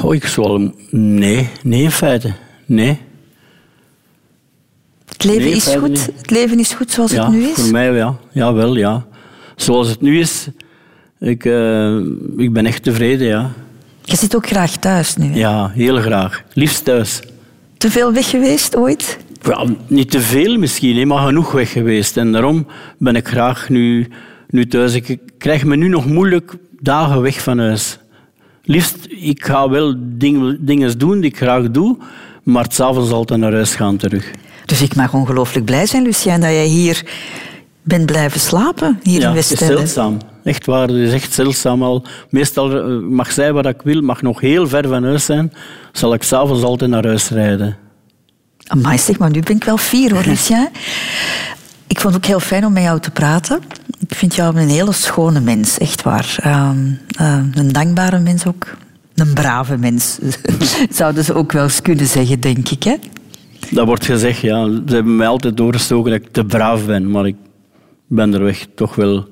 Oh, 0.04 0.16
ik 0.16 0.26
zal... 0.26 0.74
Nee, 0.90 1.50
nee 1.64 1.82
in 1.82 1.92
feite. 1.92 2.34
Nee. 2.66 3.00
Het 5.06 5.24
leven 5.24 5.52
is 5.52 5.66
goed? 5.66 6.06
Het 6.18 6.30
leven 6.30 6.60
is 6.60 6.74
goed 6.74 6.92
zoals 6.92 7.12
het 7.12 7.30
nu 7.30 7.44
is? 7.44 7.62
voor 7.62 7.72
mij 7.72 7.92
ja. 7.92 8.16
Ja, 8.32 8.54
wel, 8.54 8.76
ja. 8.76 9.06
Zoals 9.56 9.90
het 9.90 10.02
nu 10.02 10.20
is, 10.20 10.48
ik, 11.20 11.46
uh, 11.46 11.98
ik 12.38 12.54
ben 12.54 12.66
echt 12.66 12.84
tevreden, 12.84 13.28
ja. 13.28 13.52
Je 14.04 14.16
zit 14.16 14.36
ook 14.36 14.48
graag 14.48 14.78
thuis 14.78 15.16
nu? 15.16 15.34
Ja, 15.34 15.70
heel 15.70 15.98
graag. 16.02 16.44
Liefst 16.54 16.84
thuis. 16.84 17.22
Te 17.86 17.92
veel 17.92 18.14
weg 18.14 18.30
geweest 18.30 18.76
ooit? 18.76 19.18
Ja, 19.42 19.66
niet 19.88 20.12
te 20.12 20.22
veel 20.22 20.58
misschien, 20.58 21.08
maar 21.08 21.26
genoeg 21.26 21.52
weg 21.52 21.72
geweest. 21.72 22.18
En 22.18 22.32
daarom 22.32 22.68
ben 22.98 23.16
ik 23.16 23.28
graag 23.28 23.70
nu, 23.70 24.08
nu 24.50 24.68
thuis. 24.68 24.94
Ik 24.94 25.20
krijg 25.38 25.64
me 25.64 25.76
nu 25.76 25.88
nog 25.88 26.06
moeilijk 26.06 26.56
dagen 26.80 27.22
weg 27.22 27.42
van 27.42 27.60
huis. 27.60 27.98
Liefst, 28.64 29.08
ik 29.10 29.46
ga 29.46 29.70
wel 29.70 29.96
dingen 30.60 30.98
doen 30.98 31.20
die 31.20 31.30
ik 31.30 31.38
graag 31.38 31.72
doe, 31.72 31.98
maar 32.44 32.66
s'avonds 32.70 33.12
altijd 33.12 33.40
naar 33.40 33.54
huis 33.54 33.76
gaan 33.76 33.98
terug. 33.98 34.32
Dus 34.66 34.82
ik 34.82 34.96
mag 34.96 35.14
ongelooflijk 35.14 35.66
blij 35.66 35.86
zijn, 35.86 36.04
Lucien, 36.04 36.42
dat 36.42 36.50
jij 36.50 36.68
hier 36.68 37.04
bent 37.86 38.06
blijven 38.06 38.40
slapen, 38.40 39.00
hier 39.04 39.20
ja, 39.20 39.28
in 39.28 39.34
Westende. 39.34 39.64
het 39.64 39.84
is 39.84 39.94
zeldzaam. 39.94 40.18
Echt 40.44 40.66
waar, 40.66 40.88
het 40.88 40.98
is 40.98 41.14
echt 41.14 41.34
zeldzaam 41.34 41.84
al. 41.84 42.04
Meestal 42.30 42.82
eh, 42.82 43.00
mag 43.00 43.32
zij 43.32 43.54
wat 43.54 43.66
ik 43.66 43.82
wil, 43.84 44.02
mag 44.02 44.22
nog 44.22 44.40
heel 44.40 44.68
ver 44.68 44.88
van 44.88 45.04
huis 45.04 45.26
zijn, 45.26 45.54
zal 45.92 46.14
ik 46.14 46.24
s'avonds 46.24 46.64
altijd 46.64 46.90
naar 46.90 47.06
huis 47.06 47.30
rijden. 47.30 47.78
Amai, 48.68 48.98
zeg 48.98 49.18
maar, 49.18 49.30
nu 49.30 49.40
ben 49.40 49.56
ik 49.56 49.64
wel 49.64 49.78
fier 49.78 50.14
hoor, 50.14 50.24
Lucien. 50.26 50.68
Ik 51.88 52.00
vond 52.00 52.14
het 52.14 52.24
ook 52.24 52.30
heel 52.30 52.40
fijn 52.40 52.66
om 52.66 52.74
met 52.74 52.84
jou 52.84 53.00
te 53.00 53.12
praten. 53.12 53.60
Ik 54.08 54.16
vind 54.16 54.36
jou 54.36 54.58
een 54.60 54.70
hele 54.70 54.92
schone 54.92 55.40
mens, 55.40 55.78
echt 55.78 56.04
waar. 56.04 56.36
Ehm, 56.40 56.78
ehm, 57.08 57.46
een 57.54 57.72
dankbare 57.72 58.20
mens 58.20 58.46
ook. 58.46 58.68
Een 59.16 59.34
brave 59.34 59.78
mens, 59.78 60.20
zouden 60.90 61.24
ze 61.24 61.34
ook 61.34 61.52
wel 61.52 61.64
eens 61.64 61.82
kunnen 61.82 62.06
zeggen, 62.06 62.40
denk 62.40 62.70
ik. 62.70 62.84
Hè? 62.84 62.96
Dat 63.70 63.86
wordt 63.86 64.06
gezegd, 64.06 64.40
ja. 64.40 64.66
Ze 64.66 64.94
hebben 64.94 65.16
mij 65.16 65.28
altijd 65.28 65.58
doorgestoken 65.58 66.12
dat 66.12 66.22
ik 66.22 66.32
te 66.32 66.46
braaf 66.46 66.86
ben, 66.86 67.12
maar 67.12 67.28
ik 67.28 67.36
ben 68.08 68.34
er 68.34 68.44
weg 68.44 68.66
toch 68.76 68.96
wel... 68.96 69.28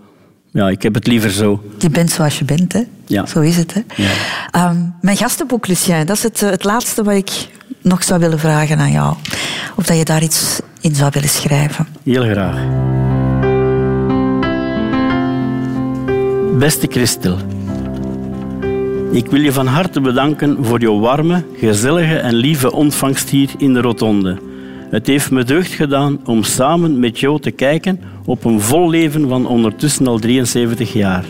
Ja, 0.51 0.69
ik 0.69 0.81
heb 0.81 0.93
het 0.93 1.07
liever 1.07 1.31
zo. 1.31 1.63
Je 1.77 1.89
bent 1.89 2.11
zoals 2.11 2.39
je 2.39 2.45
bent, 2.45 2.73
hè? 2.73 2.81
Ja. 3.05 3.25
Zo 3.25 3.39
is 3.39 3.57
het, 3.57 3.73
hè? 3.73 3.81
Ja. 3.95 4.09
Ehm, 4.51 4.77
mijn 5.01 5.17
gastenboek, 5.17 5.67
Lucien, 5.67 6.05
dat 6.05 6.15
is 6.15 6.23
het, 6.23 6.41
eh, 6.41 6.49
het 6.49 6.63
laatste 6.63 7.03
wat 7.03 7.15
ik 7.15 7.49
nog 7.81 8.03
zou 8.03 8.19
willen 8.19 8.39
vragen 8.39 8.77
aan 8.77 8.91
jou. 8.91 9.15
Of 9.75 9.85
dat 9.85 9.97
je 9.97 10.05
daar 10.05 10.23
iets 10.23 10.59
in 10.81 10.95
zou 10.95 11.09
willen 11.13 11.29
schrijven. 11.29 11.87
Heel 12.03 12.23
graag. 12.23 12.57
Beste 16.57 16.87
Christel, 16.89 17.37
ik 19.11 19.25
wil 19.25 19.41
je 19.41 19.51
van 19.51 19.67
harte 19.67 20.01
bedanken 20.01 20.65
voor 20.65 20.81
jouw 20.81 20.99
warme, 20.99 21.43
gezellige 21.57 22.15
en 22.15 22.33
lieve 22.33 22.71
ontvangst 22.71 23.29
hier 23.29 23.49
in 23.57 23.73
de 23.73 23.81
Rotonde. 23.81 24.37
Het 24.93 25.07
heeft 25.07 25.31
me 25.31 25.43
deugd 25.43 25.71
gedaan 25.71 26.19
om 26.25 26.43
samen 26.43 26.99
met 26.99 27.19
jou 27.19 27.39
te 27.39 27.51
kijken 27.51 27.99
op 28.25 28.43
een 28.43 28.61
vol 28.61 28.89
leven 28.89 29.29
van 29.29 29.47
ondertussen 29.47 30.07
al 30.07 30.19
73 30.19 30.93
jaar. 30.93 31.25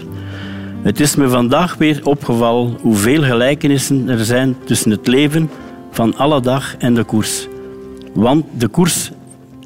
Het 0.82 0.99
is 0.99 1.16
me 1.16 1.30
vandaag 1.30 1.76
weer 1.76 1.99
opgevallen 2.03 2.78
hoeveel 2.82 3.24
gelijkenissen 3.24 4.09
er 4.09 4.26
zijn 4.26 4.55
tussen 4.66 4.91
het 4.91 5.07
leven 5.07 5.49
van 5.91 6.16
alle 6.18 6.41
dag 6.41 6.76
en 6.78 6.93
de 6.93 7.03
koers. 7.03 7.47
Want 8.14 8.45
de 8.57 8.68
koers 8.68 9.11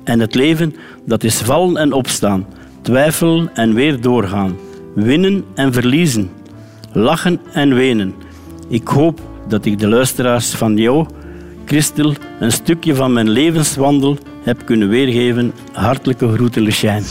en 0.04 0.20
het 0.20 0.36
leven, 0.36 0.76
dat 1.06 1.24
is 1.24 1.38
vallen 1.38 1.78
en 1.78 1.94
opstaan, 1.94 2.46
twijfelen 2.82 3.50
en 3.56 3.74
weer 3.74 4.02
doorgaan, 4.02 4.56
winnen 4.96 5.44
en 5.56 5.74
verliezen, 5.74 6.30
lachen 6.92 7.40
en 7.54 7.74
wenen. 7.74 8.14
Ik 8.68 8.88
hoop 8.88 9.20
dat 9.48 9.66
ik 9.66 9.80
de 9.80 9.88
luisteraars 9.88 10.50
van 10.50 10.78
jou, 10.78 11.08
Christel, 11.68 12.14
een 12.40 12.52
stukje 12.52 12.96
van 12.96 13.14
mijn 13.14 13.30
levenswandel 13.30 14.18
heb 14.44 14.66
kunnen 14.66 14.90
weergeven. 14.90 15.54
Hartelijke 15.74 16.34
groeten, 16.34 16.62
Lucien. 16.62 17.04